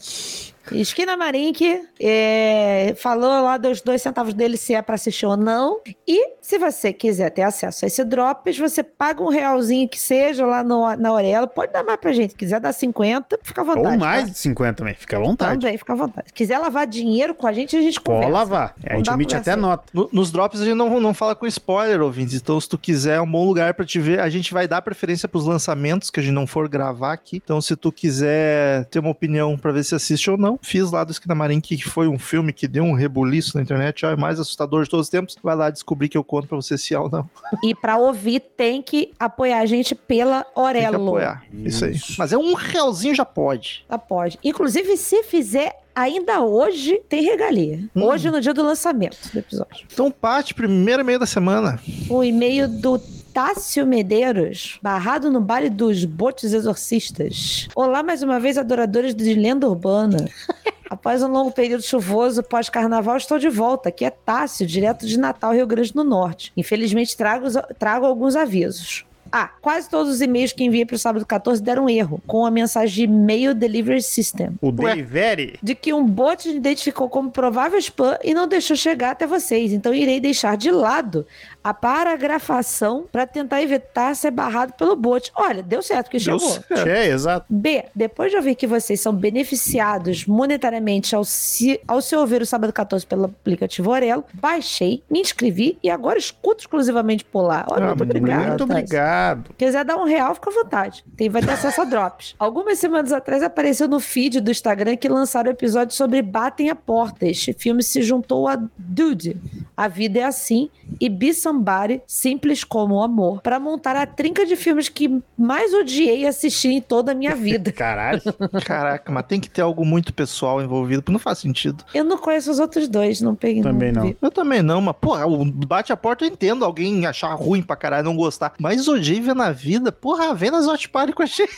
Esquina 0.72 1.18
Marink 1.18 1.82
é, 2.00 2.94
falou 2.98 3.44
lá 3.44 3.58
dos 3.58 3.82
dois 3.82 4.02
centavos 4.02 4.34
dele 4.34 4.56
se 4.56 4.74
é 4.74 4.82
para 4.82 4.96
assistir 4.96 5.26
ou 5.26 5.36
não. 5.36 5.82
E 6.08 6.36
se 6.42 6.58
você 6.58 6.94
quiser 6.94 7.30
ter 7.32 7.42
acesso 7.42 7.86
a 7.86 7.88
esse 7.88 8.04
Drops, 8.04 8.58
você 8.58 8.82
paga 8.84 9.22
um 9.22 9.30
realzinho 9.30 9.88
que 9.90 10.00
seja 10.00 10.46
lá 10.46 10.64
no, 10.64 10.96
na 10.96 11.14
Orelha. 11.14 11.48
Pode 11.48 11.74
dar 11.74 11.84
mais 11.84 12.00
pra 12.00 12.14
gente. 12.14 12.32
Se 12.32 12.38
quiser 12.38 12.60
dar 12.60 12.72
50, 12.72 13.40
fica 13.44 13.62
à 13.62 13.64
vontade. 13.64 13.88
Ou 13.88 13.98
mais 13.98 14.24
tá? 14.24 14.30
de 14.30 14.38
50 14.38 14.74
também, 14.74 14.94
fica 14.94 15.18
à 15.18 15.20
vontade. 15.20 15.60
Também, 15.60 15.78
fica 15.78 15.94
à 15.94 15.96
vontade. 15.96 16.28
Se 16.28 16.34
quiser 16.34 16.58
lavar 16.60 16.88
dinheiro 16.88 17.36
com 17.36 17.46
a 17.46 17.52
gente, 17.52 17.76
a 17.76 17.82
gente 17.82 18.00
conversa. 18.00 18.30
Pode 18.30 18.34
lavar. 18.34 18.76
A 18.86 18.96
gente 18.96 19.10
emite 19.10 19.36
até 19.36 19.56
nota. 19.56 19.84
No, 19.94 20.10
nos 20.12 20.32
Drops 20.32 20.62
a 20.62 20.66
gente 20.66 20.76
não, 20.76 21.00
não 21.00 21.14
fala 21.14 21.36
com 21.36 21.46
spoiler, 21.46 22.02
ouvintes. 22.02 22.36
Então, 22.36 22.60
se 22.60 22.70
tu 22.70 22.78
quiser, 22.78 23.18
é 23.18 23.22
um 23.22 23.30
bom 23.30 23.46
lugar 23.46 23.74
para 23.74 23.86
te 23.86 24.00
ver. 24.00 24.20
A 24.20 24.30
gente 24.30 24.54
vai 24.54 24.68
dar 24.68 24.82
preferência 24.82 25.28
pros 25.28 25.46
lançamentos 25.46 26.10
que 26.10 26.20
a 26.20 26.24
gente 26.24 26.34
não 26.34 26.48
for 26.48 26.70
gravar 26.70 27.14
aqui. 27.14 27.42
Então, 27.44 27.60
se 27.62 27.76
tu 27.76 27.92
quiser 27.92 28.86
ter 28.86 29.00
uma 29.00 29.10
opinião 29.10 29.58
para 29.58 29.72
ver 29.72 29.84
se 29.84 29.96
assiste 29.96 30.30
ou 30.30 30.38
não, 30.38 30.53
não. 30.54 30.60
Fiz 30.62 30.92
lá 30.92 31.04
do 31.04 31.12
Esquina 31.12 31.34
que 31.62 31.84
foi 31.84 32.08
um 32.08 32.18
filme 32.18 32.54
que 32.54 32.68
deu 32.68 32.84
um 32.84 32.94
rebuliço 32.94 33.58
na 33.58 33.64
internet, 33.64 34.06
ó, 34.06 34.12
é 34.12 34.16
mais 34.16 34.40
assustador 34.40 34.84
de 34.84 34.90
todos 34.90 35.08
os 35.08 35.10
tempos. 35.10 35.36
Vai 35.44 35.56
lá 35.56 35.70
descobrir 35.70 36.10
que 36.10 36.18
eu 36.18 36.24
conto 36.24 36.48
pra 36.48 36.56
você 36.56 36.78
se 36.78 36.94
é 36.94 37.00
ou 37.00 37.10
não. 37.10 37.30
E 37.64 37.76
pra 37.76 37.98
ouvir, 37.98 38.40
tem 38.40 38.82
que 38.82 39.12
apoiar 39.20 39.60
a 39.60 39.66
gente 39.66 39.96
pela 39.96 40.44
Tem 40.44 40.54
que 40.54 40.60
Orelo. 40.60 41.08
apoiar. 41.08 41.44
Isso 41.54 41.86
aí. 41.86 41.94
Isso. 41.94 42.16
Mas 42.18 42.32
é 42.34 42.38
um 42.38 42.54
realzinho 42.54 43.14
já 43.16 43.26
pode. 43.26 43.86
Ela 43.90 43.98
pode. 43.98 44.40
Inclusive, 44.44 44.96
se 44.98 45.24
fizer, 45.24 45.76
ainda 45.96 46.42
hoje 46.42 47.02
tem 47.10 47.24
regalia. 47.24 47.84
Hum. 47.96 48.04
Hoje, 48.04 48.30
no 48.32 48.40
dia 48.40 48.54
do 48.54 48.64
lançamento 48.64 49.18
do 49.32 49.40
episódio. 49.40 49.86
Então, 49.92 50.10
parte, 50.12 50.54
primeiro 50.54 51.02
e-mail 51.02 51.20
da 51.20 51.26
semana. 51.26 51.80
O 52.10 52.24
e-mail 52.24 52.68
do 52.68 53.02
Tássio 53.34 53.88
Medeiros, 53.88 54.78
barrado 54.80 55.32
no 55.32 55.42
baile 55.42 55.68
dos 55.68 56.06
botes 56.06 56.54
exorcistas. 56.54 57.68
Olá, 57.74 58.04
mais 58.04 58.22
uma 58.22 58.40
vez, 58.40 58.60
adoradores 58.60 59.16
de 59.16 59.34
lenda 59.34 59.68
urbana. 59.68 60.30
Após 60.88 61.24
um 61.24 61.28
longo 61.28 61.52
período 61.52 61.82
chuvoso 61.82 62.44
pós-carnaval, 62.44 63.18
estou 63.18 63.40
de 63.40 63.50
volta. 63.50 63.90
Aqui 63.90 64.06
é 64.06 64.12
Tássio, 64.12 64.68
direto 64.68 65.08
de 65.08 65.18
Natal, 65.18 65.52
Rio 65.52 65.66
Grande 65.66 65.92
do 65.92 66.04
Norte. 66.04 66.54
Infelizmente, 66.56 67.18
trago, 67.18 67.48
trago 67.80 68.06
alguns 68.06 68.36
avisos. 68.36 69.04
Ah, 69.36 69.50
quase 69.62 69.90
todos 69.90 70.14
os 70.14 70.22
e-mails 70.22 70.54
que 70.54 70.64
enviei 70.64 70.86
para 70.86 70.96
o 70.96 71.00
sábado 71.00 71.26
14 71.26 71.60
deram 71.60 71.90
erro, 71.90 72.22
com 72.28 72.46
a 72.46 72.52
mensagem 72.52 73.08
de 73.08 73.12
Mail 73.12 73.56
Delivery 73.56 74.04
System. 74.04 74.52
O. 74.62 74.72
Delivery. 74.72 75.58
De 75.64 75.74
que 75.74 75.92
um 75.92 76.06
bot 76.06 76.48
identificou 76.48 77.10
como 77.10 77.32
provável 77.32 77.80
spam 77.80 78.16
e 78.24 78.32
não 78.32 78.48
deixou 78.48 78.76
chegar 78.76 79.10
até 79.10 79.26
vocês. 79.26 79.74
Então 79.74 79.92
irei 79.92 80.20
deixar 80.20 80.56
de 80.56 80.70
lado 80.70 81.26
a 81.64 81.74
paragrafação 81.74 83.06
para 83.12 83.26
tentar 83.28 83.62
evitar 83.62 84.16
ser 84.16 84.32
barrado 84.32 84.74
pelo 84.74 84.96
bot. 84.96 85.32
Olha, 85.36 85.62
deu 85.64 85.82
certo 85.82 86.10
que 86.10 86.18
Deu 86.18 86.40
chegou. 86.40 86.54
certo. 86.68 86.88
É, 86.90 87.08
exato. 87.08 87.46
B, 87.50 87.86
depois 87.96 88.32
de 88.32 88.38
ouvir 88.38 88.56
que 88.56 88.66
vocês 88.68 89.00
são 89.00 89.14
beneficiados 89.14 90.26
monetariamente 90.26 91.16
ao 91.16 91.24
se, 91.24 91.80
ao 91.88 92.02
se 92.02 92.16
ouvir 92.16 92.42
o 92.42 92.46
sábado 92.46 92.74
14 92.74 93.06
pelo 93.06 93.26
aplicativo 93.26 93.92
Orelo, 93.92 94.24
baixei, 94.34 95.04
me 95.10 95.20
inscrevi 95.22 95.78
e 95.84 95.90
agora 95.90 96.18
escuto 96.18 96.62
exclusivamente 96.62 97.24
por 97.26 97.42
lá. 97.44 97.66
Olha, 97.70 97.86
Ah, 97.86 97.96
muito 97.96 98.04
obrigado. 98.04 98.48
Muito 98.48 98.64
obrigado. 98.64 99.50
Quiser 99.58 99.86
dar 99.86 99.98
um 99.98 100.06
real, 100.06 100.34
fica 100.36 100.50
à 100.50 100.54
vontade. 100.54 101.04
Tem, 101.16 101.30
vai 101.30 101.42
ter 101.42 101.52
acesso 101.52 101.82
a 101.82 101.86
drops. 101.86 102.36
Algumas 102.40 102.80
semanas 102.80 103.12
atrás 103.12 103.44
apareceu 103.44 103.88
no 103.88 104.00
feed 104.00 104.42
do 104.42 104.52
Instagram 104.52 104.96
que 104.96 105.08
lançaram 105.08 105.50
o 105.50 105.54
episódio 105.54 105.96
sobre 105.96 106.22
Batem 106.22 106.70
a 106.70 106.76
Porta. 106.76 107.26
Este 107.28 107.54
filme 107.54 107.84
se 107.84 108.02
juntou 108.02 108.48
a 108.48 108.58
Dude, 108.78 109.38
A 109.76 109.88
Vida 109.88 110.20
é 110.20 110.24
Assim, 110.24 110.70
e 111.00 111.10
Be 111.10 111.34
Somebody, 111.54 112.02
Simples 112.08 112.64
como 112.64 112.96
o 112.96 113.04
Amor, 113.04 113.42
para 113.42 113.60
montar 113.60 113.96
a 113.96 114.06
trinca 114.06 114.46
de 114.46 114.56
filmes 114.56 114.90
que 114.90 115.22
mais 115.38 115.74
odiei 115.74 116.26
assistir 116.26 116.70
em 116.70 116.82
toda 116.82 117.12
a 117.12 117.16
minha 117.16 117.36
vida. 117.36 117.72
Caralho. 117.74 118.22
Caraca, 118.66 119.12
mas 119.12 119.26
tem 119.28 119.40
que 119.40 119.50
ter 119.50 119.62
algo 119.62 119.86
muito 119.86 120.14
pessoal 120.14 120.62
envolvido, 120.62 121.02
porque 121.02 121.12
não 121.12 121.20
faz 121.20 121.40
sentido. 121.40 121.84
Eu 121.94 122.04
não 122.04 122.18
conheço 122.18 122.50
os 122.50 122.60
outros 122.60 122.88
dois, 122.88 123.22
não 123.22 123.36
peguei. 123.36 123.62
Também 123.62 123.92
não. 123.92 124.04
vi. 124.04 124.18
Eu 124.22 124.32
também 124.32 124.62
não, 124.62 124.82
mas, 124.82 124.96
porra, 125.00 125.28
o 125.28 125.46
bate 125.46 125.94
a 125.94 125.98
porta 125.98 126.26
eu 126.26 126.30
entendo 126.30 126.66
alguém 126.66 127.06
achar 127.06 127.34
ruim 127.34 127.62
pra 127.62 127.76
caralho, 127.76 128.06
não 128.06 128.16
gostar. 128.16 128.54
Mas 128.60 128.88
odiei 128.88 129.20
ver 129.20 129.36
na 129.36 129.52
vida, 129.52 129.92
porra, 129.92 130.34
vem 130.34 130.50
nas 130.50 130.66
Watch 130.66 130.90
Party 130.90 131.14
com 131.14 131.24
a 131.24 131.28
gente. 131.28 131.50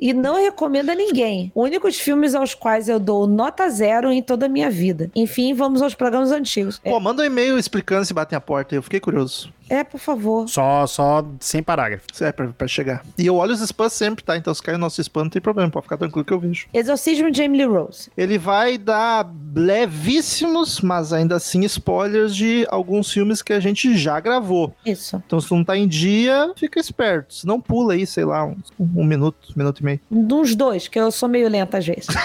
E 0.00 0.12
não 0.12 0.36
recomendo 0.42 0.90
a 0.90 0.94
ninguém. 0.94 1.52
Únicos 1.54 1.98
filmes 1.98 2.34
aos 2.34 2.54
quais 2.54 2.88
eu 2.88 2.98
dou 2.98 3.26
nota 3.26 3.68
zero 3.68 4.10
em 4.10 4.22
toda 4.22 4.46
a 4.46 4.48
minha 4.48 4.70
vida. 4.70 5.10
Enfim, 5.14 5.52
vamos 5.54 5.82
aos 5.82 5.94
programas 5.94 6.30
antigos. 6.30 6.80
É, 6.84 6.90
Pô, 6.90 6.98
manda 7.00 7.22
um 7.22 7.26
e-mail 7.26 7.58
explicando 7.58 8.04
se 8.04 8.14
batem 8.14 8.36
a 8.36 8.40
porta 8.40 8.74
aí, 8.74 8.78
eu 8.78 8.82
fiquei 8.82 9.00
curioso. 9.00 9.41
É, 9.72 9.82
por 9.82 9.98
favor. 9.98 10.46
Só, 10.48 10.86
só 10.86 11.24
sem 11.40 11.62
parágrafo. 11.62 12.04
É 12.20 12.30
pra, 12.30 12.48
pra 12.48 12.68
chegar. 12.68 13.02
E 13.16 13.24
eu 13.24 13.36
olho 13.36 13.52
os 13.52 13.60
spams 13.62 13.94
sempre, 13.94 14.22
tá? 14.22 14.36
Então 14.36 14.52
se 14.52 14.62
cair 14.62 14.74
no 14.74 14.80
nosso 14.80 15.00
spam, 15.00 15.24
não 15.24 15.30
tem 15.30 15.40
problema, 15.40 15.70
pode 15.70 15.84
ficar 15.84 15.96
tranquilo 15.96 16.24
que 16.26 16.32
eu 16.32 16.38
vejo. 16.38 16.66
Exorcismo 16.74 17.30
de 17.30 17.42
Emily 17.42 17.64
Rose. 17.64 18.10
Ele 18.14 18.36
vai 18.36 18.76
dar 18.76 19.32
levíssimos, 19.54 20.82
mas 20.82 21.12
ainda 21.12 21.36
assim, 21.36 21.64
spoilers 21.64 22.36
de 22.36 22.66
alguns 22.68 23.10
filmes 23.10 23.40
que 23.40 23.52
a 23.52 23.60
gente 23.60 23.96
já 23.96 24.20
gravou. 24.20 24.74
Isso. 24.84 25.22
Então, 25.26 25.40
se 25.40 25.50
não 25.50 25.64
tá 25.64 25.74
em 25.74 25.88
dia, 25.88 26.52
fica 26.54 26.78
esperto. 26.78 27.32
Se 27.34 27.46
não, 27.46 27.58
pula 27.58 27.94
aí, 27.94 28.06
sei 28.06 28.26
lá, 28.26 28.44
um, 28.44 28.56
um 28.78 29.04
minuto, 29.04 29.52
um 29.56 29.58
minuto 29.58 29.80
e 29.80 29.84
meio. 29.84 30.00
Uns 30.10 30.54
dois, 30.54 30.86
que 30.86 31.00
eu 31.00 31.10
sou 31.10 31.30
meio 31.30 31.48
lenta 31.48 31.78
às 31.78 31.86
vezes. 31.86 32.08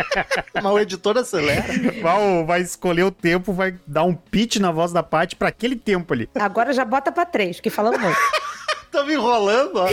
Mas 0.54 0.72
o 0.72 0.78
editor 0.78 1.18
acelera. 1.18 1.64
Vai, 2.00 2.44
vai 2.44 2.60
escolher 2.60 3.02
o 3.02 3.10
tempo, 3.10 3.52
vai 3.52 3.74
dar 3.86 4.04
um 4.04 4.14
pitch 4.14 4.56
na 4.58 4.70
voz 4.70 4.92
da 4.92 5.02
parte 5.02 5.34
pra 5.34 5.48
aquele 5.48 5.74
tempo 5.74 6.14
ali. 6.14 6.28
Agora 6.34 6.72
já 6.72 6.84
bota 6.84 7.10
pra 7.10 7.24
três, 7.24 7.56
porque 7.56 7.70
falando 7.70 7.98
muito. 7.98 8.18
tá 8.90 9.04
me 9.04 9.14
enrolando, 9.14 9.76
ó. 9.76 9.86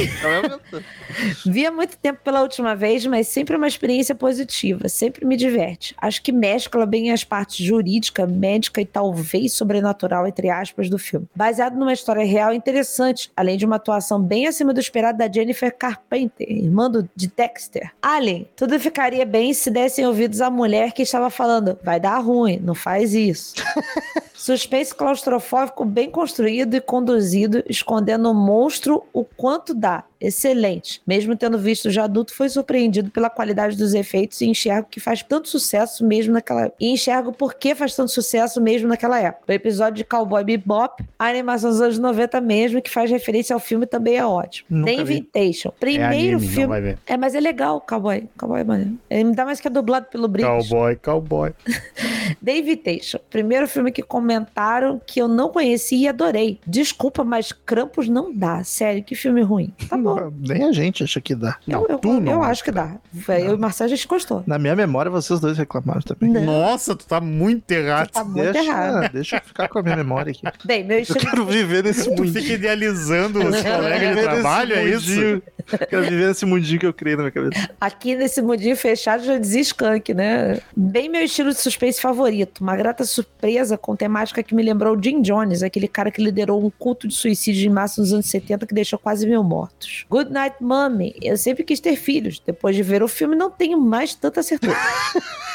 Vi 1.45 1.65
há 1.65 1.71
muito 1.71 1.97
tempo 1.97 2.19
pela 2.23 2.41
última 2.41 2.75
vez, 2.75 3.05
mas 3.05 3.27
sempre 3.27 3.55
uma 3.55 3.67
experiência 3.67 4.15
positiva, 4.15 4.89
sempre 4.89 5.25
me 5.25 5.37
diverte. 5.37 5.95
Acho 5.97 6.21
que 6.21 6.31
mescla 6.31 6.85
bem 6.85 7.11
as 7.11 7.23
partes 7.23 7.65
jurídica, 7.65 8.25
médica 8.25 8.81
e 8.81 8.85
talvez 8.85 9.53
sobrenatural, 9.53 10.27
entre 10.27 10.49
aspas, 10.49 10.89
do 10.89 10.97
filme. 10.97 11.27
Baseado 11.35 11.75
numa 11.77 11.93
história 11.93 12.25
real 12.25 12.53
interessante, 12.53 13.31
além 13.35 13.57
de 13.57 13.65
uma 13.65 13.75
atuação 13.75 14.21
bem 14.21 14.47
acima 14.47 14.73
do 14.73 14.79
esperado 14.79 15.17
da 15.17 15.31
Jennifer 15.31 15.75
Carpenter, 15.75 16.49
irmã 16.49 16.89
do, 16.89 17.07
de 17.15 17.27
Dexter. 17.27 17.91
Alien, 18.01 18.47
tudo 18.55 18.79
ficaria 18.79 19.25
bem 19.25 19.53
se 19.53 19.69
dessem 19.69 20.05
ouvidos 20.05 20.41
à 20.41 20.49
mulher 20.49 20.91
que 20.91 21.03
estava 21.03 21.29
falando: 21.29 21.77
vai 21.83 21.99
dar 21.99 22.17
ruim, 22.17 22.59
não 22.63 22.75
faz 22.75 23.13
isso. 23.13 23.55
Suspense 24.37 24.93
claustrofóbico 24.93 25.83
bem 25.83 26.11
construído 26.11 26.75
e 26.75 26.79
conduzido, 26.79 27.63
escondendo 27.67 28.29
o 28.29 28.35
monstro 28.35 29.03
o 29.11 29.25
quanto 29.25 29.73
dá. 29.73 30.03
Excelente. 30.19 31.01
Mesmo 31.05 31.35
tendo 31.35 31.57
visto 31.57 31.89
já 31.91 32.03
adulto, 32.03 32.33
foi 32.33 32.49
surpreendido 32.49 33.09
pela 33.11 33.29
qualidade 33.29 33.77
dos 33.77 33.93
efeitos 33.93 34.41
e 34.41 34.45
enxergo 34.45 34.87
que 34.89 34.99
faz 34.99 35.21
tanto 35.23 35.47
sucesso 35.47 36.05
mesmo 36.05 36.33
naquela 36.33 36.71
E 36.79 36.91
enxergo 36.91 37.31
por 37.31 37.53
que 37.53 37.75
faz 37.75 37.95
tanto 37.95 38.11
sucesso 38.11 38.61
mesmo 38.61 38.87
naquela 38.87 39.19
época. 39.19 39.45
O 39.47 39.51
episódio 39.51 39.97
de 39.97 40.03
Cowboy 40.03 40.43
Bebop, 40.43 41.03
a 41.17 41.27
animação 41.27 41.69
dos 41.69 41.81
anos 41.81 41.99
90 41.99 42.41
mesmo, 42.41 42.81
que 42.81 42.89
faz 42.89 43.09
referência 43.09 43.53
ao 43.53 43.59
filme, 43.59 43.85
também 43.85 44.17
é 44.17 44.25
ótimo. 44.25 44.67
Nunca. 44.69 44.91
Invitation. 44.91 45.69
É 45.69 45.79
Primeiro 45.79 46.05
anime, 46.07 46.31
não 46.31 46.39
filme. 46.39 46.97
É, 47.05 47.17
mas 47.17 47.35
é 47.35 47.39
legal, 47.39 47.81
Cowboy. 47.81 48.27
Cowboy 48.37 48.61
é 48.61 48.63
maneiro. 48.63 48.97
Ainda 49.09 49.45
mais 49.45 49.59
que 49.59 49.67
é 49.67 49.71
dublado 49.71 50.07
pelo 50.07 50.27
Briggs. 50.27 50.69
Cowboy, 50.69 50.95
cowboy. 50.95 51.53
The 52.43 52.57
Invitation. 52.57 53.19
Primeiro 53.29 53.67
filme 53.67 53.91
que 53.91 54.01
comentaram 54.01 55.01
que 55.05 55.21
eu 55.21 55.27
não 55.27 55.49
conhecia 55.49 55.97
e 55.97 56.07
adorei. 56.07 56.59
Desculpa, 56.65 57.23
mas 57.23 57.51
Krampus 57.51 58.07
não 58.07 58.33
dá. 58.33 58.63
Sério, 58.63 59.03
que 59.03 59.15
filme 59.15 59.41
ruim. 59.41 59.73
Tá 59.89 59.97
bom. 59.97 60.06
Nem 60.39 60.63
a 60.65 60.71
gente 60.71 61.03
acha 61.03 61.19
que 61.21 61.35
dá. 61.35 61.57
Não, 61.67 61.83
eu 61.83 61.87
eu, 61.89 61.97
tu 61.99 62.19
não 62.19 62.31
eu 62.33 62.43
acho 62.43 62.63
que 62.63 62.71
dá. 62.71 62.95
Eu 63.27 63.51
e 63.51 63.53
o 63.53 63.57
Marcelo 63.57 63.91
a 63.91 63.95
gente 63.95 64.07
gostou. 64.07 64.43
Na 64.45 64.57
minha 64.59 64.75
memória, 64.75 65.09
vocês 65.11 65.39
dois 65.39 65.57
reclamaram 65.57 66.01
também. 66.01 66.29
Não. 66.29 66.45
Nossa, 66.45 66.95
tu 66.95 67.05
tá 67.05 67.19
muito 67.19 67.69
errado. 67.71 68.09
Tá 68.09 68.23
muito 68.23 68.51
deixa, 68.53 68.59
errado. 68.69 69.11
deixa 69.13 69.35
eu 69.37 69.41
ficar 69.41 69.67
com 69.67 69.79
a 69.79 69.83
minha 69.83 69.95
memória 69.95 70.31
aqui. 70.31 70.41
Bem, 70.65 70.83
meu 70.83 70.97
Eu 70.97 71.01
estilo. 71.03 71.19
quero 71.19 71.45
viver 71.45 71.83
nesse 71.83 72.03
Tu 72.05 72.09
mundinho. 72.21 72.33
fica 72.33 72.53
idealizando 72.53 73.39
os 73.39 73.61
colegas 73.61 74.15
de 74.15 74.21
trabalho, 74.21 74.73
é 74.75 74.85
isso? 74.85 75.41
Quero 75.89 76.03
viver 76.03 76.27
nesse 76.27 76.45
mundinho 76.45 76.79
que 76.79 76.85
eu 76.85 76.93
criei 76.93 77.15
na 77.15 77.23
minha 77.23 77.31
cabeça. 77.31 77.69
Aqui 77.79 78.15
nesse 78.15 78.41
mundinho 78.41 78.75
fechado 78.77 79.23
já 79.23 79.37
dizia 79.37 79.61
skunk, 79.61 80.13
né? 80.13 80.59
Bem 80.75 81.09
meu 81.09 81.21
estilo 81.23 81.49
de 81.51 81.59
suspense 81.59 81.99
favorito. 82.01 82.61
Uma 82.61 82.75
grata 82.75 83.03
surpresa 83.05 83.77
com 83.77 83.95
temática 83.95 84.41
que 84.43 84.55
me 84.55 84.63
lembrou 84.63 84.95
o 84.97 85.03
Jim 85.03 85.21
Jones, 85.21 85.63
aquele 85.63 85.87
cara 85.87 86.11
que 86.11 86.23
liderou 86.23 86.63
um 86.65 86.69
culto 86.69 87.07
de 87.07 87.13
suicídio 87.13 87.69
em 87.69 87.73
massa 87.73 88.01
nos 88.01 88.13
anos 88.13 88.25
70 88.27 88.65
que 88.65 88.73
deixou 88.73 88.97
quase 88.99 89.27
mil 89.27 89.43
mortos. 89.43 89.96
Good 90.09 90.31
Night 90.31 90.57
Mommy. 90.61 91.15
Eu 91.21 91.37
sempre 91.37 91.63
quis 91.63 91.79
ter 91.79 91.95
filhos. 91.95 92.41
Depois 92.45 92.75
de 92.75 92.83
ver 92.83 93.01
o 93.01 93.07
filme, 93.07 93.35
não 93.35 93.49
tenho 93.49 93.79
mais 93.79 94.13
tanta 94.13 94.43
certeza. 94.43 94.75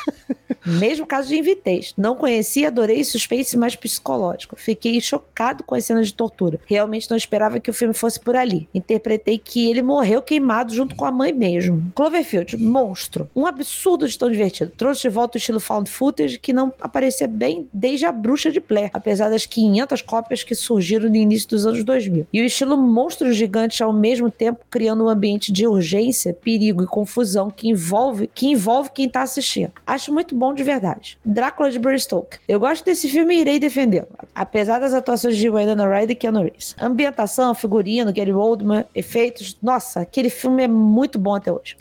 Mesmo 0.65 1.07
caso 1.07 1.29
de 1.29 1.37
Invitation. 1.37 1.95
Não 1.97 2.15
conhecia, 2.15 2.69
adorei 2.69 3.03
suspense 3.03 3.57
mais 3.57 3.75
psicológico. 3.75 4.57
Fiquei 4.57 5.01
chocado 5.01 5.65
com 5.65 5.75
as 5.75 5.85
cenas 5.85 6.09
de 6.09 6.15
tortura. 6.15 6.61
Realmente 6.67 7.11
não 7.11 7.17
esperava 7.17 7.59
que 7.59 7.71
o 7.71 7.75
filme 7.75 7.95
fosse 7.95 8.21
por 8.21 8.37
ali. 8.37 8.69
Interpretei 8.73 9.39
que 9.39 9.69
ele 9.69 9.83
morreu 9.83 10.23
queimado 10.23 10.75
junto 10.75 10.95
com 10.95 11.05
a 11.05 11.11
mãe 11.11 11.33
mesmo. 11.33 11.91
Cloverfield, 11.95 12.57
monstro. 12.57 13.29
Um 13.35 13.47
absurdo 13.47 14.07
de 14.07 14.17
tão 14.17 14.31
divertido. 14.31 14.73
Trouxe 14.77 15.03
de 15.03 15.09
volta 15.09 15.37
o 15.37 15.39
estilo 15.39 15.59
found 15.59 15.91
footage 15.91 16.39
que 16.39 16.53
não 16.53 16.73
aparecia 16.81 17.27
bem 17.27 17.69
desde 17.73 18.07
a 18.07 18.13
Bruxa 18.13 18.51
de 18.51 18.61
Blair, 18.61 18.91
apesar 18.93 19.31
das 19.31 19.47
500 19.47 20.03
cópias 20.03 20.45
que 20.45 20.55
surgiram 20.55 21.09
no 21.09 21.17
início 21.17 21.49
dos 21.49 21.67
anos 21.67 21.83
2000. 21.83 22.27
E 22.33 22.41
o 22.41 22.45
estilo 22.45 22.77
monstro 22.77 23.33
gigante 23.33 23.83
ao 23.83 23.93
mesmo 23.93 24.31
tempo 24.33 24.65
criando 24.71 25.05
um 25.05 25.09
ambiente 25.09 25.53
de 25.53 25.67
urgência, 25.67 26.35
perigo 26.35 26.83
e 26.83 26.87
confusão 26.87 27.51
que 27.51 27.69
envolve, 27.69 28.31
que 28.35 28.49
envolve 28.49 28.91
quem 28.93 29.09
tá 29.09 29.23
assistindo. 29.23 29.73
Acho 29.87 30.13
muito 30.13 30.35
bom 30.35 30.53
de 30.55 30.63
verdade. 30.63 31.19
Drácula 31.25 31.71
de 31.71 31.79
Bram 31.79 31.97
Stoker. 31.97 32.41
Eu 32.49 32.59
gosto 32.59 32.85
desse 32.85 33.09
filme 33.09 33.37
e 33.37 33.41
irei 33.41 33.59
defendê-lo. 33.59 34.09
Apesar 34.35 34.79
das 34.79 34.95
atuações 34.95 35.37
de 35.37 35.49
Winona 35.49 35.87
Ryder 35.87 36.11
e 36.11 36.15
Keanu 36.15 36.43
Reeves. 36.43 36.75
Ambientação, 36.81 37.55
figurino, 37.55 38.13
Gary 38.13 38.33
Oldman, 38.33 38.85
efeitos. 38.95 39.57
Nossa, 39.63 40.01
aquele 40.01 40.31
filme 40.31 40.65
é 40.65 40.69
muito 40.69 41.19
bom 41.19 41.35
até 41.35 41.53
hoje. 41.53 41.77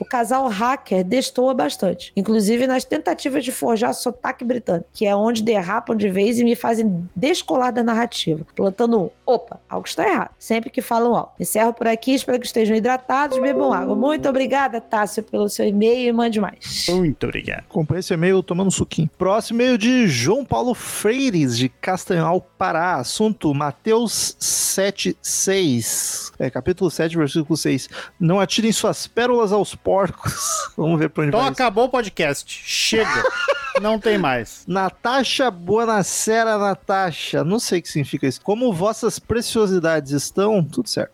o 0.00 0.04
casal 0.04 0.48
hacker 0.48 1.04
destoa 1.04 1.54
bastante. 1.54 2.12
Inclusive 2.16 2.66
nas 2.66 2.84
tentativas 2.84 3.44
de 3.44 3.52
forjar 3.52 3.94
sotaque 3.94 4.44
britânico, 4.44 4.88
que 4.92 5.06
é 5.06 5.14
onde 5.14 5.42
derrapam 5.42 5.96
de 5.96 6.08
vez 6.08 6.38
e 6.38 6.44
me 6.44 6.54
fazem 6.54 7.08
descolar 7.14 7.72
da 7.72 7.82
narrativa. 7.82 8.46
Plantando 8.54 9.00
um. 9.00 9.10
Opa, 9.24 9.60
algo 9.68 9.86
está 9.86 10.06
errado. 10.08 10.30
Sempre 10.38 10.70
que 10.70 10.80
falam 10.80 11.14
algo. 11.14 11.32
Encerro 11.38 11.72
por 11.72 11.85
aqui, 11.88 12.12
espero 12.14 12.38
que 12.40 12.46
estejam 12.46 12.76
hidratados, 12.76 13.38
bebam 13.40 13.72
água. 13.72 13.94
Muito 13.96 14.28
obrigada, 14.28 14.80
Tássio, 14.80 15.22
pelo 15.22 15.48
seu 15.48 15.66
e-mail 15.66 16.08
e 16.08 16.12
mande 16.12 16.40
mais. 16.40 16.86
Muito 16.88 17.24
obrigado. 17.24 17.64
Comprei 17.68 18.00
esse 18.00 18.12
e-mail 18.14 18.42
tomando 18.42 18.68
um 18.68 18.70
suquinho. 18.70 19.10
Próximo 19.18 19.60
e-mail 19.60 19.78
de 19.78 20.06
João 20.08 20.44
Paulo 20.44 20.74
Freires, 20.74 21.56
de 21.56 21.68
Castanhal, 21.68 22.40
Pará. 22.58 22.96
Assunto 22.96 23.52
Mateus 23.54 24.36
7,6. 24.40 26.32
É, 26.38 26.50
capítulo 26.50 26.90
7, 26.90 27.16
versículo 27.16 27.56
6. 27.56 27.88
Não 28.20 28.40
atirem 28.40 28.72
suas 28.72 29.06
pérolas 29.06 29.52
aos 29.52 29.74
porcos. 29.74 30.34
Vamos 30.76 30.98
ver 30.98 31.10
pra 31.10 31.22
onde 31.22 31.28
Então 31.30 31.40
vai. 31.40 31.50
isso. 31.50 31.62
acabou 31.62 31.84
o 31.84 31.88
podcast. 31.88 32.46
Chega. 32.64 33.08
Não 33.80 33.98
tem 33.98 34.16
mais. 34.16 34.64
Natasha 34.66 35.50
Buonasera, 35.50 36.56
Natasha. 36.56 37.44
Não 37.44 37.58
sei 37.58 37.78
o 37.78 37.82
que 37.82 37.88
significa 37.88 38.26
isso. 38.26 38.40
Como 38.40 38.72
vossas 38.72 39.18
preciosidades 39.18 40.12
estão, 40.12 40.64
tudo 40.64 40.88
certo. 40.88 41.12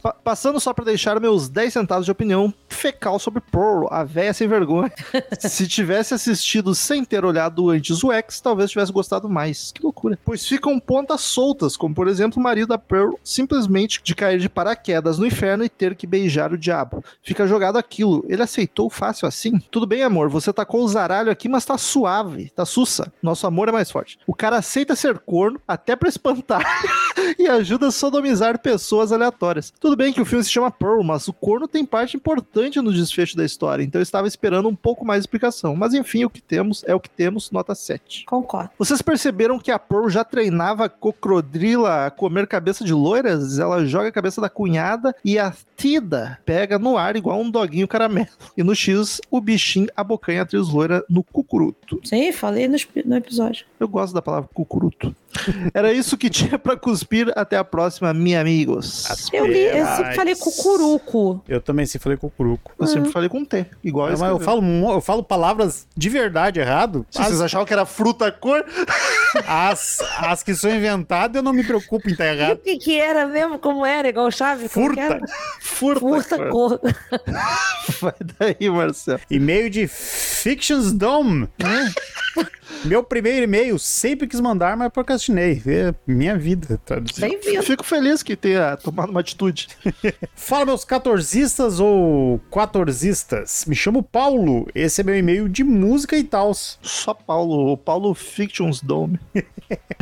Pa- 0.00 0.12
passando 0.12 0.58
só 0.60 0.72
pra 0.72 0.84
deixar 0.84 1.20
meus 1.20 1.48
10 1.48 1.72
centavos 1.72 2.04
de 2.06 2.10
opinião 2.10 2.52
fecal 2.68 3.18
sobre 3.18 3.40
Pearl, 3.40 3.86
a 3.90 4.02
véia 4.04 4.32
sem 4.32 4.48
vergonha. 4.48 4.90
Se 5.38 5.66
tivesse 5.68 6.14
assistido 6.14 6.74
sem 6.74 7.04
ter 7.04 7.24
olhado 7.24 7.68
antes 7.70 8.02
o 8.02 8.10
X, 8.12 8.40
talvez 8.40 8.70
tivesse 8.70 8.90
gostado 8.92 9.28
mais. 9.28 9.72
Que 9.72 9.82
loucura. 9.82 10.18
Pois 10.24 10.46
ficam 10.46 10.78
pontas 10.80 11.20
soltas, 11.20 11.76
como 11.76 11.94
por 11.94 12.08
exemplo 12.08 12.40
o 12.40 12.42
marido 12.42 12.68
da 12.68 12.78
Pearl 12.78 13.14
simplesmente 13.22 14.00
de 14.02 14.14
cair 14.14 14.38
de 14.38 14.48
paraquedas 14.48 15.18
no 15.18 15.26
inferno 15.26 15.64
e 15.64 15.68
ter 15.68 15.94
que 15.94 16.06
beijar 16.06 16.52
o 16.52 16.58
diabo. 16.58 17.04
Fica 17.22 17.46
jogado 17.46 17.76
aquilo. 17.76 18.24
Ele 18.28 18.42
aceitou 18.42 18.88
fácil 18.88 19.28
assim? 19.28 19.58
Tudo 19.70 19.86
bem, 19.86 20.02
amor, 20.02 20.28
você 20.28 20.52
tacou 20.52 20.82
o 20.82 20.88
zaralho 20.88 21.30
aqui, 21.30 21.48
mas 21.48 21.64
tá 21.64 21.76
suave, 21.76 22.50
tá 22.50 22.64
sussa. 22.64 23.12
Nosso 23.22 23.46
amor 23.46 23.68
é 23.68 23.72
mais 23.72 23.90
forte. 23.90 24.18
O 24.26 24.34
cara 24.34 24.56
aceita 24.56 24.96
ser 24.96 25.18
corno, 25.18 25.60
até 25.68 25.94
pra 25.94 26.08
espantar, 26.08 26.62
e 27.38 27.46
ajuda 27.46 27.88
a 27.88 27.90
sodomizar 27.92 28.58
pessoas 28.60 29.12
aleatórias. 29.12 29.49
Tudo 29.80 29.96
bem 29.96 30.12
que 30.12 30.20
o 30.20 30.24
filme 30.24 30.44
se 30.44 30.50
chama 30.50 30.70
Pearl, 30.70 31.02
mas 31.02 31.26
o 31.28 31.32
corno 31.32 31.66
tem 31.66 31.84
parte 31.84 32.16
importante 32.16 32.80
no 32.80 32.92
desfecho 32.92 33.36
da 33.36 33.44
história, 33.44 33.82
então 33.82 34.00
eu 34.00 34.02
estava 34.02 34.28
esperando 34.28 34.68
um 34.68 34.74
pouco 34.74 35.04
mais 35.04 35.20
de 35.20 35.22
explicação. 35.26 35.74
Mas 35.74 35.94
enfim, 35.94 36.24
o 36.24 36.30
que 36.30 36.40
temos 36.40 36.84
é 36.86 36.94
o 36.94 37.00
que 37.00 37.10
temos, 37.10 37.50
nota 37.50 37.74
7. 37.74 38.24
Concordo. 38.24 38.70
Vocês 38.78 39.02
perceberam 39.02 39.58
que 39.58 39.70
a 39.70 39.78
Pearl 39.78 40.08
já 40.08 40.24
treinava 40.24 40.84
a 40.84 40.88
cocrodrila 40.88 42.06
a 42.06 42.10
comer 42.10 42.46
cabeça 42.46 42.84
de 42.84 42.92
loiras? 42.92 43.58
Ela 43.58 43.84
joga 43.84 44.08
a 44.08 44.12
cabeça 44.12 44.40
da 44.40 44.48
cunhada 44.48 45.14
e 45.24 45.38
a 45.38 45.52
Tida 45.80 46.38
pega 46.44 46.78
no 46.78 46.98
ar 46.98 47.16
igual 47.16 47.40
um 47.40 47.50
doguinho 47.50 47.88
caramelo. 47.88 48.28
E 48.54 48.62
no 48.62 48.74
X, 48.74 49.18
o 49.30 49.40
bichinho 49.40 49.88
abocanha 49.96 50.40
a 50.40 50.42
atriz 50.42 50.68
loira 50.68 51.02
no 51.08 51.24
cucuruto. 51.24 51.98
Sim, 52.04 52.30
falei 52.32 52.68
no, 52.68 52.76
no 53.06 53.16
episódio. 53.16 53.64
Eu 53.78 53.88
gosto 53.88 54.12
da 54.12 54.20
palavra 54.20 54.50
cucuruto. 54.52 55.16
Era 55.72 55.92
isso 55.92 56.18
que 56.18 56.28
tinha 56.28 56.58
pra 56.58 56.76
cuspir. 56.76 57.32
Até 57.34 57.56
a 57.56 57.64
próxima, 57.64 58.12
minha 58.12 58.40
amigos. 58.40 59.06
Eu 59.32 59.46
li, 59.46 59.60
eu 59.60 59.86
sempre 59.86 60.14
falei 60.14 60.34
cucuruco. 60.34 61.42
Eu 61.48 61.60
também 61.62 61.86
sempre 61.86 62.02
falei 62.02 62.18
cucuruco. 62.18 62.72
Eu 62.78 62.86
sempre 62.86 63.10
falei 63.10 63.28
com 63.28 63.44
T, 63.44 63.64
igual 63.82 64.10
Mas 64.10 64.20
eu 64.20 64.40
falo, 64.40 64.62
eu 64.90 65.00
falo 65.00 65.22
palavras 65.22 65.86
de 65.96 66.08
verdade 66.08 66.60
errado. 66.60 67.06
Se 67.10 67.18
vocês 67.22 67.34
As, 67.34 67.40
achavam 67.40 67.66
que 67.66 67.72
era 67.72 67.86
fruta 67.86 68.30
cor, 68.30 68.64
as, 69.46 70.00
as 70.18 70.42
que 70.42 70.54
são 70.54 70.70
inventadas, 70.74 71.36
eu 71.36 71.42
não 71.42 71.52
me 71.52 71.64
preocupo 71.64 72.08
em 72.08 72.12
estar 72.12 72.26
E 72.30 72.30
o 72.30 72.34
errado. 72.34 72.58
que 72.58 72.76
que 72.76 73.00
era 73.00 73.26
mesmo? 73.26 73.58
Como 73.58 73.86
era? 73.86 74.08
Igual 74.08 74.28
que 74.28 74.68
Furta. 74.68 75.20
Furta, 75.70 76.00
Furta 76.00 76.36
cor. 76.50 76.78
cor. 76.78 76.80
Vai 78.00 78.14
daí, 78.38 78.68
Marcelo. 78.70 79.20
E-mail 79.30 79.70
de 79.70 79.86
Fictions 79.86 80.92
Dome. 80.92 81.48
Meu 82.84 83.02
primeiro 83.02 83.44
e-mail, 83.44 83.78
sempre 83.78 84.26
quis 84.26 84.40
mandar, 84.40 84.76
mas 84.76 84.90
procrastinei. 84.90 85.62
É 85.66 85.94
minha 86.06 86.36
vida. 86.38 86.80
traduzido. 86.84 87.20
Bem-vindo. 87.20 87.62
Fico 87.62 87.84
feliz 87.84 88.22
que 88.22 88.34
tenha 88.36 88.76
tomado 88.76 89.10
uma 89.10 89.20
atitude. 89.20 89.68
Fala, 90.34 90.64
meus 90.66 90.84
quatorzistas 90.84 91.78
ou 91.78 92.40
quatorzistas. 92.50 93.64
Me 93.66 93.74
chamo 93.74 94.02
Paulo. 94.02 94.66
Esse 94.74 95.02
é 95.02 95.04
meu 95.04 95.16
e-mail 95.16 95.48
de 95.48 95.62
música 95.62 96.16
e 96.16 96.24
tals. 96.24 96.78
Só 96.80 97.12
Paulo, 97.12 97.72
o 97.72 97.76
Paulo 97.76 98.14
Fictions 98.14 98.80
Dome. 98.80 99.18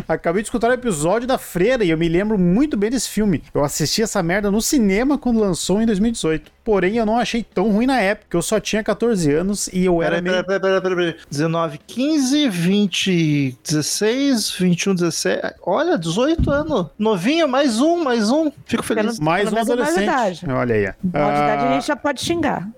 Acabei 0.07 0.43
de 0.43 0.47
escutar 0.47 0.71
o 0.71 0.75
episódio 0.75 1.27
da 1.27 1.37
Freira 1.37 1.85
e 1.85 1.91
eu 1.91 1.99
me 1.99 2.09
lembro 2.09 2.39
muito 2.39 2.77
bem 2.77 2.91
desse 2.91 3.09
filme. 3.09 3.43
Eu 3.53 3.65
assisti 3.65 4.03
essa 4.03 4.23
merda 4.23 4.51
no 4.51 4.63
cinema 4.63 5.19
quando 5.19 5.41
lançou 5.41 5.58
em 5.83 5.87
2018. 5.87 6.51
Porém, 6.65 6.97
eu 6.99 7.07
não 7.07 7.17
achei 7.19 7.43
tão 7.43 7.71
ruim 7.71 7.87
na 7.87 7.99
época. 7.99 8.37
Eu 8.37 8.43
só 8.43 8.61
tinha 8.61 8.83
14 8.85 9.33
anos 9.33 9.69
e 9.73 9.87
eu 9.87 10.03
era 10.03 10.21
meio... 10.21 10.45
peraí, 10.45 10.61
peraí, 10.61 10.81
peraí, 10.83 10.97
peraí. 10.97 11.17
19, 11.31 11.79
15, 11.87 12.49
20, 12.51 13.59
16, 13.65 14.51
21, 14.53 14.95
17. 14.95 15.55
Olha, 15.65 15.97
18 15.97 16.51
anos. 16.51 16.87
Novinho, 16.99 17.49
mais 17.49 17.81
um, 17.81 18.05
mais 18.05 18.31
um. 18.31 18.51
Fico 18.67 18.83
feliz. 18.83 19.15
Pelo- 19.15 19.25
Mais 19.25 19.51
um 19.51 19.57
adolescente. 19.57 20.45
Olha 20.51 20.75
aí. 20.75 20.93
Maior 21.11 21.33
de 21.33 21.39
idade 21.39 21.65
a 21.65 21.73
gente 21.73 21.87
já 21.87 21.97
pode 21.97 22.21
xingar. 22.21 22.69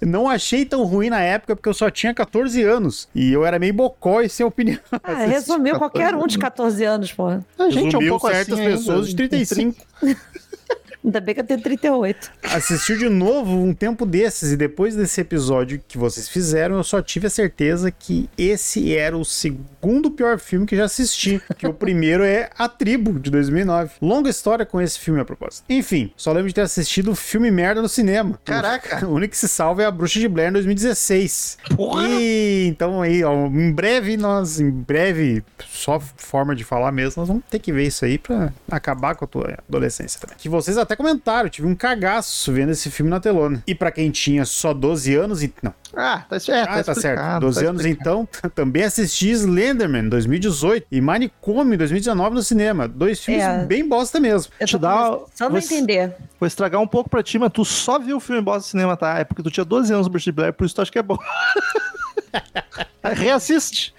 Não 0.00 0.28
achei 0.28 0.64
tão 0.64 0.82
ruim 0.82 1.08
na 1.08 1.20
época 1.20 1.54
porque 1.54 1.68
eu 1.68 1.74
só 1.74 1.88
tinha 1.90 2.12
14 2.12 2.60
anos. 2.64 3.08
E 3.14 3.32
eu 3.32 3.44
era 3.46 3.56
meio 3.56 3.72
bocó 3.72 4.20
e 4.20 4.28
sem 4.28 4.44
opinião. 4.44 4.78
Ah, 5.02 5.14
resumiu 5.26 5.74
14 5.74 5.78
qualquer 5.78 6.14
um 6.16 6.26
de 6.26 6.38
14 6.38 6.84
anos, 6.84 7.12
pô. 7.12 7.28
A 7.28 7.70
gente 7.70 7.94
é 7.94 7.98
um 7.98 8.00
Resumiu 8.00 8.10
pouco 8.18 8.28
certas 8.30 8.54
assim 8.54 8.62
ainda. 8.66 8.76
pessoas 8.78 9.08
de 9.08 9.14
35. 9.14 9.76
Ainda 11.04 11.20
bem 11.20 11.34
que 11.34 11.40
eu 11.40 11.44
tenho 11.44 11.60
38. 11.60 12.30
Assistiu 12.44 12.96
de 12.96 13.08
novo 13.08 13.56
um 13.56 13.74
tempo 13.74 14.06
desses 14.06 14.52
e 14.52 14.56
depois 14.56 14.94
desse 14.94 15.20
episódio 15.20 15.82
que 15.86 15.98
vocês 15.98 16.28
fizeram, 16.28 16.76
eu 16.76 16.84
só 16.84 17.02
tive 17.02 17.26
a 17.26 17.30
certeza 17.30 17.90
que 17.90 18.30
esse 18.38 18.96
era 18.96 19.16
o 19.16 19.24
segundo 19.24 20.10
pior 20.10 20.38
filme 20.38 20.66
que 20.66 20.76
já 20.76 20.84
assisti. 20.84 21.42
Que 21.56 21.66
o 21.66 21.74
primeiro 21.74 22.22
é 22.22 22.50
A 22.56 22.68
Tribo, 22.68 23.18
de 23.18 23.30
2009. 23.30 23.94
Longa 24.00 24.30
história 24.30 24.64
com 24.64 24.80
esse 24.80 24.98
filme 24.98 25.20
a 25.20 25.24
propósito. 25.24 25.64
Enfim, 25.68 26.12
só 26.16 26.32
lembro 26.32 26.48
de 26.48 26.54
ter 26.54 26.60
assistido 26.60 27.10
o 27.10 27.14
filme 27.14 27.50
merda 27.50 27.82
no 27.82 27.88
cinema. 27.88 28.38
Caraca. 28.44 29.06
O 29.06 29.14
único 29.14 29.32
que 29.32 29.38
se 29.38 29.48
salva 29.48 29.82
é 29.82 29.86
a 29.86 29.90
Bruxa 29.90 30.20
de 30.20 30.28
Blair 30.28 30.50
em 30.50 30.52
2016. 30.52 31.58
Porra. 31.76 32.08
E 32.08 32.66
então 32.68 33.02
aí, 33.02 33.24
ó, 33.24 33.46
em 33.46 33.72
breve 33.72 34.16
nós, 34.16 34.60
em 34.60 34.70
breve, 34.70 35.42
só 35.68 35.98
forma 36.00 36.54
de 36.54 36.64
falar 36.64 36.92
mesmo, 36.92 37.20
nós 37.20 37.28
vamos 37.28 37.42
ter 37.50 37.58
que 37.58 37.72
ver 37.72 37.86
isso 37.86 38.04
aí 38.04 38.18
pra 38.18 38.52
acabar 38.70 39.14
com 39.14 39.24
a 39.24 39.28
tua 39.28 39.58
adolescência 39.68 40.20
também. 40.20 40.36
Que 40.38 40.48
vocês 40.48 40.78
até 40.78 40.91
comentaram, 40.96 41.46
eu 41.46 41.50
tive 41.50 41.66
um 41.66 41.74
cagaço 41.74 42.52
vendo 42.52 42.70
esse 42.70 42.90
filme 42.90 43.10
na 43.10 43.20
telona. 43.20 43.62
E 43.66 43.74
pra 43.74 43.90
quem 43.90 44.10
tinha 44.10 44.44
só 44.44 44.72
12 44.74 45.14
anos, 45.14 45.42
e 45.42 45.52
não, 45.62 45.72
Ah, 45.94 46.24
tá, 46.28 46.36
é, 46.36 46.62
ah, 46.62 46.66
tá 46.66 46.94
certo. 46.94 46.98
explicado, 46.98 47.46
12 47.46 47.62
tá 47.64 47.70
anos 47.70 47.84
então, 47.86 48.28
também 48.54 48.84
assisti 48.84 49.30
Slenderman 49.30 50.08
2018 50.08 50.86
e 50.90 51.00
Manicômio 51.00 51.76
2019 51.78 52.34
no 52.36 52.42
cinema. 52.42 52.88
Dois 52.88 53.20
filmes 53.24 53.42
É. 53.44 53.64
bem 53.64 53.86
bosta 53.88 54.18
mesmo. 54.20 54.52
Eu 54.58 54.66
Te 54.66 54.72
tô 54.72 54.78
dá- 54.78 55.10
começando 55.10 55.56
a 55.56 55.60
você- 55.60 55.74
entender. 55.74 56.14
Vou 56.40 56.46
estragar 56.46 56.80
um 56.80 56.86
pouco 56.86 57.08
pra 57.10 57.22
ti, 57.22 57.38
mas 57.38 57.50
tu 57.52 57.64
só 57.64 57.98
viu 57.98 58.16
o 58.16 58.20
filme 58.20 58.40
Boss 58.42 58.64
no 58.64 58.70
cinema, 58.70 58.96
tá? 58.96 59.18
É 59.18 59.24
porque 59.24 59.42
tu 59.42 59.50
tinha 59.50 59.64
12 59.64 59.92
anos 59.92 60.06
no 60.06 60.10
Bruce 60.12 60.32
Blair, 60.32 60.52
por 60.52 60.64
isso 60.64 60.74
tu 60.74 60.82
acha 60.82 60.90
que 60.90 60.98
é 60.98 61.02
bom. 61.02 61.16
Reassiste. 63.02 63.94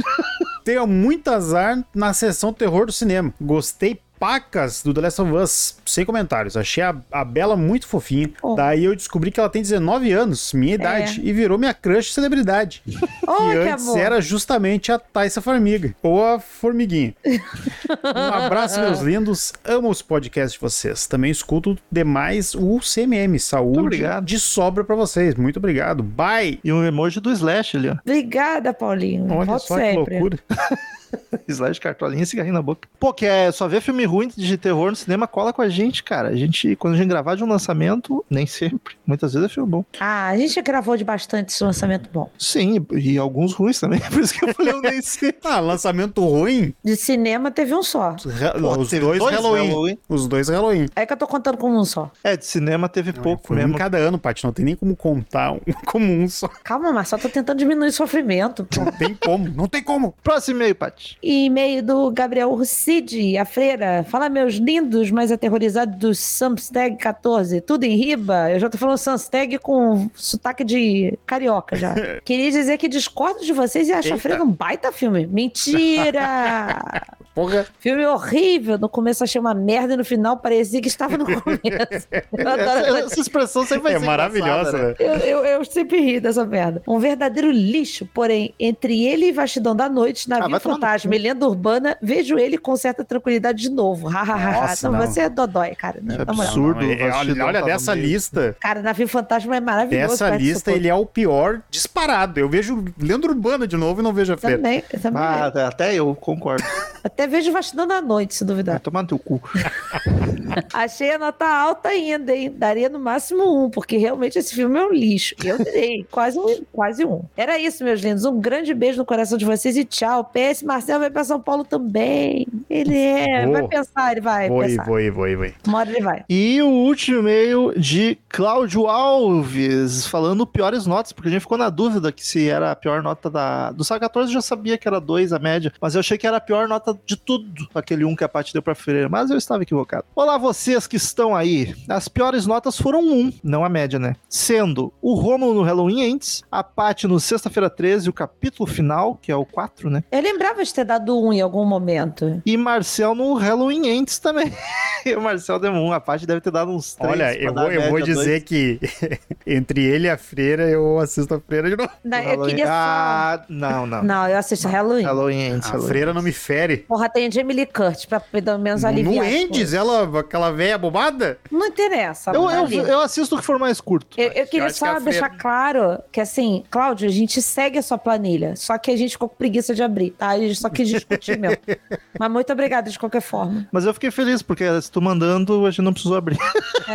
Tenho 0.63 0.87
muito 0.87 1.27
azar 1.29 1.83
na 1.93 2.13
sessão 2.13 2.53
terror 2.53 2.85
do 2.85 2.91
cinema. 2.91 3.33
Gostei 3.39 3.99
pacas 4.23 4.81
do 4.81 4.93
The 4.93 5.01
Last 5.01 5.21
of 5.21 5.33
Us, 5.33 5.77
sem 5.85 6.05
comentários. 6.05 6.55
Achei 6.55 6.81
a, 6.81 6.95
a 7.11 7.25
Bela 7.25 7.57
muito 7.57 7.85
fofinha. 7.85 8.29
Oh. 8.41 8.55
Daí 8.55 8.85
eu 8.85 8.95
descobri 8.95 9.29
que 9.31 9.37
ela 9.37 9.49
tem 9.49 9.61
19 9.61 10.13
anos, 10.13 10.53
minha 10.53 10.75
idade, 10.75 11.19
e 11.21 11.33
virou 11.33 11.57
minha 11.57 11.73
crush 11.73 12.13
celebridade. 12.13 12.81
Oh, 13.25 13.49
que 13.49 13.51
que 13.53 13.57
antes 13.69 13.87
amor. 13.87 13.97
era 13.97 14.21
justamente 14.21 14.91
a 14.91 14.99
Thaisa 14.99 15.41
Farmiga, 15.41 15.95
ou 16.03 16.23
a 16.23 16.39
Formiguinha. 16.39 17.15
um 17.25 18.33
abraço, 18.33 18.79
meus 18.79 18.99
lindos. 18.99 19.53
Amo 19.63 19.89
os 19.89 20.01
podcasts 20.01 20.53
de 20.53 20.59
vocês. 20.59 21.07
Também 21.07 21.31
escuto 21.31 21.77
demais 21.89 22.53
o 22.53 22.79
CMM. 22.79 23.39
Saúde 23.39 24.03
de 24.23 24.39
sobra 24.39 24.83
pra 24.83 24.95
vocês. 24.95 25.35
Muito 25.35 25.57
obrigado. 25.57 26.03
Bye! 26.03 26.59
E 26.63 26.71
um 26.71 26.83
emoji 26.83 27.21
do 27.21 27.31
Slash 27.31 27.77
ali, 27.77 27.89
ó. 27.89 27.95
Obrigada, 28.01 28.73
Paulinho. 28.73 29.25
Olha 29.31 29.45
Volto 29.45 29.67
só 29.67 29.75
que 29.77 29.81
sempre. 29.81 30.19
loucura. 30.19 30.39
Slash, 31.47 31.79
cartolinha 31.79 32.23
e 32.23 32.25
cigarrinho 32.25 32.53
na 32.53 32.61
boca. 32.61 32.87
Pô, 32.99 33.13
que 33.13 33.25
é 33.25 33.51
só 33.51 33.67
ver 33.67 33.81
filme 33.81 34.05
ruim 34.05 34.29
de 34.35 34.57
terror 34.57 34.89
no 34.89 34.95
cinema, 34.95 35.27
cola 35.27 35.51
com 35.53 35.61
a 35.61 35.69
gente, 35.69 36.03
cara. 36.03 36.29
A 36.29 36.35
gente, 36.35 36.75
quando 36.75 36.95
a 36.95 36.97
gente 36.97 37.07
gravar 37.09 37.35
de 37.35 37.43
um 37.43 37.47
lançamento, 37.47 38.23
nem 38.29 38.45
sempre. 38.45 38.95
Muitas 39.05 39.33
vezes 39.33 39.49
é 39.49 39.53
filme 39.53 39.69
bom. 39.69 39.85
Ah, 39.99 40.27
a 40.29 40.37
gente 40.37 40.61
gravou 40.61 40.95
de 40.97 41.03
bastante 41.03 41.49
esse 41.49 41.63
lançamento 41.63 42.09
bom. 42.11 42.29
Sim, 42.37 42.85
e 42.91 43.17
alguns 43.17 43.53
ruins 43.53 43.79
também. 43.79 43.99
Por 44.11 44.21
isso 44.21 44.33
que 44.33 44.45
eu 44.45 44.53
falei, 44.53 44.73
eu 44.73 44.81
nem 44.81 45.01
sei. 45.01 45.33
Ah, 45.43 45.59
lançamento 45.59 46.21
ruim. 46.23 46.73
De 46.83 46.95
cinema 46.95 47.51
teve 47.51 47.73
um 47.73 47.83
só. 47.83 48.15
Pô, 48.59 48.77
os 48.77 48.89
dois, 48.89 49.19
dois 49.19 49.35
Halloween. 49.35 49.67
Halloween. 49.67 49.97
Os 50.07 50.27
dois 50.27 50.49
Halloween. 50.49 50.85
É 50.95 51.05
que 51.05 51.13
eu 51.13 51.17
tô 51.17 51.27
contando 51.27 51.57
como 51.57 51.79
um 51.79 51.85
só. 51.85 52.11
É, 52.23 52.37
de 52.37 52.45
cinema 52.45 52.87
teve 52.89 53.13
pouco 53.13 53.47
Foi 53.47 53.57
um 53.57 53.59
mesmo. 53.59 53.75
em 53.75 53.77
cada 53.77 53.97
ano, 53.97 54.17
Paty. 54.17 54.43
Não 54.43 54.53
tem 54.53 54.65
nem 54.65 54.75
como 54.75 54.95
contar 54.95 55.51
um 55.51 55.59
como 55.85 56.05
um 56.11 56.27
só. 56.29 56.47
Calma, 56.63 56.91
mas 56.91 57.07
só 57.09 57.17
tô 57.17 57.29
tentando 57.29 57.57
diminuir 57.59 57.87
o 57.89 57.93
sofrimento. 57.93 58.65
pô. 58.65 58.83
Não 58.83 58.91
tem 58.91 59.15
como. 59.15 59.49
Não 59.49 59.67
tem 59.67 59.83
como. 59.83 60.13
Próximo 60.23 60.57
e-mail, 60.57 60.75
Paty. 60.75 61.02
E-mail 61.21 61.83
do 61.83 62.11
Gabriel 62.11 62.51
Urcide, 62.51 63.37
a 63.37 63.45
freira. 63.45 64.05
Fala, 64.09 64.29
meus 64.29 64.55
lindos, 64.55 65.09
mas 65.11 65.31
aterrorizados 65.31 65.95
do 65.97 66.13
Samstag 66.15 66.97
14. 66.97 67.61
Tudo 67.61 67.83
em 67.83 67.95
riba. 67.95 68.51
Eu 68.51 68.59
já 68.59 68.69
tô 68.69 68.77
falando 68.77 68.97
Samstag 68.97 69.57
com 69.59 70.09
sotaque 70.15 70.63
de 70.63 71.17
carioca 71.25 71.75
já. 71.75 71.93
Queria 72.23 72.51
dizer 72.51 72.77
que 72.77 72.87
discordo 72.87 73.43
de 73.45 73.53
vocês 73.53 73.87
e 73.87 73.93
acho 73.93 74.09
a 74.09 74.11
Eita. 74.11 74.21
freira 74.21 74.43
um 74.43 74.51
baita 74.51 74.91
filme. 74.91 75.25
Mentira! 75.27 77.03
Porra. 77.33 77.65
Filme 77.79 78.05
horrível. 78.05 78.77
No 78.77 78.87
começo 78.87 79.23
achei 79.23 79.41
uma 79.41 79.55
merda 79.55 79.95
e 79.95 79.97
no 79.97 80.05
final 80.05 80.37
parecia 80.37 80.79
que 80.79 80.87
estava 80.87 81.17
no 81.17 81.25
começo. 81.25 82.07
Adoro 82.37 82.79
Essa, 82.85 82.99
essa 82.99 83.19
expressão 83.19 83.65
sempre 83.65 83.83
vai 83.85 83.95
É 83.95 83.99
ser 83.99 84.05
maravilhosa, 84.05 84.77
né? 84.77 84.95
Eu, 84.99 85.13
eu, 85.15 85.45
eu 85.45 85.65
sempre 85.65 85.99
ri 85.99 86.19
dessa 86.19 86.45
merda. 86.45 86.83
Um 86.87 86.99
verdadeiro 86.99 87.49
lixo, 87.49 88.07
porém, 88.13 88.53
entre 88.59 89.03
ele 89.03 89.29
e 89.29 89.31
Vastidão 89.31 89.75
da 89.75 89.89
Noite, 89.89 90.27
Ah, 90.27 90.37
Navio 90.37 90.51
vai 90.51 90.59
tomar 90.59 90.77
e 90.97 91.17
Lenda 91.17 91.47
Urbana, 91.47 91.97
vejo 92.01 92.37
ele 92.37 92.57
com 92.57 92.75
certa 92.75 93.03
tranquilidade 93.03 93.61
de 93.61 93.69
novo. 93.69 94.09
Nossa, 94.09 94.89
Não, 94.91 94.99
não. 94.99 95.07
você 95.07 95.21
é 95.21 95.29
dodói, 95.29 95.75
cara. 95.75 95.99
É 96.07 96.21
absurdo. 96.21 96.81
Não, 96.81 96.91
é- 96.91 97.11
olha 97.11 97.45
olha 97.45 97.59
tá 97.61 97.65
dessa 97.65 97.93
lista. 97.93 98.55
Cara, 98.59 98.81
Navio 98.81 99.07
Fantasma 99.07 99.55
é 99.55 99.59
maravilhoso. 99.59 100.09
Dessa 100.11 100.29
lista, 100.35 100.71
ele 100.71 100.87
é 100.87 100.95
o 100.95 101.05
pior 101.05 101.61
disparado. 101.69 102.39
Eu 102.39 102.49
vejo 102.49 102.83
Lenda 102.99 103.27
Urbana 103.27 103.67
de 103.67 103.75
novo 103.77 104.01
e 104.01 104.03
não 104.03 104.13
vejo 104.13 104.33
a 104.33 104.37
freira. 104.37 104.57
Também, 104.57 104.83
eu 104.91 104.99
também. 104.99 105.21
Ah, 105.21 105.45
até- 105.47 105.63
até 105.63 105.93
eu 105.95 106.15
concordo. 106.15 106.63
Até 107.03 107.27
vejo 107.27 107.51
Vastidão 107.51 107.85
da 107.87 108.01
Noite, 108.01 108.33
se 108.35 108.43
Vai 108.43 108.47
duvidar. 108.53 108.79
tomar 108.79 109.01
no 109.03 109.07
teu 109.09 109.19
cu. 109.19 109.41
Achei 110.73 111.11
a 111.11 111.17
nota 111.17 111.45
alta 111.47 111.89
ainda, 111.89 112.35
hein? 112.35 112.53
Daria 112.55 112.89
no 112.89 112.99
máximo 112.99 113.65
um, 113.65 113.69
porque 113.69 113.97
realmente 113.97 114.37
esse 114.37 114.53
filme 114.53 114.77
é 114.79 114.85
um 114.85 114.91
lixo. 114.91 115.35
Eu 115.43 115.57
dei 115.63 116.05
quase 116.11 116.37
um, 116.37 116.63
quase 116.71 117.05
um. 117.05 117.23
Era 117.35 117.57
isso, 117.59 117.83
meus 117.83 118.01
lindos. 118.01 118.25
Um 118.25 118.39
grande 118.39 118.73
beijo 118.73 118.97
no 118.99 119.05
coração 119.05 119.37
de 119.37 119.45
vocês 119.45 119.75
e 119.77 119.83
tchau. 119.85 120.23
PS 120.33 120.63
Marcel 120.73 120.99
vai 120.99 121.11
pra 121.11 121.23
São 121.23 121.39
Paulo 121.39 121.63
também. 121.63 122.47
Ele 122.67 122.97
é. 122.97 123.43
Vou. 123.43 123.53
Vai 123.53 123.67
pensar, 123.67 124.11
ele 124.11 124.21
vai 124.21 124.49
Vou 124.49 124.63
ir, 124.63 124.69
pensar. 124.69 124.85
vou 124.85 124.99
ir, 124.99 125.11
vou 125.11 125.27
ir, 125.27 125.35
vou 125.35 125.45
ir. 125.45 125.55
Uma 125.67 125.77
hora 125.77 125.89
ele 125.91 126.01
vai. 126.01 126.25
E 126.27 126.61
o 126.63 126.67
último 126.67 127.19
e-mail 127.19 127.73
de 127.77 128.17
Cláudio 128.27 128.87
Alves, 128.87 130.07
falando 130.07 130.47
piores 130.47 130.87
notas, 130.87 131.11
porque 131.11 131.29
a 131.29 131.31
gente 131.31 131.41
ficou 131.41 131.59
na 131.59 131.69
dúvida 131.69 132.11
que 132.11 132.25
se 132.25 132.49
era 132.49 132.71
a 132.71 132.75
pior 132.75 133.03
nota 133.03 133.29
da. 133.29 133.71
Do 133.71 133.83
Saga 133.83 134.01
14 134.01 134.29
eu 134.29 134.33
já 134.33 134.41
sabia 134.41 134.75
que 134.75 134.87
era 134.87 134.99
2 134.99 135.31
a 135.31 135.37
média, 135.37 135.71
mas 135.79 135.93
eu 135.93 135.99
achei 135.99 136.17
que 136.17 136.25
era 136.25 136.37
a 136.37 136.41
pior 136.41 136.67
nota 136.67 136.97
de 137.05 137.15
tudo, 137.15 137.67
aquele 137.75 138.03
1 138.03 138.09
um 138.09 138.15
que 138.15 138.23
a 138.23 138.29
Paty 138.29 138.51
deu 138.51 138.63
pra 138.63 138.73
Freire, 138.73 139.07
mas 139.07 139.29
eu 139.29 139.37
estava 139.37 139.61
equivocado. 139.61 140.05
Olá, 140.15 140.39
vocês 140.39 140.87
que 140.87 140.97
estão 140.97 141.35
aí. 141.35 141.75
As 141.87 142.07
piores 142.07 142.47
notas 142.47 142.79
foram 142.79 143.01
1, 143.01 143.13
um, 143.13 143.33
não 143.43 143.63
a 143.63 143.69
média, 143.69 143.99
né? 143.99 144.15
Sendo 144.27 144.91
o 144.99 145.13
Romulo 145.13 145.53
no 145.53 145.61
Halloween 145.61 146.01
Ends, 146.01 146.43
a 146.51 146.63
Paty 146.63 147.07
no 147.07 147.19
Sexta-feira 147.19 147.69
13, 147.69 148.09
o 148.09 148.13
capítulo 148.13 148.67
final, 148.67 149.19
que 149.21 149.31
é 149.31 149.35
o 149.35 149.45
4, 149.45 149.91
né? 149.91 150.03
Eu 150.11 150.21
lembrava 150.21 150.62
de 150.63 150.73
ter 150.73 150.85
dado 150.85 151.19
um 151.19 151.31
em 151.31 151.41
algum 151.41 151.65
momento. 151.65 152.41
E 152.45 152.57
Marcel 152.57 153.15
no 153.15 153.33
Halloween 153.33 153.87
Ends 153.87 154.19
também. 154.19 154.51
e 155.05 155.13
o 155.15 155.21
Marcel 155.21 155.59
deu 155.59 155.71
um, 155.71 155.91
a 155.91 155.99
Paty 155.99 156.25
deve 156.25 156.41
ter 156.41 156.51
dado 156.51 156.71
uns 156.71 156.95
3. 156.95 157.11
Olha, 157.11 157.37
eu 157.37 157.53
vou, 157.53 157.71
eu 157.71 157.89
vou 157.89 158.01
dizer 158.01 158.41
que 158.43 158.79
entre 159.45 159.83
ele 159.83 160.07
e 160.07 160.09
a 160.09 160.17
freira, 160.17 160.63
eu 160.63 160.99
assisto 160.99 161.33
a 161.33 161.39
freira 161.39 161.69
de 161.69 161.75
novo. 161.75 161.89
Não, 162.03 162.19
eu 162.19 162.41
queria 162.45 162.65
só. 162.65 162.71
Ah, 162.73 163.45
não, 163.49 163.85
não. 163.85 164.03
Não, 164.03 164.27
eu 164.27 164.37
assisto 164.37 164.67
Halloween. 164.67 165.03
Halloween 165.03 165.41
Ends. 165.41 165.67
A 165.67 165.71
Halloween. 165.71 165.87
freira 165.87 166.13
não 166.13 166.21
me 166.21 166.31
fere. 166.31 166.77
Porra, 166.77 167.09
tem 167.09 167.31
Jamie 167.31 167.55
Lee 167.55 167.65
Curtis 167.65 168.05
pra 168.05 168.19
pelo 168.19 168.57
menos 168.57 168.83
aliviar. 168.83 169.25
No 169.25 169.31
Endes, 169.31 169.73
ela, 169.73 170.19
aquela 170.19 170.51
velha 170.51 170.77
bobada? 170.77 171.37
Não 171.51 171.67
interessa. 171.67 172.31
Eu, 172.31 172.49
eu, 172.49 172.87
eu 172.87 172.99
assisto 172.99 173.35
o 173.35 173.39
que 173.39 173.45
for 173.45 173.59
mais 173.59 173.79
curto. 173.79 174.19
Eu, 174.19 174.31
eu 174.31 174.47
queria 174.47 174.67
que 174.67 174.73
só 174.73 174.87
a 174.87 174.99
deixar 174.99 175.27
Freira- 175.27 175.37
claro 175.41 175.99
que, 176.11 176.19
assim, 176.21 176.63
Cláudio, 176.69 177.07
a 177.07 177.11
gente 177.11 177.41
segue 177.41 177.77
a 177.77 177.81
sua 177.81 177.97
planilha, 177.97 178.55
só 178.55 178.77
que 178.77 178.91
a 178.91 178.97
gente 178.97 179.11
ficou 179.11 179.29
com 179.29 179.35
preguiça 179.35 179.73
de 179.73 179.83
abrir, 179.83 180.11
tá? 180.11 180.29
A 180.29 180.39
gente 180.39 180.52
só 180.55 180.69
quis 180.69 180.87
discutir 180.89 181.37
mesmo. 181.37 181.57
Mas 182.19 182.31
muito 182.31 182.51
obrigada 182.51 182.89
de 182.89 182.97
qualquer 182.97 183.21
forma. 183.21 183.67
Mas 183.71 183.85
eu 183.85 183.93
fiquei 183.93 184.11
feliz, 184.11 184.41
porque 184.41 184.65
se 184.81 184.91
tu 184.91 185.01
mandando, 185.01 185.65
a 185.65 185.71
gente 185.71 185.81
não 185.81 185.93
precisou 185.93 186.17
abrir. 186.17 186.37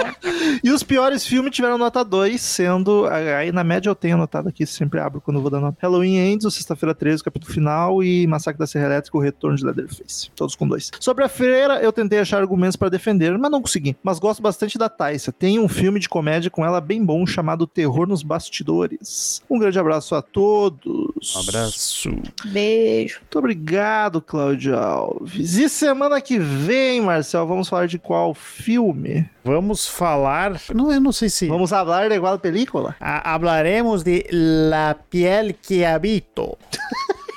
e 0.62 0.70
os 0.70 0.82
piores 0.82 1.26
filmes 1.26 1.54
tiveram 1.54 1.78
nota 1.78 2.04
2, 2.04 2.40
sendo. 2.40 3.06
Aí 3.06 3.52
na 3.52 3.64
média 3.64 3.88
eu 3.88 3.94
tenho 3.94 4.14
anotado 4.14 4.48
aqui, 4.48 4.66
sempre 4.66 5.00
abro 5.00 5.20
quando 5.20 5.36
eu 5.38 5.42
vou 5.42 5.50
dar 5.50 5.60
nota. 5.60 5.78
Halloween 5.80 6.16
Ends, 6.16 6.44
o 6.44 6.50
Sexta-feira 6.50 6.94
13, 6.94 7.22
o 7.22 7.24
capítulo 7.24 7.52
final, 7.52 8.02
e 8.02 8.26
Massacre 8.26 8.58
da 8.58 8.66
Serra 8.66 8.86
Elétrica, 8.86 9.16
o 9.16 9.20
Retorno 9.20 9.56
de 9.56 9.64
Leatherface. 9.64 10.30
Todos 10.34 10.54
com 10.54 10.66
dois. 10.66 10.90
Sobre 11.00 11.24
a 11.24 11.28
freira, 11.28 11.80
eu 11.80 11.92
tentei 11.92 12.18
achar 12.18 12.40
argumentos 12.40 12.76
para 12.76 12.88
defender, 12.88 13.36
mas 13.38 13.50
não 13.50 13.60
consegui. 13.60 13.96
Mas 14.02 14.18
gosto 14.18 14.42
bastante 14.42 14.78
da 14.78 14.88
Taissa. 14.88 15.32
Tem 15.32 15.58
um 15.58 15.68
filme 15.68 16.00
de 16.00 16.08
comédia 16.08 16.50
com 16.50 16.64
ela 16.64 16.80
bem 16.80 17.04
bom 17.04 17.26
chamado 17.26 17.66
Terror 17.66 18.06
nos 18.06 18.22
Bastidores. 18.22 19.42
Um 19.48 19.58
grande 19.58 19.78
abraço 19.78 20.14
a 20.14 20.22
todos. 20.22 21.36
Um 21.36 21.40
abraço. 21.40 22.10
Beijo. 22.46 23.20
Muito 23.20 23.38
obrigado, 23.52 24.20
Cláudio 24.20 24.76
Alves. 24.78 25.56
E 25.56 25.68
semana 25.70 26.20
que 26.20 26.38
vem, 26.38 27.00
Marcel, 27.00 27.46
vamos 27.46 27.66
falar 27.68 27.86
de 27.88 27.98
qual 27.98 28.34
filme? 28.34 29.26
Vamos 29.42 29.86
falar. 29.88 30.60
Não, 30.74 30.92
eu 30.92 31.00
não 31.00 31.12
sei 31.12 31.30
se. 31.30 31.48
Vamos 31.48 31.70
falar 31.70 32.10
de 32.10 32.14
igual 32.14 32.38
película? 32.38 32.94
A- 33.00 33.32
hablaremos 33.32 34.02
de 34.02 34.26
La 34.30 34.94
piel 35.08 35.54
que 35.62 35.82
habito. 35.84 36.58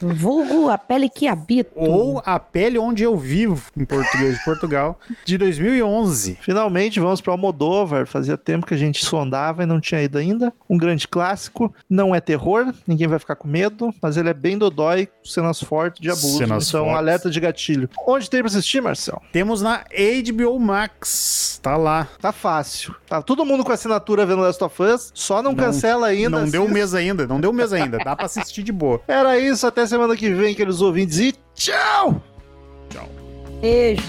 Vulgo 0.00 0.68
a 0.70 0.78
pele 0.78 1.08
que 1.08 1.28
habito. 1.28 1.70
Ou 1.74 2.22
A 2.24 2.38
Pele 2.38 2.78
Onde 2.78 3.02
Eu 3.02 3.16
Vivo, 3.16 3.70
em 3.76 3.84
português 3.84 4.38
de 4.38 4.44
Portugal, 4.44 4.98
de 5.24 5.36
2011. 5.38 6.38
Finalmente 6.40 6.98
vamos 7.00 7.20
para 7.20 7.32
Almodóvar. 7.32 8.06
Fazia 8.06 8.36
tempo 8.36 8.66
que 8.66 8.74
a 8.74 8.76
gente 8.76 9.04
sondava 9.04 9.62
e 9.62 9.66
não 9.66 9.80
tinha 9.80 10.02
ido 10.02 10.18
ainda. 10.18 10.52
Um 10.68 10.78
grande 10.78 11.06
clássico. 11.06 11.74
Não 11.88 12.14
é 12.14 12.20
terror, 12.20 12.72
ninguém 12.86 13.06
vai 13.08 13.18
ficar 13.18 13.36
com 13.36 13.46
medo, 13.48 13.94
mas 14.00 14.16
ele 14.16 14.28
é 14.28 14.34
bem 14.34 14.56
dodói, 14.56 15.08
cenas 15.24 15.62
fortes 15.62 16.00
de 16.00 16.08
abuso. 16.10 16.38
Cenas 16.38 16.68
então, 16.68 16.84
fortes. 16.84 16.98
alerta 16.98 17.30
de 17.30 17.40
gatilho. 17.40 17.88
Onde 18.06 18.28
tem 18.30 18.40
pra 18.40 18.48
assistir, 18.48 18.80
Marcel? 18.80 19.20
Temos 19.32 19.60
na 19.62 19.84
HBO 20.32 20.58
Max. 20.58 21.58
Tá 21.62 21.76
lá. 21.76 22.08
Tá 22.20 22.32
fácil. 22.32 22.94
Tá 23.06 23.20
todo 23.20 23.44
mundo 23.44 23.64
com 23.64 23.72
assinatura 23.72 24.24
vendo 24.24 24.40
Last 24.42 24.62
of 24.64 24.82
Us, 24.82 25.10
só 25.14 25.42
não, 25.42 25.50
Não- 25.52 25.56
cancela 25.64 26.06
ainda. 26.06 26.30
não 26.40 26.48
deu 26.48 26.62
um 26.62 26.64
assiste. 26.64 26.74
mês 26.74 26.94
ainda. 26.94 27.26
Não 27.26 27.40
deu 27.40 27.50
um 27.50 27.52
mês 27.52 27.72
ainda. 27.72 27.98
Dá 27.98 28.16
pra 28.16 28.26
assistir 28.26 28.62
de 28.62 28.72
boa. 28.72 29.00
Era 29.06 29.38
isso, 29.38 29.66
até 29.66 29.84
semana 29.90 30.16
que 30.16 30.30
vem, 30.30 30.54
queridos 30.54 30.80
ouvintes, 30.80 31.18
e 31.18 31.34
tchau! 31.54 32.22
Beijo. 33.60 34.02